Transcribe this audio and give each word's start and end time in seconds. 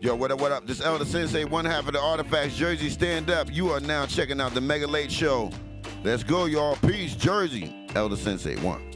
Yo, 0.00 0.14
what 0.14 0.30
up, 0.30 0.40
what 0.40 0.52
up? 0.52 0.64
This 0.64 0.80
El 0.80 0.96
Da 0.98 1.04
Sensei, 1.04 1.44
one 1.44 1.64
half 1.64 1.88
of 1.88 1.92
the 1.92 2.00
Artifacts 2.00 2.54
Jersey 2.54 2.88
Stand 2.88 3.30
Up. 3.30 3.52
You 3.52 3.70
are 3.70 3.80
now 3.80 4.06
checking 4.06 4.40
out 4.40 4.54
the 4.54 4.60
Mega 4.60 4.86
Late 4.86 5.10
Show. 5.10 5.50
Let's 6.04 6.22
go, 6.22 6.44
y'all. 6.44 6.76
Peace, 6.76 7.16
Jersey. 7.16 7.74
El 7.96 8.08
Da 8.08 8.14
Sensei, 8.14 8.54
one. 8.62 8.92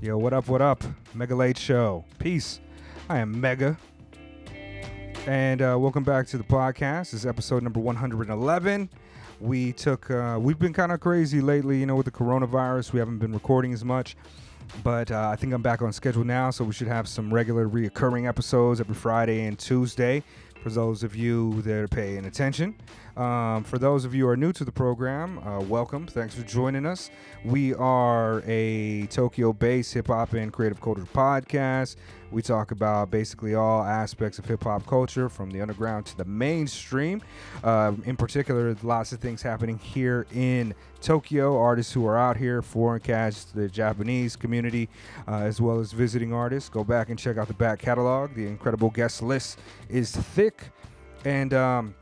Yo, 0.00 0.16
what 0.16 0.32
up, 0.32 0.46
what 0.46 0.62
up? 0.62 0.84
Mega 1.14 1.34
Late 1.34 1.58
Show. 1.58 2.04
Peace. 2.20 2.60
I 3.08 3.18
am 3.18 3.40
Mega. 3.40 3.76
And 5.26 5.60
uh, 5.60 5.76
welcome 5.76 6.04
back 6.04 6.28
to 6.28 6.38
the 6.38 6.44
podcast. 6.44 7.10
This 7.10 7.14
is 7.14 7.26
episode 7.26 7.64
number 7.64 7.80
111. 7.80 8.88
We 9.40 9.72
took, 9.72 10.12
uh, 10.12 10.38
we've 10.40 10.60
been 10.60 10.72
kind 10.72 10.92
of 10.92 11.00
crazy 11.00 11.40
lately, 11.40 11.80
you 11.80 11.86
know, 11.86 11.96
with 11.96 12.06
the 12.06 12.12
coronavirus. 12.12 12.92
We 12.92 13.00
haven't 13.00 13.18
been 13.18 13.32
recording 13.32 13.72
as 13.72 13.84
much. 13.84 14.14
But 14.84 15.10
uh, 15.10 15.28
I 15.30 15.36
think 15.36 15.52
I'm 15.52 15.62
back 15.62 15.82
on 15.82 15.92
schedule 15.92 16.24
now, 16.24 16.50
so 16.50 16.64
we 16.64 16.72
should 16.72 16.88
have 16.88 17.08
some 17.08 17.32
regular 17.32 17.68
reoccurring 17.68 18.28
episodes 18.28 18.80
every 18.80 18.94
Friday 18.94 19.44
and 19.44 19.58
Tuesday 19.58 20.22
for 20.62 20.70
those 20.70 21.02
of 21.02 21.14
you 21.14 21.62
that 21.62 21.74
are 21.74 21.88
paying 21.88 22.26
attention. 22.26 22.74
Um, 23.16 23.64
for 23.64 23.78
those 23.78 24.04
of 24.04 24.14
you 24.14 24.24
who 24.24 24.30
are 24.30 24.36
new 24.36 24.52
to 24.52 24.64
the 24.64 24.72
program, 24.72 25.38
uh, 25.38 25.60
welcome. 25.60 26.06
Thanks 26.06 26.34
for 26.34 26.42
joining 26.42 26.86
us. 26.86 27.10
We 27.44 27.74
are 27.74 28.42
a 28.46 29.06
Tokyo 29.06 29.52
based 29.52 29.94
hip 29.94 30.08
hop 30.08 30.34
and 30.34 30.52
creative 30.52 30.80
culture 30.80 31.02
podcast. 31.02 31.96
We 32.30 32.42
talk 32.42 32.72
about 32.72 33.10
basically 33.10 33.54
all 33.54 33.82
aspects 33.82 34.38
of 34.38 34.44
hip 34.44 34.62
hop 34.64 34.86
culture 34.86 35.28
from 35.28 35.50
the 35.50 35.62
underground 35.62 36.06
to 36.06 36.16
the 36.16 36.26
mainstream. 36.26 37.22
Uh, 37.64 37.92
in 38.04 38.16
particular, 38.16 38.76
lots 38.82 39.12
of 39.12 39.20
things 39.20 39.40
happening 39.40 39.78
here 39.78 40.26
in 40.34 40.74
Tokyo. 41.00 41.58
Artists 41.58 41.92
who 41.92 42.06
are 42.06 42.18
out 42.18 42.36
here, 42.36 42.60
foreign 42.60 43.00
cats, 43.00 43.44
the 43.44 43.68
Japanese 43.68 44.36
community, 44.36 44.88
uh, 45.26 45.36
as 45.36 45.60
well 45.60 45.80
as 45.80 45.92
visiting 45.92 46.32
artists. 46.32 46.68
Go 46.68 46.84
back 46.84 47.08
and 47.08 47.18
check 47.18 47.38
out 47.38 47.48
the 47.48 47.54
back 47.54 47.78
catalog. 47.78 48.34
The 48.34 48.46
incredible 48.46 48.90
guest 48.90 49.22
list 49.22 49.58
is 49.88 50.14
thick. 50.14 50.70
And 51.24 51.54
um, 51.54 51.94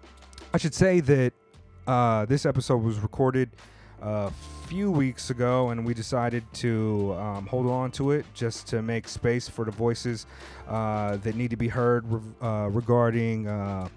I 0.53 0.59
should 0.59 0.75
say 0.75 1.01
that 1.01 1.33
uh, 1.87 2.27
this 2.27 2.47
episode 2.47 2.83
was 2.83 2.99
recorded 2.99 3.51
a 4.03 4.33
few 4.67 4.91
weeks 4.91 5.31
ago, 5.31 5.71
and 5.71 5.87
we 5.87 5.95
decided 5.95 6.43
to 6.53 7.15
um, 7.21 7.47
hold 7.47 7.69
on 7.69 7.89
to 7.93 8.11
it 8.11 8.27
just 8.35 8.67
to 8.67 8.83
make 8.83 9.07
space 9.07 9.49
for 9.49 9.65
the 9.65 9.71
voices 9.71 10.27
uh, 10.67 11.17
that 11.19 11.37
need 11.37 11.51
to 11.51 11.57
be 11.57 11.69
heard 11.69 12.05
uh, 12.43 12.69
regarding 12.73 13.47
uh, 13.47 13.89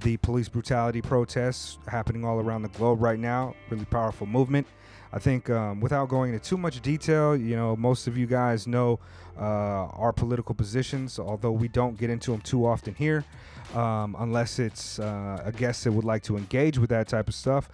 the 0.00 0.16
police 0.16 0.48
brutality 0.48 1.00
protests 1.00 1.78
happening 1.86 2.24
all 2.24 2.40
around 2.40 2.62
the 2.62 2.68
globe 2.70 3.00
right 3.00 3.20
now. 3.20 3.54
Really 3.70 3.84
powerful 3.84 4.26
movement. 4.26 4.66
I 5.12 5.20
think 5.20 5.50
um, 5.50 5.80
without 5.80 6.08
going 6.08 6.34
into 6.34 6.44
too 6.44 6.58
much 6.58 6.80
detail, 6.80 7.36
you 7.36 7.54
know, 7.54 7.76
most 7.76 8.08
of 8.08 8.18
you 8.18 8.26
guys 8.26 8.66
know 8.66 8.98
uh, 9.38 9.86
our 10.02 10.12
political 10.12 10.54
positions, 10.54 11.20
although 11.20 11.52
we 11.52 11.68
don't 11.68 11.96
get 11.96 12.10
into 12.10 12.32
them 12.32 12.40
too 12.40 12.66
often 12.66 12.92
here, 12.94 13.24
um, 13.72 14.16
unless 14.18 14.58
it's 14.58 14.98
uh, 14.98 15.40
a 15.44 15.52
guest 15.52 15.84
that 15.84 15.92
would 15.92 16.04
like 16.04 16.24
to 16.24 16.36
engage 16.36 16.76
with 16.76 16.90
that 16.90 17.06
type 17.06 17.28
of 17.28 17.34
stuff. 17.36 17.70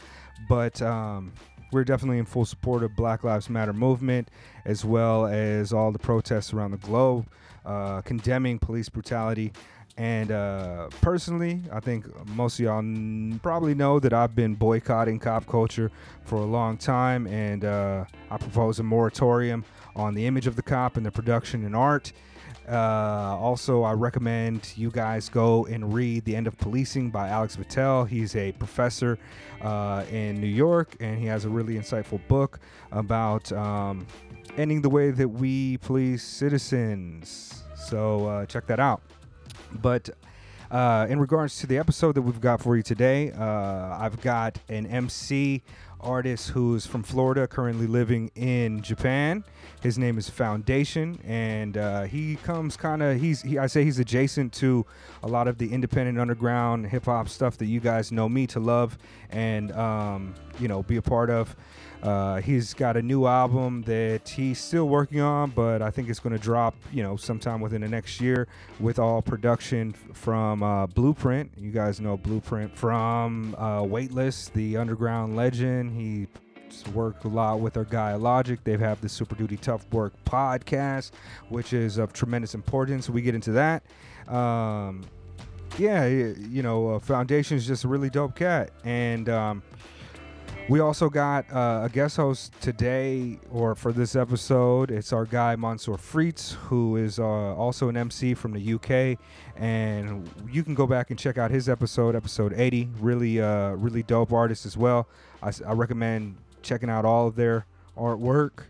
But 0.49 0.83
um, 0.83 1.33
we're 1.75 1.85
definitely 1.85 2.19
in 2.19 2.25
full 2.25 2.45
support 2.45 2.85
of 2.85 2.95
Black 2.95 3.25
Lives 3.25 3.51
Matter 3.51 3.73
movement, 3.73 4.31
as 4.65 4.85
well 4.85 5.27
as 5.27 5.73
all 5.73 5.91
the 5.93 5.99
protests 5.99 6.53
around 6.55 6.71
the 6.71 6.77
globe 6.79 7.27
uh, 7.67 8.01
condemning 8.03 8.59
police 8.59 8.89
brutality. 8.89 9.53
And 9.97 10.33
uh, 10.33 10.89
personally, 11.03 11.63
I 11.73 11.81
think 11.81 12.07
most 12.29 12.59
of 12.59 12.65
y'all 12.65 12.79
n- 12.79 13.39
probably 13.43 13.75
know 13.75 14.01
that 14.01 14.13
I've 14.13 14.35
been 14.35 14.55
boycotting 14.55 15.19
cop 15.19 15.47
culture 15.47 15.91
for 16.25 16.37
a 16.37 16.45
long 16.45 16.77
time, 16.77 17.27
and 17.27 17.65
uh, 17.65 18.05
I 18.31 18.37
propose 18.37 18.79
a 18.81 18.83
moratorium 18.83 19.65
on 19.97 20.15
the 20.15 20.27
image 20.27 20.47
of 20.47 20.57
the 20.57 20.63
cop 20.63 20.97
and 20.97 21.05
the 21.05 21.11
production 21.11 21.65
and 21.65 21.75
art. 21.75 22.13
Uh, 22.69 23.37
also, 23.39 23.83
I 23.83 23.93
recommend 23.93 24.73
you 24.75 24.91
guys 24.91 25.29
go 25.29 25.67
and 25.67 25.93
read 25.93 26.25
The 26.25 26.35
End 26.35 26.47
of 26.47 26.57
Policing 26.57 27.11
by 27.11 27.29
Alex 27.29 27.57
Vitale. 27.57 28.05
He's 28.05 28.35
a 28.37 28.53
professor 28.53 29.19
uh, 29.61 30.05
in 30.11 30.41
New 30.41 30.47
York, 30.47 30.97
and 31.01 31.19
he 31.19 31.27
has 31.27 31.45
a 31.45 31.49
really 31.49 31.75
insightful 31.75 32.27
book 32.27 32.61
about 32.91 33.53
um, 33.53 34.07
ending 34.57 34.81
the 34.81 34.89
way 34.89 35.11
that 35.11 35.29
we 35.29 35.77
police 35.79 36.23
citizens. 36.23 37.65
So, 37.77 38.27
uh, 38.27 38.47
check 38.47 38.67
that 38.69 38.81
out. 38.81 39.03
But 39.83 40.09
uh, 40.71 41.07
in 41.11 41.21
regards 41.21 41.59
to 41.59 41.67
the 41.67 41.79
episode 41.79 42.15
that 42.15 42.23
we've 42.23 42.41
got 42.41 42.63
for 42.63 42.77
you 42.77 42.83
today, 42.83 43.31
uh, 43.33 43.99
I've 43.99 44.21
got 44.23 44.59
an 44.69 44.87
MC 44.87 45.63
artist 46.01 46.51
who's 46.51 46.87
from 46.87 47.03
Florida, 47.03 47.47
currently 47.47 47.87
living 47.87 48.31
in 48.35 48.83
Japan. 48.83 49.45
His 49.85 49.99
name 49.99 50.17
is 50.17 50.31
Foundation, 50.31 51.21
and 51.25 51.77
uh, 51.77 52.05
he 52.05 52.37
comes 52.37 52.75
kind 52.75 53.03
of 53.03 53.21
he's 53.21 53.43
he, 53.43 53.59
I 53.59 53.67
say 53.67 53.85
he's 53.85 53.99
adjacent 53.99 54.55
to 54.55 54.87
a 55.23 55.29
lot 55.29 55.47
of 55.47 55.59
the 55.59 55.71
independent 55.71 56.19
underground 56.19 56.87
hip 56.87 57.05
hop 57.05 57.29
stuff 57.29 57.59
that 57.59 57.67
you 57.67 57.81
guys 57.81 58.11
know 58.11 58.27
me 58.27 58.47
to 58.47 58.61
love 58.61 58.97
and 59.29 59.71
um, 59.73 60.37
you 60.59 60.69
know 60.69 60.83
be 60.83 60.97
a 60.97 61.03
part 61.03 61.29
of. 61.29 61.55
Uh, 62.03 62.41
he's 62.41 62.73
got 62.73 62.97
a 62.97 63.03
new 63.03 63.27
album 63.27 63.83
that 63.83 64.27
he's 64.27 64.59
still 64.59 64.89
working 64.89 65.21
on, 65.21 65.51
but 65.51 65.83
I 65.83 65.91
think 65.91 66.09
it's 66.09 66.21
going 66.21 66.35
to 66.35 66.43
drop, 66.43 66.75
you 66.91 67.03
know, 67.03 67.17
sometime 67.17 67.61
within 67.61 67.83
the 67.83 67.89
next 67.89 68.23
year 68.23 68.49
with 68.81 68.99
all 68.99 69.21
production 69.21 69.93
from 70.15 70.63
uh, 70.63 70.87
Blueprint. 70.87 71.51
You 71.59 71.73
guys 71.73 72.01
know 72.01 72.17
Blueprint 72.17 72.75
from 72.75 73.55
uh, 73.57 73.83
Weightless, 73.83 74.49
the 74.49 74.79
underground 74.79 75.37
legend. 75.37 75.93
He 76.01 76.27
worked 76.89 77.25
a 77.25 77.29
lot 77.29 77.61
with 77.61 77.77
our 77.77 77.85
guy 77.85 78.13
Illogic. 78.13 78.65
They 78.65 78.77
have 78.77 79.01
the 79.01 79.09
Super 79.09 79.35
Duty 79.35 79.57
Tough 79.57 79.87
Work 79.93 80.13
podcast, 80.25 81.13
which 81.49 81.73
is 81.73 81.99
of 81.99 82.13
tremendous 82.13 82.55
importance. 82.55 83.09
We 83.09 83.23
get 83.23 83.35
into 83.35 83.53
that. 83.53 83.83
Um, 84.29 85.05
yeah, 85.79 86.07
you 86.07 86.63
know, 86.63 86.95
uh, 86.95 86.99
Foundation 86.99 87.57
is 87.57 87.67
just 87.67 87.85
a 87.85 87.89
really 87.89 88.11
dope 88.11 88.37
cat, 88.37 88.71
and 88.85 89.29
um, 89.29 89.63
we 90.69 90.81
also 90.81 91.11
got 91.11 91.51
uh, 91.53 91.83
a 91.85 91.91
guest 91.91 92.17
host 92.17 92.53
today, 92.61 93.39
or 93.51 93.75
for 93.75 93.93
this 93.93 94.17
episode. 94.17 94.91
It's 94.91 95.13
our 95.13 95.27
guy 95.27 95.57
Mansour 95.57 95.99
Fritz, 95.99 96.53
who 96.53 96.97
is 96.97 97.19
uh, 97.19 97.25
also 97.25 97.89
an 97.91 97.97
MC 97.97 98.33
from 98.33 98.53
the 98.53 98.75
UK, 98.75 99.19
and 99.57 100.29
you 100.51 100.63
can 100.63 100.75
go 100.75 100.87
back 100.87 101.11
and 101.11 101.19
check 101.19 101.37
out 101.37 101.51
his 101.51 101.69
episode, 101.69 102.17
episode 102.17 102.55
80. 102.55 102.89
Really, 102.99 103.41
uh, 103.43 103.73
really 103.73 104.03
dope 104.03 104.33
artist 104.33 104.65
as 104.65 104.77
well. 104.77 105.07
I, 105.43 105.53
I 105.67 105.73
recommend 105.73 106.37
checking 106.65 106.91
out 106.91 107.05
all 107.05 107.29
of 107.29 107.37
their 107.37 107.67
artwork. 107.97 108.65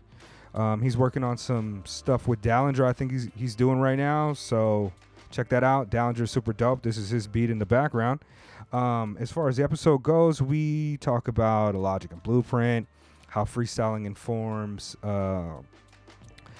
Um, 0.53 0.81
he's 0.81 0.95
working 0.95 1.23
on 1.23 1.37
some 1.37 1.83
stuff 1.85 2.27
with 2.27 2.41
Dallinger. 2.41 2.85
I 2.85 2.93
think 2.93 3.11
he's 3.11 3.29
he's 3.35 3.55
doing 3.55 3.79
right 3.79 3.97
now. 3.97 4.33
So 4.33 4.93
check 5.31 5.49
that 5.49 5.63
out. 5.63 5.89
Dallinger's 5.89 6.31
super 6.31 6.53
dope. 6.53 6.83
This 6.83 6.97
is 6.97 7.09
his 7.09 7.27
beat 7.27 7.49
in 7.49 7.59
the 7.59 7.65
background. 7.65 8.21
Um, 8.71 9.17
as 9.19 9.31
far 9.31 9.47
as 9.47 9.57
the 9.57 9.63
episode 9.63 10.03
goes, 10.03 10.41
we 10.41 10.97
talk 10.97 11.27
about 11.27 11.75
Illogic 11.75 12.11
and 12.11 12.21
blueprint, 12.23 12.87
how 13.27 13.43
freestyling 13.43 14.05
informs 14.05 14.95
uh, 15.03 15.57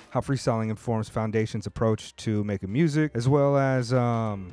how 0.10 0.22
freestyling 0.22 0.70
informs 0.70 1.10
Foundation's 1.10 1.68
approach 1.68 2.16
to 2.16 2.42
making 2.46 2.72
music, 2.72 3.12
as 3.16 3.28
well 3.28 3.58
as 3.58 3.92
um, 3.92 4.50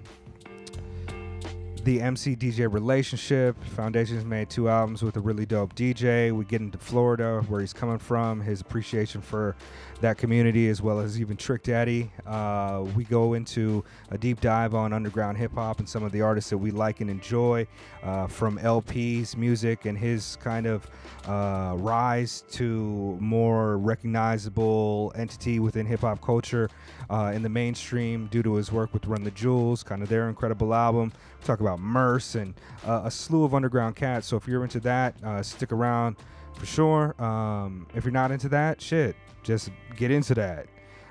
the 1.84 2.00
MC 2.00 2.36
DJ 2.36 2.72
relationship. 2.72 3.62
Foundation's 3.64 4.24
made 4.24 4.48
two 4.48 4.68
albums 4.68 5.02
with 5.02 5.16
a 5.16 5.20
really 5.20 5.46
dope 5.46 5.74
DJ. 5.74 6.32
We 6.32 6.44
get 6.44 6.60
into 6.60 6.78
Florida, 6.78 7.44
where 7.48 7.60
he's 7.60 7.72
coming 7.72 7.98
from, 7.98 8.40
his 8.40 8.60
appreciation 8.60 9.20
for 9.20 9.56
that 10.02 10.18
community, 10.18 10.68
as 10.68 10.82
well 10.82 11.00
as 11.00 11.20
even 11.20 11.36
Trick 11.36 11.62
Daddy. 11.62 12.10
Uh, 12.26 12.84
we 12.94 13.04
go 13.04 13.34
into 13.34 13.84
a 14.10 14.18
deep 14.18 14.40
dive 14.40 14.74
on 14.74 14.92
underground 14.92 15.38
hip 15.38 15.54
hop 15.54 15.78
and 15.78 15.88
some 15.88 16.02
of 16.02 16.12
the 16.12 16.20
artists 16.20 16.50
that 16.50 16.58
we 16.58 16.70
like 16.70 17.00
and 17.00 17.08
enjoy, 17.08 17.66
uh, 18.02 18.26
from 18.26 18.58
El-P's 18.58 19.36
music 19.36 19.86
and 19.86 19.96
his 19.96 20.36
kind 20.42 20.66
of 20.66 20.86
uh, 21.26 21.74
rise 21.78 22.44
to 22.50 23.16
more 23.20 23.78
recognizable 23.78 25.12
entity 25.16 25.58
within 25.58 25.86
hip 25.86 26.00
hop 26.00 26.20
culture 26.20 26.68
uh, 27.10 27.32
in 27.34 27.42
the 27.42 27.48
mainstream 27.48 28.26
due 28.26 28.42
to 28.42 28.54
his 28.54 28.70
work 28.70 28.92
with 28.92 29.06
Run 29.06 29.24
the 29.24 29.30
Jewels, 29.30 29.82
kind 29.82 30.02
of 30.02 30.08
their 30.08 30.28
incredible 30.28 30.74
album. 30.74 31.12
We 31.40 31.46
talk 31.46 31.60
about 31.60 31.80
Murs 31.80 32.34
and 32.34 32.54
uh, 32.86 33.02
a 33.04 33.10
slew 33.10 33.44
of 33.44 33.54
underground 33.54 33.96
cats. 33.96 34.26
So 34.26 34.36
if 34.36 34.46
you're 34.46 34.62
into 34.62 34.80
that, 34.80 35.14
uh, 35.24 35.42
stick 35.42 35.72
around 35.72 36.16
for 36.54 36.66
sure. 36.66 37.20
Um, 37.22 37.86
if 37.94 38.04
you're 38.04 38.12
not 38.12 38.30
into 38.30 38.48
that, 38.50 38.80
shit, 38.80 39.16
just 39.42 39.70
get 39.96 40.10
into 40.10 40.34
that. 40.34 40.66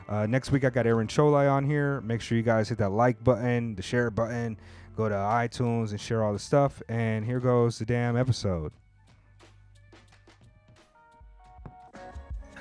Uh, 0.07 0.25
next 0.25 0.51
week 0.51 0.65
I 0.65 0.69
got 0.69 0.85
Aaron 0.85 1.07
Cholai 1.07 1.49
on 1.49 1.65
here. 1.65 2.01
Make 2.01 2.21
sure 2.21 2.37
you 2.37 2.43
guys 2.43 2.69
hit 2.69 2.77
that 2.79 2.89
like 2.91 3.23
button, 3.23 3.75
the 3.75 3.81
share 3.81 4.11
button, 4.11 4.57
go 4.97 5.07
to 5.07 5.15
iTunes 5.15 5.91
and 5.91 6.01
share 6.01 6.23
all 6.23 6.33
the 6.33 6.39
stuff. 6.39 6.81
And 6.89 7.25
here 7.25 7.39
goes 7.39 7.79
the 7.79 7.85
damn 7.85 8.17
episode. 8.17 8.73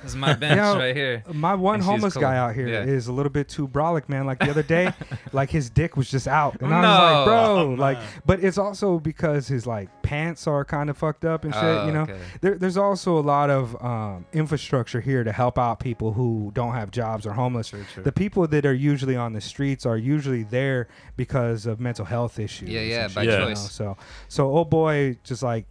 This 0.01 0.11
is 0.11 0.15
my 0.17 0.33
bench 0.33 0.57
Yo, 0.57 0.77
right 0.77 0.95
here. 0.95 1.23
My 1.31 1.53
one 1.53 1.75
And 1.75 1.83
homeless 1.83 2.13
cool. 2.13 2.21
guy 2.23 2.35
out 2.35 2.55
here 2.55 2.67
is 2.67 3.05
Yeah. 3.07 3.11
a 3.11 3.13
little 3.13 3.29
bit 3.29 3.47
too 3.47 3.67
brolic, 3.67 4.09
man. 4.09 4.25
Like 4.25 4.39
the 4.39 4.49
other 4.49 4.63
day, 4.63 4.91
like 5.31 5.49
his 5.51 5.69
dick 5.69 5.95
was 5.95 6.09
just 6.09 6.27
out, 6.27 6.59
and 6.61 6.73
I 6.73 6.79
was 6.81 6.87
like, 7.17 7.25
bro, 7.25 7.57
Oh, 7.59 7.69
like. 7.77 7.97
But 8.25 8.43
it's 8.43 8.57
also 8.57 8.99
because 8.99 9.47
his 9.47 9.67
like 9.67 9.89
pants 10.01 10.47
are 10.47 10.65
kind 10.65 10.89
of 10.89 10.97
fucked 10.97 11.23
up 11.23 11.43
and 11.45 11.53
shit. 11.53 11.63
Oh, 11.63 11.85
you 11.85 11.91
know, 11.91 12.01
okay. 12.01 12.17
there, 12.41 12.57
there's 12.57 12.77
also 12.77 13.17
a 13.17 13.21
lot 13.21 13.49
of 13.51 13.81
um, 13.83 14.25
infrastructure 14.33 15.01
here 15.01 15.23
to 15.23 15.31
help 15.31 15.59
out 15.59 15.79
people 15.79 16.13
who 16.13 16.51
don't 16.55 16.73
have 16.73 16.89
jobs 16.91 17.25
or 17.27 17.33
homeless. 17.33 17.69
True, 17.69 17.85
true. 17.93 18.03
The 18.03 18.11
people 18.11 18.47
that 18.47 18.65
are 18.65 18.73
usually 18.73 19.15
on 19.15 19.33
the 19.33 19.41
streets 19.41 19.85
are 19.85 19.97
usually 19.97 20.43
there 20.43 20.87
because 21.15 21.65
of 21.67 21.79
mental 21.79 22.05
health 22.05 22.39
issues. 22.39 22.69
Yeah, 22.69 22.81
yeah, 22.81 23.07
shit, 23.07 23.15
by 23.15 23.23
you 23.23 23.29
know? 23.29 23.47
choice. 23.49 23.71
So, 23.71 23.97
so 24.27 24.47
old 24.47 24.69
boy 24.71 25.17
just 25.23 25.43
like 25.43 25.65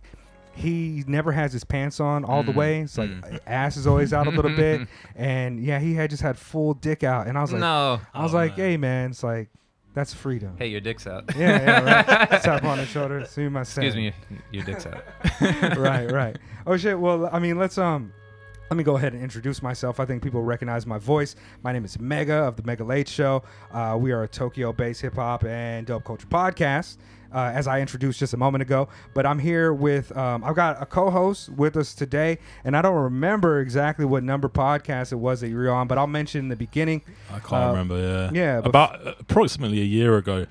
he 0.61 1.05
never 1.07 1.33
has 1.33 1.53
his 1.53 1.65
pants 1.65 2.01
on 2.01 2.25
all 2.25 2.43
the 2.43 2.53
Mm, 2.53 2.57
way. 2.57 2.81
It's 2.81 2.99
like 2.99 3.11
mm. 3.11 3.39
ass 3.47 3.77
is 3.77 3.87
always 3.87 4.13
out 4.13 4.27
a 4.27 4.31
little 4.31 4.55
bit, 4.55 4.87
and 5.17 5.59
yeah, 5.59 5.79
he 5.79 5.95
had 5.95 6.11
just 6.11 6.23
had 6.23 6.37
full 6.39 6.75
dick 6.75 7.03
out, 7.05 7.27
and 7.27 7.37
I 7.39 7.41
was 7.41 7.53
like, 7.53 7.61
no. 7.61 8.01
I 8.15 8.23
was 8.23 8.35
Oh, 8.35 8.37
like, 8.39 8.57
man. 8.59 8.67
hey 8.71 8.77
man, 8.77 9.11
it's 9.11 9.23
like 9.23 9.49
that's 9.95 10.15
freedom. 10.15 10.55
Hey, 10.59 10.69
your 10.69 10.81
dick's 10.81 11.07
out. 11.07 11.25
Yeah, 11.37 11.61
yeah, 11.63 11.81
right. 12.31 12.43
Tap 12.43 12.63
on 12.65 12.79
the 12.79 12.87
shoulder. 12.87 13.25
See 13.25 13.49
my 13.49 13.63
Excuse 13.63 13.97
me, 13.97 14.13
your 14.53 14.63
dick's 14.65 14.87
out. 14.87 15.03
right, 15.79 16.11
right. 16.11 16.39
Oh 16.67 16.77
shit. 16.77 16.99
Well, 16.99 17.29
I 17.33 17.39
mean, 17.41 17.59
let's 17.59 17.77
um, 17.77 18.13
let 18.71 18.77
me 18.77 18.85
go 18.85 18.97
ahead 18.97 19.15
and 19.15 19.23
introduce 19.23 19.63
myself. 19.63 19.99
I 19.99 20.05
think 20.05 20.23
people 20.23 20.43
recognize 20.45 20.87
my 20.87 20.99
voice. 20.99 21.35
My 21.65 21.73
name 21.73 21.85
is 21.85 21.99
Mega 21.99 22.35
of 22.45 22.55
the 22.57 22.63
Mega 22.63 22.85
Late 22.85 23.09
Show. 23.09 23.43
Uh, 23.73 23.97
we 24.01 24.13
are 24.13 24.23
a 24.23 24.29
Tokyo-based 24.29 25.01
hip 25.01 25.15
hop 25.17 25.43
and 25.45 25.89
dope 25.89 26.05
culture 26.05 26.29
podcast. 26.29 26.99
Uh, 27.33 27.53
as 27.55 27.69
I 27.69 27.81
introduced 27.81 28.19
just 28.19 28.35
a 28.35 28.37
moment 28.37 28.63
ago, 28.63 28.89
but 29.15 29.25
I'm 29.25 29.39
here 29.39 29.73
with 29.73 30.17
um, 30.17 30.43
I've 30.43 30.57
got 30.57 30.83
a 30.83 30.87
co-host 30.87 31.49
with 31.51 31.77
us 31.77 31.95
today, 31.95 32.39
and 32.65 32.77
I 32.77 32.83
don't 32.83 32.97
remember 32.97 33.61
exactly 33.61 34.05
what 34.05 34.25
number 34.25 34.49
podcast 34.49 35.13
it 35.13 35.17
was 35.17 35.41
that 35.43 35.49
you 35.49 35.57
were 35.57 35.71
on, 35.71 35.87
but 35.87 35.97
I'll 35.97 36.09
mention 36.09 36.41
in 36.41 36.49
the 36.49 36.57
beginning. 36.57 37.03
I 37.33 37.39
can't 37.39 37.53
Uh, 37.53 37.69
remember. 37.71 37.99
Yeah. 37.99 38.31
yeah, 38.33 38.61
but- 38.61 38.69
About 38.71 39.07
uh, 39.07 39.15
approximately 39.21 39.81
a 39.81 39.85
year 39.85 40.17
ago. 40.17 40.47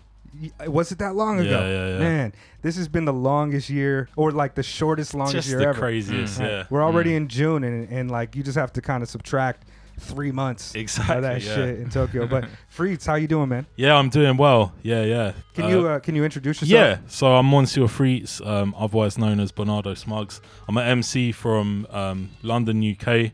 Was 0.67 0.91
it 0.93 0.99
that 0.99 1.15
long 1.15 1.39
ago? 1.39 1.49
Yeah, 1.49 1.67
yeah, 1.67 1.87
yeah. 1.93 1.99
Man, 1.99 2.33
this 2.61 2.77
has 2.77 2.87
been 2.87 3.03
the 3.03 3.11
longest 3.11 3.69
year, 3.69 4.07
or 4.15 4.31
like 4.31 4.55
the 4.55 4.63
shortest, 4.63 5.13
longest 5.13 5.35
Just 5.35 5.49
year 5.49 5.59
the 5.59 5.67
ever. 5.67 5.79
craziest. 5.81 6.39
Mm. 6.39 6.45
Yeah. 6.45 6.63
We're 6.69 6.83
already 6.83 7.11
Mm. 7.11 7.17
in 7.17 7.27
June, 7.27 7.63
and, 7.65 7.89
and 7.89 8.09
like 8.09 8.37
you 8.37 8.43
just 8.43 8.57
have 8.57 8.71
to 8.73 8.81
kind 8.81 9.03
of 9.03 9.09
subtract 9.09 9.65
three 9.99 10.31
months 10.31 10.73
Exactly. 10.75 11.15
of 11.17 11.21
that 11.23 11.41
yeah. 11.41 11.55
shit 11.55 11.79
in 11.79 11.89
Tokyo. 11.89 12.25
But 12.27 12.45
Freets, 12.69 13.05
how 13.05 13.15
you 13.15 13.27
doing, 13.27 13.49
man? 13.49 13.65
Yeah, 13.75 13.95
I'm 13.95 14.09
doing 14.09 14.37
well. 14.37 14.73
Yeah, 14.83 15.03
yeah. 15.03 15.33
Can 15.53 15.65
Uh, 15.65 15.67
you 15.69 15.87
uh, 15.87 15.99
can 15.99 16.15
you 16.15 16.23
introduce 16.23 16.61
yourself? 16.61 16.99
Yeah, 17.01 17.07
so 17.07 17.35
I'm 17.35 17.49
Monsieur 17.49 17.87
Freets, 17.87 18.41
um, 18.41 18.73
otherwise 18.77 19.17
known 19.17 19.39
as 19.39 19.51
Bernardo 19.51 19.93
Smugs. 19.93 20.41
I'm 20.67 20.77
an 20.77 20.87
MC 20.87 21.31
from 21.31 21.85
um, 21.91 22.29
London, 22.41 22.83
UK. 22.83 23.31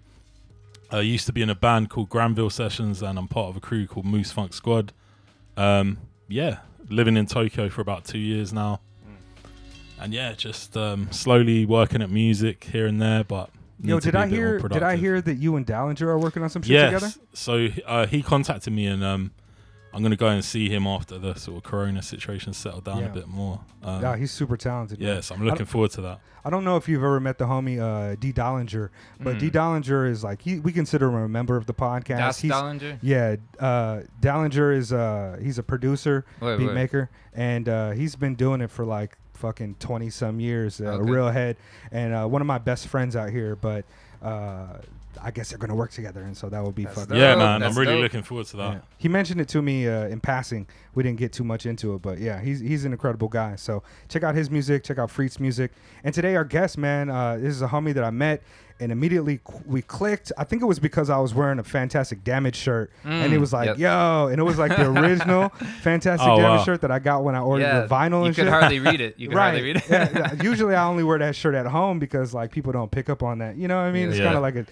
I 0.92 1.00
used 1.02 1.26
to 1.26 1.34
be 1.34 1.42
in 1.42 1.50
a 1.50 1.56
band 1.56 1.90
called 1.90 2.10
Granville 2.10 2.50
Sessions, 2.52 3.02
and 3.02 3.18
I'm 3.18 3.28
part 3.28 3.50
of 3.50 3.58
a 3.58 3.60
crew 3.60 3.88
called 3.88 4.06
Moose 4.06 4.32
Funk 4.32 4.54
Squad. 4.54 4.94
Um, 5.58 5.98
yeah, 6.28 6.60
living 6.90 7.18
in 7.18 7.26
Tokyo 7.26 7.70
for 7.70 7.82
about 7.82 8.06
two 8.06 8.20
years 8.20 8.54
now, 8.54 8.82
and 10.00 10.14
yeah, 10.14 10.34
just 10.34 10.78
um, 10.78 11.12
slowly 11.12 11.66
working 11.66 12.02
at 12.02 12.10
music 12.10 12.66
here 12.66 12.86
and 12.86 13.02
there. 13.02 13.24
But 13.24 13.50
Yo, 13.82 13.96
need 13.96 14.02
to 14.04 14.08
did 14.08 14.12
be 14.14 14.18
a 14.18 14.22
I 14.22 14.26
bit 14.26 14.32
more 14.32 14.38
hear 14.60 14.60
did 14.70 14.84
I 14.84 14.96
hear 14.96 15.22
that 15.22 15.36
you 15.36 15.56
and 15.56 15.66
Dallinger 15.66 16.08
are 16.08 16.20
working 16.20 16.44
on 16.44 16.50
some 16.50 16.62
shit 16.62 16.72
yes. 16.72 16.94
together? 16.94 17.14
So 17.34 17.68
uh, 17.86 18.06
he 18.08 18.22
contacted 18.22 18.72
me, 18.74 18.88
and 18.88 19.04
um, 19.04 19.32
I'm 19.94 20.02
gonna 20.04 20.16
go 20.16 20.28
and 20.28 20.44
see 20.44 20.70
him 20.70 20.88
after 20.88 21.18
the 21.18 21.36
sort 21.36 21.58
of 21.58 21.64
Corona 21.64 22.02
situation 22.02 22.54
settled 22.54 22.86
down 22.86 23.00
Yeah. 23.00 23.06
a 23.06 23.14
bit 23.14 23.28
more. 23.28 23.62
Um, 23.84 24.02
Yeah, 24.02 24.16
he's 24.18 24.32
super 24.32 24.58
talented. 24.58 25.00
man. 25.00 25.08
yes, 25.16 25.32
I'm 25.32 25.44
looking 25.46 25.66
forward 25.66 25.92
to 25.92 26.02
that. 26.02 26.20
I 26.44 26.52
don't 26.52 26.64
know 26.64 26.78
if 26.78 26.88
you've 26.88 27.02
ever 27.02 27.20
met 27.20 27.40
the 27.40 27.46
homie 27.46 27.80
uh, 27.80 28.16
D 28.20 28.32
Dollinger, 28.32 28.90
but 29.20 29.40
D 29.40 29.50
Mm. 29.50 29.54
Dollinger 29.54 30.08
is 30.10 30.24
like 30.24 30.42
he, 30.44 30.60
we 30.60 30.72
consider 30.72 31.08
him 31.10 31.16
a 31.16 31.28
member 31.28 31.58
of 31.58 31.66
the 31.66 31.74
podcast. 31.74 32.18
Das 32.20 32.40
He's- 32.40 32.54
Dollinger? 32.54 33.00
Yeah, 33.02 33.38
uh, 33.60 34.02
Dallinger 34.22 34.72
is 34.78 34.94
uh, 34.94 35.38
he's 35.42 35.58
a 35.58 35.64
producer, 35.64 36.24
Wait, 36.40 36.58
beat 36.58 36.68
wait. 36.68 36.74
maker, 36.76 37.10
and 37.34 37.68
uh, 37.68 37.92
he's 37.92 38.16
been 38.16 38.36
doing 38.36 38.62
it 38.62 38.70
for 38.70 38.86
like 38.86 39.18
fucking 39.36 39.76
twenty 39.80 40.10
some 40.10 40.40
years. 40.40 40.80
Uh, 40.82 40.86
Okay. 40.96 41.12
Real 41.12 41.30
head, 41.30 41.58
and 41.92 42.14
uh, 42.14 42.26
one 42.26 42.42
of 42.42 42.48
my 42.48 42.58
best 42.58 42.88
friends 42.88 43.16
out 43.16 43.30
here. 43.30 43.56
But 43.56 43.86
uh, 44.22 44.78
I 45.22 45.32
guess 45.32 45.50
they're 45.50 45.58
gonna 45.58 45.76
work 45.76 45.92
together, 45.92 46.22
and 46.22 46.36
so 46.36 46.50
that 46.50 46.64
would 46.64 46.76
be 46.76 46.84
That's 46.84 46.96
fucking. 46.96 47.10
dope. 47.16 47.18
Yeah, 47.20 47.36
man, 47.36 47.62
that's 47.62 47.74
I'm 47.76 47.80
really 47.80 47.94
dope. 47.96 48.04
looking 48.04 48.24
forward 48.24 48.48
to 48.48 48.58
that. 48.58 48.74
Yeah. 48.74 48.80
He 48.98 49.08
mentioned 49.08 49.40
it 49.40 49.48
to 49.50 49.62
me 49.62 49.88
uh, 49.88 50.08
in 50.08 50.20
passing. 50.20 50.68
We 50.94 51.04
didn't 51.04 51.20
get 51.20 51.32
too 51.32 51.44
much 51.44 51.66
into 51.66 51.94
it, 51.96 52.02
but 52.02 52.20
yeah, 52.20 52.40
he's 52.42 52.60
he's 52.60 52.86
an 52.86 52.92
incredible 52.92 53.28
guy. 53.30 53.56
So 53.56 53.84
check 54.10 54.24
out 54.24 54.36
his 54.36 54.50
music, 54.52 54.84
check 54.84 54.98
out 54.98 55.10
Freet's 55.10 55.40
music. 55.40 55.72
And 56.04 56.14
today 56.14 56.36
our 56.36 56.44
guest, 56.46 56.78
man, 56.78 57.10
uh, 57.10 57.38
this 57.38 57.54
is 57.56 57.62
a 57.62 57.68
homie 57.68 57.94
that 57.94 58.04
I 58.04 58.10
met, 58.12 58.42
and 58.80 58.92
immediately 58.92 59.40
qu- 59.44 59.62
we 59.66 59.82
clicked. 59.82 60.32
I 60.38 60.44
think 60.44 60.62
it 60.62 60.66
was 60.66 60.80
because 60.80 61.10
I 61.10 61.18
was 61.18 61.34
wearing 61.34 61.60
a 61.60 61.64
Fantastic 61.64 62.24
Damage 62.24 62.56
shirt, 62.56 62.92
and 63.04 63.32
he 63.32 63.38
Mm, 63.38 63.42
was 63.42 63.54
like, 63.54 63.68
yep. 63.68 63.78
"Yo," 63.78 64.28
and 64.32 64.40
it 64.40 64.44
was 64.44 64.58
like 64.58 64.76
the 64.76 64.90
original 64.90 65.50
Fantastic 65.82 66.28
Oh, 66.28 66.38
Damage 66.38 66.60
wow. 66.60 66.64
shirt 66.66 66.82
that 66.82 66.92
I 66.92 67.00
got 67.00 67.24
when 67.24 67.36
I 67.36 67.40
ordered 67.40 67.64
yeah, 67.64 67.80
the 67.82 67.88
vinyl 67.88 67.96
and 67.96 68.12
shit. 68.12 68.12
you 68.12 68.26
and 68.26 68.36
could 68.36 68.44
shit. 68.46 68.50
hardly 68.50 68.80
read 68.80 69.02
it. 69.02 69.16
You 69.18 69.30
could 69.30 69.38
right. 69.38 69.44
hardly 69.52 69.62
read 69.64 69.76
it. 69.78 69.84
yeah, 69.90 70.10
yeah. 70.36 70.44
Usually 70.44 70.76
I 70.76 70.86
only 70.86 71.04
wear 71.04 71.18
that 71.20 71.36
shirt 71.36 71.56
at 71.56 71.66
home 71.68 72.00
because 72.00 72.34
like 72.34 72.52
people 72.52 72.72
don't 72.74 72.92
pick 72.92 73.10
up 73.10 73.24
on 73.24 73.38
that. 73.40 73.56
You 73.56 73.68
know 73.68 73.76
what 73.78 73.84
I 73.84 73.92
mean? 73.92 74.10
It's 74.10 74.20
kind 74.20 74.36
of 74.36 74.42
like 74.42 74.56
a. 74.56 74.66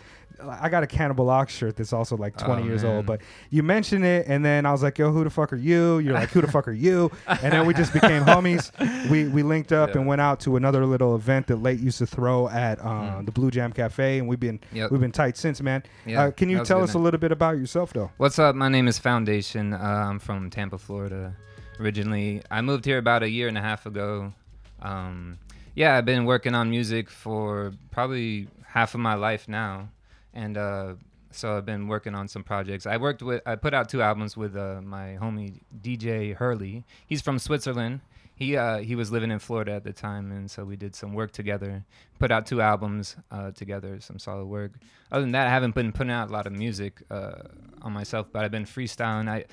I 0.49 0.69
got 0.69 0.83
a 0.83 0.87
Cannibal 0.87 1.29
Ox 1.29 1.53
shirt 1.55 1.75
that's 1.75 1.93
also 1.93 2.15
like 2.17 2.37
20 2.37 2.61
Oh, 2.61 2.65
years 2.65 2.83
man. 2.83 2.97
old, 2.97 3.05
but 3.05 3.21
you 3.49 3.63
mentioned 3.63 4.05
it, 4.05 4.27
and 4.27 4.43
then 4.43 4.65
I 4.65 4.71
was 4.71 4.83
like, 4.83 4.97
"Yo, 4.97 5.11
who 5.11 5.23
the 5.23 5.29
fuck 5.29 5.51
are 5.53 5.57
you?" 5.57 5.99
You're 5.99 6.13
like, 6.13 6.29
"Who 6.29 6.41
the 6.41 6.51
fuck 6.51 6.67
are 6.67 6.71
you?" 6.73 7.11
And 7.27 7.51
then 7.53 7.65
we 7.65 7.73
just 7.73 7.93
became 7.93 8.23
homies. 8.23 8.71
We 9.09 9.27
we 9.27 9.43
linked 9.43 9.71
up 9.71 9.89
Yeah. 9.89 9.97
and 9.99 10.07
went 10.07 10.21
out 10.21 10.39
to 10.41 10.55
another 10.55 10.85
little 10.85 11.15
event 11.15 11.47
that 11.47 11.57
Late 11.57 11.79
used 11.79 11.97
to 11.99 12.05
throw 12.05 12.49
at 12.49 12.79
uh, 12.79 12.83
Mm. 12.83 13.25
the 13.25 13.31
Blue 13.31 13.51
Jam 13.51 13.71
Cafe, 13.71 14.19
and 14.19 14.27
we've 14.27 14.39
been 14.39 14.59
Yep. 14.73 14.91
we've 14.91 15.01
been 15.01 15.11
tight 15.11 15.37
since, 15.37 15.61
man. 15.61 15.83
Yeah, 16.05 16.23
uh, 16.25 16.31
can 16.31 16.49
you 16.49 16.63
tell 16.65 16.83
us 16.83 16.93
a 16.93 16.99
little 16.99 17.19
bit 17.19 17.31
about 17.31 17.57
yourself, 17.57 17.93
though? 17.93 18.11
What's 18.17 18.39
up? 18.39 18.55
My 18.55 18.69
name 18.69 18.87
is 18.87 18.97
Foundation. 18.99 19.73
Uh, 19.73 19.77
I'm 20.09 20.19
from 20.19 20.49
Tampa, 20.49 20.77
Florida. 20.77 21.33
Originally, 21.79 22.41
I 22.51 22.61
moved 22.61 22.85
here 22.85 22.97
about 22.97 23.23
a 23.23 23.29
year 23.29 23.47
and 23.47 23.57
a 23.57 23.61
half 23.61 23.85
ago. 23.85 24.33
Um, 24.81 25.37
yeah, 25.75 25.95
I've 25.97 26.05
been 26.05 26.25
working 26.25 26.53
on 26.55 26.69
music 26.69 27.09
for 27.09 27.73
probably 27.91 28.47
half 28.67 28.93
of 28.93 28.99
my 28.99 29.15
life 29.15 29.47
now, 29.47 29.89
and 30.33 30.57
uh, 30.57 30.94
so 31.31 31.57
I've 31.57 31.65
been 31.65 31.88
working 31.88 32.15
on 32.15 32.27
some 32.27 32.44
projects. 32.44 32.85
I 32.85 32.97
worked 32.97 33.21
with, 33.21 33.41
I 33.45 33.56
put 33.56 33.74
out 33.74 33.89
two 33.89 34.01
albums 34.01 34.38
with 34.38 34.56
uh, 34.56 34.81
my 34.83 35.18
homie 35.19 35.62
DJ 35.81 36.35
Hurley. 36.35 36.83
He's 37.07 37.21
from 37.21 37.39
Switzerland. 37.39 38.01
He 38.35 38.57
uh, 38.57 38.80
he 38.80 38.95
was 38.95 39.12
living 39.12 39.30
in 39.30 39.38
Florida 39.38 39.74
at 39.74 39.83
the 39.83 39.94
time, 39.94 40.31
and 40.31 40.50
so 40.50 40.63
we 40.63 40.75
did 40.75 40.95
some 40.95 41.13
work 41.13 41.31
together. 41.31 41.85
Put 42.18 42.31
out 42.31 42.47
two 42.47 42.62
albums 42.62 43.15
uh, 43.31 43.51
together, 43.51 44.00
some 44.00 44.18
solid 44.18 44.45
work. 44.45 44.71
Other 45.12 45.21
than 45.21 45.33
that, 45.33 45.45
I 45.45 45.50
haven't 45.51 45.75
been 45.75 45.91
putting 45.91 46.12
out 46.12 46.30
a 46.30 46.33
lot 46.33 46.47
of 46.47 46.53
music 46.53 47.03
uh, 47.12 47.44
on 47.83 47.94
myself, 47.94 48.27
but 48.31 48.44
I've 48.44 48.51
been 48.51 48.65
freestyling. 48.65 49.29
I, 49.29 49.45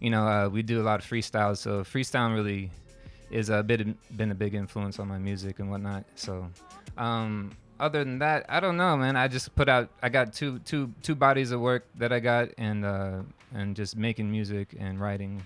you 0.00 0.10
know, 0.10 0.26
uh, 0.26 0.48
we 0.48 0.62
do 0.62 0.82
a 0.82 0.84
lot 0.84 0.98
of 0.98 1.08
freestyles, 1.08 1.58
so 1.58 1.84
freestyling 1.84 2.34
really 2.34 2.70
is 3.30 3.48
a 3.48 3.62
bit 3.62 3.86
been 4.16 4.32
a 4.32 4.34
big 4.34 4.54
influence 4.54 4.98
on 4.98 5.06
my 5.06 5.18
music 5.18 5.60
and 5.60 5.70
whatnot. 5.70 6.04
So, 6.16 6.50
um, 6.98 7.52
other 7.80 8.04
than 8.04 8.18
that, 8.20 8.46
I 8.48 8.60
don't 8.60 8.76
know, 8.76 8.96
man. 8.96 9.16
I 9.16 9.28
just 9.28 9.54
put 9.54 9.68
out. 9.68 9.88
I 10.02 10.08
got 10.08 10.32
two 10.32 10.58
two 10.60 10.92
two 11.02 11.14
bodies 11.14 11.50
of 11.50 11.60
work 11.60 11.86
that 11.96 12.12
I 12.12 12.20
got, 12.20 12.48
and 12.58 12.84
uh, 12.84 13.18
and 13.54 13.74
just 13.76 13.96
making 13.96 14.30
music 14.30 14.74
and 14.78 15.00
writing, 15.00 15.42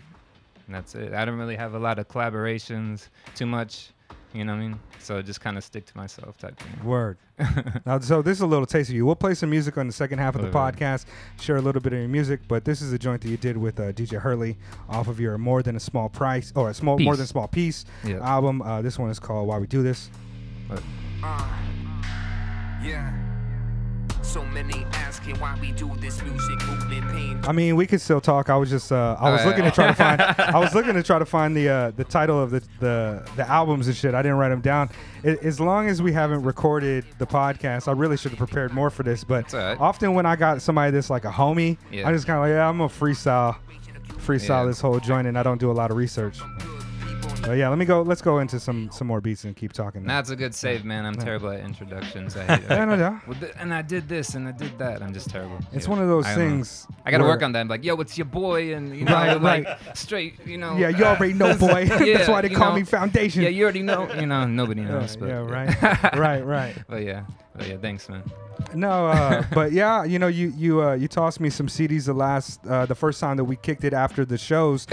and 0.67 0.75
that's 0.75 0.95
it. 0.95 1.13
I 1.13 1.25
don't 1.25 1.39
really 1.39 1.57
have 1.57 1.75
a 1.75 1.79
lot 1.79 1.99
of 1.99 2.09
collaborations 2.09 3.09
too 3.35 3.47
much. 3.47 3.91
You 4.33 4.45
know 4.45 4.53
what 4.53 4.59
I 4.61 4.69
mean? 4.69 4.79
So 5.01 5.21
just 5.23 5.41
kind 5.41 5.59
of 5.59 5.65
stick 5.65 5.87
to 5.87 5.97
myself 5.97 6.39
type 6.39 6.57
thing. 6.57 6.85
Word. 6.87 7.19
now, 7.85 7.99
so 7.99 8.23
this 8.23 8.39
is 8.39 8.43
a 8.43 8.47
little 8.47 8.65
taste 8.67 8.89
of 8.89 8.95
you. 8.95 9.05
We'll 9.05 9.17
play 9.17 9.35
some 9.35 9.51
music 9.51 9.77
on 9.77 9.89
the 9.89 9.93
second 9.93 10.21
half 10.21 10.37
of 10.37 10.43
the 10.43 10.47
Word, 10.47 10.55
word. 10.55 10.77
podcast, 10.77 11.07
share 11.41 11.57
a 11.57 11.61
little 11.61 11.81
bit 11.83 11.93
of 11.95 11.99
your 11.99 12.07
music, 12.09 12.39
but 12.47 12.65
this 12.65 12.81
is 12.81 12.93
a 12.93 12.99
joint 12.99 13.23
that 13.23 13.29
you 13.29 13.37
did 13.37 13.57
with 13.57 13.81
uh, 13.81 13.91
DJ 13.93 14.21
Hurley 14.21 14.57
off 14.89 15.09
of 15.09 15.19
your 15.19 15.37
More 15.37 15.65
Than 15.65 15.75
a 15.75 15.81
Small 15.81 16.09
Price 16.09 16.53
or 16.55 16.71
a 16.71 16.75
small 16.75 16.97
More 16.97 17.15
Piece. 17.15 17.19
Than 17.19 17.27
Small 17.27 17.49
Piece 17.49 17.85
Yeah. 18.05 18.19
album. 18.19 18.63
Uh, 18.63 18.81
this 18.83 19.01
one 19.01 19.11
is 19.11 19.19
called 19.19 19.49
Why 19.49 19.59
We 19.59 19.67
Do 19.67 19.83
This. 19.83 20.11
Uh, 20.71 20.79
yeah. 22.83 23.13
So 24.23 24.45
many 24.45 24.85
asking 24.93 25.39
why 25.41 25.57
we 25.61 25.73
do 25.73 25.91
this 25.97 26.23
music 26.23 26.65
movement 26.67 27.11
pain. 27.11 27.41
I 27.45 27.53
mean, 27.53 27.75
we 27.75 27.87
could 27.87 28.01
still 28.01 28.21
talk. 28.21 28.49
I 28.51 28.57
was 28.57 28.69
just 28.71 28.93
uh, 28.93 29.17
I 29.19 29.31
was 29.31 29.41
Oh, 29.43 29.47
looking 29.47 29.65
yeah. 29.65 29.71
to 29.71 29.75
try 29.75 29.87
to 29.89 29.95
find 29.95 30.21
I 30.21 30.59
was 30.59 30.75
looking 30.75 30.93
to 30.95 31.03
try 31.03 31.19
to 31.19 31.25
find 31.25 31.57
the 31.57 31.69
uh, 31.69 31.91
the 31.93 32.05
title 32.05 32.41
of 32.41 32.51
the, 32.51 32.61
the 32.81 33.27
the 33.37 33.49
albums 33.49 33.87
and 33.89 33.97
shit. 33.97 34.15
I 34.15 34.23
didn't 34.23 34.37
write 34.37 34.51
them 34.51 34.61
down. 34.61 34.91
I 35.25 35.29
as 35.43 35.59
long 35.59 35.89
as 35.89 36.01
we 36.03 36.13
haven't 36.13 36.43
recorded 36.43 37.07
the 37.19 37.27
podcast, 37.27 37.89
I 37.89 37.93
really 37.93 38.17
should 38.17 38.31
have 38.33 38.39
prepared 38.39 38.73
more 38.73 38.91
for 38.91 39.03
this. 39.03 39.25
But 39.25 39.47
It's 39.47 39.55
all 39.55 39.61
right. 39.61 39.81
often 39.81 40.15
when 40.15 40.27
I 40.27 40.37
got 40.37 40.61
somebody 40.63 40.91
that's 40.93 41.11
like 41.11 41.25
a 41.25 41.31
homie, 41.31 41.79
Yeah. 41.91 42.09
I 42.09 42.13
just 42.13 42.27
kind 42.27 42.37
of 42.37 42.43
like, 42.45 42.51
yeah, 42.51 42.69
I'm 42.69 42.77
gonna 42.79 42.89
freestyle 42.91 43.57
freestyle 44.19 44.49
Yeah. 44.63 44.65
this 44.67 44.81
whole 44.81 45.01
joint, 45.01 45.27
and 45.29 45.39
I 45.39 45.43
don't 45.43 45.59
do 45.59 45.71
a 45.71 45.73
lot 45.73 45.91
of 45.91 45.97
research. 45.97 46.39
But 47.43 47.57
yeah, 47.57 47.69
let 47.71 47.79
me 47.79 47.85
go. 47.87 48.03
Let's 48.03 48.21
go 48.21 48.39
into 48.41 48.61
some 48.61 48.91
some 48.93 49.07
more 49.07 49.21
beats 49.21 49.45
and 49.45 49.57
keep 49.57 49.73
talking. 49.73 50.05
That's 50.05 50.31
a 50.31 50.37
good 50.37 50.55
save, 50.55 50.85
man. 50.85 51.07
I'm 51.07 51.15
terrible 51.15 51.51
at 51.51 51.61
introductions. 51.61 52.37
I 52.37 52.45
hate 52.57 52.65
it. 52.65 52.71
Yeah, 52.71 52.85
no, 52.85 52.97
no. 52.97 53.21
Well, 53.27 53.41
th- 53.41 53.53
and 53.59 53.73
I 53.73 53.81
did 53.83 54.09
this 54.09 54.35
and 54.35 54.47
I 54.47 54.53
did 54.53 54.79
that. 54.79 55.03
I'm 55.03 55.13
just 55.15 55.31
terrible. 55.31 55.59
It's 55.73 55.87
Yeah. 55.87 55.91
one 55.91 56.01
of 56.03 56.09
those 56.09 56.27
I 56.27 56.35
don't 56.37 56.45
know. 56.45 56.51
things. 56.57 56.87
I 57.07 57.11
gotta 57.11 57.25
where- 57.25 57.33
work 57.33 57.43
on 57.43 57.53
that. 57.53 57.61
I'm 57.61 57.69
like, 57.69 57.83
yo, 57.83 57.97
it's 57.97 58.17
your 58.19 58.27
boy, 58.27 58.75
and 58.75 58.95
you 58.95 59.05
know, 59.05 59.13
Right, 59.15 59.41
like 59.41 59.67
straight, 59.95 60.35
you 60.47 60.59
know. 60.59 60.77
Yeah, 60.77 60.91
you 60.91 61.03
already 61.05 61.33
know, 61.33 61.57
boy. 61.69 61.87
That's 61.89 62.29
why 62.29 62.43
they 62.43 62.51
you 62.51 62.57
call 62.57 62.71
know. 62.71 62.77
me 62.77 62.85
Foundation. 62.85 63.43
Yeah, 63.43 63.49
you 63.49 63.65
already 63.65 63.83
know. 63.83 64.13
You 64.15 64.27
know, 64.27 64.47
nobody 64.47 64.83
Yeah, 64.83 64.89
knows. 64.89 65.17
but, 65.17 65.29
yeah, 65.31 65.39
right, 65.39 66.15
right, 66.17 66.45
right. 66.45 66.77
But 66.89 67.03
yeah, 67.05 67.25
but 67.57 67.67
yeah, 67.67 67.79
thanks, 67.79 68.09
man. 68.09 68.23
No, 68.75 69.07
uh, 69.09 69.43
but 69.55 69.73
yeah, 69.73 70.05
you 70.05 70.19
know, 70.19 70.27
you 70.29 70.53
you 70.57 70.83
uh, 70.83 70.93
you 70.95 71.09
tossed 71.09 71.41
me 71.41 71.49
some 71.49 71.67
CDs 71.69 72.05
the 72.05 72.13
last 72.13 72.61
uh, 72.67 72.85
the 72.87 72.95
first 72.95 73.19
time 73.19 73.39
that 73.39 73.45
we 73.45 73.57
kicked 73.57 73.83
it 73.85 73.95
after 73.95 74.25
the 74.27 74.37
shows. 74.39 74.87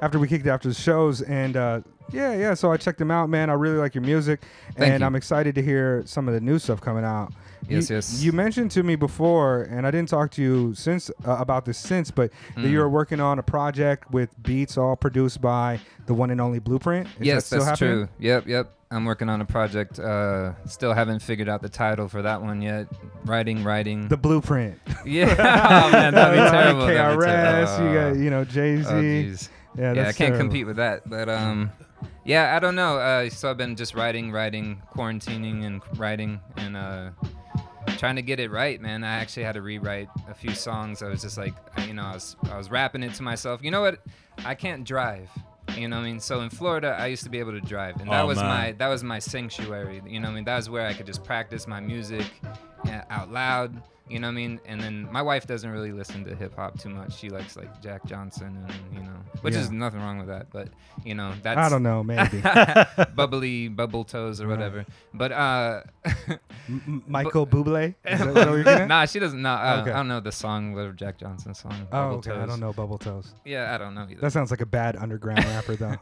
After 0.00 0.18
we 0.18 0.28
kicked 0.28 0.46
it 0.46 0.50
after 0.50 0.68
the 0.68 0.74
shows, 0.74 1.22
and 1.22 1.56
uh, 1.56 1.80
yeah, 2.10 2.34
yeah. 2.34 2.54
So 2.54 2.72
I 2.72 2.76
checked 2.76 2.98
them 2.98 3.10
out, 3.10 3.28
man. 3.28 3.50
I 3.50 3.54
really 3.54 3.76
like 3.78 3.94
your 3.94 4.02
music, 4.02 4.42
Thank 4.76 4.92
and 4.92 5.00
you. 5.00 5.06
I'm 5.06 5.14
excited 5.14 5.54
to 5.54 5.62
hear 5.62 6.02
some 6.06 6.28
of 6.28 6.34
the 6.34 6.40
new 6.40 6.58
stuff 6.58 6.80
coming 6.80 7.04
out. 7.04 7.32
Yes, 7.68 7.88
you, 7.88 7.96
yes. 7.96 8.22
You 8.22 8.32
mentioned 8.32 8.72
to 8.72 8.82
me 8.82 8.96
before, 8.96 9.62
and 9.62 9.86
I 9.86 9.92
didn't 9.92 10.08
talk 10.08 10.32
to 10.32 10.42
you 10.42 10.74
since 10.74 11.10
uh, 11.24 11.36
about 11.38 11.64
this 11.64 11.78
since, 11.78 12.10
but 12.10 12.32
that 12.56 12.64
Mm. 12.64 12.70
you 12.70 12.78
were 12.80 12.88
working 12.88 13.20
on 13.20 13.38
a 13.38 13.42
project 13.42 14.10
with 14.10 14.30
beats 14.42 14.76
all 14.76 14.96
produced 14.96 15.40
by 15.40 15.78
the 16.06 16.14
one 16.14 16.30
and 16.30 16.40
only 16.40 16.58
Blueprint. 16.58 17.06
Is 17.20 17.26
yes, 17.26 17.34
that 17.36 17.46
still 17.46 17.58
that's 17.64 17.80
happening? 17.80 18.06
true. 18.06 18.08
Yep, 18.18 18.46
yep. 18.48 18.74
I'm 18.90 19.04
working 19.06 19.30
on 19.30 19.40
a 19.40 19.44
project. 19.46 19.98
Uh, 20.00 20.52
still 20.66 20.92
haven't 20.92 21.20
figured 21.22 21.48
out 21.48 21.62
the 21.62 21.68
title 21.70 22.08
for 22.08 22.20
that 22.22 22.42
one 22.42 22.60
yet. 22.60 22.88
Writing, 23.24 23.62
writing. 23.64 24.08
The 24.08 24.18
Blueprint. 24.18 24.78
yeah. 25.06 25.86
oh 25.86 25.90
man, 25.92 26.12
that'd 26.14 26.34
be 26.34 26.50
terrible. 26.50 26.86
that'd 26.86 27.18
be 27.18 27.24
KRS. 27.24 27.76
terrible. 27.78 27.86
you 27.88 27.94
got 28.16 28.22
you 28.24 28.30
know 28.30 28.44
Jay 28.44 28.82
Z. 28.82 28.88
Oh. 28.90 29.48
Yeah, 29.76 29.92
yeah, 29.92 30.00
I 30.02 30.04
can't 30.04 30.16
terrible. 30.16 30.38
compete 30.38 30.66
with 30.66 30.76
that. 30.76 31.08
But 31.08 31.28
um, 31.28 31.70
yeah, 32.24 32.54
I 32.56 32.58
don't 32.58 32.74
know. 32.74 32.98
Uh, 32.98 33.30
so 33.30 33.50
I've 33.50 33.56
been 33.56 33.76
just 33.76 33.94
writing, 33.94 34.30
writing, 34.32 34.82
quarantining, 34.94 35.64
and 35.64 35.80
writing, 35.98 36.40
and 36.56 36.76
uh, 36.76 37.10
trying 37.98 38.16
to 38.16 38.22
get 38.22 38.40
it 38.40 38.50
right, 38.50 38.80
man. 38.80 39.04
I 39.04 39.14
actually 39.14 39.44
had 39.44 39.52
to 39.54 39.62
rewrite 39.62 40.08
a 40.28 40.34
few 40.34 40.54
songs. 40.54 41.02
I 41.02 41.08
was 41.08 41.22
just 41.22 41.38
like, 41.38 41.54
you 41.86 41.94
know, 41.94 42.04
I 42.04 42.14
was 42.14 42.36
I 42.50 42.56
was 42.56 42.70
rapping 42.70 43.02
it 43.02 43.14
to 43.14 43.22
myself. 43.22 43.62
You 43.62 43.70
know 43.70 43.80
what? 43.82 43.98
I 44.44 44.54
can't 44.54 44.84
drive. 44.84 45.28
You 45.76 45.88
know 45.88 45.96
what 45.96 46.02
I 46.02 46.06
mean? 46.06 46.20
So 46.20 46.42
in 46.42 46.50
Florida, 46.50 46.96
I 46.98 47.06
used 47.06 47.24
to 47.24 47.30
be 47.30 47.38
able 47.38 47.52
to 47.52 47.60
drive, 47.60 47.98
and 48.00 48.10
that 48.10 48.22
Oh, 48.22 48.26
was 48.26 48.36
man. 48.36 48.46
my 48.46 48.72
that 48.72 48.88
was 48.88 49.02
my 49.02 49.18
sanctuary. 49.18 50.02
You 50.06 50.20
know 50.20 50.28
what 50.28 50.32
I 50.32 50.36
mean? 50.36 50.44
That 50.44 50.56
was 50.56 50.68
where 50.68 50.86
I 50.86 50.92
could 50.92 51.06
just 51.06 51.24
practice 51.24 51.66
my 51.66 51.80
music 51.80 52.26
out 53.10 53.30
loud. 53.32 53.82
You 54.12 54.18
know 54.20 54.26
what 54.26 54.32
I 54.32 54.34
mean? 54.34 54.60
And 54.66 54.78
then 54.80 55.10
my 55.10 55.22
wife 55.22 55.46
doesn't 55.46 55.70
really 55.70 55.90
listen 55.92 56.22
to 56.26 56.34
hip 56.36 56.54
hop 56.54 56.78
too 56.78 56.90
much. 56.90 57.16
She 57.18 57.30
likes 57.30 57.56
like 57.56 57.80
Jack 57.82 58.04
Johnson 58.04 58.58
and 58.68 58.74
you 58.98 59.02
know, 59.02 59.16
which 59.40 59.54
is 59.54 59.70
nothing 59.70 60.00
wrong 60.00 60.18
with 60.18 60.28
that. 60.28 60.50
But 60.50 60.68
you 61.04 61.14
know, 61.14 61.32
that's 61.42 61.56
I 61.58 61.68
don't 61.70 61.82
know, 61.82 62.02
maybe. 62.04 62.42
bubbly 63.14 63.68
bubble 63.68 64.04
toes 64.04 64.40
or 64.40 64.46
Right. 64.46 64.58
whatever. 64.58 64.84
But 65.14 65.32
uh, 65.32 65.80
M- 66.04 66.82
M- 66.86 67.02
Michael 67.06 67.46
Bublé. 67.46 67.94
Is 68.04 68.18
that 68.20 68.34
what 68.34 68.66
you're 68.66 68.86
nah, 68.86 69.06
she 69.06 69.18
doesn't 69.18 69.40
know. 69.40 69.50
Uh, 69.52 69.78
Okay. 69.82 69.90
I 69.90 69.94
don't 69.96 70.08
know 70.08 70.20
the 70.20 70.30
song, 70.30 70.74
whatever 70.74 70.92
Jack 70.92 71.18
Johnson 71.18 71.54
song. 71.54 71.72
Oh, 71.72 71.86
Bubble 71.90 72.16
okay. 72.18 72.32
I 72.32 72.44
don't 72.46 72.60
know 72.60 72.72
Bubble 72.74 72.98
Toes. 72.98 73.32
Yeah, 73.46 73.74
I 73.74 73.78
don't 73.78 73.94
know 73.94 74.06
either. 74.10 74.20
That 74.20 74.32
sounds 74.32 74.50
like 74.50 74.60
a 74.60 74.66
bad 74.66 74.96
underground 74.96 75.44
rapper, 75.46 75.74
though. 75.76 75.96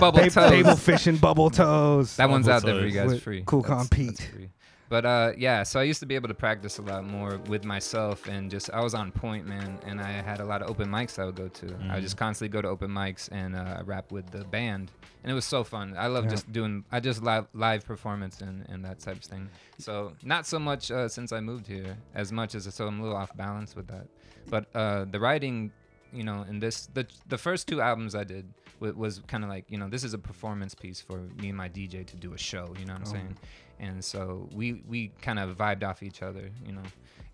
Bubble 0.00 0.22
Ba- 0.24 0.30
Toes. 0.30 0.50
Table 0.50 0.76
fishing 0.76 1.16
Bubble 1.16 1.48
Toes. 1.50 2.16
That 2.16 2.28
one's 2.28 2.46
Bubble 2.46 2.56
out 2.56 2.62
there 2.64 2.80
for 2.80 2.86
you 2.86 2.92
guys 2.92 3.08
With 3.10 3.22
free. 3.22 3.42
Cool 3.46 3.62
That's- 3.62 3.88
Con 3.88 4.06
that's 4.06 4.24
free. 4.24 4.48
But 4.88 5.04
uh, 5.04 5.32
yeah, 5.36 5.64
so 5.64 5.80
I 5.80 5.82
used 5.82 5.98
to 6.00 6.06
be 6.06 6.14
able 6.14 6.28
to 6.28 6.34
practice 6.34 6.78
a 6.78 6.82
lot 6.82 7.04
more 7.04 7.38
with 7.48 7.64
myself, 7.64 8.28
and 8.28 8.48
just 8.50 8.70
I 8.70 8.80
was 8.82 8.94
on 8.94 9.10
point, 9.10 9.44
man. 9.46 9.80
And 9.84 10.00
I 10.00 10.10
had 10.12 10.38
a 10.40 10.44
lot 10.44 10.62
of 10.62 10.70
open 10.70 10.88
mics 10.88 11.18
I 11.18 11.24
would 11.24 11.34
go 11.34 11.48
to. 11.48 11.76
I 11.90 11.94
would 11.96 12.02
just 12.02 12.16
constantly 12.16 12.52
go 12.52 12.62
to 12.62 12.68
open 12.68 12.90
mics 12.90 13.28
and 13.32 13.56
uh, 13.56 13.82
rap 13.84 14.12
with 14.12 14.30
the 14.30 14.44
band, 14.44 14.92
and 15.24 15.32
it 15.32 15.34
was 15.34 15.44
so 15.44 15.64
fun. 15.64 15.94
I 15.98 16.06
love 16.06 16.24
Yeah. 16.24 16.30
just 16.30 16.52
doing, 16.52 16.84
I 16.92 17.00
just 17.00 17.20
live 17.22 17.48
live 17.52 17.84
performance 17.84 18.40
and, 18.40 18.64
and 18.68 18.84
that 18.84 19.00
type 19.00 19.16
of 19.16 19.24
thing. 19.24 19.48
So 19.78 20.12
not 20.22 20.46
so 20.46 20.58
much 20.60 20.90
uh, 20.92 21.08
since 21.08 21.32
I 21.32 21.40
moved 21.40 21.66
here, 21.66 21.96
as 22.14 22.30
much 22.30 22.54
as 22.54 22.72
so 22.72 22.86
I'm 22.86 23.00
a 23.00 23.02
little 23.02 23.18
off 23.18 23.36
balance 23.36 23.74
with 23.74 23.88
that. 23.88 24.06
But 24.48 24.66
uh, 24.72 25.06
the 25.10 25.18
writing, 25.18 25.72
you 26.12 26.22
know, 26.22 26.44
in 26.48 26.60
this 26.60 26.86
the 26.94 27.06
the 27.28 27.38
first 27.38 27.66
two 27.66 27.80
albums 27.80 28.14
I 28.14 28.22
did 28.22 28.46
wa- 28.78 28.92
was 28.94 29.20
kind 29.26 29.42
of 29.42 29.50
like 29.50 29.64
you 29.68 29.78
know 29.78 29.88
this 29.88 30.04
is 30.04 30.14
a 30.14 30.18
performance 30.18 30.76
piece 30.76 31.00
for 31.00 31.18
me 31.40 31.48
and 31.48 31.56
my 31.58 31.68
DJ 31.68 32.06
to 32.06 32.16
do 32.16 32.34
a 32.34 32.38
show. 32.38 32.72
You 32.78 32.84
know 32.86 32.92
what 32.92 33.02
I'm 33.02 33.08
Oh. 33.08 33.12
saying? 33.12 33.36
And 33.80 34.04
so 34.04 34.48
we 34.54 34.82
we 34.88 35.08
kind 35.22 35.38
of 35.38 35.56
vibed 35.56 35.82
off 35.84 36.02
each 36.02 36.22
other, 36.22 36.50
you 36.64 36.72
know. 36.72 36.82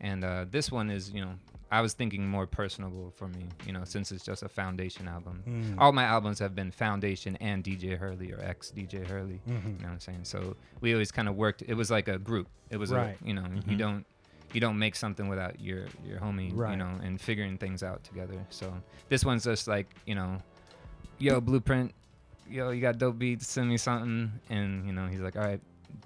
And 0.00 0.24
uh, 0.24 0.46
this 0.50 0.70
one 0.72 0.90
is 0.90 1.10
you 1.12 1.20
know 1.24 1.34
I 1.70 1.80
was 1.80 1.94
thinking 1.94 2.26
more 2.28 2.46
personable 2.46 3.12
for 3.16 3.28
me, 3.28 3.44
you 3.66 3.72
know, 3.72 3.84
since 3.84 4.12
it's 4.12 4.24
just 4.24 4.42
a 4.42 4.48
foundation 4.48 5.08
album. 5.08 5.42
Mm. 5.48 5.76
All 5.78 5.92
my 5.92 6.04
albums 6.04 6.38
have 6.40 6.54
been 6.54 6.70
foundation 6.70 7.36
and 7.36 7.64
DJ 7.64 7.96
Hurley 7.96 8.32
or 8.32 8.40
ex 8.42 8.72
DJ 8.76 9.06
Hurley. 9.06 9.40
Mhm. 9.48 9.64
You 9.64 9.70
know 9.70 9.76
what 9.84 9.92
I'm 9.92 10.00
saying? 10.00 10.24
So 10.24 10.56
we 10.80 10.92
always 10.92 11.10
kind 11.12 11.28
of 11.28 11.36
worked. 11.36 11.62
It 11.66 11.74
was 11.74 11.90
like 11.90 12.08
a 12.08 12.18
group. 12.18 12.48
It 12.70 12.76
was 12.76 12.90
Right. 12.92 13.16
a, 13.22 13.26
you 13.26 13.34
know 13.34 13.46
you 13.66 13.76
don't 13.76 14.04
you 14.52 14.60
don't 14.60 14.78
make 14.78 14.94
something 14.96 15.28
without 15.28 15.60
your 15.60 15.86
your 16.04 16.18
homie 16.18 16.50
Right. 16.54 16.72
you 16.72 16.76
know 16.76 16.98
and 17.02 17.18
figuring 17.20 17.56
things 17.56 17.82
out 17.82 18.02
together. 18.04 18.44
So 18.50 18.74
this 19.08 19.24
one's 19.24 19.44
just 19.44 19.66
like 19.68 19.86
you 20.04 20.14
know, 20.14 20.42
yo 21.18 21.40
Blueprint, 21.40 21.92
yo 22.50 22.70
you 22.70 22.80
got 22.82 22.98
dope 22.98 23.18
beats, 23.18 23.46
send 23.48 23.68
me 23.70 23.76
something, 23.78 24.30
and 24.50 24.84
you 24.86 24.92
know 24.92 25.06
he's 25.06 25.20
like 25.20 25.36
all 25.36 25.42
right, 25.44 25.60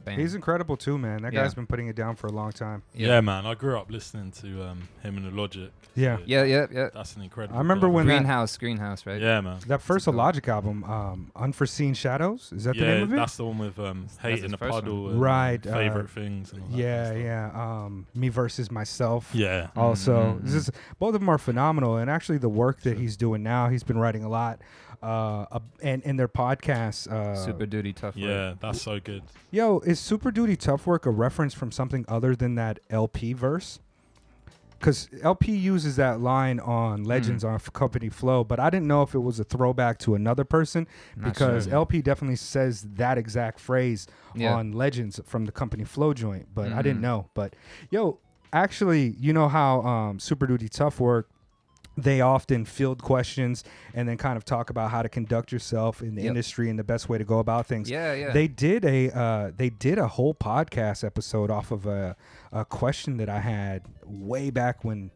bam. 0.05 0.19
He's 0.19 0.35
incredible, 0.35 0.77
too, 0.77 0.99
man. 0.99 1.23
That 1.23 1.33
Yeah. 1.33 1.43
guy's 1.43 1.55
been 1.55 1.67
putting 1.67 1.89
it 1.89 1.97
down 1.97 2.17
for 2.17 2.27
a 2.27 2.33
long 2.33 2.53
time. 2.53 2.83
Yeah. 2.95 3.21
man. 3.21 3.47
I 3.47 3.55
grew 3.55 3.79
up 3.79 3.91
listening 3.91 4.31
to 4.43 4.65
um, 4.65 4.89
him 5.03 5.17
and 5.17 5.27
Illogic. 5.27 5.71
Yeah. 5.95 6.19
yeah 6.27 6.45
yeah 6.45 6.67
yeah. 6.71 6.89
That's 6.93 7.17
an 7.17 7.23
incredible. 7.23 7.57
I 7.57 7.61
remember 7.61 7.89
when 7.89 8.07
that, 8.07 8.19
Greenhouse 8.19 8.57
Greenhouse 8.59 9.07
right? 9.07 9.19
Yeah, 9.21 9.41
man. 9.41 9.61
that 9.67 9.81
first 9.81 10.05
cool. 10.05 10.13
Illogic 10.15 10.47
album, 10.47 10.85
um, 10.85 11.31
Unforeseen 11.35 11.95
Shadows, 11.95 12.53
is 12.55 12.65
that 12.65 12.77
the 12.77 12.83
name 12.85 13.03
of 13.05 13.13
it? 13.15 13.17
that's 13.17 13.37
the 13.39 13.45
one 13.47 13.57
with 13.59 13.79
um, 13.79 14.03
That's 14.03 14.19
hate 14.19 14.33
his 14.33 14.45
in 14.45 14.51
the 14.51 14.59
puddle, 14.59 15.09
and, 15.09 15.21
Right, 15.21 15.67
uh, 15.67 15.73
favorite 15.73 16.11
things, 16.11 16.53
and 16.53 16.63
all 16.63 16.69
that 16.69 16.77
yeah, 16.77 17.09
kind 17.13 17.23
yeah. 17.25 17.51
Um, 17.55 18.07
Me 18.15 18.29
versus 18.29 18.71
Myself. 18.71 19.31
yeah. 19.33 19.69
also 19.75 20.39
Mhm, 20.39 20.43
this 20.45 20.55
is 20.55 20.71
both 20.99 21.15
of 21.15 21.21
them 21.21 21.31
are 21.31 21.39
phenomenal 21.39 21.97
and 21.97 22.11
actually 22.11 22.39
the 22.39 22.49
work 22.51 22.83
that 22.83 22.99
he's 22.99 23.17
doing 23.17 23.43
now 23.43 23.69
he's 23.69 23.83
been 23.83 23.99
writing 23.99 24.23
a 24.23 24.29
lot 24.29 24.61
uh 25.03 25.59
and 25.83 26.03
in 26.03 26.17
their 26.17 26.29
podcast. 26.29 27.11
uh 27.11 27.35
Super 27.35 27.67
Duty 27.67 27.93
Tough. 27.93 28.17
Work. 28.17 28.25
Yeah, 28.25 28.55
that's 28.61 28.83
so 28.83 28.99
good. 29.01 29.23
yo 29.51 29.81
is 29.81 29.99
super 30.01 30.31
duty 30.31 30.57
tough 30.57 30.87
work 30.87 31.07
a 31.07 31.11
reference 31.11 31.55
from 31.55 31.71
something 31.73 32.05
other 32.09 32.35
than 32.37 32.55
that 32.57 32.79
El-P 32.91 33.33
verse 33.33 33.79
because 34.79 35.09
El-P 35.23 35.57
uses 35.57 35.97
that 35.97 36.21
line 36.21 36.61
on 36.61 37.03
legends 37.05 37.43
Hmm. 37.43 37.51
on 37.51 37.59
company 37.61 38.09
flow 38.11 38.45
but 38.45 38.61
i 38.61 38.69
didn't 38.71 38.87
know 38.87 39.03
if 39.03 39.15
it 39.15 39.21
was 39.21 39.41
a 39.41 39.45
throwback 39.45 39.99
to 40.01 40.15
another 40.15 40.45
person 40.45 40.87
Not 41.17 41.33
because 41.33 41.65
sure. 41.65 41.75
El-P 41.75 42.03
definitely 42.03 42.37
says 42.37 42.83
that 42.95 43.17
exact 43.19 43.59
phrase 43.59 44.07
Yeah. 44.35 44.55
on 44.55 44.73
legends 44.73 45.19
from 45.25 45.47
the 45.47 45.53
company 45.53 45.85
flow 45.85 46.13
joint 46.13 46.49
but 46.55 46.73
i 46.73 46.83
didn't 46.83 46.99
Mhm. 46.99 47.03
know 47.09 47.31
but 47.35 47.55
yo 47.91 48.19
actually 48.53 49.15
you 49.19 49.33
know 49.33 49.49
how 49.49 49.81
um, 49.83 50.19
super 50.19 50.47
duty 50.47 50.69
tough 50.69 51.01
work 51.01 51.29
they 51.97 52.21
often 52.21 52.65
field 52.65 53.03
questions 53.03 53.65
and 53.95 54.07
then 54.09 54.17
kind 54.19 54.37
of 54.37 54.45
talk 54.45 54.69
about 54.71 54.91
how 54.91 55.03
to 55.03 55.09
conduct 55.09 55.51
yourself 55.51 56.03
in 56.03 56.15
the 56.15 56.23
Yep. 56.23 56.29
industry 56.29 56.69
and 56.71 56.79
the 56.79 56.85
best 56.85 57.09
way 57.09 57.17
to 57.19 57.25
go 57.25 57.39
about 57.39 57.67
things 57.67 57.89
Yeah, 57.91 58.13
yeah. 58.13 58.33
they 58.33 58.49
did 58.49 58.85
a 58.85 59.11
uh, 59.11 59.51
they 59.57 59.71
did 59.71 59.99
a 59.99 60.07
whole 60.09 60.35
podcast 60.35 61.05
episode 61.05 61.51
off 61.51 61.71
of 61.71 61.87
a, 61.87 62.15
a 62.53 62.65
question 62.65 63.17
that 63.17 63.29
i 63.29 63.39
had 63.41 63.83
way 64.05 64.51
back 64.51 64.85
when 64.85 65.11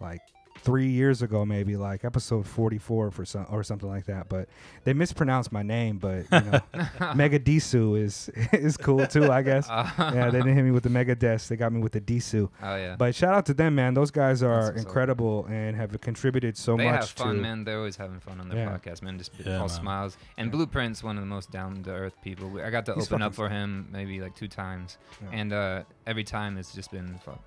like 0.00 0.20
three 0.64 0.88
years 0.88 1.20
ago 1.22 1.44
maybe 1.44 1.76
like 1.76 2.04
episode 2.04 2.46
44 2.46 3.10
for 3.10 3.24
some 3.24 3.46
or 3.50 3.62
something 3.62 3.88
like 3.88 4.06
that 4.06 4.28
but 4.28 4.48
they 4.84 4.94
mispronounced 4.94 5.52
my 5.52 5.62
name 5.62 5.98
but 5.98 6.24
you 6.32 6.50
know 6.50 6.60
mega 7.14 7.38
disu 7.38 8.00
is 8.00 8.30
is 8.52 8.76
cool 8.76 9.06
too 9.06 9.30
i 9.30 9.42
guess 9.42 9.68
yeah 9.98 10.30
they 10.30 10.38
didn't 10.38 10.54
hit 10.56 10.62
me 10.62 10.70
with 10.70 10.82
the 10.84 10.88
mega 10.90 11.14
desk 11.14 11.48
they 11.48 11.56
got 11.56 11.70
me 11.72 11.80
with 11.82 11.92
the 11.92 12.00
disu 12.00 12.48
oh 12.62 12.76
yeah. 12.76 12.96
but 12.96 13.14
shout 13.14 13.34
out 13.34 13.44
to 13.44 13.52
them 13.52 13.74
man 13.74 13.92
those 13.94 14.10
guys 14.10 14.42
are 14.42 14.56
what's 14.56 14.68
up. 14.70 14.76
incredible 14.76 15.44
and 15.50 15.76
have 15.76 16.00
contributed 16.00 16.56
so 16.56 16.76
they 16.76 16.84
much 16.84 16.92
They 16.92 16.96
have 16.96 17.08
fun, 17.10 17.36
to 17.36 17.42
man. 17.42 17.64
They're 17.64 17.78
always 17.78 17.96
having 17.96 18.20
fun 18.20 18.40
on 18.40 18.48
their 18.48 18.58
Yeah. 18.58 18.70
podcast, 18.76 19.02
man. 19.02 19.18
Just 19.18 19.32
Yeah, 19.38 19.54
all 19.56 19.60
man. 19.60 19.68
smiles. 19.68 20.16
And 20.38 20.46
Yeah. 20.52 20.52
Blueprint's 20.58 21.02
one 21.02 21.16
of 21.16 21.22
the 21.22 21.26
most 21.26 21.50
down 21.50 21.82
to 21.84 21.90
earth 21.90 22.14
people. 22.22 22.60
I 22.64 22.70
got 22.70 22.86
to 22.86 22.94
He's 22.94 23.04
open 23.10 23.22
up 23.22 23.34
for 23.34 23.48
him 23.48 23.88
maybe 23.92 24.20
like 24.20 24.34
two 24.34 24.48
times, 24.48 24.96
Yeah. 25.22 25.28
and 25.32 25.52
uh, 25.52 25.82
every 26.06 26.24
time 26.24 26.56
it's 26.58 26.72
just 26.74 26.90
been 26.90 27.18
fuck, 27.24 27.40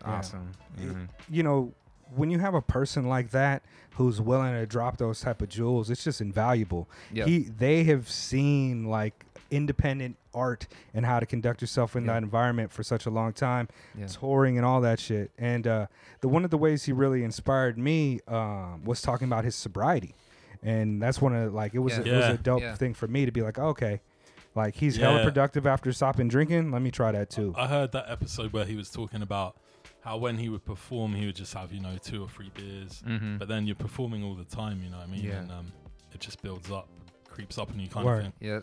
Yeah. 0.00 0.10
awesome. 0.12 0.52
You 0.78 0.86
know? 0.92 0.96
you 1.30 1.42
know, 1.42 1.72
when 2.16 2.30
you 2.30 2.38
have 2.38 2.54
a 2.54 2.62
person 2.62 3.08
like 3.08 3.30
that 3.30 3.62
who's 3.92 4.20
willing 4.20 4.52
to 4.52 4.66
drop 4.66 4.96
those 4.98 5.20
type 5.20 5.40
of 5.42 5.48
jewels, 5.48 5.90
it's 5.90 6.04
just 6.04 6.20
invaluable. 6.20 6.88
Yeah. 7.12 7.24
He 7.26 7.40
they 7.40 7.84
have 7.84 8.08
seen 8.10 8.84
like 8.86 9.24
independent 9.50 10.16
art 10.34 10.66
and 10.94 11.06
how 11.06 11.20
to 11.20 11.26
conduct 11.26 11.60
yourself 11.60 11.94
in 11.94 12.04
Yeah. 12.04 12.14
that 12.14 12.22
environment 12.24 12.72
for 12.72 12.82
such 12.82 13.06
a 13.06 13.10
long 13.10 13.32
time, 13.32 13.68
Yeah. 13.96 14.06
touring 14.06 14.56
and 14.56 14.66
all 14.66 14.80
that 14.80 14.98
shit. 14.98 15.30
And 15.38 15.66
uh, 15.66 15.86
the 16.22 16.28
one 16.28 16.44
of 16.44 16.50
the 16.50 16.58
ways 16.58 16.84
he 16.84 16.92
really 16.92 17.22
inspired 17.22 17.78
me 17.78 18.20
um, 18.26 18.82
was 18.84 19.00
talking 19.00 19.28
about 19.28 19.44
his 19.44 19.54
sobriety, 19.54 20.14
and 20.62 21.00
that's 21.00 21.20
one 21.20 21.34
of 21.36 21.54
like 21.54 21.74
it 21.74 21.78
was 21.80 21.94
Yeah. 21.98 22.00
a, 22.00 22.06
it 22.06 22.16
was 22.16 22.26
a 22.26 22.38
dope 22.38 22.62
Yeah. 22.62 22.74
thing 22.74 22.94
for 22.94 23.06
me 23.06 23.26
to 23.26 23.32
be 23.32 23.42
like, 23.42 23.58
okay, 23.58 24.00
like 24.56 24.74
he's 24.76 24.96
hella 24.96 25.22
productive 25.22 25.66
after 25.66 25.92
stopping 25.92 26.26
drinking. 26.28 26.70
Let 26.72 26.82
me 26.82 26.90
try 26.90 27.12
that 27.12 27.30
too. 27.30 27.54
I 27.56 27.66
heard 27.68 27.92
that 27.92 28.06
episode 28.08 28.52
where 28.52 28.64
he 28.64 28.74
was 28.76 28.90
talking 28.90 29.22
about 29.22 29.56
how 30.04 30.16
when 30.18 30.36
he 30.36 30.48
would 30.48 30.64
perform, 30.64 31.14
he 31.14 31.26
would 31.26 31.36
just 31.36 31.54
have 31.54 31.72
you 31.72 31.80
know 31.80 31.96
two 32.02 32.22
or 32.22 32.28
three 32.28 32.50
beers, 32.54 33.02
Mm-hmm. 33.06 33.38
but 33.38 33.48
then 33.48 33.66
you're 33.66 33.74
performing 33.76 34.22
all 34.22 34.34
the 34.34 34.44
time. 34.44 34.82
You 34.82 34.90
know 34.90 34.98
what 34.98 35.08
I 35.08 35.10
mean? 35.10 35.24
Yeah. 35.24 35.40
And 35.40 35.50
um, 35.50 35.72
it 36.12 36.20
just 36.20 36.42
builds 36.42 36.70
up 36.70 36.88
creeps 37.28 37.58
up 37.58 37.70
and 37.70 37.80
you 37.80 37.88
kind 37.88 38.06
Word. 38.06 38.16
of 38.18 38.22
thing. 38.24 38.32
Yeah. 38.40 38.60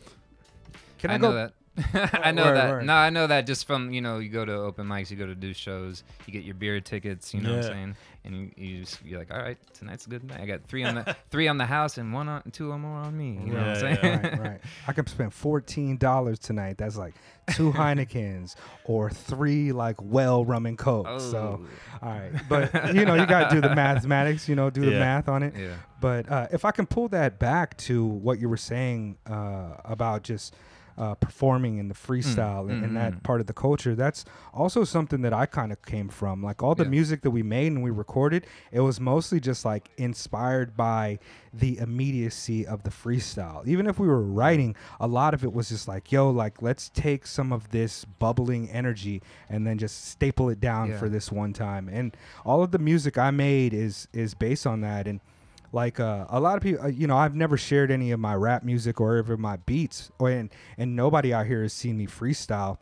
Can 0.99 1.09
I, 1.09 1.15
I, 1.15 1.17
go? 1.17 1.29
know 1.29 1.35
that. 1.35 1.53
I 1.93 2.31
know 2.31 2.43
Word, 2.45 2.55
that. 2.57 2.69
word. 2.69 2.85
No, 2.85 2.93
I 2.93 3.09
know 3.09 3.27
that 3.27 3.47
just 3.47 3.65
from 3.65 3.91
you 3.91 4.01
know 4.01 4.19
you 4.19 4.29
go 4.29 4.43
to 4.43 4.53
open 4.53 4.87
mics, 4.87 5.09
you 5.09 5.15
go 5.17 5.25
to 5.25 5.35
do 5.35 5.53
shows, 5.53 6.03
you 6.25 6.33
get 6.33 6.43
your 6.43 6.55
beer 6.55 6.81
tickets. 6.81 7.33
You 7.33 7.41
know 7.41 7.51
what 7.55 7.65
I'm 7.65 7.71
saying? 7.71 7.95
And 8.23 8.35
you, 8.35 8.51
you 8.57 8.79
just 8.81 9.03
you're 9.05 9.17
like, 9.17 9.31
all 9.33 9.39
right, 9.41 9.57
tonight's 9.73 10.05
a 10.05 10.09
good 10.09 10.23
night. 10.25 10.41
I 10.41 10.45
got 10.45 10.65
three 10.67 10.83
on 10.83 10.95
the 10.95 11.15
three 11.31 11.47
on 11.47 11.57
the 11.57 11.65
house 11.65 11.97
and 11.97 12.13
one 12.13 12.27
on 12.27 12.43
two 12.51 12.71
or 12.71 12.77
more 12.77 12.97
on 12.97 13.17
me. 13.17 13.39
You 13.45 13.53
know 13.53 13.59
what 13.59 13.67
I'm 13.69 13.79
saying? 13.79 13.99
yeah. 14.03 14.27
right, 14.27 14.39
right. 14.39 14.61
I 14.87 14.91
can 14.93 15.07
spend 15.07 15.33
fourteen 15.33 15.95
dollars 15.97 16.39
tonight. 16.39 16.77
That's 16.77 16.97
like 16.97 17.15
two 17.55 17.71
Heinekens 17.71 18.55
or 18.83 19.09
three 19.09 19.71
like 19.71 19.95
well 20.01 20.43
rum 20.43 20.65
and 20.65 20.77
coke. 20.77 21.07
So, 21.21 21.61
Oh. 22.01 22.05
all 22.05 22.09
right, 22.11 22.31
but 22.49 22.93
you 22.93 23.05
know 23.05 23.15
you 23.15 23.25
got 23.25 23.49
to 23.49 23.55
do 23.55 23.61
the 23.61 23.73
mathematics. 23.73 24.49
You 24.49 24.55
know, 24.55 24.69
do 24.69 24.81
the 24.81 24.91
math 24.99 25.29
on 25.29 25.41
it. 25.41 25.55
yeah. 25.57 25.75
But 26.01 26.29
uh, 26.29 26.47
if 26.51 26.65
I 26.65 26.71
can 26.71 26.85
pull 26.85 27.07
that 27.09 27.39
back 27.39 27.77
to 27.77 28.03
what 28.03 28.39
you 28.39 28.49
were 28.49 28.57
saying 28.57 29.17
uh, 29.25 29.75
about 29.85 30.23
just 30.23 30.55
uh, 30.97 31.15
performing 31.15 31.77
in 31.77 31.87
the 31.87 31.93
freestyle 31.95 32.69
and, 32.69 32.83
and 32.83 32.95
that 32.97 33.13
mm. 33.13 33.23
part 33.23 33.41
of 33.41 33.47
the 33.47 33.53
culture, 33.53 33.95
that's 33.95 34.25
also 34.53 34.83
something 34.83 35.21
that 35.21 35.33
I 35.33 35.45
kind 35.45 35.71
of 35.71 35.81
came 35.83 36.09
from. 36.09 36.43
Like 36.43 36.61
all 36.61 36.75
the 36.75 36.83
Yeah. 36.83 36.89
music 36.89 37.21
that 37.21 37.31
we 37.31 37.43
made 37.43 37.71
and 37.71 37.83
we 37.83 37.91
recorded, 37.91 38.45
it 38.71 38.81
was 38.81 38.99
mostly 38.99 39.39
just 39.39 39.65
like 39.65 39.89
inspired 39.97 40.75
by 40.75 41.19
the 41.53 41.77
immediacy 41.79 42.65
of 42.65 42.83
the 42.83 42.89
freestyle. 42.89 43.65
Even 43.67 43.87
if 43.87 43.99
we 43.99 44.07
were 44.07 44.21
writing, 44.21 44.75
a 44.99 45.07
lot 45.07 45.33
of 45.33 45.43
it 45.43 45.53
was 45.53 45.69
just 45.69 45.87
like, 45.87 46.11
yo, 46.11 46.29
like 46.29 46.61
let's 46.61 46.89
take 46.89 47.25
some 47.25 47.51
of 47.51 47.69
this 47.71 48.05
bubbling 48.05 48.69
energy 48.69 49.21
and 49.49 49.65
then 49.65 49.77
just 49.77 50.05
staple 50.09 50.49
it 50.49 50.59
down 50.59 50.89
Yeah. 50.89 50.97
for 50.97 51.09
this 51.09 51.31
one 51.31 51.53
time. 51.53 51.89
And 51.89 52.15
all 52.45 52.63
of 52.63 52.71
the 52.71 52.79
music 52.79 53.17
I 53.17 53.31
made 53.31 53.73
is 53.73 54.07
is 54.13 54.33
based 54.33 54.65
on 54.67 54.81
that. 54.81 55.07
And 55.07 55.19
like 55.71 55.99
uh, 55.99 56.25
a 56.29 56.39
lot 56.39 56.57
of 56.57 56.63
people, 56.63 56.83
uh, 56.83 56.87
you 56.87 57.07
know, 57.07 57.17
I've 57.17 57.35
never 57.35 57.57
shared 57.57 57.91
any 57.91 58.11
of 58.11 58.19
my 58.19 58.35
rap 58.35 58.63
music 58.63 58.99
or 58.99 59.17
ever 59.17 59.37
my 59.37 59.57
beats, 59.57 60.11
or 60.19 60.29
and 60.29 60.49
and 60.77 60.95
nobody 60.95 61.33
out 61.33 61.47
here 61.47 61.61
has 61.63 61.73
seen 61.73 61.97
me 61.97 62.07
freestyle. 62.07 62.77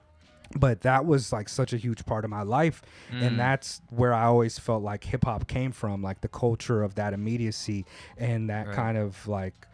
But 0.58 0.82
that 0.82 1.06
was 1.06 1.32
like 1.32 1.48
such 1.48 1.74
a 1.74 1.78
huge 1.78 2.06
part 2.08 2.26
of 2.26 2.32
my 2.32 2.42
life, 2.42 2.82
Mm. 3.12 3.22
and 3.28 3.40
that's 3.40 3.82
where 3.92 4.14
I 4.14 4.24
always 4.26 4.58
felt 4.58 4.82
like 4.82 5.04
hip 5.04 5.26
hop 5.26 5.48
came 5.48 5.72
from, 5.72 6.02
like 6.02 6.22
the 6.22 6.28
culture 6.28 6.82
of 6.82 6.96
that 6.96 7.14
immediacy 7.14 7.86
and 8.18 8.50
that 8.50 8.66
Right. 8.68 8.76
kind 8.76 8.98
of 8.98 9.28
like 9.28 9.68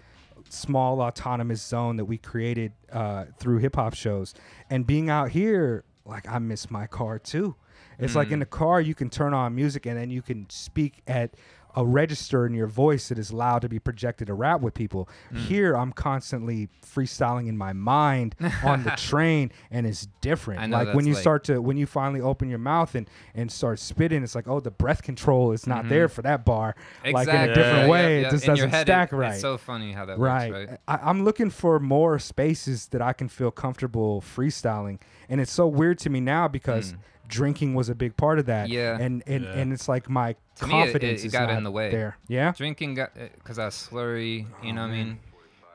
small 0.50 1.00
autonomous 1.02 1.62
zone 1.66 1.96
that 1.96 2.06
we 2.06 2.18
created 2.18 2.74
uh, 2.92 3.26
through 3.40 3.60
hip 3.60 3.76
hop 3.78 3.94
shows. 3.94 4.34
And 4.70 4.86
being 4.86 5.10
out 5.10 5.30
here, 5.32 5.86
like 6.06 6.28
I 6.28 6.40
miss 6.40 6.70
my 6.70 6.88
car 6.88 7.20
too. 7.20 7.56
It's 7.98 8.14
like 8.16 8.32
in 8.32 8.40
Mm. 8.40 8.42
the 8.42 8.46
car 8.48 8.82
you 8.82 8.94
can 8.94 9.10
turn 9.10 9.34
on 9.34 9.56
music 9.56 9.86
and 9.86 9.98
then 9.98 10.10
you 10.10 10.22
can 10.22 10.46
speak 10.50 11.02
at 11.08 11.34
a 11.76 11.86
register 11.86 12.46
in 12.46 12.54
your 12.54 12.68
voice 12.68 13.10
that 13.10 13.20
is 13.20 13.34
loud 13.34 13.62
to 13.62 13.70
be 13.70 13.80
projected 13.80 14.30
rap 14.30 14.62
with 14.62 14.74
people. 14.74 15.10
Mm. 15.34 15.38
Here 15.40 15.76
I'm 15.76 15.92
constantly 15.92 16.70
freestyling 16.86 17.48
in 17.48 17.58
my 17.58 17.74
mind 17.74 18.36
on 18.64 18.84
the 18.84 18.92
train 18.92 19.52
and 19.72 19.86
it's 19.86 20.08
different. 20.22 20.62
I 20.62 20.68
know 20.68 20.78
like 20.78 20.94
when 20.96 21.06
you 21.06 21.14
start 21.16 21.44
to 21.46 21.62
when 21.62 21.78
you 21.78 21.86
finally 21.86 22.22
open 22.22 22.50
your 22.50 22.60
mouth 22.60 22.96
and 22.96 23.10
and 23.34 23.52
start 23.52 23.80
spitting, 23.80 24.24
it's 24.24 24.36
like, 24.36 24.48
oh 24.48 24.60
the 24.60 24.72
breath 24.72 25.04
control 25.04 25.52
is 25.52 25.68
not 25.68 25.90
there 25.90 26.08
for 26.08 26.22
that 26.22 26.46
bar. 26.46 26.76
Exactly. 27.04 27.14
Like 27.14 27.28
in 27.28 27.36
a 27.36 27.38
Mm-hmm. 27.46 27.54
Different 27.56 27.78
Yeah, 27.86 27.90
way. 27.90 28.22
yeah. 28.22 28.28
It 28.28 28.32
just 28.32 28.44
In 28.46 28.50
doesn't 28.52 28.70
head, 28.70 28.88
stack 28.88 29.14
it- 29.14 29.16
right. 29.16 29.32
It's 29.34 29.42
so 29.42 29.58
funny 29.58 29.92
how 29.92 30.06
that 30.06 30.18
Right. 30.20 30.52
works, 30.52 30.70
right? 30.72 30.80
I, 30.88 31.10
I'm 31.10 31.24
looking 31.24 31.50
for 31.50 31.80
more 31.80 32.20
spaces 32.20 32.88
that 32.88 33.02
I 33.02 33.14
can 33.14 33.28
feel 33.30 33.52
comfortable 33.52 34.22
freestyling, 34.22 35.00
and 35.30 35.40
it's 35.42 35.52
so 35.52 35.68
weird 35.68 36.00
to 36.00 36.10
me 36.10 36.20
now 36.22 36.48
because 36.48 36.94
Mm. 36.94 36.98
Drinking 37.28 37.74
was 37.74 37.90
a 37.90 37.96
big 37.96 38.16
part 38.18 38.40
of 38.40 38.46
that. 38.48 38.70
Yeah. 38.70 38.98
and 39.00 39.24
and, 39.28 39.44
Yeah. 39.44 39.52
and 39.52 39.74
it's 39.74 39.88
like 39.88 40.10
my 40.10 40.36
To 40.58 40.68
me, 40.68 40.74
it- 40.74 40.78
it- 40.78 40.84
confidence 40.86 41.24
it 41.24 41.26
is 41.28 41.32
got 41.32 41.50
not 41.50 41.58
in 41.58 41.64
the 41.64 41.72
way. 41.72 41.92
there. 41.92 42.18
Yeah, 42.28 42.52
Drinking 42.56 42.94
got 42.96 43.12
uh, 43.20 43.28
because 43.36 43.60
I 43.60 43.66
was 43.66 43.76
slurry. 43.76 44.46
You 44.64 44.74
know 44.74 44.82
what 44.82 44.88
I 44.92 44.94
oh, 44.94 45.04
mean? 45.04 45.20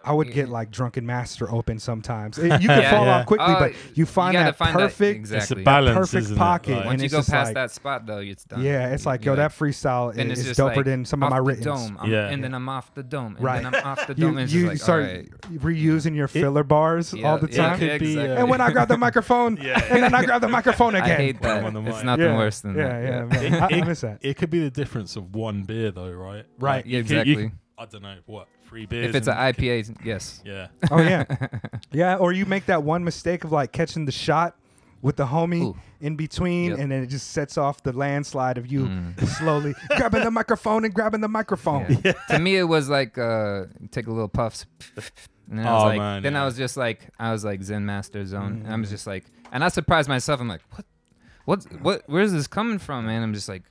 I 0.04 0.12
would 0.12 0.32
get 0.32 0.48
like 0.48 0.70
drunken 0.70 1.04
master 1.04 1.50
open 1.50 1.78
sometimes. 1.78 2.38
It- 2.38 2.44
you 2.62 2.68
can 2.68 2.80
Yeah. 2.82 2.90
fall 2.90 3.04
Yeah. 3.04 3.16
off 3.20 3.26
quickly, 3.26 3.46
Oh, 3.54 3.58
but 3.58 3.72
you 3.96 4.06
find 4.06 4.32
gotta 4.32 4.44
that 4.46 4.56
find 4.56 4.72
perfect, 4.72 5.16
exactly. 5.16 5.42
It's 5.42 5.50
a 5.60 5.64
balance, 5.64 5.96
perfect 5.98 6.24
isn't 6.24 6.36
pocket, 6.36 6.68
it? 6.70 6.72
Like, 6.74 6.80
and 6.80 6.86
Once 6.86 7.00
you 7.02 7.04
it's 7.06 7.12
go 7.14 7.18
just 7.18 7.30
past 7.30 7.46
like- 7.48 7.54
that 7.54 7.70
spot, 7.70 8.06
though, 8.06 8.18
it's 8.18 8.44
done. 8.44 8.62
Yeah, 8.62 8.92
it's 8.92 9.04
like 9.06 9.24
yo, 9.24 9.36
that 9.36 9.50
freestyle 9.50 10.16
is, 10.16 10.46
is 10.46 10.56
doper 10.58 10.76
like, 10.76 10.84
than 10.86 11.04
some 11.04 11.22
of 11.22 11.26
off 11.26 11.30
my 11.30 11.36
the 11.36 11.42
written. 11.42 11.64
dome. 11.64 11.98
I'm- 12.00 12.10
Yeah. 12.10 12.28
and 12.28 12.42
then 12.42 12.54
I'm 12.54 12.68
off 12.68 12.94
the 12.94 13.02
dome, 13.02 13.36
and 13.36 13.44
Right. 13.44 13.62
then 13.62 13.74
I'm 13.74 13.84
off 13.86 14.06
the 14.06 14.14
You, 14.14 14.20
dome. 14.28 14.30
and 14.38 14.40
it's 14.40 14.52
you 14.52 14.60
just 14.62 14.70
like, 14.72 14.78
start 14.82 15.02
all 15.02 15.08
right. 15.08 15.28
reusing 15.60 16.14
your 16.16 16.28
filler 16.28 16.64
bars 16.64 17.12
Yeah, 17.12 17.30
all 17.30 17.38
the 17.38 17.48
yeah, 17.50 17.56
time. 17.70 17.78
could 17.78 18.00
be, 18.00 18.12
exactly. 18.12 18.30
uh, 18.36 18.40
and 18.40 18.48
when 18.50 18.60
I 18.60 18.70
grab 18.72 18.88
the 18.88 18.96
microphone, 18.96 19.58
and 19.58 20.02
then 20.02 20.14
I 20.14 20.24
grab 20.24 20.40
the 20.40 20.48
microphone 20.48 20.94
I 20.96 20.98
again. 21.00 21.16
hate 21.18 21.42
that. 21.42 21.62
on 21.64 21.74
the 21.74 21.80
It's 21.82 21.96
mic. 21.98 22.04
nothing 22.06 22.24
yeah. 22.24 22.36
worse 22.36 22.60
than 22.60 22.74
yeah, 22.76 22.88
that. 22.88 23.02
Yeah, 23.04 23.24
man. 23.50 23.54
It- 23.54 23.62
I, 23.74 23.80
I 23.80 23.84
miss 23.84 24.00
that. 24.00 24.18
It 24.22 24.36
could 24.36 24.50
be 24.50 24.60
the 24.60 24.70
difference 24.70 25.16
of 25.16 25.34
one 25.34 25.62
beer, 25.64 25.90
though, 25.90 26.10
right? 26.10 26.44
Right. 26.58 26.86
Yeah, 26.86 26.98
you 26.98 27.04
could- 27.04 27.26
you 27.26 27.32
exactly. 27.38 27.58
Could- 27.80 27.88
I 27.88 27.90
don't 27.90 28.02
know 28.02 28.16
what 28.26 28.48
free 28.64 28.86
beers. 28.86 29.08
If 29.10 29.14
it's 29.14 29.26
an 29.28 29.36
and 29.36 29.58
you 29.58 29.70
IPA, 29.72 29.96
yes. 30.04 30.42
yeah. 30.44 30.68
Oh 30.90 31.00
yeah, 31.00 31.24
yeah. 31.92 32.16
Or 32.16 32.32
you 32.32 32.46
make 32.46 32.66
that 32.66 32.82
one 32.82 33.02
mistake 33.04 33.44
of 33.44 33.52
like 33.52 33.72
catching 33.72 34.04
the 34.04 34.12
shot 34.12 34.56
with 35.02 35.16
the 35.16 35.24
homie 35.26 35.62
Ooh. 35.62 35.76
in 36.02 36.14
between, 36.16 36.70
Yep. 36.72 36.78
and 36.78 36.92
then 36.92 37.02
it 37.02 37.06
just 37.06 37.30
sets 37.30 37.56
off 37.56 37.82
the 37.82 37.92
landslide 37.92 38.58
of 38.58 38.70
you 38.70 38.84
Mm. 38.86 39.26
slowly 39.38 39.74
grabbing 39.96 40.24
the 40.24 40.30
microphone 40.30 40.84
and 40.84 40.92
grabbing 40.92 41.22
the 41.22 41.28
microphone. 41.28 41.98
Yeah. 42.04 42.12
to 42.30 42.38
me, 42.38 42.56
it 42.56 42.64
was 42.64 42.88
like 42.90 43.16
uh, 43.16 43.64
take 43.90 44.06
a 44.06 44.10
little 44.10 44.28
puffs. 44.28 44.66
And 45.48 45.58
then 45.58 45.66
I 45.66 45.72
was 45.72 45.82
Oh, 45.82 45.86
like, 45.86 45.98
man, 45.98 46.22
then 46.22 46.36
I 46.36 46.40
yeah. 46.40 46.44
was 46.44 46.56
just 46.56 46.76
like, 46.76 47.08
I 47.18 47.32
was 47.32 47.44
like 47.44 47.62
Zen 47.62 47.84
Master 47.86 48.24
Zone, 48.26 48.62
and 48.64 48.72
I 48.72 48.76
was 48.76 48.88
Mm. 48.88 48.92
just 48.92 49.06
like, 49.06 49.24
and 49.52 49.64
I 49.64 49.68
surprised 49.68 50.08
myself. 50.08 50.38
I'm 50.40 50.48
like, 50.48 50.60
what, 50.72 50.84
what, 51.46 51.80
what? 51.82 52.02
Where's 52.06 52.32
this 52.32 52.46
coming 52.46 52.78
from, 52.78 53.06
man? 53.06 53.22
I'm 53.22 53.32
just 53.34 53.48
like, 53.48 53.62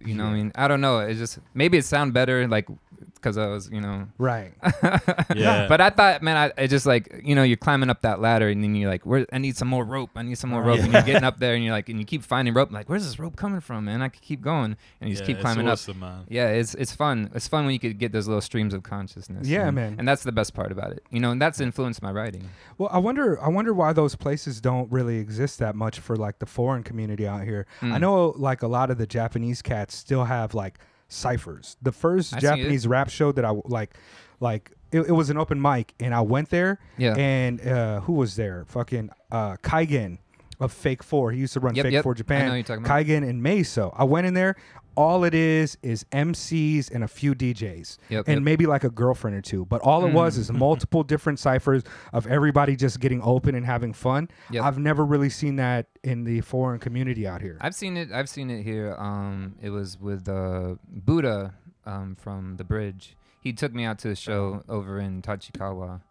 you 0.00 0.14
know, 0.14 0.24
what 0.24 0.30
I 0.30 0.34
mean, 0.34 0.52
I 0.54 0.68
don't 0.68 0.80
know. 0.80 1.00
It's 1.00 1.18
just 1.18 1.38
maybe 1.54 1.78
it 1.78 1.84
sound 1.84 2.12
better, 2.14 2.46
like, 2.48 2.66
because 3.14 3.38
I 3.38 3.46
was, 3.46 3.70
you 3.70 3.80
know, 3.80 4.08
Right. 4.18 4.52
Yeah. 5.34 5.66
but 5.68 5.80
I 5.80 5.90
thought, 5.90 6.22
man, 6.22 6.36
I, 6.36 6.62
I 6.62 6.66
just 6.66 6.86
like, 6.86 7.20
you 7.24 7.34
know, 7.34 7.42
you're 7.42 7.56
climbing 7.56 7.88
up 7.90 8.02
that 8.02 8.20
ladder, 8.20 8.48
and 8.48 8.62
then 8.62 8.74
you're 8.74 8.90
like, 8.90 9.06
where? 9.06 9.26
I 9.32 9.38
need 9.38 9.56
some 9.56 9.68
more 9.68 9.84
rope. 9.84 10.10
I 10.16 10.22
need 10.22 10.38
some 10.38 10.50
more 10.50 10.62
rope, 10.62 10.80
and 10.80 10.92
you're 10.92 11.02
getting 11.02 11.24
up 11.24 11.38
there, 11.38 11.54
and 11.54 11.64
you're 11.64 11.72
like, 11.72 11.88
and 11.88 11.98
you 11.98 12.04
keep 12.04 12.22
finding 12.22 12.52
rope. 12.54 12.72
like, 12.72 12.88
where's 12.88 13.04
this 13.04 13.18
rope 13.18 13.36
coming 13.36 13.60
from, 13.60 13.84
man? 13.86 14.02
I 14.02 14.08
could 14.08 14.22
keep 14.22 14.40
going, 14.42 14.76
and 15.00 15.08
you 15.10 15.14
just 15.16 15.22
Yeah, 15.22 15.26
keep 15.28 15.36
it's 15.36 15.42
climbing 15.42 15.68
up. 15.68 15.78
man. 15.96 16.24
Yeah, 16.28 16.48
it's 16.48 16.74
it's 16.74 16.92
fun. 16.94 17.30
It's 17.34 17.48
fun 17.48 17.64
when 17.64 17.72
you 17.72 17.80
could 17.80 17.98
get 17.98 18.12
those 18.12 18.26
little 18.26 18.40
streams 18.40 18.74
of 18.74 18.82
consciousness. 18.82 19.46
Yeah, 19.48 19.66
and, 19.68 19.74
man. 19.76 19.96
And 19.98 20.06
that's 20.08 20.22
the 20.24 20.32
best 20.32 20.54
part 20.54 20.72
about 20.72 20.92
it. 20.92 21.04
You 21.10 21.20
know, 21.20 21.30
and 21.30 21.40
that's 21.40 21.60
influenced 21.60 22.02
my 22.02 22.10
writing. 22.12 22.48
Well, 22.78 22.88
I 22.92 22.98
wonder. 22.98 23.40
I 23.42 23.48
wonder 23.48 23.72
why 23.72 23.92
those 23.92 24.14
places 24.16 24.60
don't 24.60 24.90
really 24.92 25.18
exist 25.18 25.58
that 25.60 25.74
much 25.74 25.98
for 26.00 26.16
like 26.16 26.38
the 26.38 26.46
foreign 26.46 26.82
community 26.82 27.26
out 27.26 27.44
here. 27.44 27.66
I 27.80 27.86
Mm. 27.86 28.00
know 28.00 28.34
like 28.36 28.62
a 28.62 28.68
lot 28.68 28.90
of 28.90 28.98
the 28.98 29.06
Japanese 29.06 29.62
cats 29.62 29.81
still 29.90 30.24
have 30.24 30.54
like 30.54 30.78
ciphers. 31.08 31.76
The 31.82 31.92
first 31.92 32.34
I. 32.34 32.38
Japanese 32.38 32.86
rap 32.86 33.10
show 33.10 33.32
that 33.32 33.44
I 33.44 33.52
like, 33.64 33.96
like 34.40 34.72
it, 34.92 35.00
it 35.00 35.12
was 35.12 35.30
an 35.30 35.38
open 35.38 35.60
mic, 35.60 35.94
and 35.98 36.14
I 36.14 36.20
went 36.20 36.50
there. 36.50 36.78
Yeah. 36.98 37.14
And 37.16 37.66
uh, 37.66 38.00
who 38.00 38.12
was 38.14 38.36
there? 38.36 38.64
Fucking 38.66 39.10
uh, 39.30 39.56
Kaigen 39.62 40.18
of 40.62 40.72
Fake 40.72 41.02
Four. 41.02 41.32
He 41.32 41.40
used 41.40 41.52
to 41.54 41.60
run 41.60 41.74
Yep, 41.74 41.84
Fake 41.84 41.92
yep. 41.92 42.02
Four 42.04 42.12
I 42.12 42.14
Japan. 42.14 42.44
know 42.46 42.50
who 42.50 42.54
you're 42.56 42.62
talking 42.64 42.84
about. 42.84 43.04
Kaigen 43.06 43.28
and 43.28 43.42
Meso. 43.42 43.92
I 43.96 44.04
went 44.04 44.26
in 44.26 44.34
there. 44.34 44.56
All 44.94 45.24
it 45.24 45.32
is 45.32 45.78
is 45.82 46.04
MCs 46.12 46.90
and 46.94 47.02
a 47.02 47.08
few 47.08 47.34
DJs, 47.34 47.96
Yep, 48.10 48.28
and 48.28 48.44
maybe 48.44 48.66
like 48.66 48.84
a 48.84 48.90
girlfriend 48.90 49.34
or 49.34 49.40
two. 49.40 49.64
But 49.64 49.80
all 49.80 50.04
it 50.04 50.12
was 50.12 50.36
Mm. 50.36 50.40
is 50.40 50.52
multiple 50.68 51.02
different 51.02 51.38
ciphers 51.38 51.82
of 52.12 52.26
everybody 52.26 52.76
just 52.76 53.00
getting 53.00 53.22
open 53.22 53.54
and 53.54 53.64
having 53.64 53.94
fun. 53.94 54.28
I've 54.60 54.78
never 54.78 55.02
really 55.06 55.30
seen 55.30 55.56
that 55.56 55.86
in 56.04 56.24
the 56.24 56.42
foreign 56.42 56.78
community 56.78 57.26
out 57.26 57.40
here. 57.40 57.56
I've 57.62 57.74
seen 57.74 57.96
it. 57.96 58.12
I've 58.12 58.28
seen 58.28 58.50
it 58.50 58.64
here. 58.64 58.94
Um, 58.98 59.54
it 59.62 59.70
was 59.70 59.98
with 59.98 60.28
uh, 60.28 60.74
Buddha 60.86 61.54
um, 61.86 62.14
from 62.14 62.56
the 62.58 62.64
Bridge. 62.64 63.16
He 63.40 63.54
took 63.54 63.72
me 63.72 63.84
out 63.84 63.98
to 64.00 64.10
a 64.10 64.14
show 64.14 64.62
over 64.68 65.00
in 65.00 65.22
Tachikawa. 65.22 66.02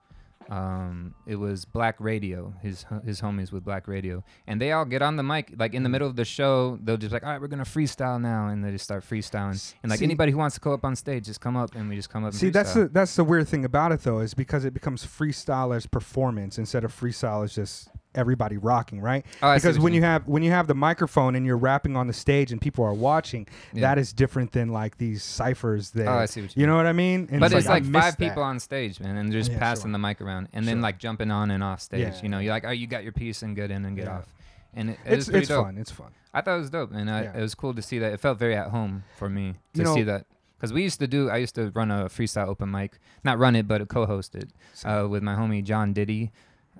Um, 0.49 1.15
it 1.25 1.35
was 1.35 1.65
Black 1.65 1.95
Radio. 1.99 2.53
His 2.61 2.85
his 3.05 3.21
homies 3.21 3.51
with 3.51 3.63
Black 3.63 3.87
Radio, 3.87 4.23
and 4.47 4.59
they 4.59 4.71
all 4.71 4.85
get 4.85 5.01
on 5.01 5.15
the 5.15 5.23
mic 5.23 5.53
like 5.57 5.73
in 5.73 5.83
the 5.83 5.89
middle 5.89 6.07
of 6.07 6.15
the 6.15 6.25
show. 6.25 6.77
They'll 6.83 6.97
just 6.97 7.13
like, 7.13 7.23
all 7.23 7.29
right, 7.29 7.39
we're 7.41 7.47
gonna 7.47 7.63
freestyle 7.63 8.19
now, 8.21 8.47
and 8.47 8.63
they 8.63 8.71
just 8.71 8.83
start 8.83 9.03
freestyling. 9.03 9.73
And 9.83 9.89
like 9.89 9.99
See- 9.99 10.05
anybody 10.05 10.31
who 10.31 10.37
wants 10.37 10.55
to 10.55 10.61
go 10.61 10.73
up 10.73 10.83
on 10.83 10.95
stage, 10.95 11.25
just 11.25 11.41
come 11.41 11.55
up, 11.55 11.75
and 11.75 11.87
we 11.89 11.95
just 11.95 12.09
come 12.09 12.23
up. 12.23 12.31
And 12.31 12.39
See, 12.39 12.49
that's 12.49 12.73
the 12.73 12.87
that's 12.87 13.15
the 13.15 13.23
weird 13.23 13.47
thing 13.47 13.65
about 13.65 13.91
it 13.91 14.01
though, 14.01 14.19
is 14.19 14.33
because 14.33 14.65
it 14.65 14.73
becomes 14.73 15.05
freestylers 15.05 15.89
performance 15.89 16.57
instead 16.57 16.83
of 16.83 16.97
freestyle 16.97 17.43
as 17.43 17.55
just 17.55 17.89
everybody 18.15 18.57
rocking, 18.57 18.99
right? 19.01 19.25
Oh, 19.41 19.53
because 19.55 19.79
when 19.79 19.93
you 19.93 20.01
mean. 20.01 20.09
have 20.09 20.27
when 20.27 20.43
you 20.43 20.51
have 20.51 20.67
the 20.67 20.73
microphone 20.75 21.35
and 21.35 21.45
you're 21.45 21.57
rapping 21.57 21.95
on 21.95 22.07
the 22.07 22.13
stage 22.13 22.51
and 22.51 22.59
people 22.61 22.83
are 22.85 22.93
watching, 22.93 23.47
Yeah. 23.73 23.81
that 23.81 23.97
is 23.97 24.13
different 24.13 24.51
than 24.51 24.69
like 24.69 24.97
these 24.97 25.23
ciphers 25.23 25.91
that 25.91 26.07
Oh, 26.07 26.13
I 26.17 26.25
see 26.25 26.41
what 26.41 26.55
you 26.55 26.61
you 26.61 26.67
know 26.67 26.75
what 26.75 26.85
I 26.85 26.93
mean? 26.93 27.27
And 27.31 27.39
but 27.39 27.53
it's 27.53 27.67
like 27.67 27.83
miss 27.83 28.01
five 28.03 28.17
that. 28.17 28.29
people 28.29 28.43
on 28.43 28.59
stage, 28.59 28.99
man, 28.99 29.17
and 29.17 29.31
just 29.31 29.51
Yeah, 29.51 29.59
passing 29.59 29.83
sure. 29.85 29.91
the 29.93 29.99
mic 29.99 30.21
around, 30.21 30.49
and 30.53 30.67
then 30.67 30.81
like 30.81 30.97
jumping 30.97 31.31
on 31.31 31.51
and 31.51 31.63
off 31.63 31.81
stage. 31.81 32.01
Yeah. 32.01 32.19
You 32.23 32.29
know, 32.29 32.39
you're 32.39 32.53
like, 32.53 32.65
oh, 32.65 32.71
you 32.71 32.87
got 32.87 33.03
your 33.03 33.13
piece, 33.13 33.41
and 33.43 33.55
get 33.55 33.71
in 33.71 33.85
and 33.85 33.95
get 33.95 34.07
off. 34.07 34.25
And 34.73 34.91
it, 34.91 34.99
it 35.05 35.13
It's 35.13 35.27
it's 35.29 35.47
dope. 35.49 35.65
fun. 35.65 35.77
It's 35.77 35.91
fun. 35.91 36.11
I 36.33 36.41
thought 36.41 36.55
it 36.55 36.59
was 36.59 36.69
dope, 36.69 36.91
and 36.93 37.09
I, 37.11 37.21
it 37.23 37.41
was 37.41 37.55
cool 37.55 37.73
to 37.73 37.81
see 37.81 37.99
that. 37.99 38.13
It 38.13 38.19
felt 38.21 38.39
very 38.39 38.55
at 38.55 38.69
home 38.69 39.03
for 39.17 39.29
me 39.29 39.55
to 39.73 39.79
You 39.79 39.83
know- 39.85 39.95
see 39.95 40.03
that. 40.03 40.25
Because 40.57 40.73
we 40.73 40.83
used 40.83 40.99
to 40.99 41.07
do, 41.07 41.27
I 41.27 41.37
used 41.37 41.55
to 41.55 41.71
run 41.71 41.89
a 41.89 42.05
freestyle 42.05 42.47
open 42.47 42.69
mic, 42.69 42.99
not 43.23 43.39
run 43.39 43.55
it, 43.55 43.67
but 43.67 43.87
co-host 43.89 44.35
it 44.35 44.51
uh, 44.85 45.07
with 45.09 45.23
my 45.23 45.33
homie 45.33 45.63
John 45.63 45.91
Diddy. 45.91 46.31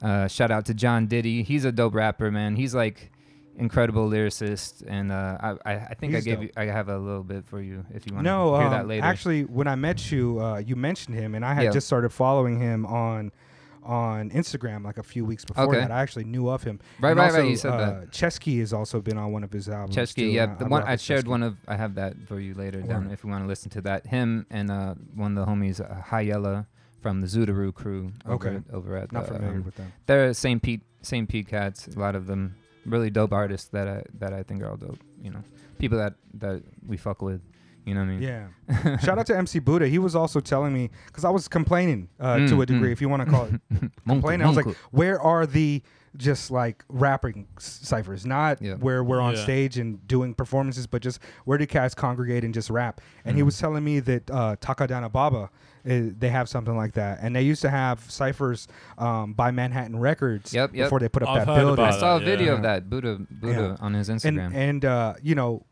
Uh, 0.02 0.28
shout 0.28 0.52
out 0.52 0.66
to 0.66 0.74
John 0.74 1.08
Diddy. 1.08 1.44
He's 1.44 1.66
a 1.66 1.72
dope 1.72 1.94
rapper, 1.96 2.32
man. 2.32 2.56
He's 2.56 2.74
like, 2.74 3.12
incredible 3.58 4.10
lyricist, 4.10 4.84
and 4.88 5.12
uh, 5.12 5.38
I, 5.42 5.50
I 5.66 5.74
I 5.90 5.94
think 5.94 6.16
I 6.16 6.22
gave 6.22 6.36
dope. 6.38 6.44
you 6.46 6.50
I 6.58 6.66
have 6.66 6.90
a 6.90 6.98
little 6.98 7.24
bit 7.24 7.46
for 7.46 7.62
you 7.62 7.86
if 7.94 8.08
you 8.08 8.14
want 8.14 8.24
No, 8.26 8.52
to 8.52 8.58
hear 8.58 8.66
um, 8.68 8.72
that 8.72 8.88
later. 8.88 9.06
actually, 9.06 9.44
when 9.44 9.68
I 9.68 9.76
met 9.76 10.12
you, 10.12 10.40
uh, 10.42 10.58
you 10.58 10.76
mentioned 10.76 11.16
him, 11.16 11.36
and 11.36 11.46
I 11.46 11.54
had 11.54 11.66
Yeah. 11.66 11.72
just 11.72 11.86
started 11.88 12.10
following 12.10 12.60
him 12.60 12.86
on 12.86 13.32
on 13.84 14.30
Instagram 14.30 14.84
like 14.86 15.00
a 15.00 15.04
few 15.04 15.26
weeks 15.26 15.44
before 15.44 15.66
Okay. 15.70 15.80
that. 15.80 15.90
I 15.92 16.02
actually 16.04 16.26
knew 16.26 16.48
of 16.50 16.62
him. 16.62 16.80
Right, 17.00 17.12
And 17.12 17.20
right, 17.20 17.26
also, 17.32 17.40
right, 17.40 17.50
you 17.50 17.56
said 17.56 17.72
uh, 17.74 17.78
that. 17.78 18.12
Chesky 18.12 18.60
has 18.60 18.74
also 18.74 19.02
been 19.02 19.18
on 19.18 19.32
one 19.32 19.44
of 19.44 19.52
his 19.52 19.68
albums. 19.68 19.96
Chesky, 19.96 20.32
yeah, 20.32 20.54
the 20.56 20.66
I 20.66 20.68
one 20.68 20.84
I 20.84 20.96
shared 20.98 21.26
Chesky. 21.26 21.30
one 21.30 21.42
of 21.44 21.58
I 21.68 21.76
have 21.78 21.96
that 21.96 22.16
for 22.28 22.40
you 22.40 22.54
later 22.54 22.82
down 22.82 23.10
if 23.10 23.24
you 23.24 23.30
want 23.32 23.44
to 23.44 23.48
listen 23.48 23.72
to 23.72 23.82
that. 23.82 24.06
Him 24.06 24.46
and 24.52 24.70
uh, 24.70 24.94
one 25.16 25.36
of 25.36 25.46
the 25.46 25.52
homies, 25.52 25.82
uh, 25.82 26.00
High 26.02 26.22
Yella 26.22 26.68
from 27.02 27.22
the 27.22 27.28
Zoodaroo 27.28 27.74
crew. 27.74 28.12
Over 28.26 28.34
Okay. 28.50 28.56
at, 28.58 28.74
over 28.74 28.96
at 28.98 29.12
Not 29.12 29.26
the, 29.28 29.34
familiar 29.34 29.58
um, 29.58 29.64
with 29.66 29.76
them. 29.76 29.92
they're 30.06 30.34
same 30.34 30.60
Pete 30.60 30.82
same 31.02 31.26
Pete 31.28 31.48
cats. 31.48 31.88
A 31.88 32.00
lot 32.00 32.16
of 32.16 32.28
them 32.28 32.56
really 32.86 33.10
dope 33.10 33.34
artists 33.34 33.68
that 33.70 33.88
I 33.88 34.04
that 34.20 34.34
I 34.34 34.44
think 34.44 34.62
are 34.62 34.70
all 34.70 34.78
dope. 34.78 35.00
You 35.22 35.32
know, 35.32 35.44
people 35.80 35.98
that 35.98 36.14
that 36.36 36.62
we 36.86 36.98
fuck 36.98 37.22
with. 37.22 37.42
You 37.84 37.96
know 37.96 38.02
what 38.02 38.10
I 38.10 38.16
mean? 38.18 38.22
Yeah. 38.22 38.98
Shout 39.04 39.18
out 39.18 39.26
to 39.26 39.36
MC 39.36 39.58
Buddha. 39.58 39.88
He 39.88 39.98
was 39.98 40.16
also 40.16 40.40
telling 40.40 40.72
me 40.72 40.92
because 41.08 41.26
I 41.26 41.32
was 41.32 41.48
complaining 41.48 42.10
uh, 42.20 42.38
to 42.38 42.44
Mm, 42.58 42.62
a 42.62 42.66
degree, 42.68 42.90
mm. 42.90 42.92
if 42.94 43.02
you 43.02 43.10
want 43.10 43.24
to 43.26 43.30
call 43.30 43.46
it 43.46 43.60
complaining. 44.08 44.46
I 44.46 44.50
was 44.50 44.56
like, 44.58 44.76
where 44.92 45.20
are 45.20 45.48
the 45.48 45.82
just 46.18 46.52
like 46.52 46.84
rapping 46.90 47.48
ciphers? 47.60 48.26
Not 48.26 48.62
Yeah. 48.62 48.76
where 48.76 49.04
we're 49.04 49.22
on 49.22 49.36
Yeah. 49.36 49.44
stage 49.44 49.78
and 49.78 50.06
doing 50.08 50.34
performances, 50.34 50.88
but 50.88 51.02
just 51.02 51.20
where 51.46 51.58
do 51.58 51.66
cats 51.66 51.94
congregate 51.96 52.44
and 52.44 52.54
just 52.54 52.70
rap? 52.70 53.02
And 53.26 53.36
he 53.36 53.42
Mhm. 53.42 53.46
was 53.46 53.58
telling 53.60 53.84
me 53.84 54.00
that 54.02 54.30
uh, 54.32 54.56
Takadanobaba. 54.58 55.50
uh, 55.84 56.00
they 56.20 56.30
have 56.30 56.48
something 56.48 56.78
like 56.78 56.94
that, 56.94 57.18
and 57.24 57.36
they 57.36 57.42
used 57.42 57.62
to 57.64 57.70
have 57.70 58.00
ciphers 58.12 58.68
um, 59.00 59.34
by 59.34 59.50
Manhattan 59.50 59.98
Records 59.98 60.54
Yep, 60.54 60.76
yep. 60.76 60.86
before 60.86 61.00
they 61.00 61.10
put 61.10 61.24
up 61.24 61.30
I've 61.30 61.48
that 61.48 61.56
building. 61.56 61.84
I 61.84 61.90
saw 61.90 62.18
a 62.18 62.20
video 62.20 62.52
yeah. 62.52 62.54
of 62.58 62.62
that 62.62 62.88
Buddha 62.88 63.18
Buddha 63.32 63.78
on 63.82 63.96
his 63.96 64.08
and 64.08 64.22
Instagram. 64.22 64.54
and 64.54 64.86
uh, 64.86 65.14
you 65.24 65.34
know, 65.34 65.66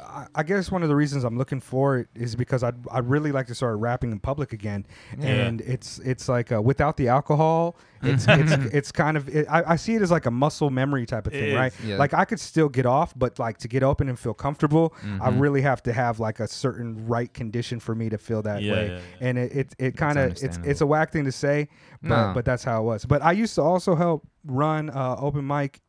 I, 0.00 0.26
I 0.34 0.42
guess 0.44 0.70
one 0.70 0.82
of 0.82 0.88
the 0.88 0.94
reasons 0.96 1.24
I'm 1.24 1.36
looking 1.36 1.60
for 1.60 1.98
it 1.98 2.08
is 2.14 2.36
because 2.36 2.62
I'd 2.62 2.76
I'd 2.90 3.08
really 3.08 3.32
like 3.32 3.46
to 3.48 3.54
start 3.54 3.78
rapping 3.78 4.12
in 4.12 4.20
public 4.20 4.52
again, 4.52 4.86
Yeah. 5.18 5.26
and 5.26 5.60
it's 5.62 5.98
it's 6.00 6.28
like 6.28 6.52
uh, 6.52 6.62
without 6.62 6.96
the 6.96 7.08
alcohol, 7.08 7.76
it's 8.02 8.26
it's 8.28 8.52
it's 8.72 8.92
kind 8.92 9.16
of 9.16 9.28
it, 9.28 9.46
I, 9.50 9.72
I 9.72 9.76
see 9.76 9.94
it 9.96 10.02
as 10.02 10.10
like 10.10 10.26
a 10.26 10.30
muscle 10.30 10.70
memory 10.70 11.04
type 11.04 11.26
of 11.26 11.34
It 11.34 11.40
thing, 11.40 11.48
is. 11.50 11.54
right? 11.56 11.72
Yeah. 11.84 11.96
Like 11.98 12.14
I 12.14 12.24
could 12.24 12.38
still 12.38 12.68
get 12.68 12.86
off, 12.86 13.12
but 13.18 13.38
like 13.40 13.58
to 13.58 13.68
get 13.68 13.82
open 13.82 14.08
and 14.08 14.18
feel 14.18 14.34
comfortable, 14.34 14.94
I 15.20 15.30
Mhm. 15.30 15.40
really 15.40 15.62
have 15.62 15.82
to 15.84 15.92
have 15.92 16.20
like 16.20 16.38
a 16.38 16.46
certain 16.46 17.06
right 17.06 17.32
condition 17.34 17.80
for 17.80 17.94
me 17.94 18.08
to 18.08 18.18
feel 18.18 18.42
that 18.42 18.62
Yeah, 18.62 18.72
way, 18.72 19.00
and 19.20 19.36
it 19.36 19.52
it, 19.52 19.74
it 19.78 19.96
kind 19.96 20.18
of 20.18 20.32
it's 20.42 20.58
it's 20.64 20.80
a 20.80 20.86
whack 20.86 21.10
thing 21.12 21.24
to 21.24 21.32
say, 21.32 21.68
but 22.02 22.08
No. 22.28 22.32
but 22.34 22.44
that's 22.44 22.62
how 22.62 22.80
it 22.82 22.84
was. 22.84 23.04
But 23.04 23.22
I 23.22 23.32
used 23.32 23.54
to 23.56 23.62
also 23.62 23.96
help 23.96 24.26
run 24.44 24.90
uh, 24.90 25.16
open 25.18 25.44
mic 25.46 25.80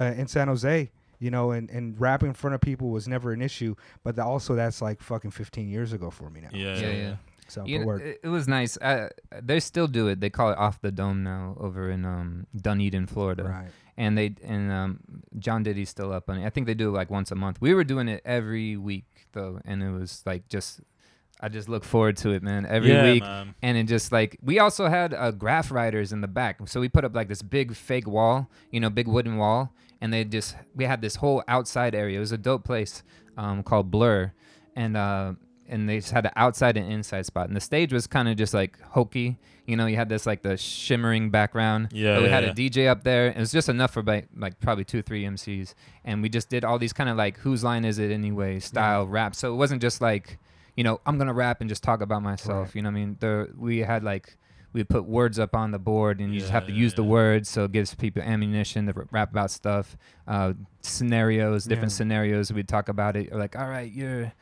uh, 0.00 0.04
in 0.16 0.28
San 0.28 0.46
Jose. 0.48 0.90
You 1.18 1.30
know, 1.30 1.50
and, 1.52 1.70
and 1.70 1.98
rapping 2.00 2.28
in 2.28 2.34
front 2.34 2.54
of 2.54 2.60
people 2.60 2.90
was 2.90 3.08
never 3.08 3.32
an 3.32 3.40
issue, 3.42 3.74
but 4.04 4.16
tha- 4.16 4.24
also 4.24 4.54
that's 4.54 4.82
like 4.82 5.00
fucking 5.00 5.30
15 5.30 5.68
years 5.68 5.92
ago 5.92 6.10
for 6.10 6.28
me 6.30 6.40
now. 6.40 6.50
Yeah, 6.52 6.74
yeah, 6.74 6.80
yeah. 6.80 6.92
yeah. 6.96 7.16
So 7.48 7.64
You 7.64 7.84
know, 7.84 7.92
it, 7.92 8.20
it 8.24 8.28
was 8.28 8.48
nice. 8.48 8.76
Uh, 8.76 9.08
they 9.40 9.60
still 9.60 9.86
do 9.86 10.08
it. 10.08 10.20
They 10.20 10.30
call 10.30 10.50
it 10.50 10.58
off 10.58 10.80
the 10.80 10.90
dome 10.90 11.22
now 11.22 11.56
over 11.60 11.90
in 11.90 12.04
um, 12.04 12.46
Dunedin, 12.60 13.06
Florida. 13.06 13.44
right. 13.44 13.68
And 13.96 14.18
they 14.18 14.34
and 14.44 14.70
um, 14.70 15.00
John 15.38 15.62
Diddy's 15.62 15.88
still 15.88 16.12
up 16.12 16.28
on 16.28 16.38
it. 16.38 16.44
I 16.44 16.50
think 16.50 16.66
they 16.66 16.74
do 16.74 16.88
it 16.88 16.92
like 16.92 17.08
once 17.10 17.30
a 17.30 17.34
month. 17.34 17.60
We 17.62 17.72
were 17.72 17.84
doing 17.84 18.08
it 18.08 18.20
every 18.26 18.76
week 18.76 19.06
though, 19.32 19.60
and 19.64 19.82
it 19.82 19.90
was 19.90 20.22
like 20.26 20.48
just 20.48 20.80
I 21.40 21.48
just 21.48 21.68
look 21.68 21.82
forward 21.84 22.16
to 22.18 22.30
it, 22.30 22.42
man. 22.42 22.66
Every 22.66 22.90
Yeah, 22.92 23.04
week. 23.12 23.22
man. 23.22 23.54
And 23.62 23.78
it 23.78 23.84
just 23.84 24.10
like 24.12 24.36
we 24.42 24.58
also 24.58 24.88
had 24.88 25.14
uh, 25.14 25.30
graph 25.30 25.70
writers 25.70 26.12
in 26.12 26.20
the 26.20 26.28
back, 26.28 26.58
so 26.68 26.78
we 26.80 26.88
put 26.90 27.04
up 27.06 27.14
like 27.14 27.28
this 27.28 27.40
big 27.42 27.74
fake 27.74 28.06
wall, 28.06 28.50
you 28.70 28.80
know, 28.80 28.90
big 28.90 29.08
wooden 29.08 29.36
wall, 29.38 29.72
and 30.00 30.12
they 30.12 30.24
just 30.24 30.56
we 30.74 30.84
had 30.84 31.00
this 31.00 31.16
whole 31.16 31.42
outside 31.48 31.94
area. 31.94 32.16
It 32.16 32.20
was 32.20 32.32
a 32.32 32.38
dope 32.38 32.64
place 32.64 33.02
um, 33.36 33.62
called 33.62 33.90
Blur, 33.90 34.32
and 34.74 34.96
uh, 34.96 35.32
and 35.68 35.88
they 35.88 35.98
just 35.98 36.12
had 36.12 36.26
an 36.26 36.32
outside 36.36 36.76
and 36.76 36.90
inside 36.90 37.26
spot, 37.26 37.48
and 37.48 37.56
the 37.56 37.60
stage 37.60 37.92
was 37.92 38.06
kind 38.06 38.28
of 38.28 38.36
just 38.36 38.54
like 38.54 38.80
hokey, 38.80 39.38
you 39.66 39.76
know. 39.76 39.86
You 39.86 39.96
had 39.96 40.08
this 40.08 40.26
like 40.26 40.42
the 40.42 40.56
shimmering 40.56 41.30
background. 41.30 41.88
Yeah, 41.92 42.14
but 42.14 42.22
we 42.22 42.28
yeah, 42.28 42.34
had 42.34 42.44
yeah. 42.44 42.50
a 42.50 42.54
DJ 42.54 42.88
up 42.88 43.04
there. 43.04 43.28
It 43.28 43.38
was 43.38 43.52
just 43.52 43.68
enough 43.68 43.92
for 43.92 44.02
like, 44.02 44.28
like 44.36 44.60
probably 44.60 44.84
two, 44.84 45.02
three 45.02 45.24
MCs, 45.24 45.74
and 46.04 46.22
we 46.22 46.28
just 46.28 46.48
did 46.48 46.64
all 46.64 46.78
these 46.78 46.92
kind 46.92 47.10
of 47.10 47.16
like 47.16 47.38
whose 47.38 47.64
line 47.64 47.84
is 47.84 47.98
it 47.98 48.10
anyway 48.10 48.60
style 48.60 49.06
rap. 49.06 49.34
So 49.34 49.52
it 49.52 49.56
wasn't 49.56 49.82
just 49.82 50.00
like 50.00 50.38
you 50.76 50.84
know, 50.84 51.00
I'm 51.06 51.18
gonna 51.18 51.34
rap 51.34 51.60
and 51.60 51.68
just 51.68 51.82
talk 51.82 52.02
about 52.02 52.22
myself. 52.22 52.68
Right. 52.68 52.74
You 52.76 52.82
know 52.82 52.90
what 52.90 52.96
I 52.96 53.00
mean? 53.00 53.16
There 53.18 53.48
we 53.56 53.78
had 53.78 54.04
like 54.04 54.36
we 54.76 54.84
put 54.84 55.04
words 55.06 55.38
up 55.38 55.56
on 55.56 55.70
the 55.70 55.78
board 55.78 56.20
and 56.20 56.32
you 56.34 56.40
just 56.40 56.52
have 56.52 56.66
to 56.66 56.72
yeah, 56.72 56.78
use 56.84 56.94
the 56.94 57.02
yeah. 57.02 57.08
words 57.18 57.48
so 57.48 57.64
it 57.64 57.72
gives 57.72 57.94
people 57.94 58.22
ammunition 58.22 58.86
to 58.86 58.92
rap 59.10 59.30
about 59.30 59.50
stuff. 59.50 59.96
Uh 60.28 60.52
scenarios, 60.82 61.64
different 61.64 61.92
Yeah. 61.92 61.96
scenarios 61.96 62.52
we'd 62.52 62.68
talk 62.68 62.88
about 62.88 63.16
it. 63.16 63.32
Or 63.32 63.38
like, 63.38 63.56
all 63.58 63.68
right, 63.68 63.90
you're 63.92 64.32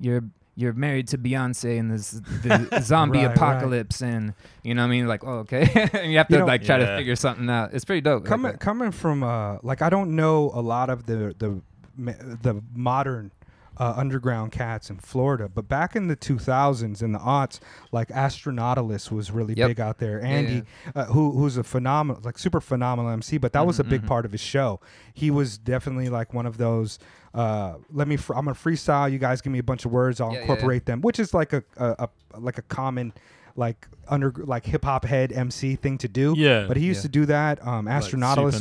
you're 0.00 0.24
you're 0.54 0.72
married 0.72 1.08
to 1.08 1.18
Beyonce 1.18 1.78
and 1.80 1.90
this 1.90 2.10
the 2.42 2.80
zombie 2.82 3.18
Right, 3.18 3.28
right. 3.28 3.36
apocalypse 3.36 4.02
and 4.02 4.34
you 4.62 4.74
know 4.74 4.82
what 4.82 4.88
I 4.88 4.90
mean 4.90 5.06
like 5.06 5.24
oh, 5.24 5.38
okay 5.44 5.62
and 5.94 6.10
you 6.12 6.18
have 6.18 6.28
to 6.28 6.34
You 6.34 6.38
know- 6.40 6.46
like 6.46 6.62
try 6.64 6.78
to 6.78 6.96
figure 6.98 7.16
something 7.16 7.48
out 7.48 7.72
it's 7.72 7.84
pretty 7.86 8.02
dope 8.02 8.24
coming 8.26 8.52
that. 8.52 8.60
coming 8.60 8.90
from 8.90 9.22
uh 9.22 9.56
like 9.62 9.80
I 9.82 9.88
don't 9.90 10.14
know 10.16 10.50
a 10.54 10.60
lot 10.60 10.90
of 10.90 11.06
the 11.06 11.34
the 11.38 11.60
the 11.96 12.62
modern 12.74 13.30
uh, 13.78 13.94
underground 13.96 14.52
cats 14.52 14.90
in 14.90 14.98
Florida, 14.98 15.48
but 15.48 15.68
back 15.68 15.96
in 15.96 16.08
the 16.08 16.16
2000s 16.16 17.02
and 17.02 17.14
the 17.14 17.18
aughts, 17.18 17.58
like 17.90 18.08
Astronautilus 18.08 19.10
was 19.10 19.30
really 19.30 19.54
Yep. 19.54 19.68
big 19.68 19.80
out 19.80 19.98
there. 19.98 20.18
Yeah, 20.20 20.26
Andy, 20.28 20.62
Uh, 20.94 21.06
who 21.06 21.32
who's 21.32 21.56
a 21.56 21.64
phenomenal, 21.64 22.20
like 22.24 22.38
super 22.38 22.60
phenomenal 22.60 23.10
MC, 23.10 23.38
but 23.38 23.52
that 23.52 23.66
was 23.66 23.78
a 23.80 23.84
big 23.84 24.02
mhm. 24.02 24.06
part 24.08 24.24
of 24.24 24.32
his 24.32 24.40
show. 24.40 24.80
He 25.14 25.30
was 25.30 25.58
definitely 25.58 26.08
like 26.08 26.34
one 26.34 26.46
of 26.46 26.58
those. 26.58 26.98
Uh, 27.34 27.74
let 27.90 28.08
me. 28.08 28.16
Fr- 28.16 28.34
I'm 28.34 28.44
gonna 28.44 28.54
freestyle. 28.54 29.10
You 29.10 29.18
guys 29.18 29.40
give 29.40 29.52
me 29.52 29.58
a 29.58 29.62
bunch 29.62 29.84
of 29.86 29.90
words. 29.92 30.20
I'll 30.20 30.28
Yeah, 30.28 30.32
yeah, 30.34 30.38
yeah. 30.38 30.42
incorporate 30.52 30.84
them, 30.86 31.00
which 31.00 31.18
is 31.18 31.32
like 31.32 31.52
a, 31.54 31.62
a, 31.78 32.08
a 32.34 32.40
like 32.40 32.58
a 32.58 32.62
common 32.62 33.12
like 33.56 33.86
under 34.08 34.32
like 34.36 34.64
hip 34.66 34.84
hop 34.84 35.04
head 35.04 35.32
MC 35.32 35.76
thing 35.76 35.98
to 35.98 36.08
do. 36.08 36.34
Yeah. 36.36 36.66
But 36.66 36.76
he 36.76 36.86
used 36.86 36.98
Yeah. 36.98 37.02
to 37.02 37.08
do 37.08 37.26
that. 37.26 37.66
Um, 37.66 37.86
Like 37.86 37.94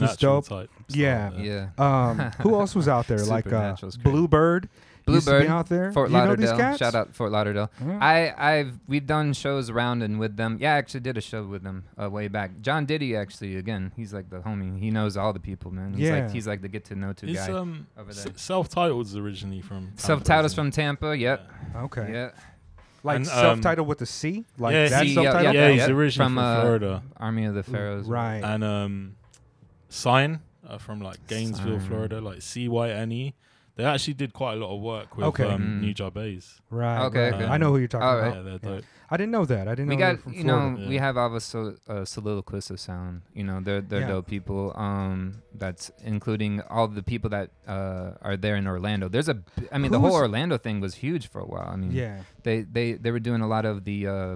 was 0.02 0.18
dope. 0.18 0.70
Yeah. 0.90 1.30
style, 1.30 1.40
yeah 1.42 1.68
Um, 1.78 2.20
who 2.42 2.56
else 2.56 2.76
was 2.76 2.88
out 2.88 3.08
there? 3.08 3.18
like 3.26 3.48
uh, 3.48 3.50
Supernatural's 3.76 3.98
great. 3.98 4.12
Bluebird. 4.12 4.70
Used 5.08 5.26
to 5.26 5.32
Bluebird, 5.32 5.48
out 5.50 5.68
there. 5.68 5.92
Fort 5.92 6.10
you 6.10 6.14
know 6.18 6.26
Lauderdale. 6.26 6.52
these 6.52 6.58
cats? 6.60 6.78
Shout 6.80 6.94
out 6.96 7.16
Fort 7.16 7.32
Lauderdale. 7.32 7.72
Yeah. 7.86 7.98
I 8.00 8.34
I've 8.60 8.80
we've 8.88 9.06
done 9.06 9.34
shows 9.34 9.70
around 9.70 10.04
and 10.04 10.20
with 10.20 10.38
them. 10.38 10.58
Yeah, 10.62 10.76
I 10.76 10.78
actually 10.78 11.00
did 11.02 11.18
a 11.18 11.22
show 11.22 11.44
with 11.44 11.64
them 11.64 11.86
uh, 12.02 12.10
way 12.10 12.28
back. 12.28 12.62
John 12.62 12.86
Diddy 12.86 13.16
actually 13.16 13.58
again. 13.58 13.92
He's 13.96 14.14
like 14.14 14.30
the 14.30 14.38
homie. 14.40 14.80
He 14.80 14.92
knows 14.92 15.18
all 15.18 15.34
the 15.34 15.40
people, 15.40 15.72
man. 15.72 15.94
He's 15.94 16.08
Yeah. 16.08 16.22
like 16.26 16.32
he's 16.32 16.48
like 16.48 16.62
the 16.62 16.68
get 16.68 16.86
to 16.86 16.96
know 16.96 17.14
to 17.14 17.28
Is 17.28 17.38
guy. 17.38 17.52
um 17.52 17.88
over 17.98 18.12
s- 18.12 18.24
there. 18.26 18.34
Celph 18.34 18.70
Titled's 18.70 19.16
originally 19.18 19.62
from 19.62 19.92
Celph 19.98 20.24
Titled's 20.24 20.54
isn't 20.54 20.66
from? 20.66 20.72
Tampa. 20.72 21.18
Yep. 21.18 21.52
Okay. 21.78 22.10
Yeah. 22.14 22.32
Like 23.04 23.16
And, 23.16 23.28
um, 23.30 23.34
Celph 23.34 23.62
Titled 23.64 23.88
with 23.88 24.02
a 24.04 24.06
C. 24.06 24.46
Like 24.60 24.74
yeah, 24.74 24.88
that 24.90 25.02
C, 25.08 25.16
Celph 25.16 25.26
Titled. 25.32 25.56
yeah, 25.56 25.62
Yeah, 25.68 25.70
he's 25.72 25.78
yeah. 25.80 25.86
originally 25.94 26.28
From, 26.28 26.36
from, 26.36 26.38
uh, 26.38 26.62
Florida. 26.62 27.04
Army 27.18 27.46
of 27.46 27.56
the 27.56 27.64
Pharaohs. 27.64 28.06
Right. 28.08 28.44
And 28.44 28.64
um, 28.64 29.16
Cyne 29.90 30.40
uh, 30.68 30.78
from 30.78 31.02
like 31.02 31.26
Gainesville, 31.28 31.80
Cyne. 31.80 31.88
Florida, 31.88 32.22
like 32.22 32.42
C 32.44 32.68
Y 32.68 32.90
N 32.92 33.12
E. 33.12 33.34
They 33.78 33.86
actually 33.86 34.16
did 34.16 34.34
quite 34.34 34.54
a 34.54 34.56
lot 34.58 34.76
of 34.76 34.82
work 34.82 35.16
with 35.16 35.26
Okay. 35.28 35.46
um, 35.50 35.82
Mm. 35.82 35.96
Nujabes. 35.96 36.60
Right. 36.70 37.06
Okay, 37.06 37.32
right. 37.32 37.34
okay. 37.36 37.46
I 37.46 37.58
know 37.58 37.72
who 37.72 37.78
you're 37.80 37.88
talking 37.88 38.06
All 38.08 38.18
about. 38.20 38.28
right. 38.28 38.36
Yeah, 38.46 38.58
they're 38.60 38.76
dope. 38.76 38.84
I 39.10 39.18
didn't 39.18 39.32
know 39.32 39.46
that. 39.46 39.68
I 39.68 39.76
didn't 39.76 39.88
we 39.90 39.96
know 39.96 40.06
they 40.08 40.14
got 40.16 40.24
from 40.24 40.34
you 40.34 40.44
know 40.44 40.60
Florida. 40.60 40.88
we 40.90 40.96
Yeah. 40.96 41.02
have 41.02 41.18
also 41.18 41.76
uh, 41.88 42.06
soliloquists 42.06 42.70
of 42.70 42.80
sound 42.80 43.22
you 43.34 43.44
know 43.44 43.60
they're 43.62 43.82
they're 43.82 44.02
Yeah. 44.02 44.08
dope 44.08 44.28
people 44.28 44.72
um 44.76 45.42
that's 45.56 45.92
including 46.04 46.62
all 46.70 46.88
the 46.88 47.04
people 47.04 47.30
that 47.32 47.50
uh 47.68 48.12
are 48.22 48.38
there 48.38 48.56
in 48.56 48.68
orlando 48.68 49.10
there's 49.10 49.28
a 49.28 49.34
b- 49.36 49.68
i 49.72 49.78
mean 49.78 49.92
the 49.92 50.00
whole 50.00 50.14
orlando 50.16 50.58
thing 50.58 50.80
was 50.80 50.96
huge 50.96 51.28
for 51.28 51.40
a 51.42 51.46
while 51.46 51.68
i 51.68 51.76
mean 51.76 51.92
Yeah. 51.92 52.22
they 52.44 52.62
they 52.62 52.94
they 52.94 53.12
were 53.12 53.20
doing 53.20 53.42
a 53.42 53.48
lot 53.48 53.66
of 53.66 53.84
the 53.84 54.08
uh, 54.08 54.36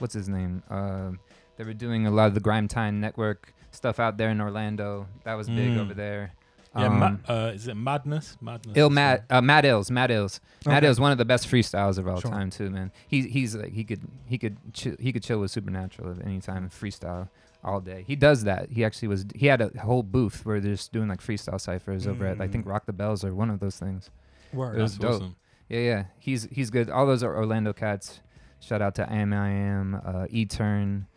what's 0.00 0.12
his 0.14 0.28
name 0.28 0.62
uh, 0.70 1.12
they 1.56 1.64
were 1.64 1.72
doing 1.86 2.06
a 2.06 2.10
lot 2.10 2.26
of 2.28 2.34
the 2.34 2.40
grime 2.40 2.68
time 2.68 3.00
network 3.00 3.54
stuff 3.70 3.98
out 3.98 4.18
there 4.18 4.28
in 4.28 4.38
orlando 4.40 5.06
that 5.24 5.34
was 5.34 5.48
big 5.48 5.70
Mm. 5.70 5.78
over 5.80 5.94
there 5.94 6.32
Yeah, 6.76 6.86
um, 6.86 6.98
Ma- 7.00 7.16
uh, 7.28 7.50
is 7.52 7.66
it 7.66 7.74
Madness? 7.74 8.36
Madness. 8.40 8.76
Ill 8.76 8.86
is 8.88 8.92
Matt 8.94 9.24
one. 9.28 9.38
uh, 9.38 9.42
Matt 9.42 9.64
Ills 9.64 9.90
Matt 9.90 10.10
Ills 10.12 10.40
Matt 10.64 10.78
Okay. 10.78 10.86
Ills 10.86 11.00
one 11.00 11.10
of 11.10 11.18
the 11.18 11.24
best 11.24 11.48
freestyles 11.48 11.98
of 11.98 12.06
all 12.06 12.20
Sure. 12.20 12.30
time 12.30 12.48
too 12.50 12.70
man 12.70 12.92
he 13.08 13.22
he's 13.22 13.56
like 13.56 13.72
he 13.72 13.82
could 13.82 14.02
he 14.26 14.38
could 14.38 14.56
chill, 14.72 14.94
he 15.00 15.12
could 15.12 15.22
chill 15.24 15.40
with 15.40 15.50
Supernatural 15.50 16.12
at 16.12 16.24
any 16.24 16.40
time 16.40 16.58
and 16.58 16.70
freestyle 16.70 17.28
all 17.64 17.80
day 17.80 18.04
he 18.06 18.14
does 18.14 18.44
that 18.44 18.70
he 18.70 18.84
actually 18.84 19.08
was 19.08 19.24
he 19.34 19.46
had 19.48 19.60
a 19.60 19.70
whole 19.80 20.04
booth 20.04 20.46
where 20.46 20.60
they're 20.60 20.72
just 20.74 20.92
doing 20.92 21.08
like 21.08 21.20
freestyle 21.20 21.60
ciphers 21.60 22.06
over 22.06 22.24
at 22.24 22.40
I 22.40 22.46
think 22.46 22.64
Mm. 22.64 22.70
Rock 22.70 22.86
the 22.86 22.92
Bells 22.92 23.24
or 23.24 23.34
one 23.34 23.50
of 23.50 23.58
those 23.58 23.76
things 23.76 24.08
Word. 24.52 24.78
it 24.78 24.82
was 24.82 24.92
That's 24.96 25.02
dope. 25.02 25.22
awesome. 25.22 25.36
yeah 25.68 25.80
yeah 25.80 26.04
he's 26.20 26.44
he's 26.52 26.70
good 26.70 26.88
all 26.88 27.04
those 27.04 27.24
are 27.24 27.36
Orlando 27.36 27.72
cats 27.72 28.20
shout 28.60 28.80
out 28.80 28.94
to 28.94 29.12
Am 29.12 29.32
I 29.32 29.48
Am 29.50 30.00
uh, 30.04 30.26
E 30.30 30.46
Turn 30.46 31.08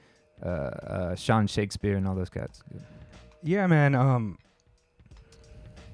uh, 0.43 0.47
uh, 0.49 1.15
Sean 1.15 1.45
Shakespeare 1.45 1.95
and 1.95 2.07
all 2.07 2.15
those 2.15 2.29
cats 2.31 2.63
Yeah, 3.43 3.67
man. 3.67 3.93
Um, 3.93 4.39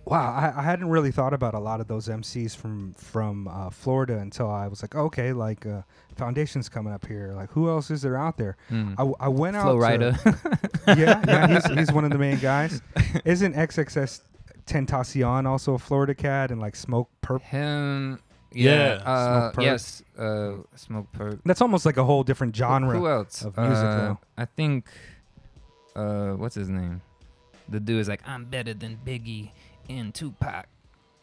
wow, 0.09 0.33
I, 0.33 0.59
I 0.59 0.63
hadn't 0.63 0.89
really 0.89 1.11
thought 1.11 1.33
about 1.33 1.53
a 1.53 1.59
lot 1.59 1.79
of 1.79 1.87
those 1.87 2.07
MCs 2.07 2.55
from 2.55 2.93
from 2.93 3.47
uh, 3.47 3.69
Florida 3.69 4.17
until 4.17 4.49
I 4.49 4.67
was 4.67 4.81
like, 4.81 4.95
okay, 4.95 5.33
like 5.33 5.65
uh, 5.65 5.81
Foundation's 6.15 6.67
coming 6.69 6.91
up 6.93 7.05
here. 7.05 7.33
Like, 7.35 7.51
who 7.51 7.69
else 7.69 7.91
is 7.91 8.01
there 8.01 8.17
out 8.17 8.37
there? 8.37 8.57
Mm. 8.71 8.93
I, 8.93 8.95
w- 8.97 9.15
I 9.19 9.27
went 9.27 9.55
out. 9.55 9.63
Flow 9.63 9.73
to- 9.75 9.79
Rider 9.79 10.17
yeah, 10.87 11.21
yeah, 11.27 11.47
he's, 11.61 11.65
he's 11.77 11.91
one 11.91 12.03
of 12.05 12.11
the 12.11 12.17
main 12.17 12.39
guys. 12.39 12.81
Isn't 13.25 13.53
XXS 13.55 14.21
Tentacion, 14.65 15.45
also 15.47 15.73
a 15.75 15.79
Florida 15.79 16.13
cat, 16.15 16.51
and 16.51 16.59
like 16.59 16.75
Smoke 16.75 17.09
Perp. 17.21 17.41
Him. 17.41 18.19
Yeah, 18.51 18.73
Yeah. 18.73 18.93
Uh, 19.03 19.51
Smokepurpp. 19.51 19.63
yes. 19.63 20.03
Uh, 20.17 20.21
Smokepurpp. 20.75 21.39
That's 21.45 21.61
almost 21.61 21.85
like 21.85 21.97
a 21.97 22.03
whole 22.03 22.23
different 22.23 22.55
Who- 22.55 22.59
genre. 22.59 22.97
Who 22.97 23.07
else? 23.07 23.43
of 23.43 23.55
music, 23.57 23.85
Uh, 23.85 23.97
though. 23.97 24.17
I 24.37 24.45
think. 24.45 24.87
Uh, 25.95 26.31
what's 26.33 26.55
his 26.55 26.69
name? 26.69 27.01
The 27.67 27.79
dude 27.79 27.99
is 27.99 28.07
like, 28.09 28.21
I'm 28.27 28.45
better 28.45 28.73
than 28.73 28.97
Biggie 29.05 29.51
and 29.89 30.13
Tupac. 30.13 30.67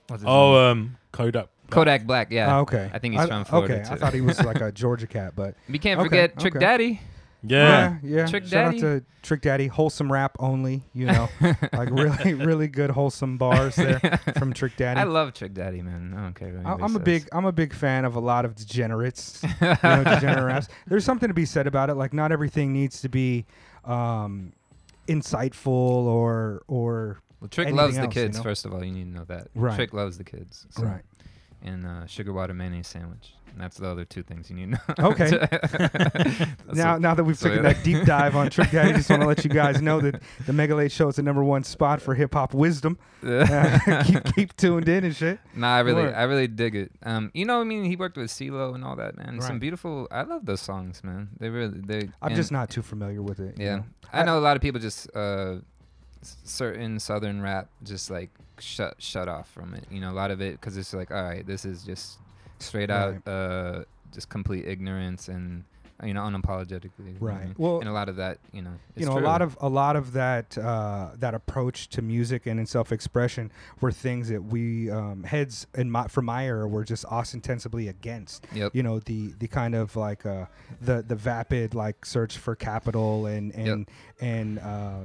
What's 0.09 0.22
his 0.22 0.26
name? 0.26 0.33
Oh, 0.35 0.70
um, 0.70 0.96
Kodak. 1.12 1.48
Kodak 1.70 2.07
Black. 2.07 2.31
Yeah. 2.31 2.57
Oh, 2.57 2.61
okay. 2.61 2.90
I 2.92 2.98
think 2.98 3.14
he's 3.18 3.26
from 3.26 3.44
Florida, 3.44 3.74
Okay, 3.74 3.83
I 3.90 3.94
too. 3.94 3.96
thought 4.00 4.14
he 4.14 4.20
was 4.20 4.40
like 4.44 4.61
a 4.61 4.70
Georgia 4.72 5.07
cat, 5.07 5.33
but 5.35 5.55
We 5.68 5.79
can't 5.79 5.98
Okay, 6.00 6.09
forget 6.09 6.38
Trick 6.38 6.55
okay. 6.57 6.64
Daddy. 6.64 7.00
Yeah. 7.42 7.98
yeah, 8.02 8.16
yeah. 8.18 8.26
Trick 8.26 8.44
Shout 8.44 8.50
Daddy. 8.72 8.76
out 8.79 8.81
to 8.81 9.05
Trick 9.22 9.40
Daddy, 9.42 9.66
wholesome 9.68 10.11
rap 10.11 10.37
only. 10.40 10.83
You 10.94 11.07
know, 11.07 11.29
like 11.72 11.90
really, 11.90 12.35
really 12.35 12.66
good 12.68 12.90
wholesome 12.90 13.37
bars 13.37 13.76
there 13.76 13.98
from 14.38 14.52
Trick 14.52 14.76
Daddy. 14.76 14.98
I 15.00 15.05
love 15.05 15.33
Trick 15.35 15.55
Daddy, 15.55 15.83
man. 15.83 16.14
I 16.16 16.22
don't 16.22 16.35
care. 16.35 16.48
What 16.55 16.66
I- 16.66 16.70
anybody 16.72 16.83
I'm 16.85 16.90
a 16.90 16.98
says. 16.98 17.05
big 17.05 17.29
I'm 17.33 17.44
a 17.44 17.52
big 17.52 17.72
fan 17.74 18.05
of 18.05 18.16
a 18.16 18.20
lot 18.20 18.44
of 18.44 18.55
degenerates. 18.57 19.42
you 19.42 19.48
know, 19.61 20.05
degenerate 20.05 20.44
raps. 20.44 20.68
There's 20.87 21.05
something 21.05 21.29
to 21.29 21.35
be 21.35 21.44
said 21.44 21.66
about 21.66 21.90
it. 21.90 21.94
Like 21.94 22.12
not 22.12 22.33
everything 22.33 22.72
needs 22.72 23.00
to 23.02 23.09
be 23.09 23.44
um, 23.85 24.52
insightful 25.07 25.70
or 26.07 26.62
or 26.68 27.20
Well, 27.40 27.49
Trick 27.49 27.70
loves 27.72 27.94
the 27.96 28.03
else, 28.03 28.14
you 28.14 28.22
kids. 28.22 28.37
know? 28.38 28.42
First 28.42 28.64
of 28.64 28.72
all, 28.72 28.85
you 28.85 28.92
need 28.92 29.05
to 29.12 29.18
know 29.18 29.25
that. 29.25 29.49
Right. 29.55 29.77
Trick 29.77 29.92
loves 29.92 30.18
the 30.18 30.25
kids. 30.25 30.66
so- 30.70 30.85
right. 30.85 31.03
And 31.62 31.87
uh, 31.87 32.07
sugar 32.07 32.33
water 32.35 32.53
mayonnaise 32.55 32.87
sandwich. 32.87 33.33
And 33.51 33.61
that's 33.61 33.79
the 33.79 33.88
other 33.88 34.05
two 34.05 34.22
things 34.22 34.51
you 34.51 34.57
need 34.57 34.77
to 34.77 34.94
know. 34.99 35.09
Okay. 35.09 35.31
Now 36.75 36.99
now 36.99 37.14
that 37.14 37.25
we've 37.25 37.38
so 37.38 37.49
taken 37.49 37.64
yeah. 37.64 37.72
that 37.72 37.83
deep 37.83 38.05
dive 38.05 38.37
on 38.37 38.51
Trick 38.51 38.70
Daddy, 38.70 38.90
I 38.90 38.96
just 38.99 39.09
want 39.09 39.22
to 39.22 39.29
let 39.29 39.42
you 39.44 39.51
guys 39.51 39.81
know 39.81 40.01
that 40.01 40.20
the 40.46 40.53
Mega 40.53 40.75
Late 40.75 40.92
Show 40.92 41.09
is 41.09 41.16
the 41.16 41.22
number 41.22 41.42
one 41.42 41.64
spot 41.64 42.03
for 42.03 42.14
hip 42.14 42.35
hop 42.35 42.53
wisdom. 42.53 42.99
Uh, 43.27 44.03
keep 44.05 44.35
keep 44.35 44.57
tuned 44.57 44.88
in 44.88 45.05
and 45.05 45.16
shit. 45.16 45.40
Nah, 45.55 45.77
I 45.77 45.81
really. 45.81 46.12
I 46.12 46.25
really 46.25 46.46
dig 46.49 46.75
it. 46.77 46.92
Um, 47.03 47.31
you 47.35 47.46
know, 47.46 47.61
I 47.61 47.64
mean, 47.64 47.85
he 47.85 47.96
worked 47.96 48.16
with 48.18 48.31
CeeLo 48.31 48.75
and 48.75 48.85
all 48.85 48.96
that, 48.96 49.16
man. 49.16 49.40
Some 49.40 49.59
beautiful. 49.59 50.07
I 50.11 50.22
love 50.22 50.44
those 50.44 50.61
songs, 50.61 51.03
man. 51.03 51.31
They 51.40 51.49
really, 51.49 51.81
they. 51.81 52.11
I'm 52.20 52.35
just 52.35 52.53
not 52.53 52.68
too 52.68 52.83
familiar 52.83 53.22
with 53.22 53.40
it. 53.40 53.59
you 53.59 53.64
Yeah, 53.64 53.77
know. 53.77 53.85
I 54.12 54.22
know 54.25 54.38
a 54.38 54.40
lot 54.40 54.57
of 54.57 54.62
people 54.62 54.81
just 54.81 55.09
uh, 55.16 55.57
certain 56.45 56.99
southern 56.99 57.41
rap 57.41 57.69
just 57.83 58.11
like 58.11 58.31
shut 58.59 58.97
shut 58.99 59.29
off 59.29 59.51
from 59.51 59.75
it. 59.75 59.85
You 59.91 60.01
know, 60.01 60.11
a 60.11 60.15
lot 60.15 60.31
of 60.31 60.41
it 60.41 60.53
because 60.53 60.77
it's 60.77 60.95
like, 60.95 61.11
all 61.11 61.23
right, 61.23 61.47
this 61.47 61.65
is 61.65 61.83
just 61.83 62.19
straight 62.59 62.91
out 62.91 63.27
uh, 63.27 63.85
just 64.12 64.29
complete 64.29 64.67
ignorance 64.67 65.29
and 65.29 65.65
you 66.03 66.12
know 66.12 66.23
unapologetically. 66.23 66.91
you 66.99 67.12
know 67.12 67.19
Right. 67.21 67.59
Well, 67.59 67.81
and 67.81 67.89
a 67.89 67.93
lot 67.93 68.09
of 68.09 68.17
that, 68.17 68.39
you 68.53 68.62
know, 68.62 68.71
you 68.71 69.07
it's 69.07 69.07
know, 69.07 69.19
a 69.19 69.21
lot 69.21 69.41
of 69.43 69.57
a 69.61 69.69
lot 69.69 69.97
of 69.97 70.12
that 70.12 70.57
uh, 70.59 71.11
that 71.17 71.35
approach 71.35 71.89
to 71.91 72.03
music 72.03 72.47
and 72.47 72.61
in 72.61 72.67
self-expression 72.67 73.51
were 73.81 73.93
things 73.93 74.29
that 74.29 74.43
we 74.43 74.91
um, 74.91 75.23
heads 75.25 75.67
in 75.75 75.91
my 75.91 76.07
for 76.09 76.23
my 76.23 76.47
era 76.47 76.69
were 76.69 76.85
just 76.85 77.05
ostensibly 77.07 77.89
against. 77.89 78.47
Yep. 78.55 78.75
You 78.75 78.83
know, 78.83 79.01
the 79.01 79.33
the 79.39 79.49
kind 79.49 79.75
of 79.75 79.97
like 79.97 80.27
uh, 80.27 80.47
the 80.81 81.03
the 81.03 81.17
vapid 81.17 81.75
like 81.75 82.05
search 82.05 82.37
for 82.39 82.55
capital 82.55 83.27
and 83.27 83.55
and 83.55 83.89
and 84.21 84.59
uh, 84.59 85.01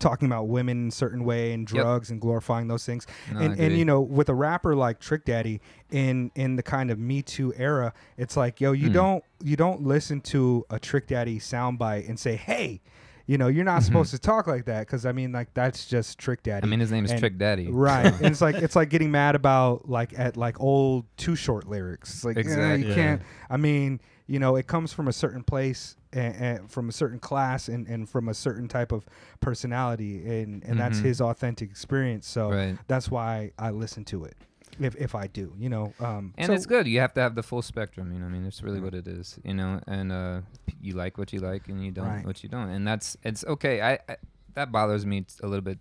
talking 0.00 0.26
about 0.26 0.48
women 0.48 0.82
in 0.82 0.88
a 0.88 0.90
certain 0.92 1.24
way 1.24 1.52
and 1.52 1.70
Yep. 1.70 1.82
drugs 1.82 2.10
and 2.10 2.20
glorifying 2.20 2.66
those 2.68 2.84
things. 2.84 3.06
No, 3.32 3.40
and 3.40 3.58
and 3.60 3.78
you 3.78 3.84
know, 3.84 4.00
with 4.00 4.28
a 4.28 4.34
rapper 4.34 4.74
like 4.74 4.98
Trick 4.98 5.24
Daddy 5.24 5.60
in 5.90 6.30
in 6.34 6.56
the 6.56 6.62
kind 6.62 6.90
of 6.90 6.98
Me 6.98 7.22
Too 7.22 7.52
era, 7.56 7.92
it's 8.16 8.36
like, 8.36 8.60
yo, 8.60 8.72
you 8.72 8.88
Hmm. 8.88 8.92
don't 8.94 9.24
you 9.42 9.56
don't 9.56 9.82
listen 9.82 10.20
to 10.22 10.64
a 10.70 10.78
Trick 10.78 11.06
Daddy 11.06 11.38
soundbite 11.38 12.08
and 12.08 12.18
say, 12.18 12.36
hey. 12.36 12.80
You 13.26 13.38
know, 13.38 13.46
you're 13.46 13.64
not 13.64 13.82
Mhm. 13.82 13.84
supposed 13.84 14.10
to 14.10 14.18
talk 14.18 14.48
like 14.48 14.64
that 14.64 14.80
because 14.88 15.06
I 15.06 15.12
mean, 15.12 15.30
like 15.30 15.54
that's 15.54 15.86
just 15.86 16.18
Trick 16.18 16.42
Daddy. 16.42 16.66
I 16.66 16.68
mean, 16.68 16.80
his 16.80 16.90
name 16.90 17.04
is 17.04 17.12
and- 17.12 17.20
Trick 17.20 17.38
Daddy. 17.38 17.68
Right. 17.70 18.06
and 18.16 18.26
it's 18.26 18.40
like 18.40 18.56
it's 18.56 18.74
like 18.74 18.88
getting 18.90 19.12
mad 19.12 19.36
about 19.36 19.88
like 19.88 20.18
at 20.18 20.36
like 20.36 20.58
old 20.60 21.04
too 21.16 21.36
short 21.36 21.68
lyrics. 21.68 22.12
It's 22.12 22.24
like 22.24 22.36
eh, 22.36 22.40
Exactly. 22.40 22.82
you 22.82 22.88
Yeah. 22.88 22.94
can't. 22.96 23.22
I 23.48 23.56
mean, 23.56 24.00
you 24.30 24.38
know, 24.38 24.54
it 24.56 24.66
comes 24.66 24.92
from 24.92 25.08
a 25.08 25.12
certain 25.12 25.42
place 25.42 25.96
and, 26.12 26.34
and 26.36 26.70
from 26.70 26.88
a 26.88 26.92
certain 26.92 27.18
class 27.18 27.68
and, 27.68 27.86
and 27.88 28.08
from 28.08 28.28
a 28.28 28.34
certain 28.34 28.68
type 28.68 28.92
of 28.92 29.04
personality 29.40 30.40
and 30.42 30.62
and 30.64 30.78
that's 30.78 30.98
Mhm. 31.00 31.04
his 31.04 31.20
authentic 31.20 31.68
experience. 31.70 32.26
So 32.28 32.50
Right. 32.50 32.78
that's 32.86 33.10
why 33.10 33.52
I 33.58 33.70
listen 33.70 34.04
to 34.06 34.24
it. 34.24 34.36
If 34.78 34.94
if 34.96 35.14
I 35.14 35.26
do, 35.26 35.52
you 35.58 35.68
know, 35.68 35.92
um, 35.98 36.32
And 36.38 36.46
so- 36.46 36.52
it's 36.54 36.64
good. 36.66 36.86
You 36.86 37.00
have 37.00 37.12
to 37.14 37.20
have 37.20 37.34
the 37.34 37.42
full 37.42 37.60
spectrum. 37.62 38.12
You 38.12 38.20
know, 38.20 38.26
I 38.26 38.28
mean, 38.28 38.46
it's 38.46 38.62
really 38.62 38.80
what 38.80 38.94
it 38.94 39.06
is. 39.08 39.38
You 39.44 39.54
know, 39.54 39.80
and 39.88 40.12
uh, 40.12 40.40
you 40.80 40.92
like 40.94 41.18
what 41.18 41.32
you 41.32 41.40
like, 41.40 41.68
and 41.68 41.84
you 41.84 41.90
don't 41.90 42.06
Right. 42.06 42.24
what 42.24 42.42
you 42.44 42.48
don't, 42.48 42.70
and 42.70 42.86
that's 42.86 43.16
it's 43.24 43.44
okay. 43.44 43.80
I, 43.82 43.94
I 44.08 44.16
that 44.54 44.70
bothers 44.70 45.04
me 45.04 45.26
a 45.42 45.46
little 45.48 45.64
bit 45.70 45.78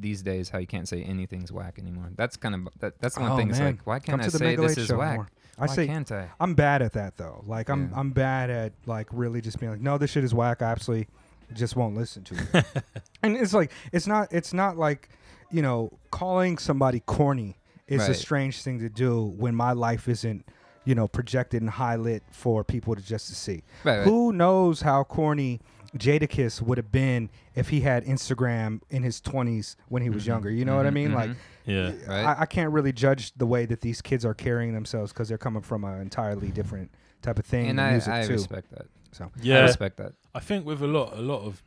these 0.00 0.22
days. 0.22 0.48
How 0.48 0.58
you 0.58 0.66
can't 0.66 0.88
say 0.88 1.02
anything's 1.02 1.52
whack 1.52 1.78
anymore. 1.78 2.08
That's 2.16 2.36
kind 2.36 2.54
of 2.54 2.68
that, 2.80 2.98
that's 3.00 3.18
one 3.18 3.32
Oh, 3.32 3.36
thing. 3.36 3.50
It's 3.50 3.60
like, 3.60 3.86
why 3.86 3.98
can't 3.98 4.22
I 4.22 4.28
say 4.28 4.56
this 4.56 4.78
is 4.78 4.90
whack? 4.92 5.16
more. 5.16 5.28
I 5.60 5.66
why 5.66 5.74
say 5.74 5.86
can't 5.86 6.10
I? 6.12 6.28
I'm 6.40 6.54
bad 6.54 6.82
at 6.82 6.92
that 6.94 7.16
though. 7.16 7.44
Like 7.46 7.68
I'm 7.68 7.90
Yeah. 7.92 8.00
I'm 8.00 8.10
bad 8.12 8.50
at 8.50 8.72
like 8.86 9.08
really 9.12 9.40
just 9.40 9.58
being 9.60 9.72
like, 9.72 9.80
no, 9.80 9.98
this 9.98 10.10
shit 10.10 10.24
is 10.24 10.34
whack. 10.34 10.62
I 10.62 10.66
absolutely 10.66 11.08
just 11.52 11.76
won't 11.76 11.96
listen 11.96 12.22
to 12.24 12.34
it. 12.52 12.64
and 13.22 13.36
it's 13.36 13.52
like 13.52 13.70
it's 13.92 14.06
not 14.06 14.32
it's 14.32 14.52
not 14.52 14.76
like 14.76 15.08
you 15.50 15.62
know 15.62 15.90
calling 16.10 16.58
somebody 16.58 17.00
corny 17.00 17.56
is 17.88 18.02
a 18.04 18.08
Right. 18.08 18.16
strange 18.16 18.62
thing 18.62 18.78
to 18.80 18.88
do 18.88 19.24
when 19.24 19.54
my 19.54 19.72
life 19.72 20.08
isn't 20.08 20.46
you 20.84 20.94
know 20.94 21.06
projected 21.08 21.60
and 21.60 21.70
high 21.70 21.96
lit 21.96 22.22
for 22.30 22.64
people 22.64 22.94
to 22.94 23.02
just 23.02 23.28
to 23.28 23.34
see. 23.34 23.62
Right, 23.84 23.98
right. 23.98 24.04
Who 24.04 24.32
knows 24.32 24.80
how 24.82 25.04
corny 25.04 25.60
Jadakiss 25.98 26.62
would 26.62 26.78
have 26.78 26.92
been 26.92 27.30
if 27.56 27.68
he 27.70 27.80
had 27.80 28.04
Instagram 28.04 28.80
in 28.90 29.02
his 29.02 29.20
20s 29.20 29.74
when 29.88 30.02
he 30.02 30.08
was 30.10 30.22
Mhm, 30.22 30.26
younger. 30.28 30.50
You 30.50 30.64
know 30.64 30.76
what 30.76 30.86
I 30.86 30.90
mhm, 30.90 30.94
mean? 30.94 31.12
Like 31.12 31.32
Yeah. 31.66 31.92
Right. 32.08 32.24
I, 32.24 32.36
I 32.42 32.46
can't 32.46 32.72
really 32.72 32.92
judge 32.92 33.32
the 33.36 33.46
way 33.46 33.66
that 33.66 33.80
these 33.80 34.00
kids 34.02 34.24
are 34.24 34.34
carrying 34.34 34.72
themselves 34.74 35.12
because 35.12 35.28
they're 35.28 35.38
coming 35.38 35.62
from 35.62 35.84
an 35.84 36.00
entirely 36.00 36.48
different 36.48 36.90
type 37.22 37.38
of 37.38 37.44
thing. 37.46 37.68
and 37.68 37.78
in 37.78 37.84
I, 37.86 37.90
music 37.92 38.12
I 38.12 38.26
too. 38.26 38.32
respect 38.32 38.70
that. 38.70 38.86
So 39.12 39.30
yeah, 39.42 39.58
I 39.58 39.62
respect 39.62 39.96
that. 39.98 40.12
I 40.34 40.40
think 40.40 40.64
with 40.66 40.82
a 40.82 40.86
lot, 40.86 41.12
a 41.16 41.20
lot 41.22 41.42
of 41.42 41.62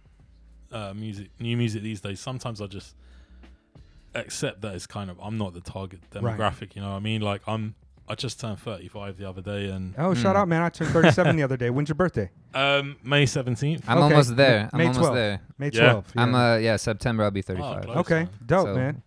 uh, 0.71 0.93
music, 0.93 1.29
new 1.39 1.56
music 1.58 1.84
these 1.84 2.01
days, 2.01 2.19
sometimes 2.19 2.62
I 2.62 2.67
just 2.67 2.95
accept 4.15 4.62
that 4.62 4.75
it's 4.75 4.88
kind 4.88 5.10
of 5.10 5.19
I'm 5.21 5.38
not 5.38 5.53
the 5.53 5.62
target 5.62 5.99
Right. 6.13 6.38
demographic. 6.38 6.75
You 6.75 6.82
know, 6.82 6.91
what 6.91 6.95
I 6.97 6.99
mean, 6.99 7.21
like 7.21 7.41
I'm. 7.47 7.75
I 8.06 8.15
just 8.15 8.38
turned 8.38 8.60
35 8.60 9.15
the 9.17 9.29
other 9.29 9.41
day, 9.41 9.69
and 9.69 9.95
Oh, 9.97 10.13
shout 10.13 10.36
Mm. 10.36 10.39
out, 10.39 10.47
man! 10.49 10.62
I 10.62 10.67
turned 10.67 10.91
37 10.91 11.38
the 11.38 11.43
other 11.43 11.56
day. 11.56 11.69
When's 11.69 11.88
your 11.88 11.95
birthday? 11.95 12.29
um, 12.53 12.97
May 13.01 13.23
17th. 13.25 13.84
I'm 13.88 13.97
Okay. 13.97 14.03
almost 14.03 14.36
there. 14.36 14.69
I'm 14.73 14.77
May 14.77 14.88
almost 14.88 15.13
there. 15.13 15.39
May 15.58 15.69
Yeah. 15.71 15.79
12. 15.91 16.06
I'm 16.17 16.34
yeah. 16.34 16.51
uh 16.53 16.58
yeah 16.58 16.75
September 16.75 17.23
I'll 17.23 17.32
be 17.32 17.41
35. 17.41 17.84
close. 17.86 17.97
okay, 17.99 18.27
dope, 18.45 18.67
So, 18.67 18.75
man. 18.75 19.01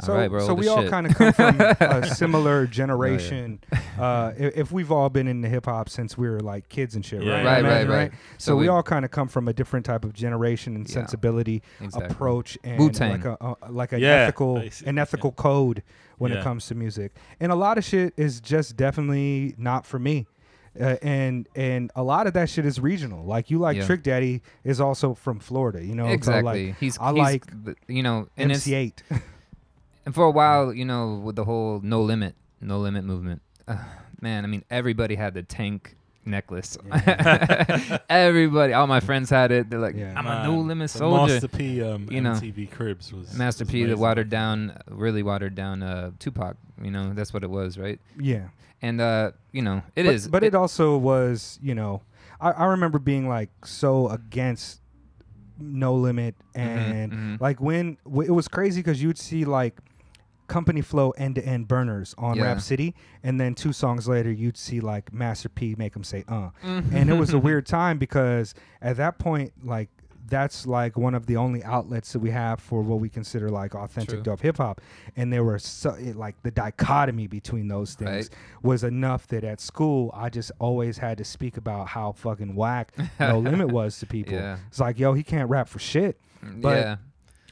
All 0.00 0.06
So, 0.06 0.14
right, 0.14 0.30
we're 0.30 0.40
so 0.40 0.54
we 0.54 0.62
as 0.66 0.68
all 0.68 0.88
kind 0.88 1.06
of 1.06 1.14
come 1.14 1.32
from 1.32 1.60
a 1.80 2.06
similar 2.06 2.66
generation. 2.66 3.60
Uh, 3.98 4.32
if, 4.38 4.56
if 4.56 4.72
we've 4.72 4.92
all 4.92 5.08
been 5.10 5.26
into 5.26 5.48
hip 5.48 5.64
hop 5.66 5.88
since 5.88 6.16
we 6.16 6.28
were 6.28 6.40
like 6.40 6.68
kids 6.68 6.94
and 6.94 7.04
shit, 7.04 7.22
Yeah. 7.22 7.32
right? 7.36 7.44
Right, 7.44 7.46
I 7.46 7.52
right, 7.54 7.62
imagine, 7.82 7.90
right. 7.90 8.12
So, 8.38 8.56
we, 8.56 8.68
all 8.68 8.82
kind 8.82 9.04
of 9.04 9.10
come 9.10 9.28
from 9.28 9.48
a 9.48 9.52
different 9.52 9.84
type 9.86 10.04
of 10.04 10.12
generation 10.12 10.76
and 10.76 10.88
Yeah. 10.88 10.94
sensibility, 10.94 11.62
exactly. 11.80 12.10
approach, 12.10 12.58
and 12.64 12.78
Wu-Tang. 12.78 13.10
like 13.10 13.24
a, 13.24 13.56
a 13.62 13.72
like 13.72 13.92
a 13.92 14.00
Yeah, 14.00 14.08
ethical 14.14 14.56
basically, 14.60 14.90
an 14.90 14.96
yeah. 14.96 15.02
ethical 15.02 15.32
code 15.32 15.82
when 16.18 16.32
it 16.32 16.42
comes 16.42 16.66
to 16.66 16.74
music. 16.74 17.12
And 17.40 17.50
a 17.52 17.54
lot 17.56 17.78
of 17.78 17.84
shit 17.84 18.12
is 18.16 18.40
just 18.40 18.76
definitely 18.76 19.54
not 19.58 19.86
for 19.86 19.98
me. 19.98 20.26
Uh, 20.78 20.96
and 21.02 21.48
and 21.56 21.90
a 21.96 22.02
lot 22.04 22.26
of 22.28 22.34
that 22.34 22.48
shit 22.48 22.64
is 22.64 22.78
regional. 22.78 23.24
Like 23.24 23.50
you 23.50 23.58
like 23.58 23.76
Yeah. 23.78 23.86
Trick 23.86 24.02
Daddy 24.04 24.42
is 24.62 24.80
also 24.80 25.12
from 25.14 25.40
Florida, 25.40 25.84
you 25.84 25.94
know. 25.96 26.06
So 26.06 26.12
exactly. 26.12 26.66
like 26.68 26.78
he's 26.78 26.96
I 26.98 27.10
he's 27.12 27.18
like 27.18 27.64
the- 27.64 27.74
you 27.88 28.02
know 28.04 28.28
and 28.36 28.52
MC8. 28.52 28.92
and 30.08 30.14
for 30.14 30.24
a 30.24 30.30
while 30.30 30.72
you 30.72 30.86
know 30.86 31.20
with 31.22 31.36
the 31.36 31.44
whole 31.44 31.80
no 31.82 32.00
limit 32.00 32.34
no 32.62 32.78
limit 32.78 33.04
movement. 33.04 33.42
Uh, 33.66 33.76
man, 34.22 34.42
I 34.42 34.48
mean 34.48 34.64
everybody 34.70 35.14
had 35.14 35.34
the 35.34 35.42
tank 35.42 35.96
necklace. 36.24 36.78
everybody, 38.08 38.72
all 38.72 38.86
my 38.86 39.00
friends 39.00 39.28
had 39.30 39.52
it. 39.52 39.68
They're 39.70 39.78
like, 39.78 39.96
Yeah. 39.96 40.14
I'm 40.16 40.24
Man, 40.24 40.44
a 40.44 40.48
no 40.48 40.58
limit 40.58 40.90
the 40.90 40.98
soldier. 40.98 41.34
Master 41.34 41.48
P, 41.48 41.82
um, 41.82 42.08
You 42.10 42.22
know, 42.22 42.32
MTV 42.32 42.70
Cribs 42.70 43.12
was 43.12 43.34
Master 43.34 43.64
was 43.64 43.70
P, 43.70 43.84
the 43.84 43.96
watered 43.96 44.30
down, 44.30 44.78
really 44.88 45.22
watered 45.22 45.54
down 45.54 45.82
uh, 45.82 46.12
Tupac. 46.18 46.56
You 46.82 46.90
know, 46.90 47.12
that's 47.12 47.34
what 47.34 47.44
it 47.44 47.50
was, 47.50 47.76
right? 47.78 48.00
yeah. 48.18 48.48
And 48.80 49.00
uh, 49.00 49.32
you 49.52 49.62
know, 49.62 49.82
it 49.94 50.04
but, 50.04 50.14
is. 50.14 50.28
But 50.28 50.44
it, 50.44 50.54
also 50.54 50.96
was, 50.96 51.58
you 51.60 51.74
know, 51.74 52.00
I, 52.40 52.52
I 52.52 52.64
remember 52.66 52.98
being 52.98 53.28
like 53.28 53.50
so 53.64 54.08
against 54.08 54.80
No 55.58 55.94
Limit 55.94 56.36
and 56.54 57.12
mhm. 57.12 57.40
like 57.40 57.60
when 57.60 57.98
w- 58.04 58.30
it 58.30 58.32
was 58.32 58.46
crazy 58.46 58.80
because 58.80 59.02
you'd 59.02 59.18
see 59.18 59.44
like 59.44 59.80
company 60.48 60.80
flow 60.80 61.10
end 61.12 61.36
to 61.36 61.46
end 61.46 61.68
burners 61.68 62.14
on 62.18 62.36
Yeah. 62.36 62.44
Rap 62.44 62.60
City, 62.60 62.94
and 63.22 63.40
then 63.40 63.54
two 63.54 63.72
songs 63.72 64.08
later 64.08 64.32
you'd 64.32 64.56
see 64.56 64.80
like 64.80 65.12
Master 65.12 65.48
P 65.48 65.74
make 65.78 65.92
them 65.92 66.02
say 66.04 66.24
uh, 66.26 66.50
Mhm. 66.64 66.92
and 66.92 67.10
it 67.10 67.14
was 67.14 67.32
a 67.32 67.38
weird 67.38 67.66
time 67.78 67.98
because 67.98 68.54
at 68.82 68.96
that 68.96 69.18
point 69.18 69.52
like 69.64 69.88
that's 70.30 70.66
like 70.66 70.98
one 70.98 71.14
of 71.14 71.24
the 71.24 71.36
only 71.36 71.64
outlets 71.64 72.12
that 72.12 72.18
we 72.18 72.30
have 72.30 72.60
for 72.60 72.82
what 72.82 73.00
we 73.00 73.08
consider 73.08 73.48
like 73.48 73.74
authentic 73.74 74.16
True. 74.16 74.22
dope 74.22 74.42
hip 74.42 74.58
hop 74.58 74.82
and 75.16 75.32
there 75.32 75.42
were 75.42 75.58
so 75.58 75.92
it, 75.92 76.16
like 76.16 76.34
the 76.42 76.50
dichotomy 76.50 77.26
between 77.26 77.68
those 77.68 77.94
things 77.94 78.10
Right. 78.10 78.30
was 78.62 78.84
enough 78.84 79.26
that 79.28 79.42
at 79.42 79.58
school 79.58 80.10
I 80.14 80.28
just 80.28 80.52
always 80.58 80.98
had 80.98 81.16
to 81.16 81.24
speak 81.24 81.56
about 81.56 81.88
how 81.88 82.12
fucking 82.12 82.54
whack 82.54 82.92
No 83.20 83.38
Limit 83.38 83.68
was 83.68 83.98
to 84.00 84.06
people 84.06 84.34
Yeah. 84.34 84.58
it's 84.68 84.78
like 84.80 84.98
yo 84.98 85.14
he 85.14 85.22
can't 85.22 85.48
rap 85.48 85.66
for 85.68 85.78
shit 85.78 86.20
Mm, 86.44 86.60
but- 86.62 86.76
yeah. 86.76 86.96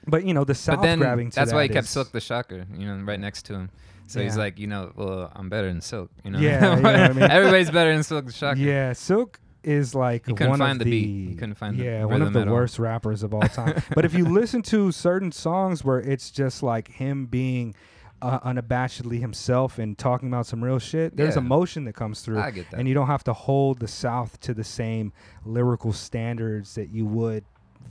But 0.07 0.25
you 0.25 0.35
know, 0.35 0.45
the 0.45 0.55
South 0.55 0.77
but 0.77 0.83
then 0.83 0.99
grabbing 0.99 1.31
to 1.31 1.35
that's 1.37 1.53
why 1.53 1.63
he 1.63 1.69
that 1.69 1.75
kept 1.75 1.85
is- 1.87 1.91
Silk 1.91 2.13
the 2.13 2.21
Shocker, 2.21 2.67
you 2.77 2.87
know, 2.87 3.03
right 3.05 3.19
next 3.21 3.43
to 3.47 3.55
him. 3.55 3.71
So 4.09 4.21
he's 4.23 4.37
Yeah. 4.37 4.43
like, 4.43 4.59
you 4.61 4.69
know, 4.69 4.93
well, 4.95 5.33
I'm 5.35 5.49
better 5.49 5.67
than 5.67 5.81
Silk, 5.81 6.11
you 6.25 6.31
know. 6.31 6.39
Yeah, 6.39 6.77
you 6.77 6.83
know 6.83 6.83
what 6.83 6.95
I 6.97 7.09
mean? 7.13 7.23
Everybody's 7.25 7.71
better 7.73 7.93
than 7.93 8.05
Silk 8.05 8.27
the 8.27 8.33
Shocker. 8.33 8.61
Yeah, 8.61 8.93
Silk 8.93 9.41
is 9.65 9.97
like 9.97 10.27
He 10.27 10.33
couldn't 10.33 10.51
one 10.51 10.59
find 10.61 10.81
of 10.81 10.85
the 10.85 10.91
the, 10.93 11.05
beat. 11.25 11.29
He 11.31 11.35
couldn't 11.35 11.57
find 11.57 11.75
the 11.77 11.83
beat. 11.83 11.89
yeah 11.91 12.05
one 12.05 12.15
of 12.23 12.29
rhythm 12.29 12.33
the 12.35 12.41
at 12.43 12.49
all. 12.49 12.55
worst 12.55 12.79
rappers 12.79 13.25
of 13.25 13.35
all 13.35 13.41
time. 13.43 13.83
but 13.97 14.05
if 14.05 14.15
you 14.15 14.25
listen 14.29 14.63
to 14.63 14.93
certain 14.93 15.33
songs 15.33 15.83
where 15.85 15.99
it's 15.99 16.31
just 16.31 16.63
like 16.63 16.87
him 16.87 17.27
being 17.27 17.75
uh, 18.23 18.39
unabashedly 18.41 19.19
himself 19.21 19.79
and 19.81 19.99
talking 19.99 20.29
about 20.29 20.47
some 20.47 20.63
real 20.63 20.79
shit, 20.79 21.17
there's 21.17 21.35
Yeah. 21.35 21.41
emotion 21.41 21.85
that 21.87 21.95
comes 21.97 22.21
through, 22.21 22.39
I 22.39 22.53
get 22.53 22.71
that. 22.71 22.79
and 22.79 22.87
you 22.89 22.95
don't 22.95 23.09
have 23.09 23.25
to 23.25 23.33
hold 23.33 23.81
the 23.81 23.89
South 23.89 24.39
to 24.43 24.55
the 24.55 24.63
same 24.65 25.13
lyrical 25.45 25.93
standards 25.93 26.77
that 26.77 26.91
you 26.91 27.05
would 27.07 27.45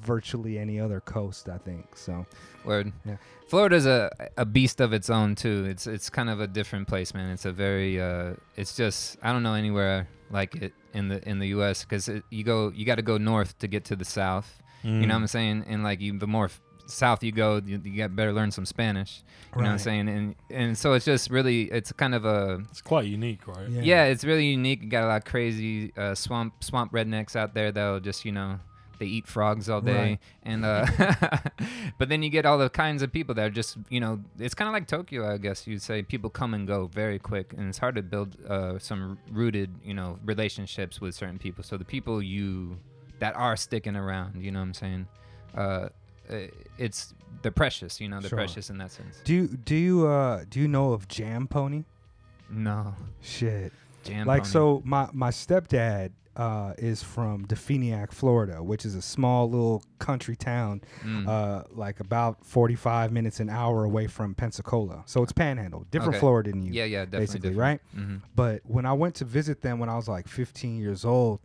virtually 0.06 0.58
any 0.60 0.80
other 0.80 1.00
coast. 1.02 1.50
I 1.50 1.58
think 1.58 1.96
so. 1.96 2.26
Word. 2.64 2.92
Yeah. 3.06 3.18
Florida's 3.48 3.86
a 3.86 4.10
a 4.38 4.46
beast 4.46 4.82
of 4.82 4.94
its 4.94 5.10
own 5.10 5.36
too. 5.36 5.66
It's 5.70 5.88
it's 5.88 6.10
kind 6.10 6.30
of 6.30 6.40
a 6.40 6.48
different 6.48 6.88
place, 6.88 7.14
man. 7.14 7.30
It's 7.32 7.46
a 7.46 7.52
very 7.52 8.02
uh, 8.02 8.34
it's 8.56 8.76
just 8.76 9.18
I 9.22 9.32
don't 9.32 9.44
know 9.44 9.54
anywhere 9.54 10.08
like 10.32 10.56
it 10.56 10.74
in 10.94 11.10
the 11.10 11.28
in 11.30 11.40
the 11.40 11.48
U.S. 11.50 11.84
because 11.84 12.10
you 12.30 12.44
go 12.44 12.72
you 12.76 12.86
got 12.86 12.96
to 12.96 13.02
go 13.04 13.18
north 13.18 13.58
to 13.60 13.68
get 13.68 13.86
to 13.86 13.96
the 13.96 14.06
south. 14.06 14.62
You 14.84 14.92
Mm. 14.92 15.08
know 15.08 15.16
what 15.16 15.22
I'm 15.22 15.28
saying? 15.28 15.66
And 15.68 15.84
like 15.84 16.00
you, 16.00 16.18
the 16.20 16.28
more 16.28 16.46
f- 16.46 16.62
south 16.86 17.24
you 17.24 17.32
go, 17.32 17.60
you, 17.66 17.82
you 17.84 17.98
got 17.98 18.16
better 18.16 18.32
learn 18.32 18.52
some 18.52 18.66
Spanish. 18.68 19.24
You 19.56 19.62
know 19.64 19.68
what 19.70 19.72
I'm 19.74 19.78
saying? 19.80 20.10
And 20.10 20.36
and 20.52 20.78
so 20.78 20.94
it's 20.94 21.06
just 21.06 21.30
really 21.32 21.64
it's 21.72 21.92
kind 21.92 22.14
of 22.14 22.26
a 22.26 22.62
It's 22.70 22.82
quite 22.82 23.06
unique, 23.06 23.48
right? 23.48 23.68
Yeah. 23.70 23.82
yeah, 23.82 24.04
it's 24.06 24.24
really 24.24 24.46
unique. 24.46 24.84
You 24.84 24.90
got 24.90 25.04
a 25.04 25.08
lot 25.08 25.18
of 25.18 25.26
crazy 25.26 25.92
uh, 25.98 26.14
swamp 26.14 26.64
swamp 26.64 26.92
rednecks 26.94 27.36
out 27.36 27.54
there 27.56 27.72
that'll 27.72 28.00
just 28.00 28.26
you 28.26 28.32
know 28.32 28.60
they 29.00 29.06
eat 29.06 29.28
frogs 29.28 29.70
all 29.70 29.82
day, 29.82 29.94
Right. 30.12 30.20
and 30.44 30.66
uh, 30.66 30.86
but 31.98 32.10
then 32.10 32.24
you 32.24 32.30
get 32.30 32.46
all 32.46 32.58
the 32.58 32.70
kinds 32.70 33.02
of 33.02 33.12
people 33.12 33.36
that 33.36 33.46
are 33.46 33.50
just 33.50 33.78
you 33.90 34.00
know 34.00 34.22
it's 34.40 34.54
kind 34.54 34.68
of 34.68 34.74
like 34.74 34.88
Tokyo, 34.88 35.32
I 35.32 35.38
guess 35.38 35.68
you'd 35.68 35.82
say. 35.82 36.02
People 36.04 36.30
come 36.30 36.54
and 36.54 36.68
go 36.68 36.88
very 36.88 37.20
quick, 37.20 37.54
and 37.58 37.68
it's 37.70 37.78
hard 37.78 37.96
to 37.96 38.02
build 38.04 38.38
uh, 38.48 38.80
some 38.80 39.18
rooted 39.32 39.70
you 39.84 39.94
know 39.94 40.20
relationships 40.26 41.00
with 41.02 41.16
certain 41.16 41.40
people. 41.40 41.64
So 41.64 41.78
the 41.78 41.86
people 41.86 42.22
you 42.22 42.78
that 43.20 43.36
are 43.36 43.56
sticking 43.56 43.96
around, 43.96 44.42
you 44.42 44.52
know 44.52 44.60
what 44.60 44.66
I'm 44.66 44.74
saying? 44.74 45.08
Uh, 45.56 45.90
it's 46.78 47.14
they're 47.42 47.52
precious, 47.52 48.02
you 48.02 48.10
know, 48.10 48.20
they're 48.20 48.30
Sure. 48.30 48.38
precious 48.38 48.70
in 48.70 48.78
that 48.80 48.92
sense. 48.92 49.22
Do 49.24 49.34
you 49.34 49.48
do 49.48 49.76
you 49.76 50.08
uh 50.08 50.44
do 50.50 50.60
you 50.60 50.68
know 50.68 50.94
of 50.94 51.08
Jam 51.08 51.48
Pony? 51.48 51.84
No, 52.50 52.94
Shit. 53.22 53.72
jam 54.04 54.28
like 54.28 54.44
pony. 54.44 54.52
so 54.52 54.82
my 54.86 55.08
my 55.14 55.30
stepdad 55.30 56.12
uh, 56.36 56.74
is 56.78 57.02
from 57.02 57.46
DeFuniak, 57.48 58.12
Florida, 58.12 58.62
which 58.62 58.86
is 58.86 58.94
a 58.96 59.02
small 59.02 59.50
little 59.50 59.84
country 60.00 60.36
town, 60.36 60.82
Mm. 61.04 61.28
uh, 61.28 61.64
like 61.72 62.00
about 62.02 62.44
45 62.46 63.12
minutes 63.12 63.40
an 63.40 63.50
hour 63.50 63.84
away 63.86 64.08
from 64.08 64.36
Pensacola. 64.36 65.04
So 65.06 65.24
it's 65.24 65.32
Panhandle, 65.32 65.86
different 65.92 66.16
Okay. 66.16 66.20
Florida 66.20 66.50
than 66.52 66.62
you, 66.62 66.74
yeah, 66.74 66.84
yeah, 66.86 67.06
definitely, 67.06 67.20
basically, 67.26 67.50
different. 67.52 67.82
right? 67.96 68.02
hmm 68.04 68.16
But 68.36 68.62
when 68.66 68.86
I 68.86 68.94
went 68.94 69.16
to 69.16 69.26
visit 69.26 69.62
them 69.62 69.80
when 69.80 69.90
I 69.90 69.96
was 69.96 70.08
like 70.08 70.28
15 70.28 70.78
years 70.78 71.06
old, 71.06 71.40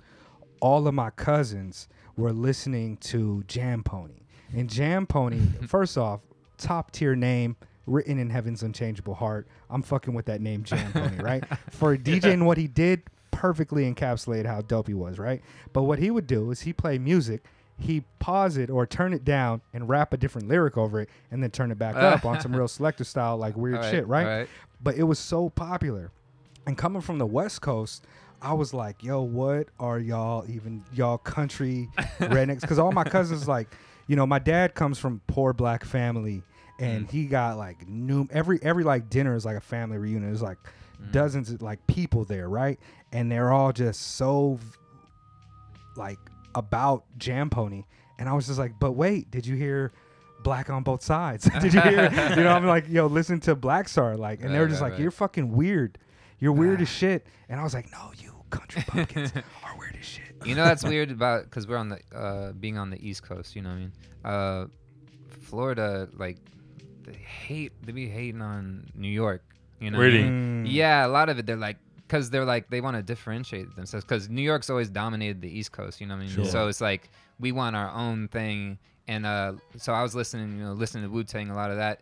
all 0.61 0.87
of 0.87 0.95
my 0.95 1.11
cousins 1.11 1.89
were 2.17 2.33
listening 2.33 2.97
to 2.99 3.45
Jam 3.47 3.83
Pony. 3.83 4.23
And 4.55 4.69
Jam 4.69 5.07
Pony, 5.07 5.41
first 5.69 5.97
off, 5.97 6.21
top 6.59 6.91
tier 6.91 7.15
name, 7.15 7.57
written 7.87 8.19
in 8.19 8.29
Heaven's 8.31 8.63
Unchangeable 8.63 9.15
Heart. 9.15 9.47
I'm 9.71 9.83
fucking 9.83 10.13
with 10.15 10.27
that 10.27 10.41
name, 10.41 10.65
Jam 10.65 10.93
Pony, 10.93 11.17
right? 11.23 11.45
For 11.71 11.97
DJing 11.97 12.45
what 12.45 12.59
he 12.59 12.67
did, 12.67 13.03
perfectly 13.41 13.91
encapsulated 13.91 14.45
how 14.45 14.61
dope 14.61 14.87
he 14.87 14.93
was, 14.93 15.19
right? 15.19 15.41
But 15.73 15.85
what 15.85 15.99
he 15.99 16.11
would 16.11 16.27
do 16.27 16.51
is 16.51 16.61
he 16.61 16.75
play 16.75 16.99
music. 16.99 17.43
He 17.79 18.05
pause 18.19 18.59
it 18.59 18.69
or 18.69 18.87
turn 18.87 19.15
it 19.15 19.25
down 19.25 19.63
and 19.73 19.89
rap 19.89 20.13
a 20.13 20.19
different 20.19 20.47
lyric 20.47 20.77
over 20.77 21.01
it, 21.01 21.09
and 21.31 21.43
then 21.43 21.51
turn 21.51 21.71
it 21.71 21.79
back 21.79 21.97
up 22.15 22.27
on 22.27 22.39
some 22.43 22.55
real 22.55 22.69
selector 22.69 23.05
style, 23.05 23.39
like 23.39 23.57
weird 23.57 23.77
right, 23.77 23.91
shit, 23.91 24.07
right? 24.07 24.27
right. 24.27 24.49
but 24.83 24.97
it 24.97 25.05
was 25.05 25.19
so 25.19 25.49
popular. 25.49 26.11
And 26.67 26.77
coming 26.77 27.01
from 27.01 27.17
the 27.17 27.25
West 27.25 27.63
Coast, 27.63 28.05
I 28.43 28.53
was 28.53 28.75
like, 28.75 29.03
yo, 29.03 29.23
what 29.23 29.69
are 29.79 29.99
y'all 29.99 30.45
even 30.51 30.85
y'all 30.93 31.17
country 31.17 31.89
rednecks? 32.21 32.61
Because 32.61 32.79
all 32.79 32.93
my 32.93 33.05
cousins 33.05 33.49
like, 33.49 33.75
you 34.07 34.17
know, 34.17 34.27
my 34.27 34.39
dad 34.39 34.75
comes 34.75 34.99
from 34.99 35.23
poor 35.27 35.55
black 35.55 35.83
family, 35.87 36.43
and 36.79 37.07
Mm. 37.07 37.11
he 37.11 37.25
got 37.25 37.57
like 37.57 37.89
new 37.89 38.29
every 38.31 38.59
every 38.63 38.85
like 38.85 39.09
dinner 39.09 39.35
is 39.35 39.47
like 39.47 39.57
a 39.57 39.61
family 39.63 39.97
reunion. 39.97 40.31
It's 40.31 40.43
like 40.43 40.59
Mm. 41.01 41.13
dozens 41.13 41.51
of 41.51 41.63
like 41.63 41.87
people 41.87 42.25
there, 42.25 42.49
right? 42.49 42.79
And 43.13 43.31
they're 43.31 43.53
all 43.53 43.73
just 43.73 44.17
so 44.17 44.59
like 45.97 46.19
about 46.55 47.05
Jam 47.19 47.51
Pony. 47.51 47.85
And 48.19 48.29
I 48.29 48.35
was 48.35 48.47
just 48.47 48.59
like, 48.59 48.79
but 48.79 48.93
wait, 48.93 49.31
did 49.31 49.47
you 49.47 49.57
hear 49.57 49.93
Black 50.43 50.69
on 50.71 50.83
both 50.83 51.03
sides? 51.03 51.49
did 51.61 51.73
you 51.73 51.81
hear? 51.81 52.11
you 52.37 52.43
know, 52.43 52.51
I'm 52.51 52.67
like, 52.67 52.89
yo, 52.89 53.07
listen 53.07 53.41
to 53.41 53.55
Black 53.55 53.89
Star, 53.89 54.17
like, 54.17 54.43
and 54.43 54.55
they 54.55 54.59
were 54.59 54.69
just 54.69 54.81
right, 54.81 54.89
like, 54.89 54.93
right. 54.93 55.03
you're 55.03 55.11
fucking 55.11 55.53
weird. 55.53 55.99
You're 56.39 56.53
weird 56.53 56.81
as 56.81 56.89
shit. 56.89 57.27
And 57.49 57.61
I 57.61 57.65
was 57.65 57.75
like, 57.75 57.91
no, 57.93 58.13
you 58.19 58.31
country 58.51 58.83
pumpkins 58.87 59.33
are 59.65 59.79
weird 59.79 59.97
as 59.99 60.05
shit. 60.05 60.35
you 60.45 60.55
know 60.55 60.65
that's 60.65 60.85
weird 60.85 61.11
about 61.11 61.45
because 61.45 61.67
we're 61.67 61.77
on 61.77 61.89
the 61.89 62.01
uh, 62.15 62.53
being 62.53 62.77
on 62.77 62.91
the 62.91 63.09
East 63.09 63.23
Coast. 63.23 63.57
You 63.57 63.63
know 63.63 63.71
what 63.71 63.75
I 63.75 63.79
mean? 63.79 63.93
Uh, 64.25 64.67
Florida, 65.43 66.09
like 66.17 66.39
they 67.05 67.15
hate 67.15 67.73
they 67.83 67.93
be 67.93 68.09
hating 68.09 68.43
on 68.43 68.91
New 68.95 69.09
York. 69.09 69.43
You 69.81 69.91
know? 69.91 69.99
Really? 69.99 70.23
Mm. 70.23 70.67
Yeah, 70.69 71.07
a 71.07 71.09
lot 71.09 71.29
of 71.29 71.39
it. 71.39 71.47
They're 71.47 71.57
like 71.57 71.79
because 72.07 72.29
they're 72.31 72.45
like 72.45 72.69
they 72.71 72.81
want 72.81 72.97
to 72.97 73.03
differentiate 73.03 73.75
themselves 73.77 74.05
because 74.05 74.29
New 74.29 74.43
York's 74.43 74.69
always 74.69 74.91
dominated 74.91 75.41
the 75.41 75.49
East 75.49 75.73
Coast. 75.73 76.01
You 76.01 76.07
know 76.07 76.15
what 76.15 76.23
I 76.23 76.27
mean? 76.27 76.35
Sure. 76.35 76.45
So 76.45 76.69
it's 76.69 76.81
like 76.81 77.11
we 77.39 77.53
want 77.53 77.77
our 77.77 77.91
own 77.91 78.29
thing. 78.29 78.79
And 79.09 79.27
uh, 79.27 79.55
so 79.77 79.93
I 79.93 80.03
was 80.03 80.15
listening, 80.15 80.59
you 80.59 80.65
know, 80.65 80.73
listening 80.73 81.05
to 81.05 81.11
Wu 81.11 81.25
Tang, 81.25 81.51
a 81.51 81.55
lot 81.55 81.71
of 81.71 81.79
that. 81.79 82.01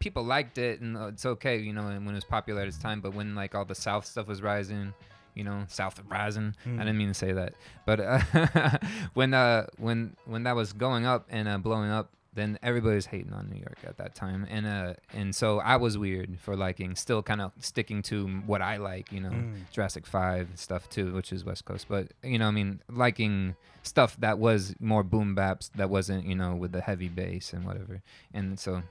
People 0.00 0.22
liked 0.24 0.58
it, 0.58 0.80
and 0.80 0.96
uh, 0.96 1.06
it's 1.06 1.24
okay, 1.24 1.58
you 1.58 1.72
know, 1.72 1.86
and 1.86 2.04
when 2.04 2.14
it 2.14 2.18
was 2.18 2.24
popular 2.24 2.62
at 2.62 2.68
its 2.68 2.78
time. 2.78 3.00
But 3.00 3.14
when 3.14 3.34
like 3.34 3.54
all 3.54 3.64
the 3.64 3.74
South 3.74 4.06
stuff 4.06 4.26
was 4.26 4.42
rising, 4.42 4.92
you 5.34 5.44
know, 5.44 5.64
South 5.68 6.00
rising. 6.08 6.54
Mm. 6.66 6.76
I 6.76 6.78
didn't 6.80 6.98
mean 6.98 7.08
to 7.08 7.14
say 7.14 7.32
that, 7.32 7.54
but 7.86 8.00
uh, 8.00 8.78
when 9.14 9.34
uh 9.34 9.66
when 9.78 10.16
when 10.26 10.42
that 10.44 10.54
was 10.54 10.72
going 10.72 11.06
up 11.06 11.26
and 11.30 11.48
uh, 11.48 11.58
blowing 11.58 11.90
up, 11.90 12.10
then 12.34 12.58
everybody 12.62 12.94
was 12.96 13.06
hating 13.06 13.32
on 13.32 13.48
New 13.50 13.58
York 13.58 13.78
at 13.86 13.98
that 13.98 14.14
time, 14.14 14.46
and 14.50 14.66
uh 14.66 14.94
and 15.12 15.34
so 15.34 15.60
I 15.60 15.76
was 15.76 15.98
weird 15.98 16.38
for 16.40 16.56
liking, 16.56 16.96
still 16.96 17.22
kind 17.22 17.40
of 17.40 17.52
sticking 17.60 18.02
to 18.04 18.26
what 18.46 18.62
I 18.62 18.76
like, 18.78 19.12
you 19.12 19.20
know, 19.20 19.30
Mm. 19.30 19.54
Jurassic 19.72 20.06
Five 20.06 20.48
stuff 20.54 20.88
too, 20.88 21.12
which 21.12 21.32
is 21.32 21.44
West 21.44 21.64
Coast, 21.64 21.86
but 21.88 22.08
you 22.22 22.38
know, 22.38 22.48
I 22.48 22.52
mean, 22.52 22.80
liking 22.90 23.54
stuff 23.82 24.16
that 24.20 24.38
was 24.38 24.74
more 24.80 25.02
boom 25.02 25.34
baps, 25.36 25.70
that 25.76 25.90
wasn't 25.90 26.24
you 26.26 26.34
know 26.34 26.54
with 26.54 26.72
the 26.72 26.80
heavy 26.80 27.08
bass 27.08 27.52
and 27.52 27.64
whatever, 27.64 28.02
and 28.34 28.58
so. 28.58 28.82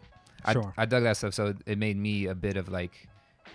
I, 0.43 0.54
Sure. 0.54 0.73
I 0.75 0.86
dug 0.88 1.04
that 1.04 1.17
stuff, 1.17 1.36
so 1.36 1.54
it 1.67 1.77
made 1.77 1.97
me 1.97 2.25
a 2.25 2.34
bit 2.34 2.58
of 2.58 2.67
like, 2.67 3.08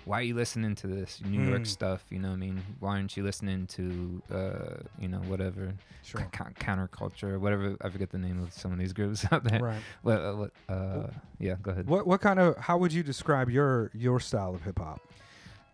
why 0.04 0.20
are 0.20 0.22
you 0.22 0.34
listening 0.34 0.74
to 0.76 0.86
this 0.86 1.20
New 1.24 1.42
York 1.42 1.62
Mm. 1.62 1.66
stuff? 1.66 2.04
You 2.10 2.18
know 2.20 2.28
what 2.28 2.34
I 2.34 2.38
mean? 2.38 2.62
Why 2.80 2.90
aren't 2.96 3.16
you 3.16 3.22
listening 3.24 3.66
to, 3.68 4.22
uh, 4.32 4.82
you 5.00 5.08
know, 5.08 5.18
whatever 5.20 5.72
Sure. 6.02 6.20
c- 6.20 6.26
c- 6.38 6.54
counterculture, 6.64 7.38
whatever? 7.40 7.76
I 7.80 7.88
forget 7.88 8.10
the 8.10 8.18
name 8.18 8.40
of 8.42 8.52
some 8.52 8.72
of 8.72 8.78
these 8.78 8.92
groups 8.92 9.24
out 9.32 9.42
there. 9.44 9.60
Right. 9.60 9.82
What, 10.02 10.18
uh, 10.20 10.34
what, 10.34 10.50
uh, 10.68 11.06
yeah, 11.38 11.56
go 11.62 11.72
ahead. 11.72 11.88
What 11.88 12.06
what 12.06 12.20
kind 12.20 12.38
of 12.38 12.56
how 12.58 12.78
would 12.78 12.92
you 12.92 13.02
describe 13.02 13.50
your 13.50 13.90
your 13.94 14.20
style 14.20 14.54
of 14.54 14.62
hip 14.62 14.78
hop? 14.78 15.00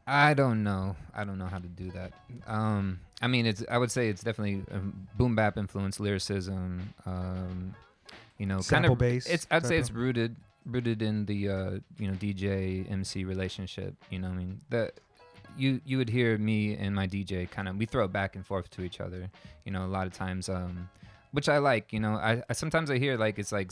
I 0.06 0.34
don't 0.34 0.64
know. 0.64 0.96
I 1.14 1.22
don't 1.24 1.38
know 1.38 1.46
how 1.46 1.58
to 1.58 1.68
do 1.68 1.90
that. 1.92 2.12
Um, 2.48 2.98
I 3.20 3.28
mean, 3.28 3.46
it's. 3.46 3.62
I 3.70 3.78
would 3.78 3.92
say 3.92 4.08
it's 4.08 4.22
definitely 4.22 4.64
um, 4.72 5.06
boom 5.16 5.36
bap 5.36 5.56
influence, 5.56 6.00
lyricism. 6.00 6.92
Um, 7.06 7.74
you 8.38 8.46
know, 8.46 8.60
kind 8.62 8.84
of. 8.84 8.98
bass 8.98 9.26
It's. 9.26 9.46
I'd 9.50 9.64
say 9.64 9.76
it's 9.78 9.92
rooted 9.92 10.34
rooted 10.66 11.02
in 11.02 11.26
the 11.26 11.48
uh, 11.48 11.70
you 11.98 12.08
know 12.08 12.14
DJ 12.14 12.90
MC 12.90 13.24
relationship. 13.24 13.94
You 14.10 14.20
know, 14.20 14.28
I 14.28 14.32
mean 14.32 14.60
the. 14.68 14.92
You 15.54 15.82
you 15.84 15.98
would 15.98 16.08
hear 16.08 16.38
me 16.38 16.76
and 16.76 16.94
my 16.94 17.06
DJ 17.06 17.50
kind 17.50 17.68
of 17.68 17.76
we 17.76 17.84
throw 17.84 18.08
back 18.08 18.36
and 18.36 18.46
forth 18.46 18.70
to 18.70 18.82
each 18.82 19.00
other. 19.00 19.30
You 19.66 19.72
know, 19.72 19.84
a 19.84 19.86
lot 19.86 20.06
of 20.06 20.14
times, 20.14 20.48
um, 20.48 20.88
which 21.32 21.46
I 21.46 21.58
like. 21.58 21.92
You 21.92 22.00
know, 22.00 22.14
I, 22.14 22.42
I 22.48 22.54
sometimes 22.54 22.90
I 22.90 22.98
hear 22.98 23.16
like 23.16 23.38
it's 23.38 23.52
like. 23.52 23.70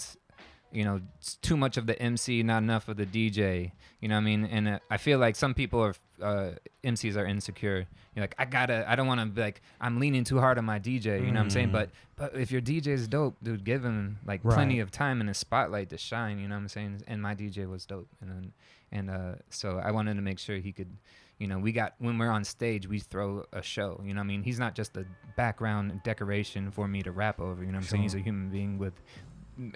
You 0.72 0.84
know, 0.84 1.00
it's 1.18 1.36
too 1.36 1.56
much 1.56 1.76
of 1.76 1.86
the 1.86 2.00
MC, 2.00 2.42
not 2.42 2.62
enough 2.62 2.88
of 2.88 2.96
the 2.96 3.06
DJ. 3.06 3.72
You 4.00 4.08
know 4.08 4.14
what 4.14 4.20
I 4.20 4.24
mean? 4.24 4.44
And 4.44 4.68
uh, 4.68 4.78
I 4.90 4.96
feel 4.96 5.18
like 5.18 5.36
some 5.36 5.54
people 5.54 5.80
are 5.80 5.94
uh, 6.22 6.52
MCs 6.84 7.16
are 7.16 7.26
insecure. 7.26 7.86
You're 8.14 8.22
like, 8.22 8.34
I 8.38 8.44
gotta, 8.44 8.90
I 8.90 8.96
don't 8.96 9.06
want 9.06 9.20
to 9.20 9.26
be 9.26 9.40
like, 9.40 9.62
I'm 9.80 10.00
leaning 10.00 10.24
too 10.24 10.38
hard 10.38 10.58
on 10.58 10.64
my 10.64 10.78
DJ. 10.78 11.20
You 11.20 11.26
know 11.26 11.40
what 11.40 11.44
I'm 11.44 11.50
saying? 11.50 11.68
Mm. 11.68 11.72
But 11.72 11.90
but 12.16 12.36
if 12.36 12.50
your 12.50 12.60
DJ 12.60 12.88
is 12.88 13.08
dope, 13.08 13.36
dude, 13.42 13.64
give 13.64 13.84
him 13.84 14.18
like 14.26 14.42
plenty 14.42 14.80
of 14.80 14.90
time 14.90 15.20
in 15.20 15.26
the 15.26 15.34
spotlight 15.34 15.90
to 15.90 15.98
shine. 15.98 16.38
You 16.38 16.48
know 16.48 16.54
what 16.54 16.62
I'm 16.62 16.68
saying? 16.68 17.02
And 17.06 17.22
my 17.22 17.34
DJ 17.34 17.68
was 17.68 17.86
dope, 17.86 18.08
and 18.20 18.52
and 18.92 19.10
uh, 19.10 19.34
so 19.48 19.80
I 19.82 19.90
wanted 19.90 20.14
to 20.14 20.22
make 20.22 20.38
sure 20.38 20.56
he 20.56 20.72
could. 20.72 20.96
You 21.38 21.46
know, 21.46 21.58
we 21.58 21.72
got 21.72 21.94
when 21.98 22.18
we're 22.18 22.30
on 22.30 22.44
stage, 22.44 22.86
we 22.86 22.98
throw 22.98 23.46
a 23.54 23.62
show. 23.62 23.98
You 24.04 24.12
know, 24.12 24.20
what 24.20 24.24
I 24.24 24.28
mean, 24.28 24.42
he's 24.42 24.58
not 24.58 24.74
just 24.74 24.94
a 24.98 25.06
background 25.36 26.02
decoration 26.04 26.70
for 26.70 26.86
me 26.86 27.02
to 27.02 27.12
rap 27.12 27.40
over. 27.40 27.62
You 27.64 27.68
know, 27.68 27.78
what 27.78 27.84
I'm 27.84 27.88
saying 27.88 28.02
he's 28.02 28.14
a 28.14 28.18
human 28.18 28.50
being 28.50 28.76
with 28.76 28.92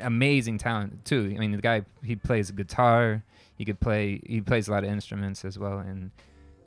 amazing 0.01 0.59
talent 0.59 1.05
too. 1.05 1.33
I 1.37 1.39
mean, 1.39 1.53
the 1.53 1.59
guy 1.59 1.83
he 2.03 2.17
plays 2.17 2.51
guitar. 2.51 3.23
He 3.57 3.65
could 3.65 3.79
play. 3.81 4.21
He 4.27 4.41
plays 4.41 4.67
a 4.69 4.73
lot 4.73 4.85
of 4.85 4.91
instruments 4.91 5.45
as 5.45 5.59
well, 5.59 5.79
and 5.79 6.11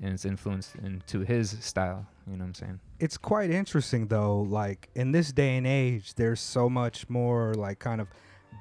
and 0.01 0.13
it's 0.13 0.25
influenced 0.25 0.75
into 0.75 1.21
his 1.21 1.58
style. 1.60 2.06
You 2.27 2.34
know 2.34 2.43
what 2.43 2.47
I'm 2.47 2.53
saying? 2.53 2.80
it's 2.99 3.15
quite 3.17 3.51
interesting 3.51 4.08
though 4.08 4.39
like 4.41 4.89
in 4.95 5.12
this 5.12 5.32
day 5.32 5.56
and 5.56 5.67
age 5.67 6.15
there's 6.15 6.41
so 6.41 6.67
much 6.67 7.08
more 7.12 7.53
like 7.53 7.77
kind 7.77 8.01
of 8.01 8.08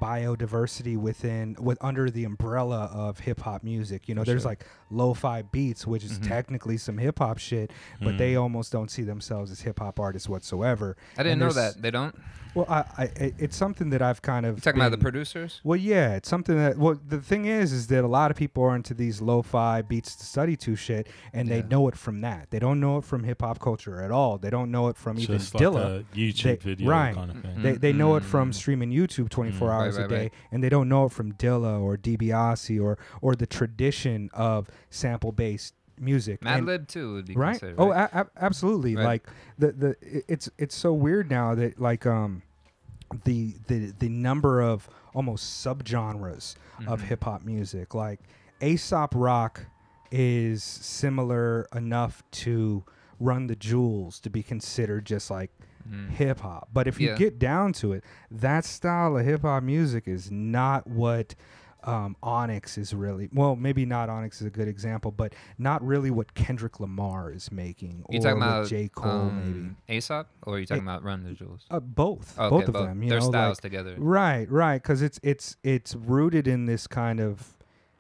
biodiversity 0.03 0.97
within 0.97 1.57
with 1.59 1.79
under 1.81 2.11
the 2.11 2.25
umbrella 2.25 2.90
of 2.92 3.19
hip 3.21 3.40
hop 3.40 3.62
music. 3.64 4.09
You 4.09 4.15
know, 4.15 4.23
For 4.23 4.27
there's 4.27 4.42
sure. 4.42 4.50
like 4.52 4.67
lo-fi 4.90 5.42
beats, 5.42 5.87
which 5.87 6.04
is 6.04 6.19
Mhm. 6.19 6.29
technically 6.29 6.77
some 6.77 6.98
hip 6.98 7.19
hop 7.19 7.38
shit, 7.38 7.71
but 8.00 8.15
Mm. 8.15 8.19
they 8.19 8.37
almost 8.37 8.73
don't 8.73 8.90
see 8.90 9.02
themselves 9.02 9.50
as 9.50 9.61
hip 9.63 9.79
hop 9.79 9.98
artists 9.98 10.29
whatsoever. 10.29 10.96
I 11.19 11.23
didn't 11.23 11.38
know 11.38 11.50
that. 11.52 11.81
They 11.81 11.90
don't. 11.90 12.15
Well, 12.57 12.67
I, 12.69 12.85
I 12.98 13.33
it's 13.38 13.57
something 13.57 13.90
that 13.90 14.00
I've 14.02 14.23
kind 14.23 14.46
of 14.46 14.57
You 14.57 14.61
talking 14.63 14.81
about 14.81 14.90
the 14.90 14.98
producers? 14.98 15.61
Well, 15.63 15.77
yeah, 15.79 16.15
it's 16.17 16.29
something 16.29 16.57
that. 16.57 16.79
Well, 16.79 16.98
the 17.07 17.21
thing 17.21 17.44
is, 17.44 17.73
is 17.73 17.87
that 17.88 18.02
a 18.02 18.09
lot 18.09 18.31
of 18.31 18.37
people 18.37 18.63
are 18.65 18.75
into 18.75 18.94
these 18.94 19.21
lo-fi 19.21 19.83
beats 19.83 20.17
to 20.17 20.25
study 20.25 20.57
to 20.57 20.75
shit, 20.75 21.07
and 21.35 21.48
they 21.48 21.63
know 21.63 21.87
it 21.88 21.96
from 21.96 22.23
that. 22.23 22.50
They 22.50 22.59
don't 22.59 22.81
know 22.81 22.96
it 22.98 23.04
from 23.04 23.25
hip 23.25 23.42
hop 23.42 23.59
culture 23.61 24.00
at 24.02 24.11
all. 24.11 24.38
They 24.38 24.50
don't 24.50 24.71
know 24.71 24.88
it 24.88 24.96
from 24.96 25.19
even 25.19 25.37
like 25.37 25.42
Dilla. 25.48 26.00
a 26.00 26.04
YouTube 26.17 26.42
They- 26.42 26.57
video 26.57 26.90
right. 26.90 27.15
kind 27.15 27.31
of 27.31 27.42
thing. 27.42 27.63
They, 27.63 27.73
they 27.73 27.92
know 27.92 28.17
it 28.17 28.25
from 28.25 28.50
Mm. 28.50 28.54
streaming 28.54 28.90
YouTube 28.90 29.29
24 29.29 29.69
Mm. 29.69 29.71
Right, 29.71 29.77
hours 29.85 29.96
a 29.96 30.00
right, 30.00 30.09
day, 30.11 30.17
right. 30.23 30.33
and 30.50 30.65
they 30.65 30.69
don't 30.71 30.88
know 30.88 31.04
it 31.04 31.13
from 31.13 31.33
Dilla 31.35 31.81
or 31.81 31.96
DiBiase 31.98 32.83
or 32.83 32.96
or 33.21 33.35
the 33.37 33.46
tradition 33.46 34.31
of 34.33 34.69
sample-based 34.88 35.75
music. 35.99 36.40
Madlib 36.40 36.88
too 36.88 37.15
would 37.15 37.27
be 37.27 37.35
right? 37.35 37.53
considered. 37.53 37.77
Oh, 37.79 37.90
a- 37.92 38.09
a- 38.13 38.27
absolutely. 38.38 38.97
Right. 38.97 39.05
Like 39.05 39.27
the 39.59 39.73
the 39.73 39.97
it's 40.29 40.49
it's 40.59 40.75
so 40.77 40.92
weird 40.92 41.31
now 41.31 41.55
that 41.55 41.81
like 41.81 42.07
um 42.07 42.42
the 43.25 43.55
the 43.69 43.92
the 43.99 44.09
number 44.09 44.61
of 44.61 44.88
almost 45.15 45.65
subgenres 45.65 46.57
of 46.87 47.01
Mhm. 47.01 47.05
hip 47.05 47.25
hop 47.25 47.44
music 47.44 47.94
like 47.94 48.21
Aesop 48.61 49.15
rock 49.15 49.67
is 50.11 50.63
similar 50.63 51.67
enough 51.75 52.23
to 52.31 52.85
Run 53.19 53.47
the 53.47 53.57
Jewels 53.57 54.21
to 54.21 54.31
be 54.31 54.42
considered 54.42 55.05
just 55.07 55.31
like 55.31 55.51
Mhm. 55.88 56.11
hip 56.11 56.40
hop. 56.40 56.69
But 56.73 56.87
if 56.88 57.01
you 57.01 57.11
Yeah. 57.11 57.17
get 57.17 57.38
down 57.38 57.73
to 57.75 57.92
it, 57.92 58.05
that 58.31 58.65
style 58.65 59.17
of 59.17 59.25
hip 59.25 59.42
hop 59.42 59.63
music 59.63 60.07
is 60.09 60.31
not 60.31 60.87
what 60.87 61.35
um, 61.87 62.17
Onyx 62.23 62.77
is 62.79 62.93
really. 62.93 63.29
Well, 63.33 63.57
maybe 63.57 63.87
not 63.87 64.09
Onyx 64.09 64.41
is 64.41 64.47
a 64.47 64.51
good 64.51 64.69
example, 64.69 65.11
but 65.13 65.35
not 65.59 65.83
really 65.87 66.11
what 66.11 66.35
Kendrick 66.35 66.81
Lamar 66.81 67.31
is 67.33 67.51
making 67.53 68.05
You 68.11 68.19
or 68.19 68.23
talking 68.23 68.37
about 68.43 68.67
J 68.67 68.89
Cole 68.89 69.31
maybe. 69.31 69.49
um, 69.59 69.77
Aesop, 69.89 70.29
or 70.43 70.55
are 70.55 70.59
you 70.59 70.67
talking 70.67 70.83
about 70.83 71.03
Run 71.05 71.23
the 71.23 71.33
Jewels? 71.33 71.65
Uh, 71.71 71.81
both, 71.81 72.35
Oh, 72.39 72.51
both 72.51 72.67
of 72.69 72.75
both. 72.75 72.87
them. 72.89 73.03
You 73.03 73.11
Their 73.11 73.21
know, 73.21 73.29
styles 73.29 73.59
like, 73.59 73.63
together. 73.63 73.95
right, 73.99 74.51
right, 74.51 74.83
because 74.83 75.01
it's 75.01 75.21
it's 75.23 75.57
it's 75.63 75.95
rooted 75.95 76.47
in 76.49 76.67
this 76.67 76.87
kind 76.87 77.21
of 77.21 77.53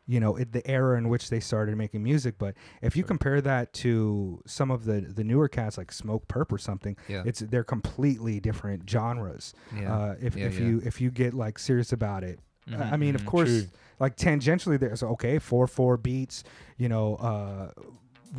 you 0.08 0.20
know 0.20 0.36
it, 0.36 0.52
the 0.52 0.64
era 0.70 0.96
in 0.98 1.08
which 1.08 1.30
they 1.30 1.40
started 1.40 1.76
making 1.76 2.02
music. 2.02 2.36
But 2.38 2.54
if 2.82 2.96
you 2.96 3.02
Sure. 3.02 3.08
compare 3.08 3.40
that 3.40 3.72
to 3.74 4.40
some 4.46 4.70
of 4.70 4.84
the 4.84 5.00
the 5.00 5.24
newer 5.24 5.48
cats 5.48 5.78
like 5.78 5.92
Smokepurpp 5.92 6.50
or 6.52 6.58
something, 6.58 6.96
Yeah. 7.08 7.22
it's 7.26 7.40
they're 7.40 7.64
completely 7.64 8.40
different 8.40 8.88
genres. 8.88 9.52
yeah. 9.76 9.92
Uh, 9.94 10.14
if 10.20 10.36
Yeah, 10.36 10.46
if 10.46 10.58
yeah. 10.58 10.66
you 10.66 10.82
if 10.84 11.00
you 11.00 11.10
get 11.10 11.34
like 11.34 11.58
serious 11.58 11.92
about 11.92 12.22
it, 12.24 12.38
Mhm, 12.68 12.92
I 12.92 12.96
mean, 12.96 13.14
of 13.14 13.22
mhm. 13.22 13.26
course, 13.26 13.48
True. 13.48 13.68
like 14.00 14.16
tangentially, 14.16 14.78
there's 14.78 15.02
okay 15.02 15.38
four 15.38 15.66
four 15.66 15.96
beats, 15.96 16.44
you 16.78 16.88
know, 16.88 17.16
uh, 17.16 17.70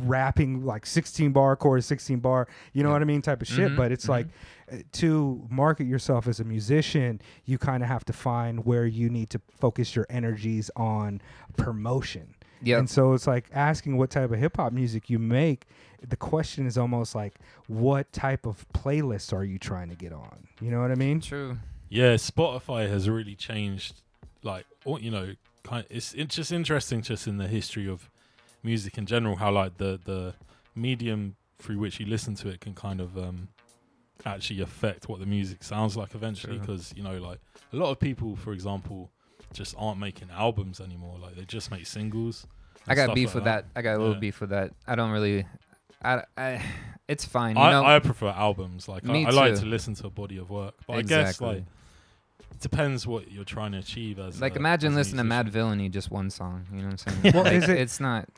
rapping 0.00 0.64
like 0.64 0.86
16 0.86 1.32
bar 1.32 1.56
chorus, 1.56 1.86
16 1.86 2.20
bar, 2.20 2.46
you 2.72 2.82
know 2.82 2.90
Yeah. 2.90 2.92
what 2.94 3.02
I 3.02 3.06
mean, 3.06 3.22
type 3.22 3.42
of 3.42 3.48
shit. 3.48 3.72
Mhm, 3.72 3.76
But 3.76 3.90
it's 3.90 4.04
mhm. 4.06 4.10
like 4.10 4.26
uh, 4.70 4.76
to 4.92 5.46
market 5.50 5.86
yourself 5.86 6.28
as 6.28 6.40
a 6.40 6.44
musician, 6.44 7.20
you 7.46 7.56
kind 7.58 7.82
of 7.82 7.88
have 7.88 8.04
to 8.04 8.12
find 8.12 8.64
where 8.66 8.84
you 8.86 9.08
need 9.08 9.30
to 9.30 9.40
focus 9.58 9.96
your 9.96 10.06
energies 10.10 10.70
on 10.76 11.20
promotion. 11.56 12.34
Yeah. 12.62 12.78
And 12.78 12.88
so 12.90 13.12
it's 13.14 13.26
like 13.26 13.46
asking 13.52 13.96
what 13.96 14.10
type 14.10 14.30
of 14.30 14.38
hip 14.38 14.56
hop 14.56 14.72
music 14.72 15.08
you 15.08 15.18
make. 15.18 15.66
The 16.06 16.16
question 16.16 16.66
is 16.66 16.76
almost 16.76 17.14
like, 17.14 17.38
what 17.66 18.12
type 18.12 18.46
of 18.46 18.66
playlist 18.74 19.32
are 19.32 19.44
you 19.44 19.58
trying 19.58 19.88
to 19.88 19.94
get 19.96 20.12
on? 20.12 20.46
You 20.60 20.70
know 20.70 20.80
what 20.80 20.90
I 20.92 20.96
mean? 20.96 21.20
True. 21.20 21.58
Yeah, 21.88 22.14
Spotify 22.14 22.88
has 22.88 23.08
really 23.08 23.34
changed. 23.34 24.02
Like, 24.42 24.66
or, 24.84 25.00
you 25.00 25.10
know, 25.10 25.34
kind 25.64 25.84
it's 25.90 26.14
it's 26.14 26.34
just 26.36 26.52
interesting, 26.52 27.02
just 27.02 27.26
in 27.26 27.38
the 27.38 27.48
history 27.48 27.88
of 27.88 28.08
music 28.62 28.98
in 28.98 29.06
general, 29.06 29.36
how 29.36 29.50
like 29.52 29.76
the 29.78 29.98
the 30.04 30.34
medium 30.74 31.36
through 31.58 31.78
which 31.78 31.98
you 31.98 32.06
listen 32.06 32.34
to 32.36 32.48
it 32.48 32.60
can 32.60 32.72
kind 32.74 33.00
of 33.00 33.18
um 33.18 33.48
actually 34.24 34.60
affect 34.60 35.08
what 35.08 35.20
the 35.20 35.26
music 35.26 35.62
sounds 35.62 35.96
like 35.96 36.14
eventually. 36.14 36.58
Because 36.58 36.92
you 36.96 37.02
know, 37.02 37.18
like 37.18 37.40
a 37.72 37.76
lot 37.76 37.90
of 37.90 37.98
people, 38.00 38.36
for 38.36 38.52
example, 38.52 39.10
just 39.52 39.74
aren't 39.78 39.98
making 39.98 40.28
albums 40.30 40.80
anymore. 40.80 41.16
Like 41.20 41.36
they 41.36 41.44
just 41.44 41.70
make 41.70 41.86
singles. 41.86 42.46
I 42.86 42.94
got 42.94 43.14
beef 43.14 43.28
like 43.28 43.34
with 43.36 43.44
that. 43.44 43.66
I 43.76 43.82
got 43.82 43.96
a 43.96 43.98
little 43.98 44.14
Yeah. 44.14 44.20
beef 44.20 44.40
with 44.40 44.50
that. 44.50 44.72
I 44.86 44.94
don't 44.94 45.10
really. 45.10 45.44
I, 46.02 46.22
I 46.36 46.62
it's 47.08 47.24
fine. 47.24 47.56
You 47.56 47.62
I, 47.62 47.70
know. 47.72 47.84
I 47.84 47.98
prefer 47.98 48.28
albums. 48.28 48.88
Like 48.88 49.08
I, 49.08 49.24
I 49.24 49.30
like 49.30 49.56
to 49.56 49.66
listen 49.66 49.94
to 49.94 50.06
a 50.06 50.10
body 50.10 50.36
of 50.38 50.48
work, 50.48 50.74
but 50.86 50.96
I 50.96 51.02
guess 51.02 51.40
like 51.40 51.64
it 52.58 52.62
depends 52.70 53.06
what 53.06 53.30
you're 53.30 53.44
trying 53.44 53.72
to 53.72 53.78
achieve 53.78 54.18
as 54.18 54.40
like 54.40 54.54
a- 54.56 54.58
imagine 54.58 54.90
as 54.92 54.94
a 54.94 54.98
listening 55.16 55.28
to 55.28 55.30
Madvillainy 55.34 55.90
just 55.90 56.10
one 56.10 56.28
song. 56.30 56.66
You 56.72 56.78
know 56.82 56.88
what 56.88 57.06
I'm 57.06 57.22
saying? 57.22 57.34
Well, 57.34 57.44
like, 57.44 57.52
is 57.54 57.68
it- 57.68 57.78
It's 57.78 58.00
not. 58.00 58.28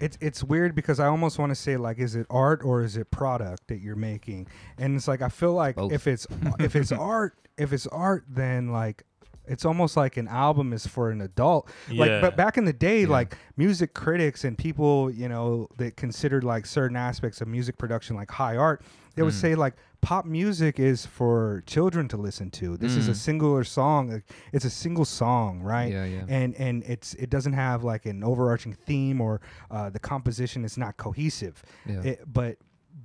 it's 0.00 0.18
it's 0.20 0.44
weird 0.44 0.74
because 0.74 1.00
I 1.00 1.06
almost 1.06 1.38
want 1.38 1.50
to 1.50 1.54
say 1.54 1.76
like, 1.76 1.98
is 1.98 2.14
it 2.14 2.26
art 2.30 2.60
or 2.64 2.82
is 2.82 2.96
it 2.96 3.10
product 3.10 3.68
that 3.68 3.80
you're 3.80 3.96
making? 3.96 4.46
And 4.78 4.96
it's 4.96 5.08
like 5.08 5.22
I 5.22 5.28
feel 5.28 5.52
like 5.54 5.76
Both. 5.76 5.92
if 5.92 6.06
it's 6.06 6.26
if 6.60 6.76
it's 6.76 6.92
art, 6.92 7.34
if 7.56 7.72
it's 7.72 7.86
art, 7.86 8.24
then 8.28 8.68
like 8.68 9.02
it's 9.46 9.64
almost 9.64 9.96
like 9.96 10.16
an 10.16 10.28
album 10.28 10.72
is 10.72 10.86
for 10.86 11.10
an 11.10 11.20
adult. 11.22 11.68
Like, 11.88 12.08
Yeah. 12.08 12.20
but 12.20 12.36
back 12.36 12.56
in 12.56 12.66
the 12.66 12.72
day, 12.72 13.02
Yeah. 13.02 13.08
like 13.08 13.36
music 13.56 13.94
critics 13.94 14.44
and 14.44 14.56
people, 14.56 15.10
you 15.10 15.28
know, 15.28 15.68
that 15.78 15.96
considered 15.96 16.44
like 16.44 16.66
certain 16.66 16.96
aspects 16.96 17.40
of 17.40 17.48
music 17.48 17.76
production 17.78 18.14
like 18.14 18.30
high 18.30 18.56
art, 18.56 18.82
they 19.16 19.22
would 19.22 19.32
Mm. 19.34 19.40
say 19.40 19.54
like 19.56 19.74
pop 20.00 20.24
music 20.24 20.78
is 20.80 21.04
for 21.06 21.62
children 21.66 22.08
to 22.08 22.16
listen 22.16 22.50
to. 22.52 22.76
This 22.76 22.96
is 22.96 23.08
a 23.08 23.12
Mm. 23.12 23.16
singular 23.16 23.64
song. 23.64 24.22
It's 24.52 24.64
a 24.64 24.70
single 24.70 25.04
song, 25.04 25.60
right? 25.60 25.92
Yeah, 25.92 26.04
yeah. 26.04 26.24
and 26.28 26.54
and 26.56 26.82
it's 26.84 27.14
it 27.14 27.28
doesn't 27.30 27.52
have 27.52 27.84
like 27.84 28.06
an 28.06 28.24
overarching 28.24 28.72
theme 28.72 29.20
or 29.20 29.40
uh, 29.70 29.90
the 29.90 29.98
composition 29.98 30.64
is 30.64 30.78
not 30.78 30.96
cohesive 30.96 31.62
Yeah. 31.86 32.00
it, 32.02 32.32
but 32.32 32.56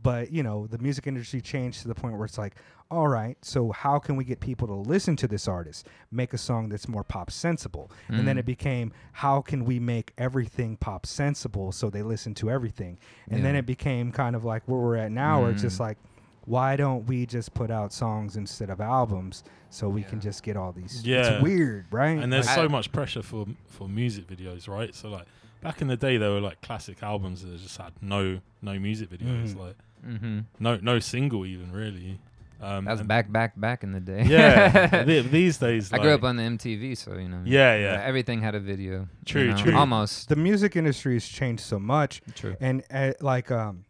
but 0.01 0.31
you 0.31 0.41
know 0.43 0.67
the 0.67 0.77
music 0.77 1.05
industry 1.07 1.41
changed 1.41 1.81
to 1.81 1.87
the 1.87 1.95
point 1.95 2.15
where 2.15 2.25
it's 2.25 2.37
like 2.37 2.55
all 2.91 3.07
right 3.07 3.37
so 3.43 3.71
how 3.71 3.97
can 3.97 4.15
we 4.15 4.23
get 4.23 4.39
people 4.39 4.67
to 4.67 4.73
listen 4.73 5.15
to 5.15 5.27
this 5.27 5.47
artist 5.47 5.87
make 6.11 6.33
a 6.33 6.37
song 6.37 6.69
that's 6.69 6.87
more 6.87 7.03
pop 7.03 7.31
sensible 7.31 7.89
and 8.09 8.27
then 8.27 8.35
Mm. 8.35 8.39
it 8.39 8.45
became 8.45 8.91
how 9.13 9.41
can 9.41 9.65
we 9.65 9.79
make 9.79 10.13
everything 10.17 10.75
pop 10.77 11.05
sensible 11.07 11.71
so 11.71 11.89
they 11.89 12.03
listen 12.03 12.33
to 12.35 12.51
everything 12.51 12.99
and 13.29 13.43
then 13.43 13.55
it 13.55 13.65
became 13.65 14.11
kind 14.11 14.35
of 14.35 14.43
like 14.45 14.63
where 14.67 14.79
we're 14.79 14.95
at 14.97 15.11
now 15.11 15.41
where 15.41 15.51
it's 15.51 15.61
just 15.63 15.77
Mm. 15.77 15.81
like 15.81 15.97
why 16.45 16.75
don't 16.75 17.05
we 17.07 17.25
just 17.25 17.53
put 17.53 17.69
out 17.71 17.91
songs 17.93 18.35
instead 18.37 18.69
of 18.69 18.79
albums 18.81 19.43
so 19.69 19.89
we 19.89 20.03
can 20.03 20.19
just 20.19 20.43
get 20.43 20.55
all 20.55 20.71
these 20.71 21.01
Yeah. 21.05 21.33
it's 21.35 21.43
weird 21.43 21.85
right 21.91 22.17
and 22.17 22.31
there's 22.31 22.45
Like- 22.45 22.55
so 22.55 22.63
I- 22.65 22.67
much 22.67 22.91
pressure 22.91 23.21
for 23.23 23.45
for 23.67 23.89
music 23.89 24.27
videos, 24.27 24.67
right? 24.67 24.93
So 24.95 25.09
like 25.09 25.25
back 25.61 25.81
in 25.81 25.87
the 25.87 25.97
day, 25.97 26.17
there 26.17 26.29
were 26.31 26.39
like 26.41 26.61
classic 26.61 27.01
albums 27.03 27.41
that 27.43 27.57
just 27.59 27.77
had 27.77 27.91
no 28.01 28.39
no 28.61 28.79
music 28.79 29.09
videos, 29.09 29.53
Mhm. 29.53 29.59
like 29.59 29.75
mm-hmm. 30.07 30.39
no 30.59 30.77
no 30.81 30.99
single 30.99 31.45
even 31.45 31.71
really. 31.71 32.19
Um, 32.61 32.85
That 32.85 32.91
was 32.93 33.01
back, 33.01 33.29
back, 33.29 33.59
back 33.59 33.83
in 33.83 33.91
the 33.91 33.99
day. 33.99 34.23
Yeah, 34.25 35.03
th- 35.03 35.25
these 35.29 35.57
days. 35.57 35.91
I 35.91 35.97
grew 35.99 36.11
up 36.13 36.23
on 36.23 36.37
the 36.37 36.43
MTV, 36.43 36.95
so 36.95 37.17
you 37.17 37.27
know. 37.27 37.41
Yeah, 37.43 37.75
yeah. 37.75 38.01
Everything 38.01 38.41
had 38.41 38.55
a 38.55 38.61
video. 38.61 38.99
you 39.01 39.07
True, 39.25 39.47
know, 39.51 39.57
true. 39.57 39.75
Almost. 39.75 40.29
the 40.29 40.37
music 40.37 40.77
industry 40.77 41.15
has 41.15 41.27
changed 41.27 41.61
so 41.63 41.79
much 41.79 42.21
True. 42.33 42.55
and 42.61 42.81
uh, 42.89 43.11
like 43.19 43.51
um 43.51 43.83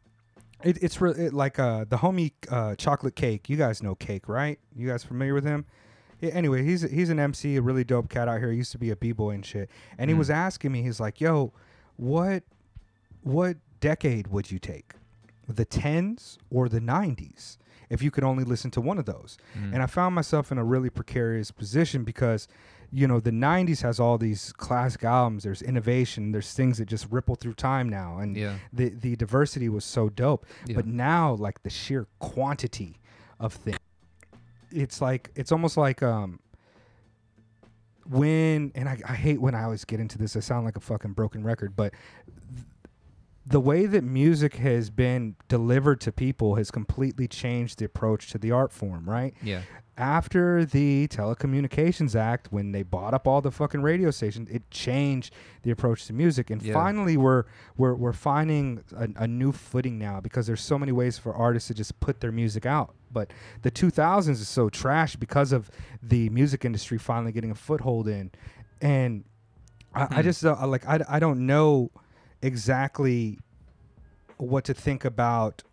it, 0.63 0.81
it's 0.81 0.99
re- 1.01 1.11
it, 1.11 1.33
like 1.33 1.59
uh 1.59 1.85
the 1.87 1.97
homie 1.97 2.31
uh 2.49 2.75
chocolate 2.75 3.15
cake. 3.15 3.49
You 3.49 3.57
guys 3.57 3.83
know 3.83 3.95
cake 3.95 4.27
right? 4.27 4.59
You 4.75 4.87
guys 4.87 5.03
familiar 5.03 5.33
with 5.33 5.43
him? 5.45 5.65
Yeah, 6.21 6.31
anyway 6.31 6.63
he's 6.63 6.81
he's 6.83 7.09
an 7.09 7.19
mc 7.19 7.55
a 7.57 7.61
really 7.61 7.83
dope 7.83 8.09
cat 8.09 8.27
out 8.27 8.39
here. 8.39 8.51
He 8.51 8.57
used 8.57 8.71
to 8.71 8.77
be 8.77 8.89
a 8.89 8.95
b-boy 8.95 9.31
and 9.31 9.45
shit. 9.45 9.69
And 9.97 10.09
he 10.09 10.15
Mm. 10.15 10.19
was 10.19 10.29
asking 10.29 10.71
me 10.71 10.81
he's 10.81 10.99
like 10.99 11.19
yo 11.21 11.51
what 11.97 12.43
what 13.21 13.57
decade 13.79 14.27
would 14.27 14.51
you 14.51 14.59
take? 14.59 14.93
The 15.47 15.65
10s 15.65 16.37
or 16.49 16.69
the 16.69 16.79
90s 16.79 17.57
if 17.89 18.01
you 18.01 18.09
could 18.09 18.23
only 18.23 18.43
listen 18.43 18.71
to 18.71 18.81
one 18.81 18.97
of 18.97 19.05
those. 19.05 19.37
Mm. 19.57 19.73
and 19.73 19.83
I 19.83 19.85
found 19.85 20.15
myself 20.15 20.51
in 20.51 20.57
a 20.57 20.63
really 20.63 20.89
precarious 20.89 21.51
position 21.51 22.03
because, 22.03 22.47
you 22.91 23.07
know, 23.07 23.19
the 23.19 23.31
90s 23.31 23.81
has 23.81 23.99
all 23.99 24.17
these 24.17 24.53
classic 24.53 25.03
albums. 25.03 25.43
There's 25.43 25.61
innovation. 25.61 26.31
There's 26.31 26.53
things 26.53 26.77
that 26.77 26.85
just 26.85 27.07
ripple 27.11 27.35
through 27.35 27.53
time 27.53 27.89
now. 27.89 28.19
And 28.19 28.35
yeah. 28.35 28.57
the, 28.71 28.89
the 28.89 29.15
diversity 29.15 29.69
was 29.69 29.85
so 29.85 30.09
dope. 30.09 30.45
Yeah. 30.65 30.75
But 30.75 30.87
now, 30.87 31.33
like, 31.33 31.63
the 31.63 31.69
sheer 31.69 32.07
quantity 32.19 32.99
of 33.39 33.53
things, 33.53 33.77
it's 34.71 35.01
like, 35.01 35.31
it's 35.35 35.51
almost 35.51 35.77
like, 35.77 36.03
um, 36.03 36.39
when, 38.07 38.71
and 38.75 38.87
I, 38.87 38.99
I 39.07 39.15
hate 39.15 39.41
when 39.41 39.55
I 39.55 39.63
always 39.63 39.85
get 39.85 39.99
into 39.99 40.17
this, 40.17 40.35
I 40.35 40.39
sound 40.39 40.65
like 40.65 40.77
a 40.77 40.81
fucking 40.81 41.13
broken 41.13 41.43
record, 41.43 41.75
but 41.75 41.93
th- 42.53 42.65
the 43.47 43.59
way 43.59 43.85
that 43.85 44.03
music 44.03 44.55
has 44.55 44.89
been 44.89 45.35
delivered 45.47 46.01
to 46.01 46.11
people 46.11 46.55
has 46.55 46.71
completely 46.71 47.27
changed 47.27 47.79
the 47.79 47.85
approach 47.85 48.31
to 48.31 48.37
the 48.37 48.51
art 48.51 48.71
form, 48.71 49.09
right? 49.09 49.33
yeah. 49.41 49.61
After 49.97 50.65
the 50.65 51.07
Telecommunications 51.07 52.15
Act, 52.15 52.51
when 52.51 52.71
they 52.71 52.83
bought 52.83 53.13
up 53.13 53.27
all 53.27 53.41
the 53.41 53.51
fucking 53.51 53.81
radio 53.81 54.11
stations, 54.11 54.49
it 54.49 54.69
changed 54.71 55.33
the 55.63 55.71
approach 55.71 56.05
to 56.07 56.13
music. 56.13 56.49
And 56.49 56.61
Yeah. 56.61 56.73
finally, 56.73 57.15
we're 57.17 57.45
we're 57.77 57.95
we're 57.95 58.13
finding 58.13 58.83
a, 58.95 59.07
a 59.23 59.27
new 59.27 59.51
footing 59.51 59.97
now 59.97 60.19
because 60.19 60.47
there's 60.47 60.61
so 60.61 60.77
many 60.77 60.91
ways 60.91 61.17
for 61.17 61.33
artists 61.33 61.67
to 61.67 61.73
just 61.73 61.99
put 61.99 62.19
their 62.21 62.31
music 62.31 62.65
out 62.65 62.95
but 63.11 63.31
the 63.61 63.71
2000s 63.71 64.29
is 64.29 64.49
so 64.49 64.67
trash 64.69 65.15
because 65.15 65.53
of 65.53 65.71
the 66.03 66.27
music 66.31 66.65
industry 66.65 66.97
finally 66.97 67.31
getting 67.31 67.49
a 67.51 67.55
foothold 67.55 68.09
in, 68.09 68.29
and 68.81 69.23
I, 69.93 70.03
I 70.03 70.15
Hmm. 70.17 70.21
just 70.23 70.43
uh, 70.43 70.67
like 70.67 70.85
I, 70.85 70.99
I 71.07 71.19
don't 71.19 71.45
know 71.45 71.91
exactly 72.41 73.39
what 74.37 74.65
to 74.65 74.73
think 74.73 75.05
about 75.05 75.63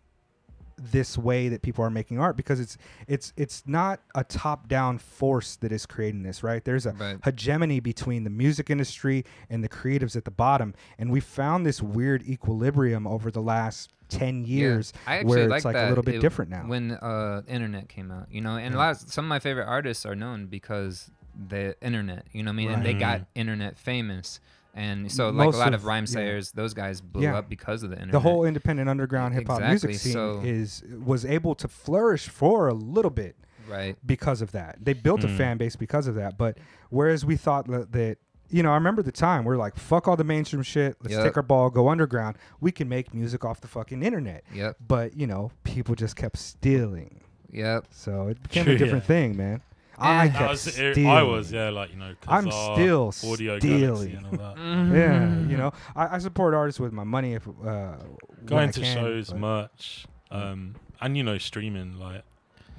this 0.76 1.16
way 1.18 1.48
that 1.48 1.62
people 1.62 1.84
are 1.84 1.90
making 1.90 2.18
art 2.18 2.36
because 2.36 2.60
it's 2.60 2.76
it's 3.06 3.32
it's 3.36 3.62
not 3.66 4.00
a 4.14 4.24
top 4.24 4.68
down 4.68 4.98
force 4.98 5.56
that 5.56 5.72
is 5.72 5.86
creating 5.86 6.22
this 6.22 6.42
right 6.42 6.64
there's 6.64 6.86
a 6.86 6.92
Right. 6.92 7.18
hegemony 7.24 7.80
between 7.80 8.24
the 8.24 8.30
music 8.30 8.70
industry 8.70 9.24
and 9.50 9.62
the 9.64 9.68
creatives 9.68 10.16
at 10.16 10.24
the 10.24 10.30
bottom 10.30 10.74
and 10.98 11.10
we 11.10 11.20
found 11.20 11.64
this 11.66 11.80
weird 11.82 12.22
equilibrium 12.28 13.06
over 13.06 13.30
the 13.30 13.42
last 13.42 13.92
10 14.08 14.44
years 14.44 14.92
I 15.06 15.16
actually 15.16 15.28
where 15.28 15.50
it's 15.56 15.64
like 15.64 15.74
that 15.74 15.86
a 15.86 15.88
little 15.88 16.04
bit 16.04 16.16
it- 16.16 16.20
different 16.20 16.50
now 16.50 16.64
When 16.66 16.92
uh, 16.92 17.42
internet 17.48 17.88
came 17.88 18.10
out, 18.10 18.26
you 18.30 18.40
know, 18.42 18.56
and 18.56 18.74
Yeah. 18.74 18.78
a 18.78 18.82
lot 18.82 18.90
of, 18.90 19.10
some 19.10 19.24
of 19.24 19.28
my 19.30 19.38
favorite 19.38 19.66
artists 19.66 20.04
are 20.04 20.14
known 20.14 20.46
because 20.46 21.10
the 21.48 21.74
internet, 21.80 22.26
you 22.32 22.42
know, 22.42 22.50
what 22.50 22.54
I 22.54 22.56
mean, 22.56 22.70
and 22.72 22.84
they 22.84 22.92
got 22.92 23.20
Mm. 23.20 23.26
internet 23.34 23.78
famous, 23.78 24.38
and 24.74 25.10
so 25.12 25.26
like 25.28 25.46
Most 25.46 25.54
a 25.56 25.58
lot 25.58 25.68
of- 25.68 25.80
of, 25.80 25.84
rhyme 25.86 26.04
yeah. 26.04 26.10
sayers, 26.10 26.52
those 26.52 26.72
guys 26.74 27.00
blew 27.00 27.22
Yeah. 27.24 27.36
up 27.38 27.48
because 27.48 27.82
of 27.82 27.90
the 27.90 27.96
internet. 27.96 28.12
the 28.12 28.20
whole 28.20 28.44
independent 28.44 28.88
underground 28.88 29.34
hip 29.34 29.46
hop 29.46 29.60
music 29.62 29.94
scene 29.96 30.12
so- 30.12 30.40
is 30.44 30.82
was 31.04 31.24
able 31.24 31.54
to 31.56 31.68
flourish 31.68 32.28
for 32.28 32.68
a 32.68 32.74
little 32.74 33.10
bit 33.10 33.36
right, 33.68 33.96
because 34.06 34.40
of 34.42 34.52
that. 34.52 34.78
They 34.80 34.92
built 34.92 35.24
a 35.24 35.28
Mm. 35.28 35.36
fan 35.36 35.56
base 35.58 35.76
because 35.76 36.06
of 36.06 36.14
that. 36.16 36.38
But 36.38 36.58
whereas 36.90 37.24
we 37.24 37.36
thought 37.36 37.66
that, 37.68 37.92
that 37.92 38.18
you 38.50 38.62
know, 38.62 38.70
I 38.70 38.74
remember 38.74 39.02
the 39.02 39.12
time 39.12 39.44
we're 39.44 39.56
like, 39.56 39.76
fuck 39.76 40.06
all 40.08 40.16
the 40.16 40.24
mainstream 40.24 40.62
shit. 40.62 40.96
Let's 41.02 41.14
Yep. 41.14 41.24
take 41.24 41.36
our 41.38 41.42
ball, 41.42 41.70
go 41.70 41.88
underground. 41.88 42.36
We 42.60 42.70
can 42.70 42.86
make 42.86 43.14
music 43.14 43.46
off 43.46 43.62
the 43.62 43.68
fucking 43.68 44.02
internet. 44.02 44.44
yep, 44.52 44.76
But 44.86 45.16
you 45.16 45.26
know, 45.26 45.52
people 45.64 45.94
just 45.94 46.16
kept 46.16 46.36
stealing, 46.38 47.20
yep. 47.50 47.86
so 47.90 48.28
it 48.28 48.42
became 48.42 48.64
True, 48.64 48.74
a 48.74 48.78
different 48.78 49.04
yeah. 49.04 49.08
thing, 49.08 49.36
man. 49.36 49.62
I 50.02 50.24
And- 50.24 50.32
kept 50.32 50.42
That 50.42 50.50
was 50.50 50.60
stealing. 50.62 51.06
I 51.06 51.22
was, 51.22 51.52
yeah, 51.52 51.70
like 51.70 51.92
you 51.92 51.98
know, 51.98 52.14
I'm 52.28 52.50
still 52.50 53.12
Audio 53.24 53.58
stealing. 53.58 53.80
Galaxy 53.80 54.12
and 54.14 54.26
all 54.26 54.32
that. 54.32 54.56
Yeah, 54.96 55.18
Mm-hmm. 55.20 55.50
you 55.50 55.56
know, 55.56 55.72
I, 55.96 56.16
I 56.16 56.18
support 56.18 56.54
artists 56.54 56.80
with 56.80 56.92
my 56.92 57.04
money 57.04 57.34
if 57.34 57.46
uh, 57.46 57.50
when 57.52 57.96
I 58.42 58.44
Going 58.44 58.70
to 58.72 58.80
can, 58.80 58.94
shows, 58.94 59.30
but- 59.30 59.38
merch, 59.38 60.06
um, 60.30 60.74
and 61.00 61.16
you 61.16 61.22
know, 61.22 61.38
streaming 61.38 61.98
like. 61.98 62.22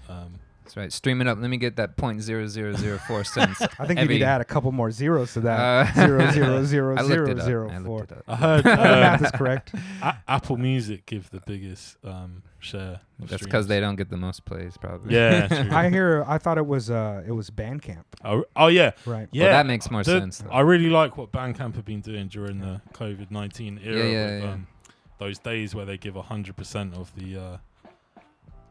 Um, 0.10 0.34
That's 0.64 0.78
right. 0.78 0.91
Stream 0.93 1.22
it 1.22 1.28
up. 1.28 1.38
Let 1.39 1.49
me 1.49 1.57
get 1.57 1.76
that 1.76 1.97
point 1.97 2.22
zero 2.22 2.47
zero 2.47 2.74
zero 2.74 2.97
four 3.07 3.24
cents. 3.36 3.61
I 3.80 3.86
think 3.86 3.99
you 3.99 4.07
need 4.07 4.20
to 4.20 4.26
add 4.26 4.41
a 4.41 4.45
couple 4.45 4.72
more 4.72 4.91
zeros 4.91 5.34
to 5.34 5.41
that. 5.41 5.59
Uh, 5.59 5.93
zero 6.05 6.32
zero 6.32 6.64
zero 6.64 6.95
I 6.97 7.01
looked 7.01 7.14
zero 7.14 7.30
it 7.32 7.39
up. 7.39 7.45
zero 7.45 7.70
I 7.70 7.80
four. 7.84 7.99
looked 7.99 8.11
it 8.11 8.18
up. 8.20 8.24
I 8.28 8.36
heard 8.36 8.64
The 8.64 8.76
math 8.76 9.22
uh, 9.22 9.26
is 9.26 9.32
correct. 9.32 9.74
A- 10.01 10.18
Apple 10.28 10.57
Music 10.57 11.05
give 11.05 11.30
the 11.30 11.41
biggest 11.45 11.97
um, 12.03 12.43
share. 12.59 13.01
of 13.22 13.30
That's 13.30 13.43
because 13.43 13.68
they 13.68 13.80
don't 13.80 13.95
get 13.95 14.09
the 14.09 14.18
most 14.18 14.45
plays, 14.45 14.78
probably. 14.78 15.14
Yeah, 15.16 15.47
true. 15.47 15.70
I 15.72 15.89
hear. 15.89 16.24
I 16.28 16.38
thought 16.38 16.57
it 16.57 16.66
was. 16.66 16.89
Uh, 16.89 17.24
it 17.28 17.32
was 17.32 17.49
Bandcamp, 17.49 18.03
Oh, 18.24 18.43
oh 18.55 18.68
yeah, 18.68 18.91
right? 19.05 19.28
yeah. 19.32 19.43
Well, 19.43 19.51
that 19.53 19.66
makes 19.66 19.91
more 19.91 20.03
the- 20.03 20.20
sense. 20.20 20.38
Though. 20.39 20.49
I 20.49 20.61
really 20.61 20.89
like 20.89 21.18
what 21.18 21.32
Bandcamp 21.32 21.76
have 21.76 21.86
been 21.86 22.01
doing 22.01 22.28
during 22.28 22.59
the 22.59 22.82
COVID 22.93 23.32
nineteen 23.32 23.80
era. 23.84 23.97
Yeah, 23.97 24.03
yeah, 24.05 24.26
with, 24.36 24.43
yeah. 24.43 24.51
Um, 24.51 24.68
those 25.20 25.39
days 25.39 25.76
where 25.76 25.86
they 25.86 25.97
give 25.97 26.16
hundred 26.16 26.55
percent 26.57 26.93
of 26.95 27.14
the 27.16 27.38
uh, 27.38 27.57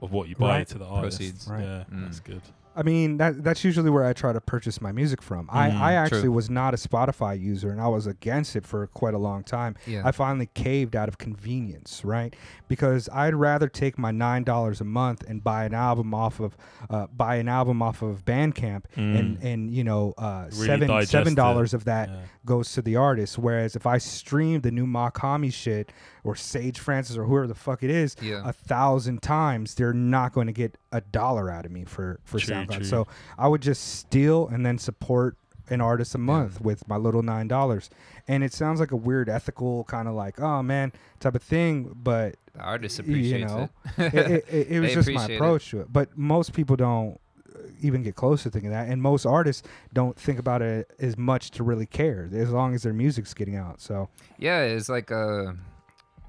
of 0.02 0.12
what 0.12 0.28
you 0.28 0.34
buy 0.36 0.58
Right. 0.58 0.68
to 0.68 0.78
the 0.78 0.84
artist. 0.84 1.18
Proceeds. 1.18 1.48
Right. 1.48 1.62
Yeah, 1.62 1.84
Mm. 1.90 2.02
that's 2.04 2.20
good. 2.20 2.42
I 2.74 2.82
mean, 2.82 3.18
that 3.18 3.44
that's 3.44 3.64
usually 3.64 3.90
where 3.90 4.02
I 4.06 4.14
try 4.14 4.32
to 4.32 4.40
purchase 4.40 4.80
my 4.80 4.92
music 4.92 5.20
from. 5.20 5.46
I, 5.52 5.68
Mm, 5.68 5.78
I 5.78 5.92
actually 5.92 6.22
true. 6.22 6.32
was 6.32 6.48
not 6.48 6.72
a 6.72 6.78
Spotify 6.78 7.38
user, 7.38 7.68
and 7.70 7.78
I 7.78 7.86
was 7.88 8.06
against 8.06 8.56
it 8.56 8.64
for 8.66 8.86
quite 8.86 9.12
a 9.12 9.18
long 9.18 9.44
time. 9.44 9.76
yeah. 9.86 10.00
I 10.06 10.10
finally 10.10 10.48
caved 10.54 10.96
out 10.96 11.06
of 11.06 11.18
convenience, 11.18 12.02
right? 12.02 12.34
Because 12.68 13.10
I'd 13.12 13.34
rather 13.34 13.68
take 13.68 13.98
my 13.98 14.10
nine 14.10 14.42
dollars 14.42 14.80
a 14.80 14.84
month 14.84 15.22
and 15.28 15.44
buy 15.44 15.66
an 15.66 15.74
album 15.74 16.14
off 16.14 16.40
of 16.40 16.56
uh, 16.88 17.08
buy 17.14 17.36
an 17.36 17.46
album 17.48 17.82
off 17.82 18.00
of 18.00 18.24
Bandcamp, 18.24 18.84
and 18.96 19.38
Mm. 19.38 19.44
and 19.44 19.70
you 19.70 19.84
know 19.84 20.14
uh, 20.16 20.46
Really 20.54 20.66
seven 20.66 21.06
seven 21.06 21.34
dollars 21.34 21.74
of 21.74 21.84
that 21.84 22.08
Yeah. 22.08 22.16
goes 22.46 22.72
to 22.72 22.80
the 22.80 22.96
artist. 22.96 23.38
Whereas 23.38 23.76
if 23.76 23.86
I 23.86 23.98
stream 23.98 24.62
the 24.62 24.70
new 24.70 24.86
Makami 24.86 25.52
shit 25.52 25.92
or 26.24 26.36
Sage 26.36 26.78
Francis 26.78 27.16
or 27.16 27.24
whoever 27.24 27.46
the 27.46 27.54
fuck 27.54 27.82
it 27.82 27.90
is 27.90 28.16
yeah. 28.20 28.42
a 28.44 28.52
thousand 28.52 29.22
times, 29.22 29.74
they're 29.74 29.92
not 29.92 30.32
going 30.32 30.46
to 30.46 30.52
get 30.52 30.78
a 30.92 31.00
dollar 31.00 31.50
out 31.50 31.66
of 31.66 31.72
me 31.72 31.84
for 31.84 32.20
for 32.24 32.38
True, 32.38 32.54
SoundCloud. 32.54 32.76
true. 32.76 32.84
So 32.84 33.06
I 33.38 33.48
would 33.48 33.62
just 33.62 33.98
steal 33.98 34.48
and 34.48 34.64
then 34.64 34.78
support 34.78 35.36
an 35.68 35.80
artist 35.80 36.14
a 36.14 36.18
month 36.18 36.60
with 36.60 36.86
my 36.88 36.96
little 36.96 37.22
nine 37.22 37.48
dollars. 37.48 37.90
And 38.28 38.44
it 38.44 38.52
sounds 38.52 38.78
like 38.78 38.92
a 38.92 38.96
weird 38.96 39.28
ethical 39.28 39.84
kind 39.84 40.06
of 40.06 40.14
like, 40.14 40.40
oh 40.40 40.62
man, 40.62 40.92
type 41.20 41.34
of 41.34 41.42
thing, 41.42 41.92
but 41.94 42.36
the 42.52 42.60
artist 42.60 43.04
you 43.06 43.44
know, 43.44 43.68
it. 43.98 44.14
it, 44.14 44.44
it, 44.48 44.66
it, 44.68 44.80
was 44.80 44.92
just 44.92 45.10
my 45.10 45.24
approach 45.26 45.70
to 45.70 45.80
it. 45.80 45.92
But 45.92 46.16
most 46.16 46.52
people 46.52 46.76
don't 46.76 47.18
uh, 47.54 47.60
even 47.80 48.02
get 48.02 48.14
close 48.14 48.42
to 48.42 48.50
thinking 48.50 48.70
that, 48.70 48.88
and 48.88 49.00
most 49.00 49.24
artists 49.24 49.66
don't 49.92 50.16
think 50.16 50.38
about 50.38 50.62
it 50.62 50.90
as 50.98 51.16
much 51.16 51.50
to 51.52 51.62
really 51.62 51.86
care, 51.86 52.28
as 52.32 52.50
long 52.50 52.74
as 52.74 52.82
their 52.82 52.92
music's 52.92 53.32
getting 53.34 53.56
out. 53.56 53.80
So 53.80 54.08
Yeah, 54.38 54.62
it's 54.62 54.88
like 54.88 55.10
uh, 55.10 55.52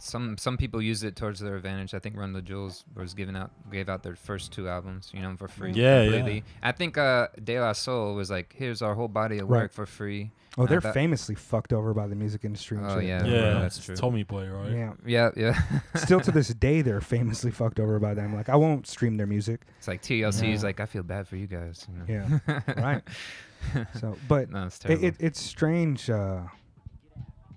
some 0.04 0.38
some 0.38 0.58
people 0.58 0.82
use 0.82 1.04
it 1.04 1.16
towards 1.16 1.40
their 1.40 1.56
advantage. 1.56 1.94
I 1.94 2.00
think 2.00 2.18
Run 2.18 2.34
the 2.34 2.42
Jewels 2.42 2.84
was 2.96 3.14
giving 3.14 3.36
out 3.36 3.52
gave 3.72 3.88
out 3.90 4.04
their 4.04 4.16
first 4.16 4.52
two 4.52 4.68
albums, 4.68 5.12
you 5.14 5.22
know, 5.22 5.36
for 5.38 5.48
free. 5.48 5.72
Yeah, 5.72 6.02
yeah. 6.04 6.40
I 6.62 6.72
think 6.74 6.98
uh, 6.98 7.28
De 7.42 7.60
La 7.60 7.72
Soul 7.74 8.14
was 8.16 8.30
like, 8.30 8.54
here's 8.58 8.82
our 8.82 8.96
whole 8.96 9.08
body 9.08 9.40
of 9.40 9.50
Right. 9.50 9.62
work 9.64 9.74
for 9.74 9.86
free. 9.86 10.32
oh, 10.58 10.64
Uh, 10.64 10.66
they're 10.68 10.80
that- 10.82 10.94
famously 10.94 11.36
fucked 11.36 11.72
over 11.74 11.94
by 11.94 12.08
the 12.08 12.16
music 12.16 12.44
industry. 12.44 12.78
Oh, 12.82 12.96
shit. 13.00 13.08
yeah. 13.08 13.26
Yeah, 13.26 13.54
right, 13.54 13.62
that's 13.62 13.84
true. 13.84 13.96
Tommy 13.96 14.24
Boy, 14.24 14.48
right? 14.50 14.72
yeah. 14.72 14.94
Yeah, 15.06 15.30
yeah. 15.38 15.62
Still 15.96 16.20
to 16.22 16.32
this 16.32 16.50
day, 16.50 16.82
they're 16.82 17.02
famously 17.02 17.52
fucked 17.52 17.80
over 17.80 17.98
by 18.00 18.14
them. 18.14 18.36
Like 18.36 18.50
I 18.50 18.56
won't 18.58 18.86
stream 18.88 19.16
their 19.18 19.28
music. 19.28 19.62
it's 19.78 19.88
like 19.88 20.02
TLC 20.02 20.52
is 20.54 20.62
Yeah. 20.62 20.68
like, 20.68 20.80
I 20.82 20.86
feel 20.86 21.04
bad 21.04 21.28
for 21.28 21.38
you 21.38 21.48
guys. 21.48 21.88
You 21.90 22.16
know? 22.16 22.40
Yeah, 22.48 22.60
right. 22.78 23.02
So, 24.02 24.18
but 24.28 24.50
No, 24.52 24.66
it's 24.66 24.84
it, 24.86 25.02
it, 25.02 25.16
it's 25.20 25.40
strange 25.40 26.10
uh, 26.10 26.42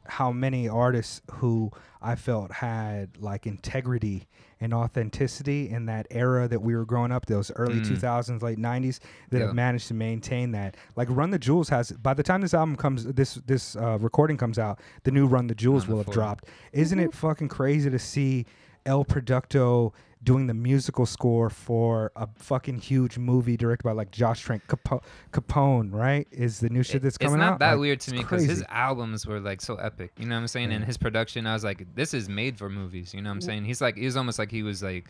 how 0.09 0.33
many 0.33 0.69
artists 0.69 1.21
who 1.35 1.71
I 2.03 2.15
felt 2.15 2.53
had 2.53 3.17
like 3.19 3.47
integrity 3.47 4.29
and 4.61 4.73
authenticity 4.73 5.69
in 5.69 5.87
that 5.87 6.07
era 6.11 6.49
that 6.49 6.63
we 6.63 6.75
were 6.75 6.85
growing 6.85 7.13
up, 7.13 7.27
those 7.27 7.51
early 7.57 7.81
Mm. 7.81 7.87
2000s, 7.87 8.43
late 8.43 8.59
90s, 8.59 9.01
that 9.31 9.39
Yeah. 9.41 9.47
have 9.47 9.55
managed 9.55 9.89
to 9.89 9.95
maintain 9.95 10.53
that. 10.53 10.77
Like 10.97 11.09
Run 11.11 11.31
the 11.31 11.39
Jewels 11.39 11.69
has. 11.69 11.93
By 11.93 12.15
the 12.15 12.23
time 12.23 12.41
this 12.41 12.55
album 12.55 12.77
comes, 12.77 13.05
this 13.05 13.35
this 13.47 13.77
uh, 13.77 13.99
recording 14.01 14.37
comes 14.37 14.59
out, 14.59 14.81
the 15.05 15.11
new 15.11 15.27
Run 15.27 15.47
the 15.49 15.55
Jewels 15.55 15.85
On 15.85 15.89
the 15.91 15.97
will 15.97 16.05
have 16.05 16.13
dropped. 16.13 16.47
Isn't 16.73 16.99
it 16.99 17.13
fucking 17.15 17.49
crazy 17.49 17.91
to 17.91 17.99
see 17.99 18.47
El 18.87 19.05
Producto? 19.05 19.93
Doing 20.27 20.49
the 20.49 20.55
musical 20.55 21.07
score 21.07 21.49
for 21.49 22.11
a 22.17 22.27
fucking 22.35 22.79
huge 22.79 23.17
movie 23.17 23.57
directed 23.57 23.85
by 23.85 23.93
like 23.93 24.11
Josh 24.11 24.41
Trank 24.41 24.67
Capo- 24.67 25.01
Capone, 25.33 25.93
right? 25.93 26.27
Is 26.33 26.59
the 26.59 26.69
new 26.69 26.83
shit 26.83 27.01
that's 27.01 27.17
coming 27.17 27.41
out. 27.41 27.45
it's 27.45 27.47
not 27.47 27.53
out? 27.53 27.59
that 27.61 27.71
Like, 27.75 27.81
weird 27.81 28.01
to 28.01 28.11
me 28.11 28.19
because 28.19 28.45
his 28.45 28.65
albums 28.69 29.25
were 29.25 29.39
like 29.39 29.61
so 29.61 29.77
epic. 29.77 30.11
You 30.19 30.27
know 30.27 30.35
what 30.35 30.41
I'm 30.41 30.49
saying? 30.49 30.73
And 30.73 30.83
mm. 30.83 30.87
his 30.87 30.99
production, 30.99 31.47
I 31.47 31.53
was 31.55 31.63
like, 31.63 31.87
this 31.95 32.13
is 32.13 32.29
made 32.29 32.59
for 32.59 32.69
movies. 32.69 33.15
You 33.15 33.23
know 33.23 33.31
what 33.31 33.35
I'm 33.35 33.41
saying? 33.41 33.67
He's 33.67 33.81
like, 33.81 33.97
he 33.97 34.05
was 34.05 34.17
almost 34.17 34.39
like 34.41 34.51
he 34.51 34.65
was 34.65 34.83
like, 34.83 35.09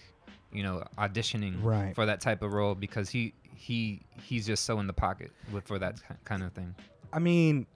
you 0.53 0.63
know, 0.63 0.85
auditioning 0.99 1.65
Right. 1.65 1.95
for 1.95 2.05
that 2.05 2.21
type 2.21 2.43
of 2.43 2.53
role 2.53 2.75
because 2.75 3.09
he 3.09 3.33
he 3.55 4.03
he's 4.23 4.47
just 4.47 4.65
so 4.65 4.79
in 4.81 4.87
the 4.87 4.93
pocket 4.93 5.31
with 5.51 5.67
for 5.67 5.79
that 5.79 5.99
kind 6.25 6.43
of 6.43 6.53
thing. 6.53 6.75
I 7.13 7.21
mean, 7.21 7.67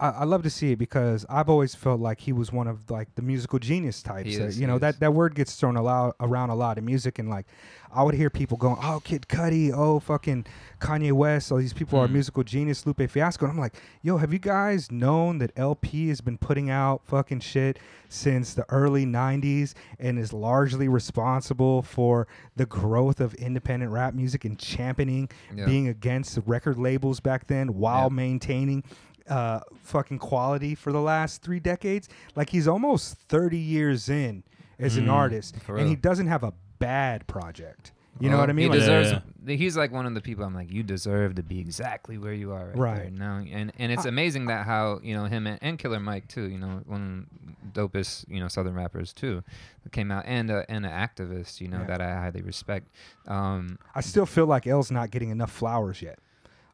I, 0.00 0.08
I 0.10 0.24
love 0.24 0.42
to 0.44 0.50
see 0.50 0.72
it 0.72 0.76
because 0.78 1.26
I've 1.28 1.48
always 1.50 1.74
felt 1.74 2.00
like 2.00 2.20
he 2.20 2.32
was 2.32 2.50
one 2.50 2.66
of 2.66 2.90
like 2.90 3.14
the 3.16 3.22
musical 3.22 3.58
genius 3.58 4.02
types. 4.02 4.30
He 4.30 4.36
that, 4.36 4.44
is, 4.46 4.58
you 4.60 4.66
know 4.66 4.78
that 4.78 4.98
that 5.00 5.12
word 5.14 5.34
gets 5.34 5.54
thrown 5.56 5.76
a 5.76 5.82
lot 5.82 6.16
around 6.20 6.50
a 6.50 6.54
lot 6.54 6.78
in 6.78 6.84
music, 6.86 7.18
and 7.18 7.28
like 7.28 7.46
I 7.92 8.02
would 8.02 8.14
hear 8.14 8.30
people 8.30 8.56
going, 8.56 8.76
"Oh, 8.82 9.00
Kid 9.04 9.26
Cudi, 9.28 9.72
oh 9.74 10.00
fucking 10.00 10.46
Kanye 10.80 11.12
West, 11.12 11.52
all 11.52 11.58
these 11.58 11.72
people 11.74 11.98
are 11.98 12.08
Mm. 12.08 12.12
musical 12.12 12.42
genius." 12.42 12.86
Lupe 12.86 13.08
Fiasco, 13.10 13.44
and 13.44 13.52
I'm 13.52 13.58
like, 13.60 13.74
"Yo, 14.02 14.16
have 14.16 14.32
you 14.32 14.38
guys 14.38 14.90
known 14.90 15.38
that 15.38 15.50
El-P 15.56 16.08
has 16.08 16.20
been 16.20 16.38
putting 16.38 16.70
out 16.70 17.02
fucking 17.04 17.40
shit 17.40 17.78
since 18.08 18.54
the 18.54 18.64
early 18.70 19.04
'90s 19.04 19.74
and 19.98 20.18
is 20.18 20.32
largely 20.32 20.88
responsible 20.88 21.82
for 21.82 22.26
the 22.56 22.66
growth 22.66 23.20
of 23.20 23.34
independent 23.34 23.92
rap 23.92 24.14
music 24.14 24.44
and 24.44 24.58
championing 24.58 25.28
Yeah. 25.54 25.66
being 25.66 25.88
against 25.88 26.34
the 26.36 26.40
record 26.40 26.78
labels 26.78 27.20
back 27.20 27.46
then 27.48 27.74
while 27.74 28.08
Yeah. 28.08 28.14
maintaining 28.16 28.82
uh, 29.28 29.60
fucking 29.82 30.18
quality 30.18 30.74
for 30.74 30.92
the 30.92 31.00
last 31.00 31.42
three 31.42 31.60
decades. 31.60 32.08
Like 32.36 32.50
he's 32.50 32.68
almost 32.68 33.18
30 33.28 33.56
years 33.58 34.08
in 34.08 34.42
as 34.78 34.96
an 34.96 35.06
Mm, 35.06 35.12
artist, 35.12 35.56
for 35.60 35.76
and 35.76 35.88
he 35.88 35.96
doesn't 35.96 36.26
have 36.28 36.42
a 36.42 36.52
bad 36.78 37.26
project. 37.26 37.92
You 38.18 38.28
know 38.28 38.36
Well, 38.36 38.42
what 38.42 38.50
I 38.50 38.52
mean? 38.52 38.64
He 38.72 38.78
Like, 38.78 38.86
Yeah. 38.86 39.02
deserves. 39.02 39.22
He's 39.46 39.76
like 39.78 39.92
one 39.92 40.04
of 40.04 40.12
the 40.14 40.20
people 40.20 40.44
I'm 40.44 40.54
like, 40.54 40.70
you 40.70 40.82
deserve 40.82 41.36
to 41.36 41.42
be 41.42 41.58
exactly 41.58 42.18
where 42.18 42.34
you 42.34 42.52
are 42.52 42.66
right, 42.66 42.76
Right. 42.76 42.98
there 43.02 43.10
now. 43.10 43.42
And 43.50 43.72
and 43.78 43.90
it's 43.90 44.04
I- 44.04 44.10
amazing 44.10 44.46
that 44.46 44.66
how 44.66 45.00
you 45.02 45.14
know 45.14 45.24
him 45.24 45.46
and, 45.46 45.58
and 45.62 45.78
Killer 45.78 46.00
Mike 46.00 46.28
too. 46.28 46.42
You 46.50 46.58
know, 46.58 46.82
one 46.86 47.26
of 47.46 47.72
the 47.74 47.80
dopest 47.80 48.26
you 48.28 48.40
know 48.40 48.48
Southern 48.48 48.74
rappers 48.74 49.12
too, 49.14 49.42
that 49.84 49.92
came 49.92 50.10
out 50.10 50.24
and 50.26 50.50
a, 50.50 50.70
and 50.70 50.84
an 50.84 50.92
activist. 50.92 51.60
You 51.62 51.68
know 51.68 51.80
Yeah. 51.80 51.86
that 51.86 52.00
I 52.02 52.14
highly 52.16 52.42
respect. 52.42 52.88
Um, 53.26 53.78
I 53.94 54.02
still 54.02 54.26
feel 54.26 54.46
like 54.46 54.66
L's 54.66 54.90
not 54.90 55.10
getting 55.10 55.30
enough 55.30 55.50
flowers 55.52 56.02
yet. 56.02 56.18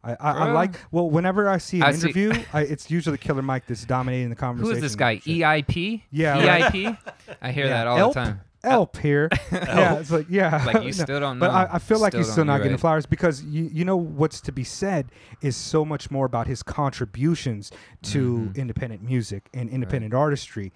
I, 0.07 0.17
I, 0.21 0.33
I 0.49 0.53
like 0.53 0.75
well 0.93 1.11
whenever 1.11 1.49
I 1.49 1.59
see 1.59 1.79
an 1.79 1.83
I 1.85 1.93
see- 1.93 2.09
interview, 2.09 2.33
I, 2.53 2.61
it's 2.63 2.91
usually 2.91 3.19
Killer 3.19 3.43
Mike 3.43 3.67
that's 3.67 3.85
dominating 3.85 4.31
the 4.31 4.37
conversation. 4.37 4.71
Who 4.71 4.77
is 4.77 4.83
this 4.83 4.95
guy? 4.97 5.13
and 5.13 5.23
shit. 5.23 5.39
EIP. 5.43 6.03
Yeah, 6.11 6.47
right. 6.47 6.73
EIP. 6.73 6.99
I 7.43 7.53
hear 7.53 7.65
Yeah, 7.65 7.71
that 7.71 7.87
all 7.87 7.99
Elp. 7.99 8.15
the 8.15 8.21
time. 8.21 8.41
Elp 8.65 8.97
here. 8.97 9.29
yeah, 9.53 9.99
it's 10.01 10.11
like 10.11 10.27
yeah. 10.29 10.65
Like, 10.67 10.77
you 10.79 10.83
No, 10.87 10.91
still 10.91 11.21
don't 11.21 11.39
But 11.39 11.49
know. 11.49 11.53
I, 11.55 11.75
I 11.75 11.79
feel 11.79 12.01
like 12.01 12.13
Still 12.13 12.21
he's 12.21 12.27
don't, 12.29 12.33
still 12.33 12.45
not 12.47 12.55
you're 12.55 12.59
getting 12.65 12.73
right. 12.73 12.81
flowers 12.81 13.07
because 13.07 13.43
you 13.45 13.69
you 13.73 13.85
know 13.85 13.97
what's 13.97 14.41
to 14.41 14.51
be 14.53 14.65
said 14.65 15.07
is 15.41 15.55
so 15.57 15.85
much 15.85 16.11
more 16.11 16.27
about 16.27 16.47
his 16.49 16.63
contributions 16.65 17.71
to 18.03 18.39
Mhm. 18.39 18.57
independent 18.57 19.03
music 19.03 19.49
and 19.55 19.69
independent 19.71 20.15
artistry, 20.15 20.73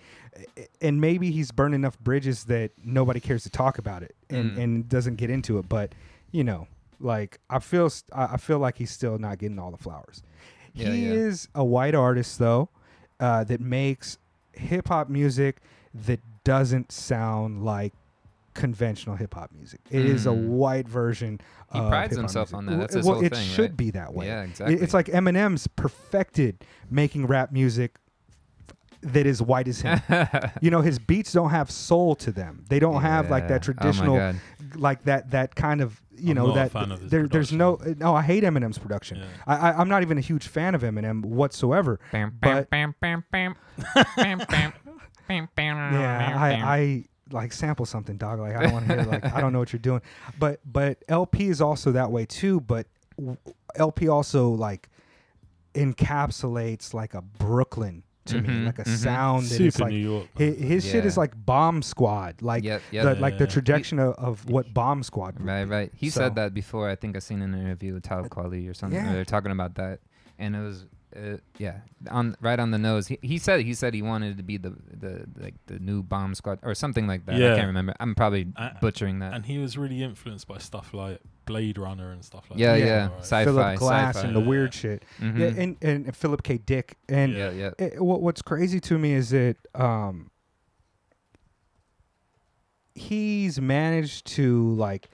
A- 0.57 0.69
and 0.81 1.01
maybe 1.01 1.31
he's 1.33 1.51
burned 1.51 1.75
enough 1.75 1.99
bridges 1.99 2.45
that 2.45 2.71
nobody 2.85 3.19
cares 3.19 3.43
to 3.45 3.51
talk 3.51 3.79
about 3.79 4.03
it 4.05 4.15
and 4.29 4.53
Mm. 4.53 4.59
and 4.63 4.89
doesn't 4.89 5.17
get 5.17 5.31
into 5.31 5.59
it. 5.59 5.69
But 5.69 5.93
you 6.31 6.45
know, 6.45 6.69
like 7.01 7.39
I 7.49 7.59
feel 7.59 7.91
I 8.13 8.37
feel 8.37 8.59
like 8.59 8.77
he's 8.79 8.91
still 8.91 9.19
not 9.19 9.39
getting 9.39 9.59
all 9.59 9.71
the 9.71 9.79
flowers. 9.79 10.23
Yeah, 10.75 10.91
he 10.93 11.07
yeah. 11.07 11.13
is 11.13 11.49
a 11.55 11.65
white 11.65 11.95
artist 11.95 12.39
though, 12.39 12.69
uh, 13.19 13.45
that 13.45 13.61
makes 13.61 14.19
hip 14.53 14.89
hop 14.89 15.09
music 15.09 15.57
that 15.95 16.21
doesn't 16.45 16.93
sound 16.93 17.65
like 17.65 17.93
conventional 18.55 19.17
hip 19.17 19.35
hop 19.35 19.51
music. 19.53 19.81
It 19.91 20.05
is 20.05 20.27
a 20.27 20.31
Mm. 20.31 20.49
white 20.49 20.89
version. 20.89 21.41
He 21.73 21.79
of 21.79 21.89
prides 21.89 22.17
himself 22.17 22.53
music. 22.53 22.57
on 22.59 22.67
that. 22.67 22.79
That's 22.81 22.95
his 22.95 23.07
well, 23.07 23.15
whole 23.17 23.25
it 23.25 23.35
thing, 23.35 23.47
should 23.47 23.71
right? 23.71 23.77
be 23.77 23.91
that 23.93 24.13
way. 24.15 24.27
Yeah, 24.27 24.43
exactly. 24.43 24.77
It's 24.77 24.93
like 24.95 25.07
Eminem's 25.07 25.67
perfected 25.69 26.65
making 26.91 27.27
rap 27.27 27.53
music 27.53 27.97
that 29.03 29.27
is 29.27 29.41
white 29.41 29.67
as 29.69 29.81
him. 29.81 30.01
you 30.61 30.71
know, 30.71 30.81
his 30.83 30.99
beats 30.99 31.33
don't 31.33 31.51
have 31.51 31.71
soul 31.71 32.15
to 32.17 32.31
them. 32.33 32.65
They 32.69 32.79
don't 32.79 33.01
have 33.01 33.31
like 33.31 33.49
that 33.49 33.63
traditional, 33.63 34.17
Oh 34.19 34.33
like 34.75 35.05
that 35.05 35.31
that 35.31 35.55
kind 35.55 35.81
of 35.81 36.01
you 36.21 36.31
I'm 36.31 36.37
know 36.37 36.53
that 36.53 36.73
fan 36.73 36.91
of 36.93 37.01
his 37.01 37.11
there, 37.11 37.27
there's 37.29 37.53
no 37.53 37.79
no. 37.99 38.15
I 38.15 38.23
hate 38.23 38.45
Eminem's 38.45 38.79
production. 38.79 39.19
Yeah. 39.19 39.25
I, 39.47 39.71
I 39.71 39.73
I'm 39.81 39.89
not 39.89 40.03
even 40.03 40.19
a 40.19 40.21
huge 40.21 40.47
fan 40.49 40.75
of 40.75 40.83
Eminem 40.83 41.25
whatsoever. 41.25 41.99
Bam, 42.13 42.37
But- 42.41 42.71
bam, 42.71 42.95
bam, 43.01 43.25
bam, 43.33 43.55
bam, 44.17 44.39
bam, 44.49 44.73
bam, 45.29 45.49
bam, 45.57 45.93
Yeah, 45.95 46.37
I, 46.39 46.51
I 46.53 47.05
like 47.31 47.53
sample 47.53 47.87
something, 47.87 48.17
dog. 48.17 48.41
Like 48.41 48.57
I 48.57 48.63
don't 48.65 48.73
want 48.73 48.89
to 48.89 48.95
hear 48.95 49.05
like 49.05 49.25
I 49.33 49.41
don't 49.41 49.53
know 49.53 49.59
what 49.61 49.73
you're 49.73 49.79
doing. 49.81 50.03
But 50.39 50.61
but 50.71 50.99
El-P 51.09 51.49
is 51.49 51.61
also 51.61 51.93
that 51.93 52.11
way 52.11 52.27
too. 52.27 52.61
But 52.61 52.87
El-P 53.77 54.09
also 54.09 54.51
like 54.51 54.89
encapsulates 55.75 56.93
like 56.95 57.15
a 57.15 57.23
Brooklyn 57.23 58.03
to 58.27 58.41
me, 58.43 58.49
Mhm, 58.49 58.67
like 58.67 58.79
a 58.79 58.85
mhm. 58.85 58.97
sound 58.97 59.45
Super 59.47 59.65
is 59.65 59.81
like 59.81 59.91
New 59.93 59.97
York. 59.99 60.27
his, 60.37 60.57
his 60.59 60.85
shit 60.91 61.07
is 61.07 61.17
like 61.17 61.33
Bomb 61.47 61.83
Squad, 61.83 62.43
like 62.43 62.63
Yep, 62.65 62.83
the, 62.91 62.97
yep. 62.97 63.19
like 63.21 63.39
the 63.39 63.47
trajectory 63.47 63.99
of, 63.99 64.15
of 64.15 64.49
what 64.51 64.73
Bomb 64.75 65.03
Squad. 65.03 65.41
Right, 65.41 65.65
be. 65.65 65.71
right. 65.71 65.93
He 65.95 66.11
So- 66.11 66.21
said 66.21 66.35
that 66.37 66.53
before. 66.55 66.89
I 66.89 66.97
think 66.97 67.17
I 67.17 67.21
seen 67.21 67.41
an 67.43 67.55
interview 67.55 67.95
with 67.95 68.03
Talib 68.03 68.29
Kweli 68.31 68.69
or 68.71 68.75
something. 68.75 69.03
Yeah. 69.03 69.13
They're 69.13 69.25
talking 69.25 69.53
about 69.53 69.75
that, 69.77 70.01
and 70.39 70.55
it 70.55 70.61
was, 70.61 70.87
uh, 71.17 71.37
yeah, 71.59 71.79
on 72.11 72.37
right 72.41 72.59
on 72.61 72.71
the 72.71 72.79
nose. 72.79 73.09
He, 73.09 73.19
he 73.23 73.39
said 73.39 73.61
he 73.61 73.75
said 73.75 73.95
he 73.95 74.03
wanted 74.03 74.37
to 74.37 74.43
be 74.43 74.57
the 74.57 74.71
the 74.71 75.27
like 75.39 75.55
the 75.67 75.79
new 75.79 76.03
bomb 76.03 76.35
squad 76.35 76.59
or 76.63 76.75
something 76.75 77.07
like 77.07 77.27
that. 77.27 77.35
I 77.37 77.57
can't 77.57 77.67
remember. 77.67 77.95
I'm 78.01 78.15
probably 78.15 78.47
butchering 78.81 79.19
that. 79.21 79.35
and 79.35 79.45
he 79.47 79.59
was 79.59 79.77
really 79.77 80.03
influenced 80.03 80.47
by 80.47 80.59
stuff 80.59 80.95
like 80.95 81.21
Blade 81.47 81.79
Runner 81.79 82.13
and 82.13 82.25
stuff 82.25 82.45
like 82.51 82.61
Yeah, 82.61 82.75
that. 82.79 82.87
yeah. 82.87 83.09
Right. 83.09 83.19
Sci-fi, 83.21 83.45
Philip 83.45 83.79
Glass 83.79 84.15
sci-fi. 84.17 84.27
and 84.29 84.37
the 84.37 84.41
Yeah. 84.41 84.47
weird 84.47 84.73
shit. 84.75 85.05
Mhm. 85.21 85.39
Yeah, 85.39 85.47
and, 85.47 85.77
and, 85.83 86.07
and 86.07 86.17
Philip 86.17 86.43
K. 86.45 86.59
Dick. 86.59 86.97
And 87.09 87.33
yeah, 87.35 87.51
yeah. 87.51 87.71
it, 87.79 88.01
what, 88.01 88.23
what's 88.23 88.43
crazy 88.43 88.79
to 88.81 88.99
me 88.99 89.13
is 89.15 89.31
that 89.31 89.57
um, 89.75 90.31
he's 92.95 93.61
managed 93.61 94.27
to 94.27 94.75
like 94.75 95.09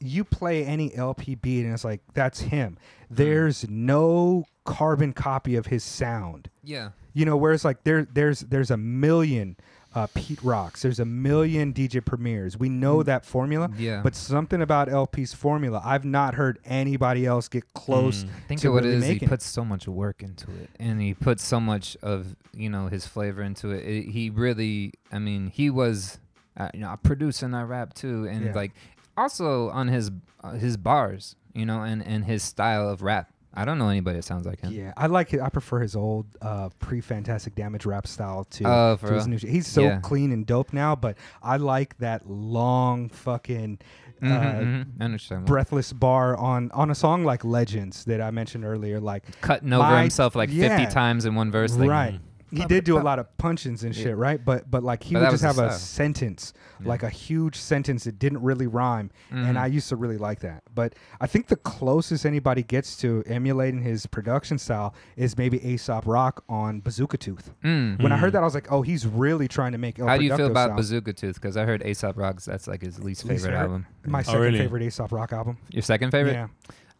you 0.00 0.24
play 0.24 0.64
any 0.64 0.94
El-P 0.94 1.34
beat 1.36 1.64
and 1.64 1.72
it's 1.74 1.84
like 1.84 2.00
that's 2.14 2.40
him. 2.40 2.78
There's 3.10 3.68
no 3.68 4.44
carbon 4.64 5.12
copy 5.12 5.56
of 5.56 5.66
his 5.66 5.82
sound. 5.82 6.50
Yeah. 6.62 6.90
You 7.14 7.24
know, 7.24 7.36
whereas 7.36 7.64
like 7.64 7.82
there 7.84 8.06
there's 8.12 8.40
there's 8.40 8.70
a 8.70 8.76
million 8.76 9.56
uh, 9.94 10.06
Pete 10.14 10.42
Rocks, 10.42 10.82
there's 10.82 11.00
a 11.00 11.04
million 11.04 11.72
DJ 11.72 12.04
Premieres. 12.04 12.56
We 12.58 12.68
know 12.68 13.02
that 13.02 13.24
formula. 13.24 13.70
Yeah. 13.76 14.02
But 14.02 14.14
something 14.14 14.60
about 14.60 14.88
El-P's 14.90 15.32
formula, 15.32 15.80
I've 15.82 16.04
not 16.04 16.34
heard 16.34 16.58
anybody 16.66 17.24
else 17.24 17.48
get 17.48 17.72
close. 17.72 18.22
Mm. 18.24 18.28
I 18.28 18.40
think 18.48 18.60
to 18.60 18.68
what 18.70 18.84
it 18.84 18.88
really 18.88 18.98
is, 18.98 19.20
he 19.20 19.24
it. 19.24 19.28
puts 19.28 19.46
so 19.46 19.64
much 19.64 19.88
work 19.88 20.22
into 20.22 20.50
it, 20.50 20.68
and 20.78 21.00
he 21.00 21.14
puts 21.14 21.42
so 21.42 21.58
much 21.58 21.96
of 22.02 22.36
you 22.54 22.68
know 22.68 22.86
his 22.88 23.06
flavor 23.06 23.42
into 23.42 23.70
it. 23.70 23.84
it 23.84 24.10
he 24.10 24.30
really, 24.30 24.92
I 25.10 25.18
mean, 25.18 25.48
he 25.48 25.70
was, 25.70 26.18
uh, 26.56 26.68
you 26.74 26.80
know, 26.80 26.94
producing 27.02 27.54
our 27.54 27.66
rap 27.66 27.94
too, 27.94 28.28
and 28.30 28.44
Yeah. 28.44 28.52
like 28.54 28.72
also 29.18 29.70
on 29.70 29.88
his 29.88 30.10
uh, 30.42 30.52
his 30.52 30.76
bars, 30.76 31.36
you 31.54 31.66
know, 31.66 31.82
and 31.82 32.02
and 32.06 32.24
his 32.24 32.42
style 32.42 32.88
of 32.88 33.02
rap. 33.02 33.30
I 33.54 33.64
don't 33.64 33.78
know 33.78 33.88
anybody 33.88 34.18
that 34.18 34.22
sounds 34.24 34.46
like 34.46 34.60
him. 34.60 34.72
Yeah, 34.72 34.92
I 34.96 35.06
like 35.06 35.32
it. 35.34 35.40
I 35.40 35.48
prefer 35.48 35.80
his 35.80 35.96
old 35.96 36.26
uh, 36.40 36.68
pre-Fantastic 36.78 37.54
Damage 37.56 37.86
rap 37.86 38.06
style 38.06 38.44
to, 38.50 38.64
Oh, 38.64 38.92
to 38.92 38.98
for 38.98 39.14
his 39.14 39.22
real? 39.24 39.30
new 39.30 39.38
shit. 39.38 39.50
He's 39.50 39.66
so 39.66 39.82
Yeah. 39.82 40.00
clean 40.00 40.30
and 40.32 40.46
dope 40.46 40.72
now, 40.72 40.94
but 40.94 41.16
I 41.42 41.56
like 41.56 41.96
that 41.98 42.28
long 42.30 43.08
fucking 43.08 43.78
uh, 44.22 44.26
Mhm, 44.26 44.62
mhm. 44.62 44.86
I 45.00 45.04
understand. 45.04 45.44
breathless 45.46 45.92
bar 45.92 46.36
on 46.36 46.70
on 46.72 46.90
a 46.90 46.94
song 46.94 47.24
like 47.24 47.44
Legends 47.44 48.04
that 48.04 48.20
I 48.20 48.30
mentioned 48.30 48.64
earlier. 48.64 49.00
Like 49.00 49.24
Cutting 49.40 49.72
over 49.72 49.82
my- 49.82 50.02
himself 50.02 50.36
like 50.36 50.50
yeah. 50.52 50.76
50 50.76 50.92
times 50.92 51.24
in 51.24 51.34
one 51.34 51.50
verse. 51.50 51.74
Like, 51.76 51.88
right, 51.88 52.20
he 52.50 52.64
did 52.64 52.84
do 52.84 52.98
a 52.98 53.00
lot 53.00 53.18
of 53.18 53.26
punchings 53.38 53.84
and 53.84 53.94
shit, 53.94 54.16
right? 54.16 54.42
But 54.44 54.70
but 54.70 54.82
like 54.82 55.02
he 55.02 55.14
But 55.14 55.20
would 55.20 55.26
that 55.26 55.30
just 55.32 55.44
was 55.44 55.56
have 55.56 55.64
his 55.64 55.74
a 55.74 55.78
style. 55.78 55.78
sentence, 55.78 56.52
Yeah. 56.80 56.88
like 56.88 57.02
a 57.02 57.10
huge 57.10 57.56
sentence 57.56 58.04
that 58.04 58.18
didn't 58.18 58.42
really 58.42 58.66
rhyme, 58.66 59.10
and 59.30 59.56
Mhm. 59.56 59.60
I 59.60 59.66
used 59.66 59.88
to 59.90 59.96
really 59.96 60.16
like 60.18 60.40
that. 60.40 60.62
But 60.74 60.94
I 61.20 61.26
think 61.26 61.48
the 61.48 61.56
closest 61.56 62.24
anybody 62.24 62.62
gets 62.62 62.96
to 62.98 63.22
emulating 63.26 63.82
his 63.82 64.06
production 64.06 64.58
style 64.58 64.94
is 65.16 65.36
maybe 65.36 65.58
Aesop 65.66 66.06
Rock 66.06 66.44
on 66.48 66.80
Bazooka 66.80 67.16
Tooth. 67.18 67.50
Mm. 67.64 68.02
When 68.02 68.12
I 68.12 68.16
heard 68.16 68.32
that, 68.32 68.42
I 68.42 68.44
was 68.44 68.54
like, 68.54 68.70
oh, 68.72 68.82
he's 68.82 69.06
really 69.06 69.48
trying 69.48 69.72
to 69.72 69.78
make 69.78 69.98
El 69.98 70.06
How 70.06 70.16
do 70.16 70.24
you 70.24 70.30
feel 70.36 70.48
Producto 70.48 70.50
about 70.50 70.68
sound. 70.68 70.76
Bazooka 70.76 71.12
Tooth? 71.12 71.34
Because 71.34 71.56
I 71.56 71.64
heard 71.64 71.82
Aesop 71.84 72.16
Rocks. 72.16 72.44
That's 72.44 72.66
like 72.66 72.82
his 72.82 72.98
least 72.98 73.24
Least 73.24 73.44
favorite 73.44 73.58
favorite? 73.58 73.58
album. 73.60 73.86
My 74.06 74.18
Yeah. 74.20 74.22
second 74.22 74.40
really? 74.40 74.58
favorite 74.58 74.82
Aesop 74.84 75.12
Rock 75.12 75.32
album. 75.32 75.58
Your 75.70 75.82
second 75.82 76.10
favorite? 76.10 76.32
Yeah. 76.34 76.46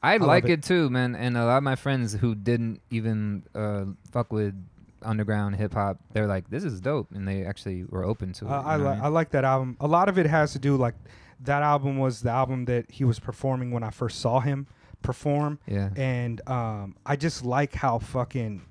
I, 0.03 0.19
love 0.19 0.29
like 0.29 0.45
it. 0.45 0.51
it. 0.51 0.63
too, 0.63 0.91
man. 0.91 1.17
And 1.17 1.37
a 1.37 1.45
lot 1.45 1.57
of 1.57 1.63
my 1.65 1.75
friends 1.75 2.13
who 2.15 2.35
didn't 2.37 2.81
even 2.91 3.43
uh, 3.55 3.85
fuck 4.13 4.33
with 4.33 4.55
underground 5.03 5.57
hip 5.57 5.75
hop, 5.75 5.99
they're 6.13 6.27
like, 6.27 6.49
"This 6.51 6.65
is 6.65 6.81
dope," 6.81 7.11
and 7.13 7.27
they 7.27 7.45
actually 7.45 7.85
were 7.85 8.05
open 8.05 8.33
to 8.35 8.47
it. 8.47 8.51
Uh, 8.51 8.61
you 8.61 8.67
I, 8.67 8.77
li- 8.77 8.87
I 8.87 9.03
mean? 9.03 9.13
like 9.15 9.31
that 9.31 9.45
album. 9.45 9.77
A 9.81 9.87
lot 9.87 10.09
of 10.09 10.19
it 10.19 10.27
has 10.27 10.53
to 10.53 10.59
do 10.59 10.77
like 10.77 10.95
that 11.41 11.63
album 11.63 11.99
was 11.99 12.23
the 12.23 12.31
album 12.31 12.65
that 12.67 12.91
he 12.91 13.05
was 13.05 13.19
performing 13.21 13.71
when 13.71 13.83
I 13.83 13.91
first 13.91 14.21
saw 14.21 14.41
him 14.41 14.67
perform, 15.03 15.59
yeah. 15.67 15.91
and 15.97 16.41
um, 16.49 16.97
I 17.07 17.17
just 17.17 17.45
like 17.45 17.75
how 17.75 17.99
fucking. 17.99 18.63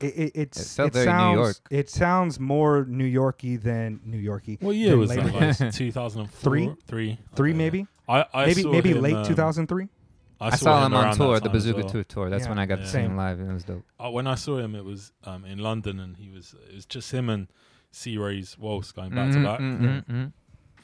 It, 0.00 0.06
it, 0.16 0.32
it's, 0.34 0.58
It 0.72 0.76
felt 0.76 0.86
it 0.88 0.92
very 0.94 1.04
New 1.06 1.10
sounds 1.12 1.36
York. 1.36 1.56
it 1.70 1.90
sounds 1.90 2.40
more 2.40 2.86
New 2.88 3.04
Yorky 3.04 3.56
than 3.56 4.00
New 4.04 4.16
Yorky. 4.16 4.56
What 4.62 4.74
year 4.74 4.90
than 4.92 4.98
was 5.00 5.10
that? 5.10 5.26
later. 5.26 5.64
Like 5.66 5.72
2004? 5.74 6.26
Three? 6.40 6.74
Three? 6.86 7.18
Three 7.34 7.50
Okay. 7.50 7.58
maybe 7.58 7.86
I, 8.08 8.24
I 8.32 8.46
maybe 8.46 8.64
maybe 8.64 8.90
him, 8.92 9.02
late 9.02 9.14
um, 9.16 9.26
2003. 9.26 9.88
I 10.40 10.56
saw 10.56 10.86
him 10.86 10.94
on 10.94 11.14
tour, 11.16 11.38
the 11.40 11.48
Bazooka 11.50 11.80
well. 11.80 11.88
Tooth 11.90 12.08
tour. 12.08 12.30
That's 12.30 12.44
Yeah. 12.44 12.48
when 12.50 12.58
I 12.58 12.66
got 12.66 12.76
to 12.76 12.86
see 12.86 12.98
him 12.98 13.10
Same. 13.10 13.16
live, 13.16 13.40
and 13.40 13.50
it 13.50 13.54
was 13.54 13.64
dope. 13.64 13.84
Uh, 13.98 14.10
when 14.10 14.26
I 14.26 14.34
saw 14.36 14.56
him, 14.58 14.74
it 14.74 14.84
was 14.84 15.12
um, 15.24 15.44
in 15.44 15.58
London, 15.58 16.00
and 16.00 16.16
he 16.16 16.30
was 16.30 16.54
it 16.70 16.74
was 16.74 16.86
just 16.86 17.12
him 17.12 17.28
and 17.28 17.48
C-Rayz 17.92 18.56
Walz 18.58 18.92
going 18.92 19.10
back 19.14 19.32
to 19.32 19.38
Mhm, 19.38 19.44
back. 19.44 19.60
mhm, 19.60 20.04
mhm. 20.06 20.32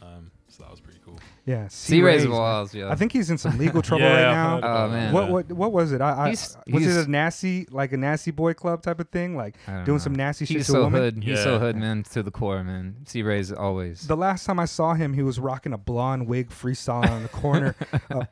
Um, 0.02 0.30
so 0.48 0.62
that 0.62 0.70
was 0.70 0.80
pretty 0.80 1.00
cool. 1.04 1.18
Yeah, 1.46 1.68
C-Rayz 1.68 2.24
man. 2.24 2.30
Walz, 2.30 2.74
yo. 2.74 2.88
I 2.90 2.94
think 2.96 3.12
he's 3.12 3.30
in 3.30 3.38
some 3.38 3.56
legal 3.58 3.80
trouble 3.88 4.04
Yeah, 4.04 4.24
right 4.26 4.60
now. 4.60 4.60
Oh, 4.84 4.88
man. 4.90 5.12
What 5.12 5.30
what 5.30 5.52
what 5.52 5.72
was 5.72 5.92
it? 5.92 6.00
I, 6.00 6.10
I 6.24 6.28
He's- 6.28 6.56
was 6.70 6.82
he's- 6.84 6.96
it 6.96 7.06
a 7.06 7.10
nasty 7.10 7.66
like 7.70 7.92
a 7.92 7.96
nasty 7.96 8.30
boy 8.30 8.54
club 8.54 8.82
type 8.82 9.00
of 9.00 9.08
thing, 9.08 9.36
like 9.36 9.56
doing 9.66 9.84
know. 9.86 9.98
some 9.98 10.14
nasty 10.14 10.44
shit 10.44 10.58
He's 10.58 10.66
to 10.66 10.72
a 10.72 10.74
so 10.74 10.82
woman? 10.84 11.00
hood. 11.00 11.24
He's 11.24 11.42
so 11.42 11.58
hood, 11.58 11.76
man, 11.76 12.02
to 12.12 12.22
the 12.22 12.30
core, 12.30 12.62
man. 12.62 12.96
C-Rayz 13.06 13.56
always. 13.58 14.06
The 14.06 14.16
last 14.16 14.44
time 14.44 14.60
I 14.60 14.66
saw 14.66 14.94
him, 14.94 15.14
he 15.14 15.22
was 15.22 15.38
rocking 15.40 15.72
a 15.72 15.78
blonde 15.78 16.26
wig, 16.26 16.50
freestyling 16.50 17.10
on 17.10 17.22
the 17.22 17.28
corner 17.30 17.74
uh, 18.10 18.24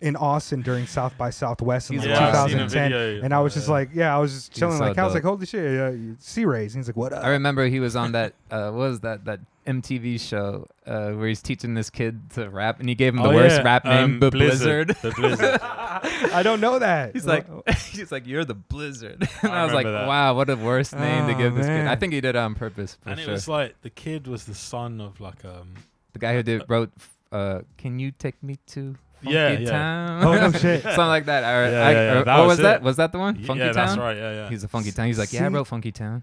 in 0.00 0.14
Austin 0.16 0.62
during 0.62 0.86
South 0.86 1.16
by 1.18 1.30
Southwest 1.30 1.90
in 1.90 1.96
like. 1.98 2.06
Yeah, 2.06 2.28
I've 2.44 2.50
seen 2.50 2.58
a 2.60 2.68
2010. 2.68 3.24
And 3.24 3.34
I 3.34 3.40
was 3.40 3.54
just 3.54 3.68
like, 3.68 3.90
yeah, 3.94 4.14
I 4.14 4.18
was 4.20 4.32
just 4.32 4.52
chilling. 4.52 4.78
so 4.78 4.84
like 4.84 4.98
I 4.98 5.04
was 5.04 5.14
like, 5.14 5.24
holy 5.24 5.46
shit, 5.46 5.80
uh, 5.80 5.92
C-Rayz. 6.20 6.66
And 6.68 6.76
he's 6.76 6.86
like, 6.88 6.96
what 6.96 7.12
up? 7.12 7.24
I 7.24 7.30
remember 7.30 7.66
he 7.66 7.80
was 7.80 7.96
on 7.96 8.12
that. 8.12 8.34
Uh, 8.50 8.70
what 8.70 8.88
was 8.90 9.00
that? 9.00 9.24
That 9.24 9.40
MTV 9.66 10.18
show 10.20 10.66
uh, 10.86 11.10
where 11.10 11.28
he's 11.28 11.42
teaching 11.42 11.74
this 11.74 11.90
kid 11.90 12.30
to 12.30 12.48
rap, 12.48 12.80
and 12.80 12.88
he 12.88 12.94
gave 12.94 13.12
him 13.14 13.22
the 13.22 13.28
Oh, 13.28 13.34
worst 13.34 13.56
yeah, 13.58 13.62
rap 13.64 13.84
name, 13.84 14.04
um, 14.04 14.20
the 14.20 14.30
Blizzard. 14.30 14.96
The 15.02 15.10
Blizzard. 15.10 15.58
I 15.62 16.42
don't 16.42 16.60
know 16.60 16.78
that. 16.78 17.12
He's 17.12 17.26
like, 17.26 17.44
he's 17.90 18.10
like, 18.10 18.26
you're 18.26 18.46
the 18.46 18.54
Blizzard, 18.54 19.28
and 19.42 19.52
I 19.52 19.60
I, 19.60 19.64
was 19.64 19.74
like, 19.74 19.84
that. 19.84 20.06
wow, 20.06 20.32
what 20.34 20.48
a 20.48 20.56
worst 20.56 20.94
name 20.94 21.26
to 21.26 21.34
Oh, 21.34 21.36
give 21.38 21.54
this 21.54 21.66
kid. 21.66 21.86
I 21.86 21.96
think 21.96 22.14
he 22.14 22.20
did 22.22 22.30
it 22.30 22.36
on 22.36 22.54
purpose 22.54 22.96
for 23.02 23.10
and 23.10 23.20
it 23.20 23.28
was 23.28 23.46
like 23.46 23.74
the 23.82 23.90
kid 23.90 24.26
was 24.26 24.46
the 24.46 24.54
son 24.54 25.00
of 25.02 25.20
like 25.20 25.44
um 25.44 25.74
the 26.14 26.18
guy 26.18 26.32
who 26.34 26.42
did 26.42 26.64
wrote, 26.66 26.90
uh, 27.30 27.60
"Can 27.76 27.98
you 27.98 28.10
take 28.12 28.42
me 28.42 28.58
to 28.68 28.94
Funky 28.94 29.07
Yeah, 29.22 29.50
yeah. 29.58 29.70
Town?" 29.70 30.24
oh 30.24 30.32
no 30.32 30.52
shit. 30.58 30.82
something 30.82 30.98
like 31.06 31.26
that. 31.26 31.42
Or, 31.44 31.70
Yeah, 31.70 31.86
I- 31.86 31.90
yeah, 31.92 32.00
yeah, 32.14 32.20
or- 32.20 32.24
that 32.24 32.38
what 32.38 32.46
was 32.46 32.48
was 32.48 32.58
that? 32.62 32.82
Was 32.82 32.96
that 32.96 33.12
the 33.12 33.18
one? 33.18 33.34
Funky 33.44 33.60
yeah, 33.60 33.72
Town. 33.72 33.86
that's 33.86 33.98
right. 33.98 34.16
Yeah, 34.16 34.32
yeah. 34.32 34.48
He's 34.48 34.64
a 34.64 34.68
Funky 34.68 34.92
Town. 34.92 35.06
He's 35.06 35.18
like, 35.18 35.32
yeah, 35.32 35.44
I 35.46 35.48
wrote 35.48 35.66
Funky 35.66 35.92
Town. 35.92 36.22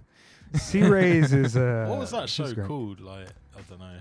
C-Rayz 0.53 1.33
is 1.33 1.57
uh. 1.57 1.85
what 1.89 1.99
was 1.99 2.11
that 2.11 2.29
show 2.29 2.53
called? 2.53 2.99
Like 3.01 3.27
I 3.57 3.61
don't 3.69 3.79
know. 3.79 3.91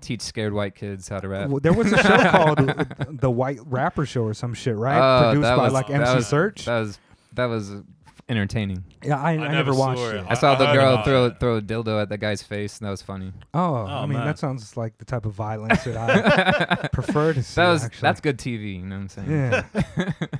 Teach 0.00 0.20
scared 0.22 0.52
white 0.52 0.74
kids 0.74 1.08
how 1.08 1.20
to 1.20 1.28
rap. 1.28 1.48
Well, 1.48 1.60
there 1.60 1.72
was 1.72 1.92
a 1.92 1.96
show 2.02 2.18
called 2.30 2.68
uh, 2.68 2.84
the 3.08 3.30
White 3.30 3.60
Rapper 3.66 4.04
Show 4.04 4.24
or 4.24 4.34
some 4.34 4.52
shit, 4.52 4.74
right? 4.76 4.98
Oh, 4.98 5.32
Produced 5.32 5.42
by 5.56 5.56
was- 5.62 5.72
like 5.72 5.86
that 5.88 6.00
MC 6.02 6.14
was- 6.16 6.30
Serch. 6.30 6.64
That 6.64 6.80
was 6.80 6.98
that 7.34 7.44
was 7.46 7.70
entertaining. 8.28 8.84
Yeah, 9.02 9.20
I, 9.20 9.32
I, 9.32 9.36
never, 9.36 9.52
never 9.52 9.74
watched 9.74 10.00
it. 10.00 10.16
it. 10.16 10.26
I 10.28 10.34
saw 10.34 10.54
I 10.54 10.58
the 10.58 10.66
heard 10.66 10.74
girl 10.74 11.02
throw 11.02 11.24
it. 11.26 11.40
throw 11.40 11.56
a 11.56 11.62
dildo 11.62 12.00
at 12.00 12.08
the 12.08 12.18
guy's 12.18 12.42
face, 12.42 12.78
and 12.78 12.86
that 12.86 12.90
was 12.90 13.02
funny. 13.02 13.32
Oh, 13.52 13.74
I 13.86 14.06
mean 14.06 14.18
man. 14.18 14.26
that 14.26 14.38
sounds 14.38 14.76
like 14.76 14.98
the 14.98 15.04
type 15.04 15.26
of 15.26 15.32
violence 15.34 15.84
that 15.84 15.96
I 15.96 16.88
prefer 16.92 17.32
to 17.34 17.42
see. 17.42 17.54
That 17.60 17.68
was 17.70 17.84
actually. 17.84 18.00
that's 18.06 18.20
good 18.20 18.38
TV. 18.38 18.76
You 18.76 18.82
know 18.86 18.96
what 18.96 19.02
I'm 19.02 19.08
saying? 19.08 19.30
Yeah. 19.30 19.64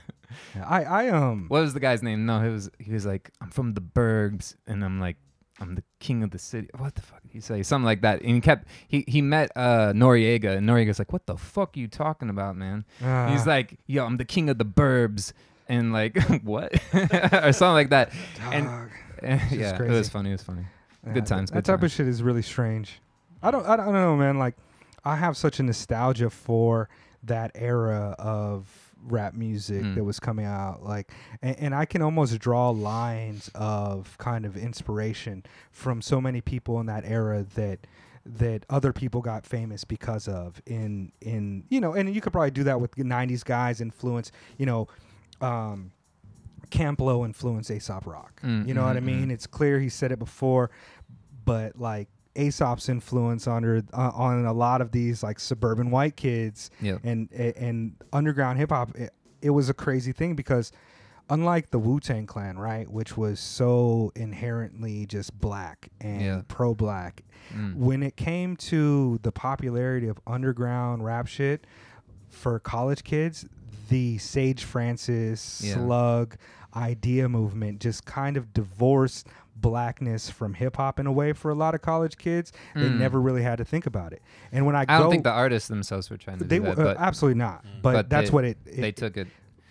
Yeah, 0.57 0.64
I 0.66 0.83
I 0.85 1.09
um 1.11 1.47
What 1.49 1.61
was 1.61 1.74
the 1.74 1.80
guy's 1.80 2.03
name? 2.03 2.24
No, 2.24 2.41
he 2.41 2.49
was 2.49 2.70
he 2.78 2.93
was 2.93 3.05
like, 3.05 3.30
I'm 3.43 3.51
from 3.51 3.74
the 3.74 3.83
Bergs, 3.83 4.57
and 4.66 4.83
I'm 4.83 4.99
like, 4.99 5.16
I'm 5.61 5.74
the 5.74 5.85
king 6.01 6.22
of 6.22 6.30
the 6.30 6.39
city. 6.39 6.68
What 6.78 6.95
the 6.95 7.03
fuck 7.03 7.22
did 7.22 7.33
he 7.33 7.41
say? 7.41 7.62
Something 7.62 7.85
like 7.85 8.01
that. 8.01 8.22
And 8.22 8.35
he 8.35 8.41
kept 8.41 8.66
he 8.89 9.05
he 9.07 9.20
met 9.20 9.51
uh 9.57 9.93
Noreaga, 9.93 10.57
and 10.57 10.66
Noreaga's 10.66 10.99
like, 10.99 11.12
What 11.12 11.26
the 11.26 11.37
fuck 11.37 11.76
are 11.76 11.80
you 11.80 11.87
talking 11.89 12.30
about, 12.30 12.57
man? 12.57 12.87
uh, 13.05 13.30
He's 13.30 13.47
like, 13.47 13.78
Yo, 13.87 14.07
I'm 14.07 14.16
the 14.16 14.24
king 14.24 14.49
of 14.49 14.57
the 14.57 14.64
burbs, 14.64 15.35
and 15.72 15.92
like 15.92 16.16
what 16.44 16.72
or 16.94 17.52
something 17.52 17.74
like 17.74 17.90
that. 17.90 18.12
And, 18.50 18.68
and 19.22 19.40
yeah, 19.50 19.80
it 19.82 19.88
was 19.90 20.08
funny. 20.08 20.30
It 20.30 20.34
was 20.34 20.42
funny. 20.42 20.64
Yeah, 21.06 21.12
Good 21.14 21.26
times, 21.26 21.50
That 21.50 21.56
good 21.56 21.64
type 21.64 21.80
times. 21.80 21.92
of 21.92 21.96
shit 21.96 22.06
is 22.08 22.22
really 22.22 22.42
strange. 22.42 23.00
I 23.42 23.50
don't 23.50 23.66
I 23.66 23.76
don't 23.76 23.92
know, 23.92 24.16
man. 24.16 24.38
Like 24.38 24.54
I 25.04 25.16
have 25.16 25.36
such 25.36 25.58
a 25.58 25.62
nostalgia 25.62 26.30
for 26.30 26.88
that 27.24 27.50
era 27.54 28.14
of 28.18 28.68
rap 29.04 29.34
music 29.34 29.82
Mm. 29.82 29.94
that 29.96 30.04
was 30.04 30.20
coming 30.20 30.44
out 30.46 30.84
like 30.84 31.10
and, 31.42 31.56
and 31.58 31.74
I 31.74 31.86
can 31.86 32.02
almost 32.02 32.38
draw 32.38 32.70
lines 32.70 33.50
of 33.54 34.16
kind 34.18 34.44
of 34.46 34.56
inspiration 34.56 35.42
from 35.72 36.00
so 36.02 36.20
many 36.20 36.40
people 36.40 36.78
in 36.78 36.86
that 36.86 37.04
era 37.04 37.44
that 37.56 37.80
that 38.24 38.64
other 38.70 38.92
people 38.92 39.20
got 39.20 39.44
famous 39.44 39.82
because 39.82 40.28
of 40.28 40.62
in 40.66 41.10
in 41.20 41.64
you 41.68 41.80
know 41.80 41.94
and 41.94 42.14
you 42.14 42.20
could 42.20 42.32
probably 42.32 42.52
do 42.52 42.62
that 42.62 42.80
with 42.80 42.92
the 42.92 43.02
90s 43.02 43.44
guys 43.44 43.80
influence 43.80 44.30
you 44.56 44.66
know 44.66 44.86
um 45.43 45.93
Camp 46.70 47.01
Lo 47.01 47.24
influenced 47.24 47.70
Aesop 47.70 48.07
Rock. 48.07 48.40
Mm, 48.43 48.66
you 48.66 48.72
know 48.74 48.84
what 48.84 48.97
I 48.97 49.01
mm, 49.01 49.05
mean? 49.05 49.28
mm. 49.28 49.32
It's 49.32 49.47
clear 49.47 49.78
he 49.78 49.88
said 49.90 50.11
it 50.12 50.18
before, 50.18 50.70
but 51.45 51.78
like 51.78 52.09
Aesop's 52.34 52.88
influence 52.88 53.47
under 53.47 53.82
uh, 53.93 54.11
on 54.14 54.47
a 54.47 54.53
lot 54.55 54.80
of 54.80 54.90
these 54.93 55.22
like 55.22 55.38
suburban 55.38 55.90
white 55.90 56.16
kids 56.16 56.70
Yep. 56.80 57.01
and 57.05 57.30
and 57.32 57.95
underground 58.12 58.59
hip 58.59 58.70
hop, 58.70 58.97
it, 58.97 59.11
it 59.43 59.51
was 59.51 59.68
a 59.68 59.74
crazy 59.74 60.12
thing 60.12 60.34
because 60.34 60.72
unlike 61.28 61.70
the 61.70 61.78
Wu 61.78 62.01
Tang 62.01 62.26
Clan, 62.26 62.59
right, 62.59 62.88
which 62.90 63.16
was 63.18 63.38
so 63.38 64.12
inherently 64.16 65.05
just 65.05 65.38
black 65.38 65.88
and 66.01 66.22
Yeah. 66.22 66.43
pro 66.49 66.74
black, 66.74 67.22
Mm. 67.55 67.74
when 67.74 68.03
it 68.03 68.16
came 68.16 68.57
to 68.57 69.18
the 69.22 69.32
popularity 69.32 70.09
of 70.09 70.18
underground 70.26 71.05
rap 71.05 71.26
shit 71.26 71.66
for 72.30 72.59
college 72.61 73.05
kids, 73.05 73.45
the 73.93 74.18
Sage 74.18 74.64
Francis 74.64 75.62
Yeah. 75.64 75.74
slug 75.74 76.36
idea 76.74 77.28
movement 77.28 77.80
just 77.80 78.05
kind 78.07 78.36
of 78.36 78.53
divorced 78.55 79.26
blackness 79.55 80.30
from 80.30 80.55
hip 80.55 80.76
hop 80.78 80.99
in 80.99 81.07
a 81.07 81.12
way 81.12 81.32
for 81.32 81.51
a 81.51 81.55
lot 81.55 81.74
of 81.74 81.82
college 81.82 82.16
kids. 82.16 82.51
They 82.74 82.80
Mm. 82.88 82.99
never 82.99 83.20
really 83.20 83.43
had 83.43 83.59
to 83.59 83.64
think 83.64 83.84
about 83.86 84.12
it. 84.12 84.22
And 84.51 84.64
when 84.66 84.74
I, 84.74 84.80
I 84.80 84.84
go, 84.86 84.99
don't 85.05 85.11
think 85.11 85.24
the 85.24 85.30
artists 85.30 85.68
themselves 85.68 86.09
were 86.11 86.16
trying 86.16 86.38
to 86.38 86.45
they 86.45 86.59
do 86.59 86.64
that, 86.64 86.78
uh, 86.78 86.95
absolutely 86.99 87.38
not. 87.38 87.64
But, 87.82 87.93
but 87.93 88.09
that's 88.11 88.30
they- 88.30 88.34
what 88.34 88.45
it, 88.45 88.59
it 88.66 88.80
they 88.80 88.93
took 88.93 89.16
it. 89.18 89.28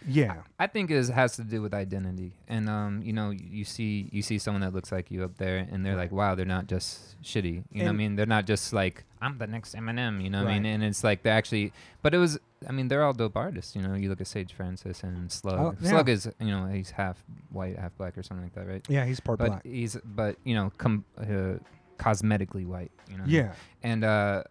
Yeah. 0.08 0.38
I 0.60 0.68
think 0.68 0.92
it 0.92 1.10
has 1.10 1.36
to 1.36 1.44
do 1.44 1.62
with 1.62 1.74
identity, 1.74 2.34
and 2.48 2.70
um, 2.70 3.02
you 3.04 3.14
know, 3.14 3.30
you 3.32 3.66
see 3.66 4.10
you 4.12 4.22
see 4.22 4.38
someone 4.40 4.62
that 4.62 4.74
looks 4.74 4.92
like 4.92 5.12
you 5.12 5.24
up 5.24 5.38
there, 5.38 5.68
and 5.72 5.86
they're 5.86 5.96
like, 5.96 6.12
wow, 6.12 6.36
they're 6.36 6.46
not 6.46 6.68
just 6.68 7.22
shitty. 7.22 7.64
You 7.72 7.80
know 7.80 7.86
what 7.86 7.90
I 7.90 7.98
mean? 7.98 8.16
They're 8.16 8.26
not 8.26 8.46
just 8.46 8.74
like 8.74 9.04
I'm 9.22 9.38
the 9.38 9.48
next 9.48 9.76
Eminem. 9.76 10.24
You 10.24 10.30
know 10.30 10.44
what 10.44 10.52
I 10.52 10.60
mean? 10.60 10.66
And 10.66 10.84
it's 10.84 11.04
like 11.04 11.24
they're 11.24 11.34
actually, 11.34 11.74
but 12.02 12.14
it 12.14 12.18
was. 12.18 12.40
I 12.68 12.72
mean, 12.72 12.90
they're 12.90 13.04
all 13.04 13.14
dope 13.14 13.38
artists. 13.38 13.76
You 13.76 13.82
know, 13.82 13.96
you 13.96 14.08
look 14.10 14.22
at 14.22 14.28
Sage 14.28 14.54
Francis 14.54 15.02
and 15.02 15.32
Slug. 15.32 15.60
Oh, 15.60 15.76
yeah. 15.82 15.90
Slug 15.90 16.10
is, 16.10 16.30
you 16.40 16.52
know, 16.52 16.68
he's 16.68 16.92
half 16.92 17.24
white, 17.52 17.78
half 17.78 17.98
black, 17.98 18.16
or 18.18 18.22
something 18.22 18.46
like 18.46 18.54
that, 18.54 18.68
right? 18.68 18.86
Yeah, 18.88 19.04
he's 19.06 19.20
part 19.20 19.40
but 19.40 19.48
black. 19.48 19.66
he's, 19.66 19.98
but 20.04 20.36
you 20.44 20.54
know, 20.54 20.72
com- 20.78 21.06
uh, 21.18 21.58
cosmetically 21.98 22.68
white. 22.68 22.92
You 23.10 23.18
know? 23.18 23.24
Yeah. 23.26 23.54
and 23.82 24.04
uh, 24.04 24.44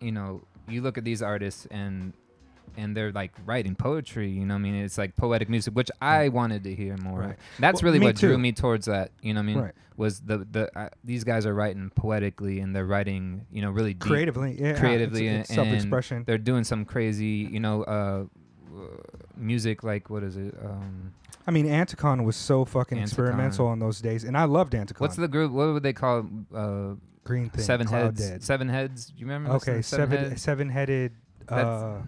you 0.00 0.12
know, 0.12 0.42
you 0.68 0.80
look 0.82 0.98
at 0.98 1.04
these 1.04 1.22
artists 1.22 1.66
and 1.70 2.12
and 2.76 2.96
they're 2.96 3.12
like 3.12 3.32
writing 3.44 3.74
poetry. 3.74 4.30
You 4.30 4.44
know, 4.46 4.54
what 4.54 4.58
I 4.60 4.62
mean, 4.62 4.74
it's 4.76 4.98
like 4.98 5.16
poetic 5.16 5.48
music, 5.48 5.74
which 5.74 5.90
I 6.00 6.28
wanted 6.28 6.64
to 6.64 6.74
hear 6.74 6.96
more. 6.98 7.22
of. 7.22 7.36
That's 7.58 7.82
Well, 7.82 7.92
really 7.92 8.04
what 8.04 8.16
drew 8.16 8.36
me 8.38 8.52
towards 8.52 8.86
that. 8.86 9.10
You 9.22 9.34
know, 9.34 9.40
what 9.40 9.44
I 9.44 9.46
mean, 9.46 9.58
Right. 9.58 9.72
was 9.96 10.20
the 10.20 10.38
the 10.50 10.78
uh, 10.78 10.88
these 11.04 11.24
guys 11.24 11.46
are 11.46 11.54
writing 11.54 11.90
poetically 11.94 12.60
and 12.60 12.74
they're 12.76 12.86
writing, 12.86 13.46
you 13.50 13.62
know, 13.62 13.70
really 13.70 13.94
deep, 13.94 14.02
Creatively, 14.02 14.56
yeah. 14.60 14.78
creatively, 14.78 15.26
it's, 15.28 15.50
it's 15.50 15.58
and- 15.58 15.66
self-expression. 15.68 16.24
They're 16.26 16.38
doing 16.38 16.64
some 16.64 16.84
crazy, 16.84 17.48
you 17.50 17.60
know, 17.60 17.82
uh, 17.84 18.24
music 19.36 19.82
like 19.82 20.10
what 20.10 20.22
is 20.22 20.36
it? 20.36 20.54
Um, 20.64 21.12
I 21.46 21.50
mean, 21.50 21.66
Anticon 21.66 22.24
was 22.24 22.36
so 22.36 22.64
fucking 22.64 22.98
Anticon. 22.98 23.02
experimental 23.02 23.72
in 23.72 23.78
those 23.78 24.00
days, 24.00 24.24
and 24.24 24.36
I 24.36 24.44
loved 24.44 24.72
Anticon. 24.72 25.00
what's 25.00 25.16
the 25.16 25.28
group? 25.28 25.52
What 25.52 25.72
would 25.72 25.82
they 25.82 25.92
call? 25.92 26.26
Uh, 26.54 26.94
green 27.24 27.50
thing? 27.50 27.62
seven 27.64 27.86
Cloud 27.86 28.02
heads. 28.02 28.28
Dead. 28.28 28.42
Seven 28.44 28.68
heads. 28.68 29.12
You 29.16 29.26
remember? 29.26 29.50
Okay, 29.52 29.80
seven. 29.82 30.10
seven 30.10 30.28
Heads? 30.30 30.42
seven-headed. 30.42 31.12
Uh, 31.48 31.98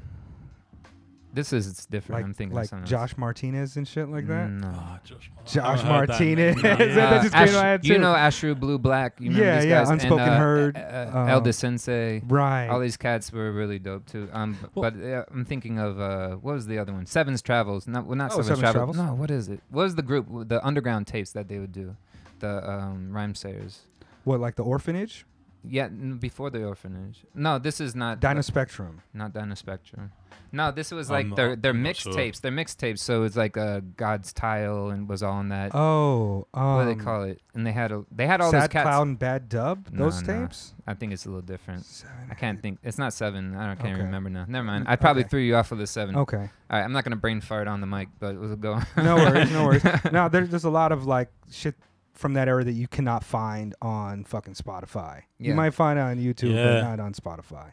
This 1.33 1.53
is 1.53 1.67
it's 1.69 1.85
different. 1.87 2.19
like 2.21 2.25
I'm 2.25 2.33
thinking 2.35 2.57
like 2.57 2.69
something 2.69 2.85
else. 2.85 2.91
Josh 3.11 3.17
Martinez 3.19 3.77
and 3.77 3.87
shit 3.87 4.09
like 4.09 4.27
that. 4.29 4.49
No. 4.51 4.73
Ah, 4.75 4.99
Josh, 5.05 5.31
Josh 5.47 5.81
I 5.81 5.83
that 5.83 6.09
Martinez. 6.09 6.57
name. 6.63 6.63
That 6.63 6.81
yeah. 6.89 7.23
just 7.23 7.35
came 7.35 7.47
to 7.49 7.53
my 7.53 7.59
Ash- 7.59 7.63
head 7.63 7.87
you 7.87 7.99
know 7.99 8.15
Asheru 8.15 8.59
Blue 8.59 8.79
Black. 8.79 9.21
You 9.21 9.27
remember 9.31 9.47
Yeah, 9.47 9.57
these 9.61 9.69
yeah, 9.69 9.79
guys? 9.81 9.91
Unspoken 9.91 10.21
and, 10.21 10.31
uh, 10.33 10.39
Heard, 10.39 10.77
Uh, 10.77 10.81
uh, 10.81 11.11
um, 11.15 11.29
El 11.29 11.41
Da 11.43 11.51
Sensei. 11.53 12.23
Right. 12.27 12.67
All 12.69 12.81
these 12.81 12.97
cats 12.97 13.31
were 13.31 13.53
really 13.53 13.79
dope 13.79 14.07
too. 14.07 14.29
Um, 14.33 14.57
Well- 14.75 14.91
but 14.91 15.03
uh, 15.03 15.25
I'm 15.31 15.45
thinking 15.45 15.79
of 15.79 16.01
uh, 16.01 16.37
what 16.37 16.55
was 16.55 16.67
the 16.67 16.79
other 16.79 16.93
one? 16.95 17.05
Seven's 17.07 17.43
Travels. 17.43 17.87
Not 17.87 18.07
well, 18.07 18.17
not 18.17 18.31
Oh, 18.33 18.37
Seven's, 18.41 18.47
Seven's 18.49 18.61
Travels. 18.73 18.97
Travels. 18.97 18.97
No, 18.97 19.15
what 19.21 19.31
is 19.31 19.49
it? 19.49 19.61
What 19.69 19.83
was 19.83 19.95
the 19.97 20.03
group? 20.03 20.27
The 20.49 20.65
underground 20.67 21.07
tapes 21.07 21.33
that 21.33 21.49
they 21.49 21.59
would 21.59 21.73
do, 21.73 21.95
the 22.41 22.69
um, 22.69 23.11
Rhymesayers. 23.13 23.81
what 24.25 24.41
like 24.41 24.57
the 24.57 24.65
orphanage? 24.65 25.27
Yeah, 25.69 25.85
n- 25.85 26.19
before 26.19 26.51
the 26.51 26.65
orphanage. 26.65 27.25
No, 27.35 27.59
this 27.59 27.81
is 27.81 27.95
not 27.95 28.21
Dino 28.21 28.41
Spectrum. 28.41 29.03
not 29.15 29.33
Dino 29.35 29.55
Spectrum. 29.55 30.13
No, 30.51 30.71
this 30.71 30.91
was 30.93 31.11
like 31.11 31.27
not- 31.27 31.37
their 31.37 31.57
their 31.57 31.71
I'm 31.73 31.79
not 31.83 31.89
mixed 31.89 32.03
sure. 32.05 32.13
tapes. 32.15 32.41
Their 32.41 32.51
mixed 32.53 32.79
tapes. 32.79 33.03
So 33.03 33.25
it's 33.25 33.37
like 33.37 33.57
uh, 33.57 33.81
God's 33.97 34.33
Tile 34.33 34.89
and 34.89 35.09
was 35.09 35.23
all 35.23 35.41
in 35.41 35.51
that. 35.51 35.75
Oh, 35.75 36.47
um, 36.55 36.75
what 36.77 36.85
do 36.85 36.95
they 36.95 37.05
call 37.05 37.25
it? 37.25 37.41
And 37.55 37.67
they 37.67 37.73
had 37.73 37.93
a, 37.93 38.05
they 38.11 38.27
had 38.27 38.41
all 38.41 38.51
Sad 38.51 38.63
those 38.63 38.69
cats. 38.69 38.85
Cloud 38.85 39.07
and 39.09 39.19
Bad 39.19 39.49
Dub. 39.49 39.89
No, 39.93 40.05
Those 40.05 40.23
no. 40.23 40.41
tapes. 40.43 40.75
I 40.87 40.95
think 40.95 41.13
it's 41.13 41.27
a 41.27 41.29
little 41.29 41.43
different. 41.43 41.85
Seven 41.85 42.15
I 42.31 42.35
can't 42.35 42.63
think. 42.63 42.79
It's 42.83 42.97
not 42.99 43.13
seven. 43.13 43.55
I 43.57 43.67
don't, 43.67 43.77
can't 43.79 43.95
Okay. 43.95 44.03
remember 44.05 44.31
now. 44.31 44.47
Never 44.49 44.65
mind. 44.65 44.87
Mm, 44.87 44.91
I 44.91 44.97
probably 44.97 45.23
okay. 45.25 45.29
threw 45.31 45.41
you 45.41 45.57
off 45.57 45.71
with 45.71 45.81
the 45.81 45.87
seven. 45.87 46.17
Okay. 46.17 46.37
All 46.39 46.45
right. 46.71 46.83
I'm 46.83 46.93
not 46.93 47.05
gonna 47.05 47.17
brain 47.17 47.41
fart 47.43 47.69
on 47.69 47.81
the 47.83 47.87
mic, 47.87 48.09
but 48.19 48.39
we'll 48.41 48.57
go. 48.57 48.81
No 48.97 49.17
worries. 49.17 49.51
No 49.51 49.65
worries. 49.67 49.85
no, 50.13 50.29
there's 50.31 50.49
there's 50.49 50.65
a 50.65 50.71
lot 50.71 50.93
of 50.93 51.05
like 51.07 51.31
shit 51.51 51.75
from 52.19 52.35
that 52.35 52.49
era 52.49 52.65
that 52.65 52.73
you 52.73 52.89
cannot 52.89 53.23
find 53.23 53.75
on 53.81 54.25
fucking 54.25 54.55
Spotify. 54.55 55.23
You 55.39 55.55
might 55.55 55.71
find 55.71 55.99
it 55.99 56.03
on 56.03 56.17
YouTube, 56.19 56.53
Yeah. 56.55 56.65
but 56.65 56.83
not 56.83 57.01
on 57.01 57.13
Spotify. 57.15 57.73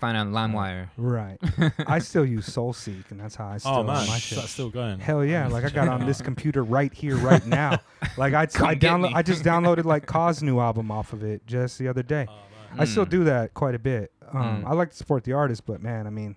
Find 0.00 0.16
on 0.16 0.32
LimeWire. 0.32 0.88
Right. 0.98 1.38
I 1.86 2.00
still 2.00 2.26
use 2.26 2.48
SoulSeek, 2.48 3.10
and 3.12 3.18
that's 3.20 3.36
how 3.36 3.46
I 3.46 3.58
still 3.58 3.72
Oh 3.72 3.82
man, 3.84 3.94
my 3.94 4.04
that's 4.06 4.18
shit. 4.20 4.38
still 4.40 4.68
going. 4.70 4.98
Hell 4.98 5.24
yeah! 5.24 5.46
Like 5.48 5.64
I 5.64 5.70
got 5.70 5.88
on 5.88 6.04
this 6.04 6.20
computer 6.30 6.62
right 6.64 6.92
here, 6.92 7.16
right 7.16 7.46
now. 7.46 7.78
Like 8.18 8.34
I, 8.34 8.46
Come 8.46 8.68
I 8.68 8.74
get 8.74 8.90
download, 8.90 9.08
me. 9.08 9.14
I 9.14 9.22
just 9.22 9.42
downloaded 9.44 9.84
like 9.84 10.06
Cause 10.06 10.42
new 10.42 10.58
album 10.58 10.90
off 10.90 11.12
of 11.12 11.22
it 11.22 11.46
just 11.46 11.78
the 11.78 11.86
other 11.88 12.02
day. 12.02 12.26
Oh, 12.28 12.32
man. 12.72 12.80
I 12.80 12.84
still 12.86 13.04
Mm. 13.06 13.10
do 13.10 13.24
that 13.24 13.52
quite 13.54 13.74
a 13.74 13.78
bit. 13.78 14.10
Um, 14.32 14.62
Mm. 14.62 14.66
I 14.66 14.72
like 14.72 14.90
to 14.90 14.96
support 14.96 15.24
the 15.24 15.32
artist, 15.34 15.64
but 15.66 15.82
man, 15.82 16.06
I 16.06 16.10
mean, 16.10 16.34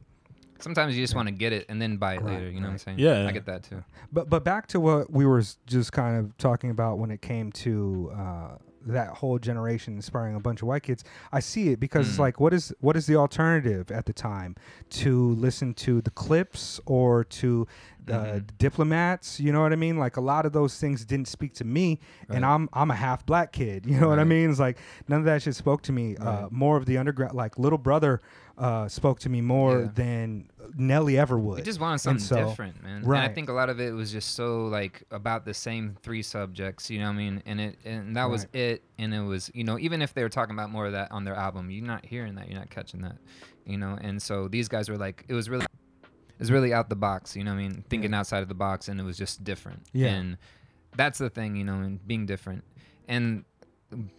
Sometimes 0.59 0.95
you 0.95 1.03
just 1.03 1.15
want 1.15 1.27
to 1.27 1.33
get 1.33 1.53
it 1.53 1.65
and 1.69 1.81
then 1.81 1.97
buy 1.97 2.15
it 2.15 2.21
Right, 2.21 2.33
later. 2.35 2.49
You 2.49 2.59
know 2.59 2.67
what 2.67 2.73
I'm 2.73 2.77
saying? 2.79 2.99
Yeah. 2.99 3.27
I 3.27 3.31
get 3.31 3.45
that 3.45 3.63
too. 3.63 3.83
But 4.11 4.29
but 4.29 4.43
back 4.43 4.67
to 4.67 4.79
what 4.79 5.11
we 5.11 5.25
were 5.25 5.43
just 5.65 5.91
kind 5.93 6.17
of 6.17 6.37
talking 6.37 6.69
about 6.71 6.97
when 6.99 7.11
it 7.11 7.21
came 7.21 7.51
to 7.53 8.11
uh, 8.15 8.47
that 8.85 9.09
whole 9.09 9.37
generation 9.37 9.95
inspiring 9.95 10.35
a 10.35 10.39
bunch 10.39 10.61
of 10.61 10.67
white 10.67 10.83
kids. 10.83 11.03
I 11.33 11.41
see 11.41 11.69
it 11.69 11.79
because 11.81 12.07
it's 12.07 12.15
Mm. 12.17 12.21
like 12.21 12.39
what 12.39 12.53
is 12.53 12.73
what 12.79 12.95
is 12.95 13.05
the 13.07 13.15
alternative 13.17 13.91
at 13.91 14.05
the 14.05 14.13
time 14.13 14.55
to 14.91 15.29
listen 15.35 15.73
to 15.75 16.01
the 16.01 16.11
Clipse 16.11 16.79
or 16.85 17.23
to 17.25 17.67
the 18.05 18.13
Mhm. 18.13 18.47
diplomats? 18.57 19.39
You 19.39 19.51
know 19.51 19.61
what 19.61 19.73
I 19.73 19.75
mean? 19.75 19.97
Like 19.97 20.15
a 20.17 20.21
lot 20.21 20.45
of 20.45 20.53
those 20.53 20.79
things 20.79 21.03
didn't 21.05 21.27
speak 21.27 21.53
to 21.55 21.65
me, 21.65 21.99
and 22.29 22.45
I'm 22.45 22.69
I'm 22.73 22.89
a 22.89 22.95
half 22.95 23.25
black 23.25 23.51
kid. 23.51 23.85
You 23.89 23.99
know 23.99 24.07
what 24.09 24.17
I 24.19 24.23
mean? 24.23 24.49
It's 24.49 24.59
like 24.59 24.77
none 25.07 25.19
of 25.19 25.25
that 25.25 25.41
shit 25.41 25.55
spoke 25.55 25.81
to 25.83 25.91
me. 25.91 26.15
Uh, 26.17 26.47
more 26.49 26.77
of 26.77 26.85
the 26.85 26.97
underground, 26.97 27.33
like 27.35 27.59
Little 27.59 27.77
Brother, 27.77 28.21
uh, 28.59 28.87
spoke 28.89 29.19
to 29.21 29.29
me 29.29 29.39
more 29.41 29.79
Yeah. 29.83 29.87
than 29.95 30.49
Nelly 30.75 31.17
ever 31.17 31.39
would. 31.39 31.63
Just 31.65 31.79
wanted 31.79 31.99
something 31.99 32.23
so- 32.23 32.49
different, 32.49 32.83
man. 32.83 33.03
Right. 33.03 33.23
And 33.23 33.31
I 33.31 33.33
think 33.33 33.47
a 33.49 33.53
lot 33.53 33.69
of 33.69 33.79
it 33.79 33.91
was 33.93 34.11
just 34.11 34.35
so 34.35 34.65
like 34.67 35.03
about 35.11 35.45
the 35.45 35.53
same 35.53 35.95
three 36.03 36.21
subjects, 36.21 36.89
you 36.89 36.99
know 36.99 37.05
what 37.05 37.13
I 37.13 37.17
mean? 37.17 37.43
And 37.45 37.59
it 37.61 37.79
and 37.85 38.15
that 38.17 38.29
was 38.29 38.41
Right. 38.53 38.55
it. 38.61 38.83
And 38.99 39.13
it 39.13 39.21
was, 39.21 39.49
you 39.53 39.63
know, 39.63 39.79
even 39.79 40.01
if 40.01 40.13
they 40.13 40.23
were 40.23 40.29
talking 40.29 40.53
about 40.53 40.69
more 40.71 40.85
of 40.85 40.91
that 40.91 41.11
on 41.11 41.23
their 41.23 41.35
album, 41.35 41.71
you're 41.71 41.85
not 41.87 42.05
hearing 42.05 42.35
that, 42.35 42.49
you're 42.49 42.59
not 42.59 42.69
catching 42.69 43.01
that, 43.01 43.17
you 43.65 43.77
know. 43.77 43.97
And 43.99 44.21
so 44.21 44.47
these 44.49 44.67
guys 44.67 44.89
were 44.89 44.97
like, 44.97 45.23
it 45.29 45.33
was 45.33 45.49
really, 45.49 45.65
it 46.03 46.39
was 46.39 46.51
really 46.51 46.73
out 46.73 46.89
the 46.89 46.95
box, 46.97 47.35
you 47.37 47.43
know 47.45 47.51
what 47.53 47.59
I 47.61 47.67
mean? 47.69 47.83
Thinking 47.89 48.13
outside 48.13 48.43
of 48.43 48.49
the 48.49 48.53
box, 48.55 48.89
and 48.89 48.99
it 48.99 49.03
was 49.03 49.17
just 49.17 49.43
different. 49.43 49.83
Yeah. 49.93 50.09
And 50.09 50.37
that's 50.97 51.17
the 51.17 51.29
thing, 51.29 51.55
you 51.55 51.63
know, 51.63 51.75
and 51.75 52.05
being 52.05 52.25
different, 52.25 52.63
and 53.07 53.45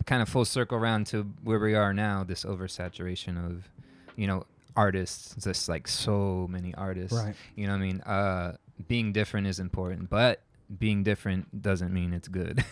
kind 0.07 0.21
of 0.23 0.29
full 0.29 0.45
circle 0.45 0.79
around 0.79 1.07
to 1.09 1.23
where 1.45 1.59
we 1.61 1.75
are 1.75 1.93
now. 1.95 2.25
This 2.25 2.45
oversaturation 2.45 3.37
of, 3.45 3.69
you 4.17 4.27
know, 4.27 4.45
artists. 4.77 5.35
Just 5.43 5.69
like 5.69 5.89
so 5.89 6.47
many 6.51 6.75
artists 6.75 7.17
Right. 7.17 7.35
you 7.57 7.67
know 7.67 7.73
what 7.73 7.79
I 7.83 7.87
mean? 7.87 8.01
Uh, 8.03 8.57
being 8.89 9.13
different 9.13 9.47
is 9.47 9.59
important, 9.61 10.09
but 10.11 10.43
being 10.79 11.03
different 11.03 11.61
doesn't 11.63 11.93
mean 11.93 12.13
it's 12.13 12.29
good. 12.29 12.65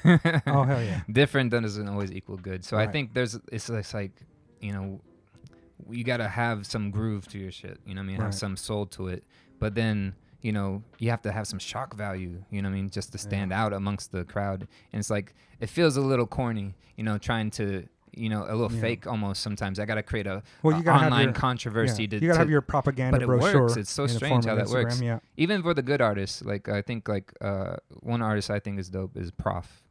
Oh 0.46 0.62
hell 0.62 0.82
yeah. 0.90 1.00
different 1.10 1.50
doesn't 1.50 1.88
always 1.88 2.12
equal 2.12 2.36
good. 2.36 2.64
So 2.64 2.76
I 2.76 2.86
think 2.86 3.12
there's 3.14 3.34
it's, 3.52 3.68
it's 3.68 3.92
like 3.92 4.12
you 4.60 4.72
know 4.72 5.00
you 5.90 6.04
gotta 6.04 6.28
have 6.28 6.66
some 6.66 6.90
groove 6.90 7.26
to 7.28 7.38
your 7.38 7.50
shit. 7.52 7.78
You 7.84 7.94
know 7.94 8.00
what 8.00 8.04
I 8.04 8.08
mean? 8.08 8.16
Right. 8.18 8.24
Have 8.26 8.34
some 8.34 8.56
soul 8.56 8.86
to 8.86 9.08
it. 9.08 9.24
But 9.58 9.74
then 9.74 10.14
you 10.42 10.52
know 10.52 10.82
you 10.98 11.10
have 11.10 11.22
to 11.22 11.32
have 11.32 11.46
some 11.48 11.58
shock 11.58 11.94
value. 11.94 12.42
You 12.50 12.62
know 12.62 12.68
what 12.68 12.74
I 12.74 12.78
mean? 12.80 12.90
Just 12.90 13.12
to 13.12 13.18
stand 13.18 13.52
out 13.52 13.72
amongst 13.72 14.12
the 14.12 14.24
crowd. 14.24 14.68
And 14.92 15.00
it's 15.00 15.10
like 15.10 15.34
it 15.60 15.68
feels 15.68 15.96
a 15.96 16.00
little 16.00 16.26
corny. 16.26 16.74
You 16.96 17.04
know, 17.04 17.18
trying 17.18 17.50
to 17.52 17.86
you 18.18 18.28
know 18.28 18.42
a 18.48 18.54
little 18.54 18.72
Yeah. 18.72 18.80
fake 18.80 19.06
almost 19.06 19.42
sometimes. 19.42 19.78
I 19.78 19.84
gotta 19.86 20.02
create 20.02 20.26
a, 20.26 20.42
Well, 20.62 20.78
a 20.78 20.82
gotta 20.82 21.04
online 21.06 21.24
your- 21.24 21.32
controversy 21.32 22.02
Yeah. 22.02 22.08
to 22.10 22.16
You 22.20 22.26
gotta 22.28 22.38
have 22.40 22.50
your 22.50 22.60
propaganda 22.60 23.16
but 23.18 23.22
it 23.22 23.26
brochure. 23.26 23.62
works. 23.62 23.76
It's 23.76 23.90
so 23.90 24.06
strange 24.06 24.44
how 24.46 24.52
of 24.56 24.58
that 24.58 24.68
works. 24.68 25.00
Yeah. 25.00 25.20
even 25.36 25.62
for 25.62 25.72
the 25.74 25.82
good 25.82 26.00
artists 26.00 26.42
like 26.44 26.68
i 26.68 26.82
think 26.82 27.08
like 27.08 27.32
uh 27.40 27.76
one 28.00 28.20
artist 28.22 28.50
i 28.50 28.58
think 28.58 28.78
is 28.78 28.88
dope 28.88 29.16
is 29.16 29.30
prof 29.30 29.82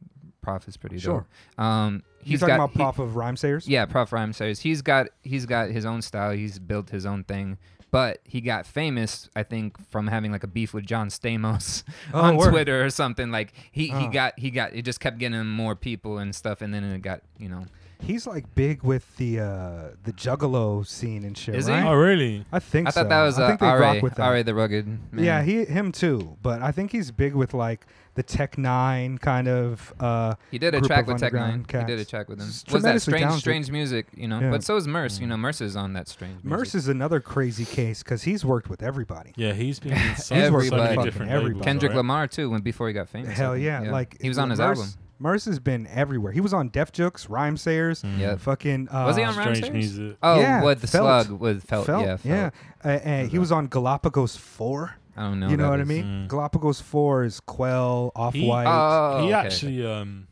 prof 0.42 0.66
is 0.68 0.76
pretty 0.76 0.98
Sure. 0.98 1.26
dope 1.56 1.64
um 1.64 2.02
He's 2.20 2.32
he's 2.32 2.40
talking 2.40 2.56
got 2.56 2.64
about 2.64 2.70
he- 2.72 2.78
Prof 2.78 2.98
of 2.98 3.10
Rhymesayers. 3.14 3.64
yeah 3.68 3.86
prof 3.86 4.10
Rhymesayers 4.10 4.60
he's 4.60 4.82
got 4.82 5.06
he's 5.22 5.46
got 5.46 5.70
his 5.70 5.84
own 5.84 6.02
style 6.02 6.32
he's 6.32 6.58
built 6.58 6.90
his 6.90 7.06
own 7.06 7.24
thing 7.24 7.58
but 7.90 8.18
he 8.24 8.40
got 8.42 8.66
famous 8.66 9.28
i 9.36 9.42
think 9.42 9.78
from 9.90 10.06
having 10.08 10.30
like 10.32 10.44
a 10.44 10.48
beef 10.48 10.74
with 10.74 10.84
john 10.84 11.08
stamos 11.08 11.84
Oh, 12.14 12.20
on 12.20 12.36
word. 12.36 12.50
twitter 12.50 12.84
or 12.84 12.90
something 12.90 13.30
like 13.30 13.52
he 13.72 13.88
he 13.88 14.06
Oh. 14.06 14.10
got 14.10 14.38
he 14.38 14.50
got 14.50 14.74
it 14.74 14.82
just 14.82 15.00
kept 15.00 15.18
getting 15.18 15.46
more 15.46 15.74
people 15.74 16.18
and 16.18 16.34
stuff 16.34 16.60
and 16.60 16.72
then 16.74 16.84
it 16.84 17.00
got 17.02 17.22
you 17.38 17.48
know 17.48 17.64
He's 18.00 18.26
like 18.26 18.54
big 18.54 18.82
with 18.82 19.16
the 19.16 19.40
uh 19.40 19.88
the 20.04 20.12
Juggalo 20.12 20.86
scene 20.86 21.24
and 21.24 21.36
shit. 21.36 21.54
Is 21.56 21.66
he? 21.66 21.72
right? 21.72 21.84
Oh, 21.86 21.94
really? 21.94 22.44
I 22.52 22.58
think 22.60 22.88
i 22.88 22.90
thought 22.90 23.08
that 23.08 23.22
was 23.22 23.38
I 23.38 23.44
uh, 23.44 23.48
think 23.48 23.60
they 23.60 23.66
ra 23.66 23.74
rock 23.74 24.02
with 24.02 24.14
that. 24.14 24.28
ra 24.28 24.42
the 24.42 24.54
rugged 24.54 24.86
man. 25.12 25.24
Yeah, 25.24 25.42
he 25.42 25.64
him 25.64 25.92
too. 25.92 26.36
But 26.42 26.62
I 26.62 26.70
think 26.72 26.92
he's 26.92 27.10
big 27.10 27.34
with 27.34 27.54
like 27.54 27.86
the 28.14 28.22
Tech 28.22 28.56
N9ne 28.56 29.20
kind 29.20 29.46
of. 29.48 29.92
uh 30.00 30.34
He 30.50 30.58
did 30.58 30.74
a 30.74 30.80
track 30.80 31.06
with 31.06 31.18
Tech 31.18 31.32
N9ne. 31.32 31.52
underground 31.52 31.88
He 31.88 31.96
did 31.96 32.00
a 32.00 32.04
track 32.04 32.28
with 32.28 32.40
him. 32.40 32.48
S- 32.48 32.64
Was 32.72 32.82
that 32.82 33.00
strange, 33.02 33.22
talented. 33.22 33.40
strange 33.40 33.70
music? 33.70 34.06
You 34.16 34.28
know, 34.28 34.40
Yeah. 34.40 34.50
but 34.50 34.64
so 34.64 34.76
is 34.76 34.88
Murs. 34.88 35.20
You 35.20 35.26
know, 35.26 35.36
Murs 35.36 35.60
is 35.60 35.76
on 35.76 35.92
that 35.94 36.08
strange. 36.08 36.34
Music. 36.44 36.50
Murs 36.50 36.74
is 36.74 36.88
another 36.88 37.20
crazy 37.20 37.64
case 37.64 38.02
because 38.02 38.22
he's 38.22 38.44
worked 38.44 38.68
with 38.70 38.82
everybody. 38.82 39.32
Yeah, 39.36 39.52
he's 39.52 39.78
been 39.80 39.92
He's 39.96 40.30
worked 40.30 40.70
with 40.70 40.72
many 40.72 41.02
different 41.02 41.30
everybody. 41.32 41.54
labels, 41.54 41.64
Kendrick 41.64 41.90
right? 41.90 41.96
Lamar 41.98 42.26
too. 42.28 42.50
When 42.50 42.60
before 42.62 42.88
he 42.88 42.94
got 42.94 43.08
famous. 43.08 43.36
Hell 43.36 43.54
think. 43.54 43.64
yeah, 43.64 43.90
like 43.92 44.20
he 44.20 44.28
was 44.28 44.38
on 44.38 44.50
his 44.50 44.58
Murs, 44.58 44.78
album. 44.78 44.94
Murs 45.18 45.44
has 45.46 45.58
been 45.58 45.86
everywhere. 45.88 46.32
He 46.32 46.40
was 46.40 46.52
on 46.52 46.68
Def 46.68 46.92
Jux, 46.92 47.26
Rhymesayers, 47.28 48.04
Mm. 48.04 48.18
Yeah. 48.18 48.36
fucking. 48.36 48.88
Uh, 48.88 49.04
Was 49.06 49.16
he 49.16 49.22
on 49.24 49.34
Rhyme 49.36 49.54
Strange 49.56 49.58
Sayers? 49.60 49.72
music. 49.98 50.16
Oh, 50.22 50.38
Yeah, 50.40 50.62
with 50.64 50.80
the 50.80 50.86
Felt. 50.86 51.26
slug 51.26 51.40
with 51.40 51.64
felt. 51.64 51.86
Felt, 51.86 52.04
Yeah, 52.06 52.16
yeah. 52.24 52.50
Uh, 52.84 52.88
and 52.88 53.30
he 53.30 53.38
was 53.38 53.50
on 53.50 53.66
Galapagos 53.66 54.36
Four. 54.36 54.94
I 55.16 55.22
don't 55.22 55.40
know. 55.40 55.48
you 55.48 55.56
know 55.56 55.64
that 55.64 55.70
what 55.70 55.80
I 55.80 55.84
mean? 55.84 56.04
Mm. 56.04 56.28
Galapagos 56.28 56.80
Four 56.80 57.24
is 57.24 57.40
Qwel, 57.40 58.12
Off 58.14 58.34
He- 58.34 58.46
White. 58.46 58.66
Oh, 58.68 59.18
he 59.22 59.26
okay, 59.26 59.32
actually 59.34 59.84
um 59.86 60.28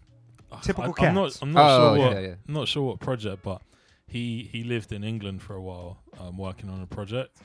Typical 0.63 0.95
I, 0.99 1.07
I'm 1.09 1.15
not 1.15 1.25
cats. 1.31 1.43
I'm 1.43 1.53
not 1.53 1.71
Oh, 1.71 1.77
sure 1.95 1.97
yeah, 1.99 2.15
what 2.15 2.23
yeah. 2.23 2.35
I'm 2.49 2.55
not 2.55 2.69
sure 2.69 2.83
what 2.85 3.01
project, 3.01 3.43
but 3.43 3.61
he 4.07 4.49
he 4.53 4.63
lived 4.63 4.93
in 4.93 5.03
England 5.03 5.43
for 5.43 5.55
a 5.57 5.61
while, 5.61 5.99
um, 6.21 6.39
working 6.39 6.71
on 6.71 6.81
a 6.81 6.87
project, 6.87 7.37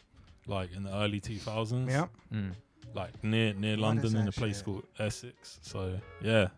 like 0.48 0.72
in 0.76 0.84
the 0.84 0.94
early 0.96 1.20
2000s. 1.20 1.90
yeah, 1.90 2.06
Mm. 2.32 2.52
Like 2.94 3.24
near 3.24 3.54
near 3.54 3.72
What 3.72 3.80
London 3.82 4.16
in 4.18 4.28
a 4.28 4.32
place 4.32 4.58
shit? 4.58 4.66
called 4.66 4.84
Essex. 5.00 5.60
So 5.64 6.00
yeah, 6.22 6.50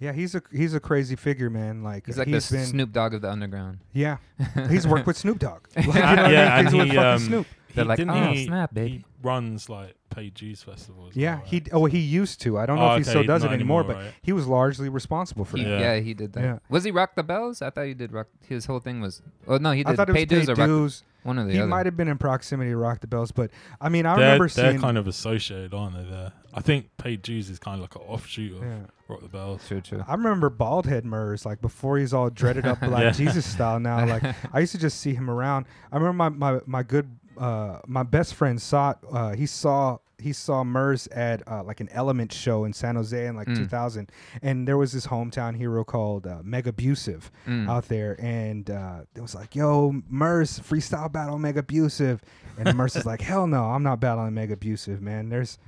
yeah. 0.00 0.12
He's 0.12 0.34
a 0.34 0.42
he's 0.52 0.74
a 0.74 0.80
crazy 0.80 1.16
figure, 1.16 1.50
man. 1.50 1.82
Like 1.82 2.06
He's 2.06 2.18
like 2.18 2.28
he's 2.28 2.48
the 2.48 2.56
been 2.56 2.66
Snoop 2.66 2.92
Dogg 2.92 3.14
of 3.14 3.22
the 3.22 3.30
underground. 3.30 3.78
yeah. 3.92 4.18
He's 4.68 4.86
worked 4.86 5.06
with 5.06 5.16
Snoop 5.16 5.38
Dogg. 5.38 5.66
Like, 5.76 5.86
you 5.86 5.92
know 5.92 6.28
yeah, 6.28 6.54
I 6.54 6.62
mean? 6.62 6.64
'Cause 6.64 6.72
and 6.72 6.78
with 6.78 6.88
he, 6.90 6.94
fucking 6.96 6.98
um, 7.12 7.18
Snoop. 7.18 7.46
They're 7.74 7.84
He- 7.84 7.88
like, 7.88 7.96
didn't 7.98 8.10
oh 8.10 8.32
he, 8.32 8.44
snap, 8.46 8.74
baby. 8.74 8.88
he 8.90 9.04
runs 9.22 9.68
like 9.70 9.94
paid 10.10 10.34
G's 10.34 10.62
festivals. 10.62 11.16
Yeah, 11.16 11.36
now, 11.36 11.42
he 11.46 11.56
right? 11.58 11.68
oh 11.72 11.84
he 11.86 11.98
used 12.00 12.40
to. 12.42 12.58
I 12.58 12.66
don't 12.66 12.76
know 12.76 12.90
Oh, 12.90 12.92
if 12.92 12.98
he 12.98 13.04
still 13.04 13.22
does 13.24 13.44
it 13.44 13.46
not 13.46 13.54
anymore, 13.54 13.80
anymore, 13.82 14.02
but 14.04 14.12
he 14.22 14.32
was 14.32 14.46
largely 14.46 14.88
responsible 14.90 15.44
for 15.46 15.56
He- 15.56 15.64
that. 15.64 15.70
yeah. 15.80 15.94
Yeah. 15.94 16.00
he 16.00 16.12
did 16.14 16.32
that. 16.34 16.42
Yeah. 16.42 16.58
Was 16.68 16.84
he 16.84 16.90
Rock 16.90 17.14
the 17.14 17.22
Bells? 17.22 17.62
I 17.62 17.70
thought 17.70 17.86
he 17.86 17.94
did 17.94 18.12
Rock. 18.12 18.26
His 18.46 18.66
whole 18.66 18.80
thing 18.80 19.00
was. 19.00 19.22
Oh 19.46 19.56
no, 19.56 19.70
he 19.72 19.84
did. 19.84 19.92
I 19.92 19.96
thought 19.96 20.08
it 20.10 20.12
was 20.12 20.18
Pay 20.20 20.24
Dues 20.26 20.46
Pay 20.46 20.52
or 20.52 20.54
Rock 20.56 20.58
the- 20.58 20.66
Dues. 20.66 21.02
One 21.24 21.38
of 21.38 21.46
the 21.46 21.52
He 21.52 21.58
other. 21.60 21.68
might 21.68 21.86
have 21.86 21.96
been 21.96 22.08
in 22.08 22.18
proximity 22.18 22.70
to 22.70 22.76
Rock 22.76 23.00
the 23.00 23.06
Bells, 23.06 23.30
but 23.32 23.50
I 23.80 23.88
mean, 23.88 24.06
I 24.06 24.16
they're, 24.16 24.24
remember 24.24 24.48
they're 24.48 24.70
seeing. 24.70 24.80
kind 24.80 24.98
of 24.98 25.06
associated, 25.06 25.72
aren't 25.74 25.96
they? 25.96 26.04
There, 26.04 26.32
I 26.54 26.60
think 26.60 26.96
paid 26.96 27.22
G's 27.22 27.48
is 27.50 27.58
kind 27.58 27.76
of 27.76 27.80
like 27.82 27.94
an 27.94 28.02
offshoot 28.02 28.56
of 28.56 28.62
yeah. 28.62 28.78
Rock 29.08 29.20
the 29.22 29.28
Bells. 29.28 29.66
True, 29.68 29.80
true. 29.80 30.04
I 30.06 30.12
remember 30.14 30.50
bald 30.50 30.86
head 30.86 31.04
Murs, 31.04 31.46
like 31.46 31.60
before 31.60 31.98
he's 31.98 32.12
all 32.12 32.28
dreaded 32.30 32.66
up 32.66 32.82
like 32.82 33.02
Yeah. 33.04 33.10
Jesus 33.12 33.46
style 33.46 33.78
now. 33.80 34.04
Like 34.06 34.22
I 34.52 34.60
used 34.60 34.72
to 34.72 34.78
just 34.78 35.00
see 35.00 35.14
him 35.14 35.30
around. 35.30 35.66
I 35.92 35.96
remember 35.96 36.14
my 36.14 36.28
my, 36.28 36.60
my 36.66 36.82
good 36.82 37.08
uh 37.38 37.78
my 37.86 38.02
best 38.02 38.34
friend 38.34 38.60
saw 38.60 38.94
uh 39.10 39.30
he 39.34 39.46
saw 39.46 39.98
he 40.22 40.32
saw 40.32 40.64
Murs 40.64 41.06
at 41.08 41.42
uh, 41.46 41.62
like 41.62 41.80
an 41.80 41.88
Element 41.90 42.32
show 42.32 42.64
in 42.64 42.72
San 42.72 42.96
Jose 42.96 43.26
in 43.26 43.36
like 43.36 43.48
Mm. 43.48 43.56
2000, 43.56 44.10
and 44.40 44.66
there 44.66 44.78
was 44.78 44.92
this 44.92 45.06
hometown 45.08 45.56
hero 45.56 45.84
called 45.84 46.26
uh, 46.26 46.38
Mega 46.42 46.70
Abusive 46.70 47.30
Mm. 47.46 47.68
out 47.68 47.88
there, 47.88 48.16
and 48.20 48.70
uh, 48.70 49.00
it 49.14 49.20
was 49.20 49.34
like, 49.34 49.54
"Yo, 49.54 50.02
Murs 50.08 50.58
freestyle 50.60 51.10
battle 51.12 51.38
Mega 51.38 51.60
Abusive," 51.60 52.20
and 52.58 52.74
Murs 52.76 52.96
is 52.96 53.04
like, 53.04 53.20
"Hell 53.20 53.46
no, 53.46 53.64
I'm 53.64 53.82
not 53.82 54.00
battling 54.00 54.34
Mega 54.34 54.54
Abusive, 54.54 55.02
man. 55.02 55.28
There's 55.28 55.58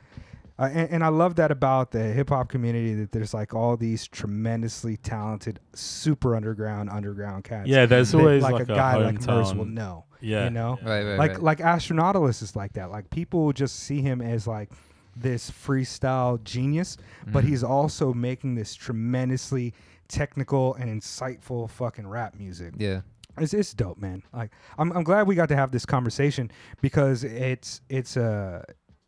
uh, 0.59 0.71
and, 0.73 0.91
and 0.91 1.05
I 1.05 1.09
love 1.09 1.37
that 1.37 1.51
about 1.51 1.91
the 1.91 2.03
hip 2.03 2.29
hop 2.29 2.49
community 2.49 2.95
that 2.95 3.13
there's 3.13 3.35
like 3.35 3.55
all 3.55 3.77
these 3.77 4.07
tremendously 4.07 4.97
talented, 4.97 5.61
super 5.75 6.37
underground, 6.37 6.91
underground 6.91 7.45
cats. 7.45 7.69
Yeah, 7.69 7.87
there's 7.87 8.13
that, 8.13 8.19
always 8.19 8.43
like, 8.43 8.53
like, 8.53 8.63
a 8.63 8.67
guy 8.67 8.97
like 8.97 9.27
Murs 9.27 9.55
will 9.55 9.65
know. 9.65 10.05
Yeah, 10.21 10.45
you 10.45 10.51
know, 10.51 10.79
yeah. 10.83 10.89
Right, 10.89 11.05
right, 11.05 11.19
like 11.19 11.31
right. 11.33 11.43
like 11.43 11.59
Astronautilus 11.59 12.43
is 12.43 12.57
like 12.57 12.75
that. 12.75 12.91
Like 12.91 13.11
people 13.11 13.53
just 13.53 13.81
see 13.81 14.01
him 14.01 14.21
as 14.23 14.47
like 14.47 14.71
this 15.17 15.51
freestyle 15.51 16.43
genius, 16.45 16.97
but 17.27 17.45
Mhm. 17.45 17.49
he's 17.49 17.63
also 17.65 18.13
making 18.15 18.55
this 18.55 18.75
tremendously 18.75 19.75
technical 20.09 20.75
and 20.75 20.89
insightful 21.01 21.69
fucking 21.71 22.07
rap 22.07 22.35
music. 22.39 22.75
Yeah. 22.79 23.01
It's, 23.39 23.53
it's 23.53 23.75
dope, 23.75 23.99
man. 23.99 24.23
Like 24.33 24.51
I'm, 24.79 24.93
I'm 24.93 25.03
glad 25.03 25.27
we 25.27 25.35
got 25.35 25.49
to 25.49 25.57
have 25.57 25.73
this 25.73 25.85
conversation 25.85 26.51
because 26.81 27.25
it's 27.25 27.81
it's 27.89 28.17
uh, 28.17 28.63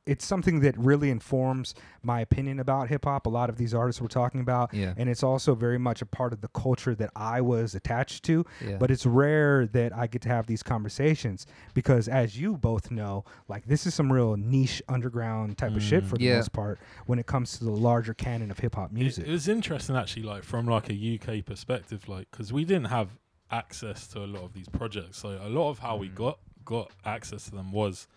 it's 0.06 0.24
something 0.24 0.60
that 0.60 0.76
really 0.78 1.10
informs 1.10 1.74
my 2.02 2.20
opinion 2.20 2.60
about 2.60 2.88
hip 2.88 3.04
hop. 3.04 3.26
A 3.26 3.28
lot 3.28 3.50
of 3.50 3.56
these 3.56 3.74
artists 3.74 4.00
we're 4.00 4.06
talking 4.08 4.40
about, 4.40 4.72
Yeah. 4.72 4.94
and 4.96 5.08
it's 5.10 5.22
also 5.24 5.54
very 5.54 5.78
much 5.78 6.00
a 6.00 6.06
part 6.06 6.32
of 6.32 6.40
the 6.40 6.48
culture 6.48 6.94
that 6.94 7.10
I 7.16 7.40
was 7.40 7.74
attached 7.74 8.24
to. 8.24 8.44
Yeah. 8.64 8.76
But 8.78 8.90
it's 8.92 9.04
rare 9.04 9.66
that 9.66 9.92
I 9.94 10.06
get 10.06 10.22
to 10.22 10.28
have 10.28 10.46
these 10.46 10.62
conversations 10.62 11.46
because, 11.74 12.06
as 12.08 12.38
you 12.40 12.56
both 12.56 12.90
know, 12.90 13.24
like 13.48 13.66
this 13.66 13.86
is 13.86 13.94
some 13.94 14.12
real 14.12 14.36
niche 14.36 14.80
underground 14.88 15.58
type 15.58 15.74
of 15.74 15.82
shit 15.82 16.04
Mm. 16.04 16.08
for 16.08 16.16
the 16.18 16.24
Yeah. 16.24 16.36
most 16.36 16.52
part 16.52 16.78
when 17.06 17.18
it 17.18 17.26
comes 17.26 17.58
to 17.58 17.64
the 17.64 17.70
larger 17.72 18.14
canon 18.14 18.50
of 18.52 18.60
hip 18.60 18.76
hop 18.76 18.92
music. 18.92 19.26
It, 19.26 19.30
was 19.32 19.48
interesting 19.48 19.96
actually, 19.96 20.22
like 20.22 20.44
from 20.44 20.66
like 20.66 20.88
a 20.88 20.94
UK 20.94 21.42
perspective, 21.44 22.08
like 22.08 22.30
because 22.30 22.52
we 22.52 22.64
didn't 22.64 22.86
have 22.86 23.18
access 23.50 24.06
to 24.08 24.20
a 24.24 24.26
lot 24.26 24.42
of 24.44 24.52
these 24.52 24.68
projects, 24.68 25.18
so 25.18 25.30
a 25.42 25.48
lot 25.48 25.70
of 25.70 25.80
how 25.80 25.96
we 25.96 26.08
Mm. 26.08 26.14
got 26.14 26.38
got 26.64 26.90
access 27.04 27.44
to 27.44 27.52
them 27.52 27.70
was 27.70 28.08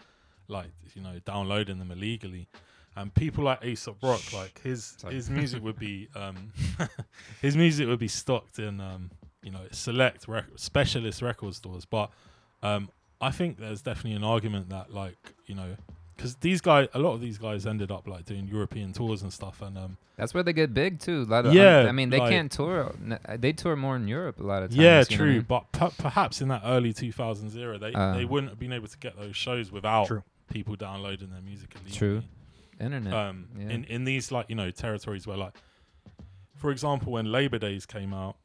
like 0.49 0.71
you 0.95 1.01
know 1.01 1.19
downloading 1.25 1.79
them 1.79 1.91
illegally. 1.91 2.47
And 2.95 3.13
people 3.13 3.45
like 3.45 3.63
Aesop 3.63 3.97
Rock, 4.03 4.33
like 4.33 4.59
his 4.61 4.95
Sorry. 4.97 5.13
his 5.15 5.29
music 5.39 5.63
would 5.63 5.79
be 5.79 6.09
um, 6.15 6.51
his 7.41 7.55
music 7.55 7.87
would 7.87 7.99
be 7.99 8.07
stocked 8.09 8.59
in 8.59 8.81
um, 8.81 9.11
you 9.41 9.51
know 9.51 9.61
select 9.71 10.27
rec- 10.27 10.47
specialist 10.57 11.21
record 11.21 11.55
stores. 11.55 11.85
But 11.85 12.09
um, 12.61 12.89
I 13.21 13.31
think 13.31 13.57
there's 13.57 13.81
definitely 13.81 14.13
an 14.17 14.23
argument 14.23 14.69
that 14.69 14.91
like 14.93 15.17
you 15.45 15.55
know 15.55 15.75
because 16.17 16.35
these 16.37 16.59
guys, 16.59 16.89
a 16.93 16.99
lot 16.99 17.13
of 17.13 17.21
these 17.21 17.37
guys 17.37 17.65
ended 17.65 17.91
up 17.91 18.05
like 18.05 18.25
doing 18.25 18.47
European 18.47 18.91
tours 18.91 19.21
and 19.21 19.31
stuff, 19.31 19.61
and 19.61 19.77
um, 19.77 19.97
That's 20.17 20.33
where 20.33 20.43
they 20.43 20.51
get 20.51 20.73
big 20.73 20.99
too. 20.99 21.21
A 21.21 21.31
lot 21.31 21.45
of 21.45 21.53
Yeah, 21.53 21.85
I 21.87 21.93
mean, 21.93 22.09
they 22.09 22.19
like- 22.19 22.31
can't 22.31 22.51
tour. 22.51 22.93
They 23.37 23.53
tour 23.53 23.77
more 23.77 23.95
in 23.95 24.07
Europe 24.09 24.41
a 24.41 24.43
lot 24.43 24.63
of 24.63 24.71
times. 24.71 24.77
Yeah, 24.77 25.03
you 25.09 25.15
know 25.17 25.23
I 25.23 25.25
true. 25.27 25.33
mean? 25.35 25.45
But 25.47 25.71
per- 25.71 25.91
perhaps 25.97 26.41
in 26.41 26.49
that 26.49 26.63
early 26.65 26.91
2000s 26.93 27.55
era, 27.55 27.77
they, 27.77 27.93
Uh. 27.93 28.15
they 28.15 28.25
wouldn't 28.25 28.49
have 28.51 28.59
been 28.59 28.73
able 28.73 28.89
to 28.89 28.97
get 28.97 29.15
those 29.17 29.37
shows 29.37 29.71
without 29.71 30.07
True. 30.07 30.23
People 30.49 30.75
downloading 30.75 31.29
their 31.29 31.41
music 31.41 31.73
illegally. 31.75 31.97
True. 31.97 32.23
Internet. 32.79 33.13
Um, 33.13 33.47
Yeah. 33.57 33.69
in, 33.69 33.83
in 33.85 34.03
these 34.05 34.31
like 34.31 34.45
you 34.49 34.55
know 34.55 34.71
territories 34.71 35.25
where 35.27 35.37
like, 35.37 35.53
for 36.55 36.71
example, 36.71 37.11
when 37.13 37.31
Labor 37.31 37.59
Days 37.59 37.85
came 37.85 38.13
out, 38.13 38.37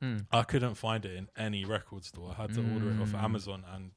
Mm. 0.00 0.26
I 0.30 0.44
couldn't 0.44 0.76
find 0.76 1.04
it 1.04 1.16
in 1.16 1.28
any 1.36 1.64
record 1.64 2.04
store. 2.04 2.30
I 2.30 2.42
had 2.42 2.54
to 2.54 2.60
order 2.60 2.88
it 2.90 3.00
off 3.00 3.08
Mm. 3.08 3.20
Amazon, 3.24 3.64
and 3.74 3.90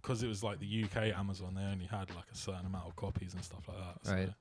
because 0.00 0.22
it 0.22 0.28
was 0.28 0.42
like 0.42 0.60
the 0.60 0.84
UK 0.84 1.12
Amazon, 1.14 1.54
they 1.56 1.60
only 1.62 1.84
had 1.84 2.08
like 2.14 2.24
a 2.32 2.34
certain 2.34 2.64
amount 2.64 2.86
of 2.86 2.96
copies 2.96 3.34
and 3.34 3.44
stuff 3.44 3.68
like 3.68 3.76
that. 3.76 4.06
So. 4.06 4.14
Right. 4.14 4.32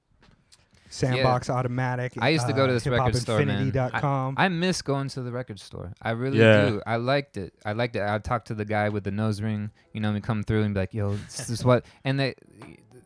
Sandbox 0.95 1.49
Automatic. 1.49 2.13
I 2.19 2.29
used 2.29 2.47
to 2.47 2.53
go 2.53 2.65
to 2.65 2.71
uh, 2.71 2.75
this 2.75 2.87
record 2.87 3.15
store, 3.15 3.45
man. 3.45 3.71
hiphopinfinity.com. 3.71 4.35
I 4.37 4.47
miss 4.49 4.81
going 4.81 5.09
to 5.09 5.21
the 5.21 5.31
record 5.31 5.59
store. 5.59 5.93
I 6.01 6.11
really 6.11 6.39
Yeah. 6.39 6.69
do. 6.69 6.81
I 6.85 6.95
liked 6.97 7.37
it. 7.37 7.53
I 7.65 7.73
liked 7.73 7.95
it. 7.95 8.01
I'd 8.01 8.23
talk 8.23 8.45
to 8.45 8.53
the 8.55 8.65
guy 8.65 8.89
with 8.89 9.03
the 9.03 9.11
nose 9.11 9.41
ring, 9.41 9.71
you 9.93 9.99
know, 10.01 10.13
and 10.13 10.23
come 10.23 10.43
through 10.43 10.63
and 10.63 10.73
be 10.73 10.79
like, 10.79 10.93
"Yo, 10.93 11.15
this 11.15 11.49
is 11.49 11.63
what." 11.65 11.85
And 12.03 12.19
they, 12.19 12.35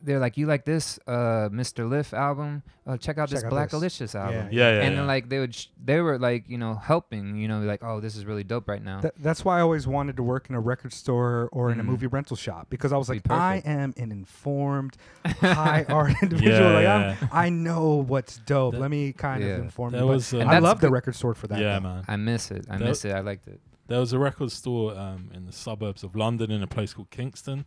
they're 0.01 0.19
like, 0.19 0.37
you 0.37 0.45
like 0.47 0.65
this, 0.65 0.99
uh, 1.07 1.49
Mr. 1.51 1.89
Lif 1.89 2.13
album? 2.13 2.63
Uh, 2.87 2.97
check 2.97 3.17
out 3.17 3.29
this 3.29 3.39
Check 3.41 3.45
out 3.47 3.49
Black 3.51 3.69
this." 3.69 3.77
Alicious 3.79 4.15
album. 4.15 4.49
Yeah, 4.51 4.71
yeah. 4.71 4.81
and 4.81 4.91
yeah. 4.93 4.99
then 4.99 5.07
like 5.07 5.29
they 5.29 5.39
would, 5.39 5.53
sh- 5.53 5.67
they 5.83 5.99
were 6.01 6.17
like, 6.17 6.49
you 6.49 6.57
know, 6.57 6.73
helping, 6.75 7.35
you 7.35 7.47
know, 7.47 7.59
like, 7.61 7.83
oh, 7.83 7.99
this 7.99 8.15
is 8.15 8.25
really 8.25 8.43
dope 8.43 8.67
right 8.67 8.83
now. 8.83 9.01
Th- 9.01 9.13
that's 9.19 9.45
why 9.45 9.59
I 9.59 9.61
always 9.61 9.85
wanted 9.87 10.17
to 10.17 10.23
work 10.23 10.49
in 10.49 10.55
a 10.55 10.59
record 10.59 10.93
store 10.93 11.49
or 11.51 11.71
in 11.71 11.79
a 11.79 11.83
Mhm. 11.83 11.87
movie 11.87 12.07
rental 12.07 12.35
shop 12.35 12.67
because 12.69 12.91
I 12.93 12.97
was 12.97 13.09
like, 13.09 13.29
I 13.29 13.61
am 13.65 13.93
an 13.97 14.11
informed, 14.11 14.97
high 15.25 15.85
art 15.89 16.13
individual. 16.21 16.57
Yeah, 16.59 16.73
like 16.73 16.83
yeah. 16.83 17.15
I'm, 17.21 17.29
I 17.31 17.49
know 17.49 17.95
what's 17.95 18.37
dope. 18.39 18.73
That- 18.73 18.81
Let 18.81 18.89
me 18.91 19.13
kind 19.13 19.43
Yeah. 19.43 19.49
of 19.57 19.63
inform 19.65 19.91
There 19.91 20.01
you. 20.01 20.07
But 20.07 20.13
was, 20.13 20.33
uh, 20.33 20.37
And 20.39 20.49
I 20.49 20.59
love 20.59 20.81
the 20.81 20.89
record 20.89 21.15
store 21.15 21.33
for 21.35 21.47
that. 21.47 21.59
yeah, 21.59 21.75
though. 21.79 21.81
man. 21.81 22.05
I 22.07 22.15
miss 22.15 22.51
it. 22.51 22.65
I 22.69 22.77
That- 22.77 22.85
miss 22.85 23.05
it. 23.05 23.11
I 23.11 23.19
liked 23.19 23.47
it. 23.47 23.59
There 23.87 23.99
was 23.99 24.13
a 24.13 24.19
record 24.19 24.51
store 24.51 24.95
um, 24.97 25.31
in 25.33 25.45
the 25.47 25.51
suburbs 25.51 26.03
of 26.03 26.15
London 26.15 26.51
in 26.51 26.61
a 26.61 26.67
place 26.67 26.93
called 26.93 27.09
Kingston, 27.09 27.65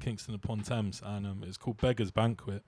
Kingston 0.00 0.34
upon 0.34 0.60
Thames, 0.60 1.02
and 1.04 1.26
um, 1.26 1.42
it 1.42 1.46
was 1.46 1.56
called 1.56 1.76
Beggar's 1.80 2.10
Banquet. 2.10 2.62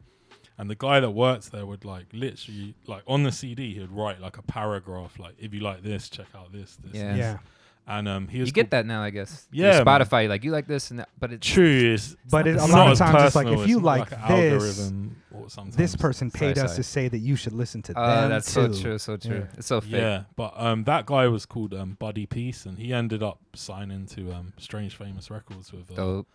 And 0.59 0.69
the 0.71 0.75
guy 0.77 1.01
that 1.01 1.11
worked 1.11 1.51
there 1.51 1.67
would 1.67 1.85
like 1.85 2.07
literally 2.13 2.75
like 2.87 3.03
on 3.07 3.23
the 3.23 3.33
CD 3.33 3.75
he'd 3.75 3.91
write 3.91 4.21
like 4.21 4.37
a 4.39 4.43
paragraph 4.43 5.19
like 5.19 5.35
if 5.39 5.53
you 5.55 5.61
like 5.61 5.83
this 5.83 6.09
check 6.11 6.27
out 6.37 6.53
this 6.53 6.77
this 6.77 6.95
Yeah. 6.95 7.09
this. 7.13 7.19
Yeah. 7.19 7.39
and 7.87 8.07
um 8.07 8.29
he 8.29 8.39
was 8.39 8.49
You 8.51 8.53
get 8.53 8.71
that 8.71 8.87
now, 8.87 9.03
I 9.03 9.11
guess. 9.11 9.49
Yeah, 9.51 9.83
man. 9.83 9.85
Spotify, 9.87 10.29
like 10.29 10.45
you 10.45 10.51
like 10.53 10.67
this 10.67 10.91
and 10.91 11.01
that, 11.01 11.09
but 11.19 11.33
it's 11.33 11.47
true 11.47 11.95
it's, 11.95 12.17
But 12.31 12.47
it- 12.47 12.55
it's 12.57 12.63
a 12.65 12.67
lot 12.67 12.93
of 12.93 12.99
times 12.99 13.25
it's 13.25 13.35
like, 13.35 13.47
if 13.49 13.67
you 13.67 13.77
not 13.77 13.85
like 13.85 14.13
an 14.13 14.19
this, 14.29 14.53
algorithm 14.53 15.17
or 15.33 15.49
sometimes 15.51 15.77
This 15.77 15.97
person 15.97 16.31
paid 16.31 16.57
Sorry, 16.57 16.65
us 16.67 16.73
sorry. 16.73 16.77
to 16.77 16.83
say 16.83 17.09
that 17.09 17.19
you 17.19 17.35
should 17.35 17.55
listen 17.55 17.83
to 17.83 17.95
Oh, 17.97 18.07
them 18.21 18.31
that's 18.31 18.53
too. 18.55 18.73
so 18.75 18.83
true, 18.83 18.99
so 18.99 19.17
true. 19.17 19.37
Yeah. 19.51 19.57
It's 19.59 19.67
so 19.67 19.81
fake. 19.81 19.93
yeah 19.93 20.25
but 20.37 20.53
um 20.57 20.85
that 20.85 21.07
guy 21.07 21.27
was 21.29 21.47
called 21.47 21.73
um 21.75 21.97
Buddy 21.99 22.27
Peace 22.27 22.67
and 22.67 22.79
he 22.79 22.93
ended 22.93 23.23
up 23.23 23.41
signing 23.55 24.07
to 24.09 24.33
um 24.33 24.53
Strange 24.59 24.97
Famous 24.97 25.31
Records 25.31 25.73
with 25.73 25.91
uh, 25.91 25.95
Dope. 25.95 26.29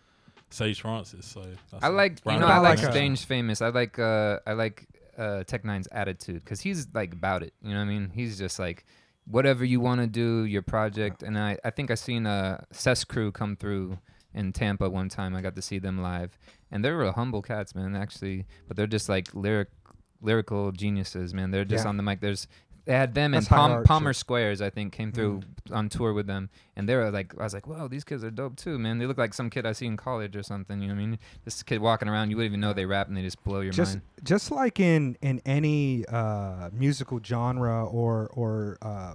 Sage 0.50 0.80
Francis 0.80 1.26
so 1.26 1.42
that's 1.70 1.84
I 1.84 1.88
a 1.88 1.90
like 1.90 2.12
you 2.24 2.30
random 2.32 2.48
know 2.48 2.54
I 2.54 2.56
I 2.56 2.60
like 2.60 2.78
like, 2.78 2.88
uh, 2.88 2.90
Strange 2.90 3.24
Famous. 3.24 3.60
I 3.62 3.68
like 3.68 3.98
uh 3.98 4.38
I 4.46 4.52
like 4.54 4.86
uh 5.18 5.44
Tech 5.44 5.62
N9ne's 5.64 5.88
attitude 5.92 6.42
because 6.44 6.60
he's 6.60 6.86
like 6.94 7.12
about 7.12 7.42
it. 7.42 7.52
You 7.62 7.70
know 7.72 7.78
what 7.78 7.82
I 7.86 7.88
mean? 7.88 8.10
He's 8.14 8.38
just 8.38 8.58
like 8.58 8.84
whatever 9.26 9.64
you 9.64 9.78
want 9.80 10.00
to 10.00 10.06
do, 10.06 10.44
your 10.44 10.62
project. 10.62 11.22
And 11.22 11.38
I 11.38 11.58
I 11.64 11.70
think 11.70 11.90
I 11.90 11.94
seen 11.94 12.24
a 12.26 12.64
CES 12.72 13.04
Cru 13.04 13.30
come 13.32 13.56
through 13.56 13.98
in 14.34 14.52
Tampa 14.52 14.88
one 14.88 15.08
time. 15.08 15.34
I 15.34 15.42
got 15.42 15.54
to 15.56 15.62
see 15.62 15.78
them 15.78 16.00
live, 16.00 16.38
and 16.70 16.84
they're 16.84 16.96
real 16.96 17.12
humble 17.12 17.42
cats, 17.42 17.74
man. 17.74 17.94
Actually, 17.96 18.46
but 18.66 18.76
they're 18.76 18.86
just 18.86 19.08
like 19.08 19.34
lyric 19.34 19.68
lyrical 20.20 20.72
geniuses, 20.72 21.32
man. 21.34 21.50
They're 21.50 21.64
just 21.64 21.84
Yeah. 21.84 21.88
on 21.90 21.96
the 21.96 22.02
mic. 22.02 22.20
There's 22.20 22.48
they 22.88 22.94
had 22.94 23.14
them 23.14 23.32
That's 23.32 23.46
and 23.46 23.48
high 23.50 23.56
Palm, 23.56 23.70
art 23.72 23.86
Palmer. 23.86 24.12
Mm. 24.12 24.16
Squares, 24.16 24.62
I 24.62 24.70
think, 24.70 24.94
came 24.94 25.12
through 25.12 25.42
on 25.70 25.90
tour 25.90 26.14
with 26.14 26.26
them, 26.26 26.48
and 26.74 26.88
they 26.88 26.96
were 26.96 27.10
like, 27.10 27.38
I 27.38 27.44
was 27.44 27.52
like, 27.52 27.66
"Whoa, 27.66 27.86
these 27.86 28.02
kids 28.02 28.24
are 28.24 28.30
dope 28.30 28.56
too, 28.56 28.78
man. 28.78 28.96
They 28.98 29.04
look 29.04 29.18
like 29.18 29.34
some 29.34 29.50
kid 29.50 29.66
I 29.66 29.72
see 29.72 29.84
in 29.86 29.98
college 29.98 30.34
or 30.34 30.42
something." 30.42 30.80
You 30.80 30.88
know 30.88 30.94
what 30.94 31.02
I 31.02 31.06
mean? 31.06 31.18
This 31.44 31.62
kid 31.62 31.80
walking 31.82 32.08
around, 32.08 32.30
you 32.30 32.36
wouldn't 32.36 32.50
even 32.52 32.60
know 32.60 32.72
they 32.72 32.86
rap, 32.86 33.06
and 33.08 33.16
they 33.16 33.22
just 33.22 33.44
blow 33.44 33.60
your 33.60 33.72
just 33.72 33.96
mind. 33.96 34.02
just 34.24 34.50
like 34.50 34.80
in 34.80 35.18
in 35.20 35.42
any 35.44 36.06
uh, 36.06 36.70
musical 36.72 37.20
genre 37.22 37.84
or 37.86 38.28
or 38.32 38.78
uh, 38.80 39.12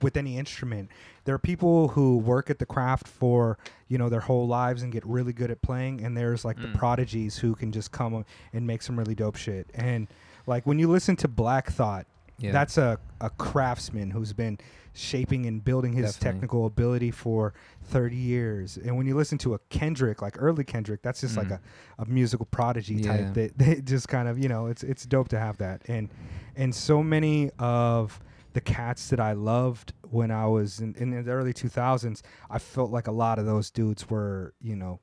with 0.00 0.16
any 0.16 0.38
instrument, 0.38 0.88
there 1.24 1.34
are 1.34 1.40
people 1.40 1.88
who 1.88 2.18
work 2.18 2.50
at 2.50 2.60
the 2.60 2.66
craft 2.66 3.08
for 3.08 3.58
you 3.88 3.98
know 3.98 4.08
their 4.08 4.20
whole 4.20 4.46
lives 4.46 4.82
and 4.82 4.92
get 4.92 5.04
really 5.04 5.32
good 5.32 5.50
at 5.50 5.60
playing, 5.60 6.04
and 6.04 6.16
there's 6.16 6.44
like 6.44 6.56
the 6.62 6.68
Mm. 6.68 6.74
prodigies 6.78 7.38
who 7.38 7.56
can 7.56 7.72
just 7.72 7.90
come 7.90 8.24
and 8.52 8.64
make 8.64 8.80
some 8.82 8.96
really 8.96 9.16
dope 9.16 9.34
shit. 9.34 9.68
And 9.74 10.06
like 10.46 10.68
when 10.68 10.78
you 10.78 10.86
listen 10.88 11.16
to 11.16 11.26
Black 11.26 11.72
Thought, 11.72 12.06
Yeah, 12.38 12.52
that's 12.52 12.78
a, 12.78 12.98
a 13.20 13.30
craftsman 13.30 14.10
who's 14.10 14.32
been 14.32 14.58
shaping 14.94 15.46
and 15.46 15.64
building 15.64 15.92
his 15.92 16.14
Definitely. 16.14 16.32
technical 16.40 16.66
ability 16.66 17.10
for 17.10 17.52
30 17.84 18.16
years. 18.16 18.76
And 18.76 18.96
when 18.96 19.06
you 19.06 19.16
listen 19.16 19.38
to 19.38 19.54
a 19.54 19.58
Kendrick, 19.70 20.22
like 20.22 20.34
early 20.38 20.64
Kendrick, 20.64 21.02
that's 21.02 21.20
just 21.20 21.36
like 21.36 21.48
Mm. 21.48 21.60
a, 21.98 22.02
a 22.02 22.06
musical 22.06 22.46
prodigy 22.46 22.94
Yeah. 22.94 23.06
type 23.16 23.34
that 23.34 23.58
they 23.58 23.80
just 23.80 24.08
kind 24.08 24.28
of, 24.28 24.38
you 24.38 24.48
know, 24.48 24.66
it's 24.66 24.82
it's 24.82 25.04
dope 25.06 25.28
to 25.28 25.38
have 25.38 25.58
that. 25.58 25.82
And 25.88 26.08
and 26.56 26.74
so 26.74 27.02
many 27.02 27.50
of 27.58 28.20
the 28.54 28.60
cats 28.60 29.08
that 29.10 29.20
I 29.20 29.32
loved 29.32 29.92
when 30.10 30.30
I 30.30 30.46
was 30.46 30.80
in, 30.80 30.94
in 30.96 31.10
the 31.10 31.30
early 31.30 31.52
2000s, 31.52 32.22
I 32.50 32.58
felt 32.58 32.90
like 32.90 33.06
a 33.06 33.12
lot 33.12 33.38
of 33.38 33.46
those 33.46 33.70
dudes 33.70 34.08
were, 34.10 34.54
you 34.60 34.74
know, 34.74 35.00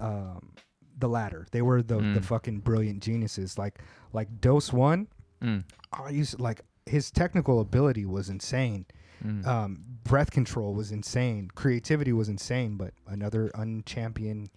um, 0.00 0.52
the 0.98 1.08
latter. 1.08 1.46
They 1.50 1.62
were 1.62 1.82
the, 1.82 1.96
the 1.96 2.20
Mm. 2.20 2.24
fucking 2.24 2.58
brilliant 2.60 3.02
geniuses. 3.02 3.56
Like 3.58 3.78
like 4.12 4.40
Dose 4.40 4.72
One, 4.72 5.08
Mm, 5.42 5.64
I 5.92 6.10
used 6.10 6.38
like 6.38 6.60
his 6.86 7.10
technical 7.10 7.60
ability 7.60 8.04
was 8.06 8.28
insane. 8.28 8.86
mm. 9.24 9.46
Um, 9.46 9.84
breath 10.04 10.30
control 10.30 10.74
was 10.74 10.90
insane. 10.90 11.50
Creativity 11.54 12.12
was 12.12 12.28
insane. 12.28 12.76
But 12.76 12.92
another 13.06 13.50
unchampioned, 13.54 14.50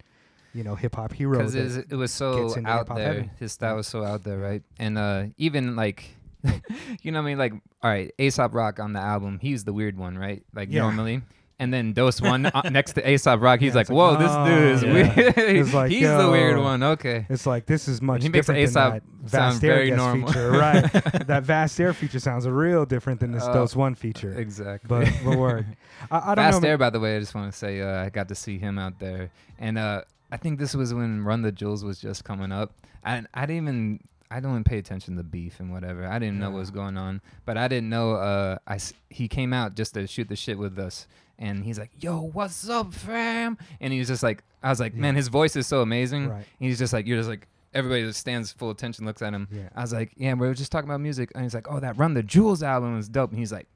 you 0.52 0.64
know, 0.64 0.74
hip 0.74 0.96
hop 0.96 1.12
hero. 1.12 1.38
because 1.38 1.54
it 1.76 1.92
was 1.92 2.12
so 2.12 2.54
out 2.64 2.86
there. 2.94 3.06
heaven. 3.06 3.30
His 3.38 3.52
style 3.52 3.76
was 3.76 3.86
so 3.86 4.04
out 4.04 4.24
there, 4.24 4.38
right? 4.38 4.62
And 4.78 4.96
uh, 4.98 5.24
even 5.36 5.76
like, 5.76 6.04
you 7.02 7.10
know, 7.12 7.20
what 7.20 7.26
I 7.26 7.30
mean, 7.30 7.38
like, 7.38 7.52
all 7.82 7.90
right, 7.90 8.12
Aesop 8.18 8.54
Rock 8.54 8.78
on 8.80 8.92
the 8.92 9.00
album, 9.00 9.38
he's 9.40 9.64
the 9.64 9.72
weird 9.72 9.96
one, 9.96 10.16
right? 10.18 10.42
Like 10.54 10.70
Yeah. 10.70 10.82
normally. 10.82 11.22
And 11.58 11.72
then 11.72 11.92
Dose 11.92 12.20
One 12.20 12.46
uh, 12.46 12.62
next 12.70 12.94
to 12.94 13.08
Aesop 13.08 13.40
Rock, 13.40 13.60
he's 13.60 13.70
Yeah, 13.70 13.76
like, 13.76 13.80
it's 13.82 13.90
like, 13.90 13.96
"Whoa, 13.96 14.16
this 14.16 14.48
dude 14.48 14.72
is 14.72 14.84
oh, 14.84 14.86
yeah. 14.86 15.52
weird. 15.52 15.72
Like, 15.72 15.90
he's 15.92 16.08
the 16.08 16.28
weird 16.30 16.58
one." 16.58 16.82
Okay. 16.82 17.26
It's 17.28 17.46
like 17.46 17.66
this 17.66 17.86
is 17.86 18.02
much 18.02 18.22
he 18.22 18.28
makes 18.28 18.46
different 18.46 18.60
Aesop 18.62 18.92
than 18.94 19.28
sound 19.28 19.52
Vast 19.52 19.64
Aire 19.64 19.74
very 19.76 19.90
normal. 19.92 20.26
feature, 20.28 20.50
right? 20.50 20.82
that 21.26 21.44
Vast 21.44 21.78
Aire 21.78 21.92
feature 21.92 22.18
sounds 22.18 22.48
real 22.48 22.84
different 22.84 23.20
than 23.20 23.30
this 23.30 23.44
Oh, 23.46 23.52
Dose 23.52 23.76
One 23.76 23.94
feature. 23.94 24.34
Exactly. 24.36 24.88
But 24.88 25.08
but 25.24 25.38
word, 25.38 25.76
I, 26.10 26.32
I 26.32 26.34
don't 26.34 26.44
Fast 26.44 26.62
know. 26.62 26.68
Air, 26.68 26.78
by 26.78 26.90
the 26.90 26.98
way, 26.98 27.16
I 27.16 27.20
just 27.20 27.34
want 27.36 27.52
to 27.52 27.56
say 27.56 27.80
uh, 27.80 28.04
I 28.04 28.08
got 28.10 28.28
to 28.28 28.34
see 28.34 28.58
him 28.58 28.76
out 28.76 28.98
there, 28.98 29.30
and 29.60 29.78
uh, 29.78 30.02
I 30.32 30.36
think 30.36 30.58
this 30.58 30.74
was 30.74 30.92
when 30.92 31.22
Run 31.24 31.42
the 31.42 31.52
Jewels 31.52 31.84
was 31.84 32.00
just 32.00 32.24
coming 32.24 32.50
up, 32.50 32.72
and 33.04 33.28
I 33.32 33.46
didn't 33.46 33.62
even 33.62 34.00
I 34.30 34.40
don't 34.40 34.50
even 34.50 34.64
pay 34.64 34.78
attention 34.78 35.16
to 35.16 35.22
beef 35.22 35.60
and 35.60 35.70
whatever. 35.70 36.04
I 36.06 36.18
didn't 36.18 36.40
know 36.40 36.50
what 36.50 36.58
was 36.58 36.72
going 36.72 36.96
on, 36.96 37.20
but 37.44 37.56
I 37.56 37.68
didn't 37.68 37.88
know. 37.88 38.14
Uh, 38.14 38.58
I 38.66 38.78
he 39.08 39.28
came 39.28 39.52
out 39.52 39.76
just 39.76 39.94
to 39.94 40.08
shoot 40.08 40.28
the 40.28 40.34
shit 40.34 40.58
with 40.58 40.76
us, 40.78 41.06
and 41.38 41.64
he's 41.64 41.78
like, 41.78 41.90
"Yo, 42.00 42.20
what's 42.20 42.68
up, 42.68 42.92
fam?" 42.94 43.58
And 43.80 43.92
he's 43.92 44.08
just 44.08 44.22
like, 44.22 44.42
I 44.62 44.70
was 44.70 44.80
like, 44.80 44.94
"Man, 44.94 45.14
his 45.14 45.28
voice 45.28 45.56
is 45.56 45.66
so 45.66 45.80
amazing." 45.82 46.28
Right. 46.28 46.44
He's 46.58 46.78
just 46.78 46.92
like, 46.92 47.06
you're 47.06 47.18
just 47.18 47.28
like. 47.28 47.46
Everybody 47.72 48.02
just 48.02 48.20
stands 48.20 48.52
full 48.52 48.70
attention, 48.70 49.04
looks 49.04 49.20
at 49.20 49.32
him. 49.34 49.48
Yeah. 49.50 49.62
I 49.74 49.80
was 49.80 49.92
like, 49.92 50.12
"Yeah, 50.16 50.34
we 50.34 50.46
were 50.46 50.54
just 50.54 50.70
talking 50.70 50.88
about 50.88 51.00
music," 51.00 51.32
and 51.34 51.42
he's 51.42 51.54
like, 51.54 51.66
"Oh, 51.68 51.80
that 51.80 51.98
Run 51.98 52.14
the 52.14 52.22
Jewels 52.22 52.62
album 52.62 52.94
was 52.94 53.08
dope." 53.08 53.30
And 53.30 53.38
he's 53.40 53.50
like, 53.50 53.66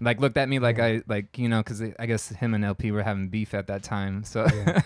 like 0.00 0.20
looked 0.20 0.36
at 0.36 0.48
me 0.48 0.58
like 0.58 0.76
Yeah. 0.76 0.84
I 0.84 1.02
like 1.08 1.38
you 1.38 1.48
know 1.48 1.58
because 1.58 1.82
I 1.98 2.04
guess 2.04 2.28
him 2.28 2.52
and 2.54 2.64
El-P 2.64 2.90
were 2.92 3.02
having 3.02 3.28
beef 3.28 3.54
at 3.54 3.66
that 3.68 3.82
time. 3.82 4.24
So 4.24 4.46
Yeah. 4.54 4.82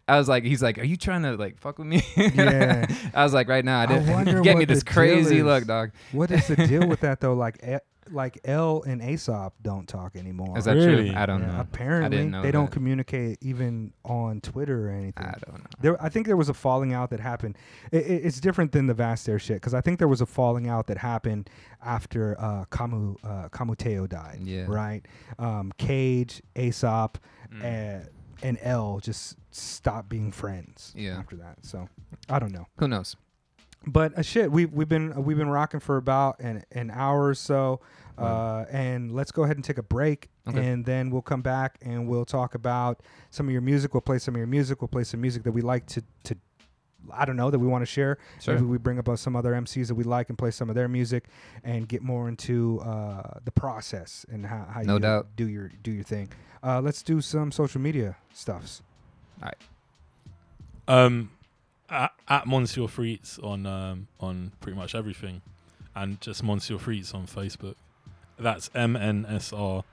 I 0.08 0.16
was 0.18 0.28
like, 0.28 0.44
he's 0.44 0.62
like, 0.62 0.78
are 0.78 0.84
you 0.84 0.96
trying 0.96 1.22
to 1.24 1.36
like 1.36 1.58
fuck 1.60 1.78
with 1.78 1.86
me? 1.86 2.02
Yeah. 2.16 2.86
I 3.14 3.22
was 3.24 3.34
like, 3.34 3.46
right 3.46 3.64
now, 3.64 3.80
I 3.80 3.82
I 3.82 3.86
didn't 3.86 4.12
wonder 4.12 4.40
get 4.40 4.56
me 4.56 4.64
this 4.64 4.82
crazy 4.82 5.42
look, 5.42 5.66
dog. 5.66 5.90
What 6.12 6.30
is 6.30 6.46
the 6.48 6.56
deal 6.56 6.88
with 6.88 7.00
that 7.00 7.20
though? 7.20 7.34
Like 7.34 7.58
like 8.10 8.38
L 8.44 8.82
and 8.86 9.02
Aesop 9.02 9.54
don't 9.62 9.88
talk 9.88 10.16
anymore. 10.16 10.56
Is 10.58 10.64
that 10.66 10.74
Really? 10.76 11.10
true? 11.10 11.18
I 11.18 11.26
don't 11.26 11.40
Yeah, 11.42 11.52
know. 11.52 11.60
Apparently, 11.60 12.26
know 12.26 12.42
they 12.42 12.50
don't 12.52 12.66
that. 12.66 12.72
communicate 12.72 13.38
even 13.40 13.92
on 14.04 14.40
Twitter 14.40 14.88
or 14.88 14.90
anything. 14.90 15.26
I 15.26 15.34
don't 15.46 15.58
know. 15.58 15.70
There, 15.80 16.02
I 16.02 16.08
think 16.08 16.26
there 16.26 16.36
was 16.36 16.48
a 16.48 16.54
falling 16.54 16.92
out 16.92 17.10
that 17.10 17.20
happened. 17.20 17.56
It, 17.92 18.06
it, 18.06 18.24
it's 18.26 18.40
different 18.40 18.72
than 18.72 18.86
the 18.86 18.94
Vast 18.94 19.28
Aire 19.28 19.38
shit 19.38 19.56
because 19.56 19.74
I 19.74 19.80
think 19.80 19.98
there 19.98 20.08
was 20.08 20.20
a 20.20 20.26
falling 20.26 20.68
out 20.68 20.86
that 20.86 20.98
happened 20.98 21.50
after 21.84 22.40
uh, 22.40 22.64
Camu 22.66 23.16
uh, 23.24 23.48
Camu 23.50 23.76
Tao 23.76 24.06
died. 24.06 24.40
Yeah. 24.42 24.66
Right. 24.68 25.04
Um, 25.38 25.72
Cage, 25.78 26.42
Aesop, 26.56 27.18
Mm. 27.52 27.62
and, 27.64 28.08
and 28.42 28.58
L 28.62 28.98
just 29.00 29.36
stopped 29.52 30.08
being 30.08 30.32
friends. 30.32 30.92
Yeah. 30.96 31.16
After 31.18 31.36
that, 31.36 31.64
so 31.64 31.88
I 32.28 32.38
don't 32.40 32.52
know. 32.52 32.66
Who 32.78 32.88
knows? 32.88 33.14
But 33.86 34.18
uh, 34.18 34.22
shit, 34.22 34.50
we've 34.50 34.72
we've 34.72 34.88
been 34.88 35.12
uh, 35.12 35.20
we've 35.20 35.36
been 35.36 35.48
rocking 35.50 35.80
for 35.80 35.96
about 35.96 36.40
an 36.40 36.64
an 36.72 36.90
hour 36.90 37.26
or 37.26 37.34
so, 37.34 37.80
uh, 38.18 38.64
and 38.70 39.12
let's 39.12 39.30
go 39.32 39.44
ahead 39.44 39.56
and 39.56 39.64
take 39.64 39.78
a 39.78 39.82
break, 39.82 40.28
Okay. 40.48 40.64
and 40.66 40.84
then 40.84 41.10
we'll 41.10 41.22
come 41.22 41.40
back 41.42 41.78
and 41.82 42.08
we'll 42.08 42.24
talk 42.24 42.54
about 42.54 43.00
some 43.30 43.46
of 43.46 43.52
your 43.52 43.62
music. 43.62 43.94
We'll 43.94 44.00
play 44.00 44.18
some 44.18 44.34
of 44.34 44.38
your 44.38 44.46
music. 44.48 44.80
We'll 44.82 44.88
play 44.88 45.04
some 45.04 45.20
music 45.20 45.42
that 45.44 45.52
we 45.52 45.60
like 45.62 45.86
to 45.86 46.02
to. 46.24 46.36
I 47.12 47.24
don't 47.24 47.36
know 47.36 47.52
that 47.52 47.60
we 47.60 47.68
want 47.68 47.82
to 47.82 47.86
share. 47.86 48.18
Sure. 48.40 48.54
Maybe 48.54 48.66
we 48.66 48.78
bring 48.78 48.98
up 48.98 49.08
uh, 49.08 49.14
some 49.14 49.36
other 49.36 49.52
MCs 49.52 49.86
that 49.86 49.94
we 49.94 50.02
like 50.02 50.28
and 50.30 50.36
play 50.36 50.50
some 50.50 50.68
of 50.68 50.74
their 50.74 50.88
music, 50.88 51.26
and 51.62 51.86
get 51.86 52.02
more 52.02 52.28
into 52.28 52.80
uh, 52.80 53.38
the 53.44 53.52
process 53.52 54.26
and 54.28 54.44
how, 54.46 54.66
how 54.68 54.80
No 54.82 54.94
you 54.94 54.98
doubt. 54.98 55.28
do 55.36 55.46
your 55.48 55.70
do 55.84 55.92
your 55.92 56.02
thing. 56.02 56.28
Uh, 56.64 56.80
let's 56.80 57.02
do 57.02 57.20
some 57.20 57.52
social 57.52 57.80
media 57.80 58.16
stuffs. 58.34 58.82
Um, 60.88 61.30
at, 61.90 62.12
at 62.28 62.46
Monsieur 62.46 62.84
Frites 62.84 63.42
on 63.42 63.66
um, 63.66 64.08
on 64.20 64.52
pretty 64.60 64.76
much 64.76 64.94
everything, 64.94 65.42
and 65.94 66.20
just 66.20 66.42
Monsieur 66.42 66.76
Frites 66.76 67.14
on 67.14 67.26
Facebook. 67.26 67.74
That's 68.38 68.70
M 68.74 68.96
N 68.96 69.26
S 69.28 69.52
R 69.52 69.84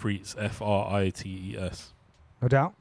Frites 0.00 0.34
F 0.38 0.60
R 0.60 0.92
I 0.92 1.10
T 1.10 1.52
E 1.52 1.58
S. 1.58 1.92
No 2.42 2.48
doubt. 2.48 2.74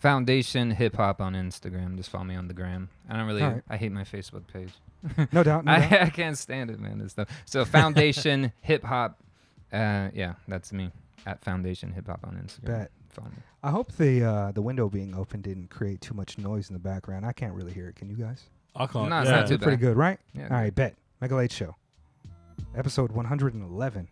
Foundation 0.00 0.72
Hip 0.72 0.96
Hop 0.96 1.20
on 1.20 1.34
Instagram. 1.34 1.96
Just 1.96 2.10
follow 2.10 2.24
me 2.24 2.34
on 2.34 2.48
the 2.48 2.54
gram. 2.54 2.88
I 3.08 3.16
don't 3.16 3.26
really. 3.26 3.42
Alright. 3.42 3.62
I 3.68 3.76
hate 3.76 3.92
my 3.92 4.02
Facebook 4.02 4.42
page. 4.52 4.72
No 5.32 5.42
doubt. 5.42 5.64
No 5.64 5.72
doubt. 5.78 5.92
I, 5.92 6.02
I 6.06 6.10
can't 6.10 6.36
stand 6.36 6.70
it, 6.70 6.80
man. 6.80 6.98
This 6.98 7.12
stuff. 7.12 7.28
So 7.44 7.64
Foundation 7.64 8.52
Hip 8.62 8.82
Hop. 8.84 9.20
Uh, 9.72 10.08
yeah, 10.12 10.34
that's 10.48 10.72
me 10.72 10.90
at 11.24 11.42
Foundation 11.44 11.92
Hip 11.92 12.06
Hop 12.08 12.20
on 12.24 12.34
Instagram. 12.34 12.66
Bet. 12.66 12.90
Fun. 13.12 13.32
I 13.62 13.70
hope 13.70 13.92
the 13.92 14.24
uh, 14.24 14.52
the 14.52 14.62
window 14.62 14.88
being 14.88 15.14
open 15.14 15.40
didn't 15.40 15.70
create 15.70 16.00
too 16.00 16.14
much 16.14 16.38
noise 16.38 16.68
in 16.68 16.74
the 16.74 16.80
background. 16.80 17.24
I 17.24 17.32
can't 17.32 17.54
really 17.54 17.72
hear 17.72 17.88
it. 17.88 17.96
Can 17.96 18.08
you 18.08 18.16
guys? 18.16 18.44
I 18.74 18.86
can't. 18.86 19.10
No, 19.10 19.20
it's 19.20 19.30
yeah. 19.30 19.36
not 19.36 19.48
too 19.48 19.58
Pretty 19.58 19.76
good, 19.76 19.96
right? 19.96 20.18
Yeah, 20.34 20.44
All 20.44 20.56
right, 20.56 20.74
bet. 20.74 20.94
Mega 21.20 21.36
Late 21.36 21.52
Show, 21.52 21.76
episode 22.74 23.12
111. 23.12 24.08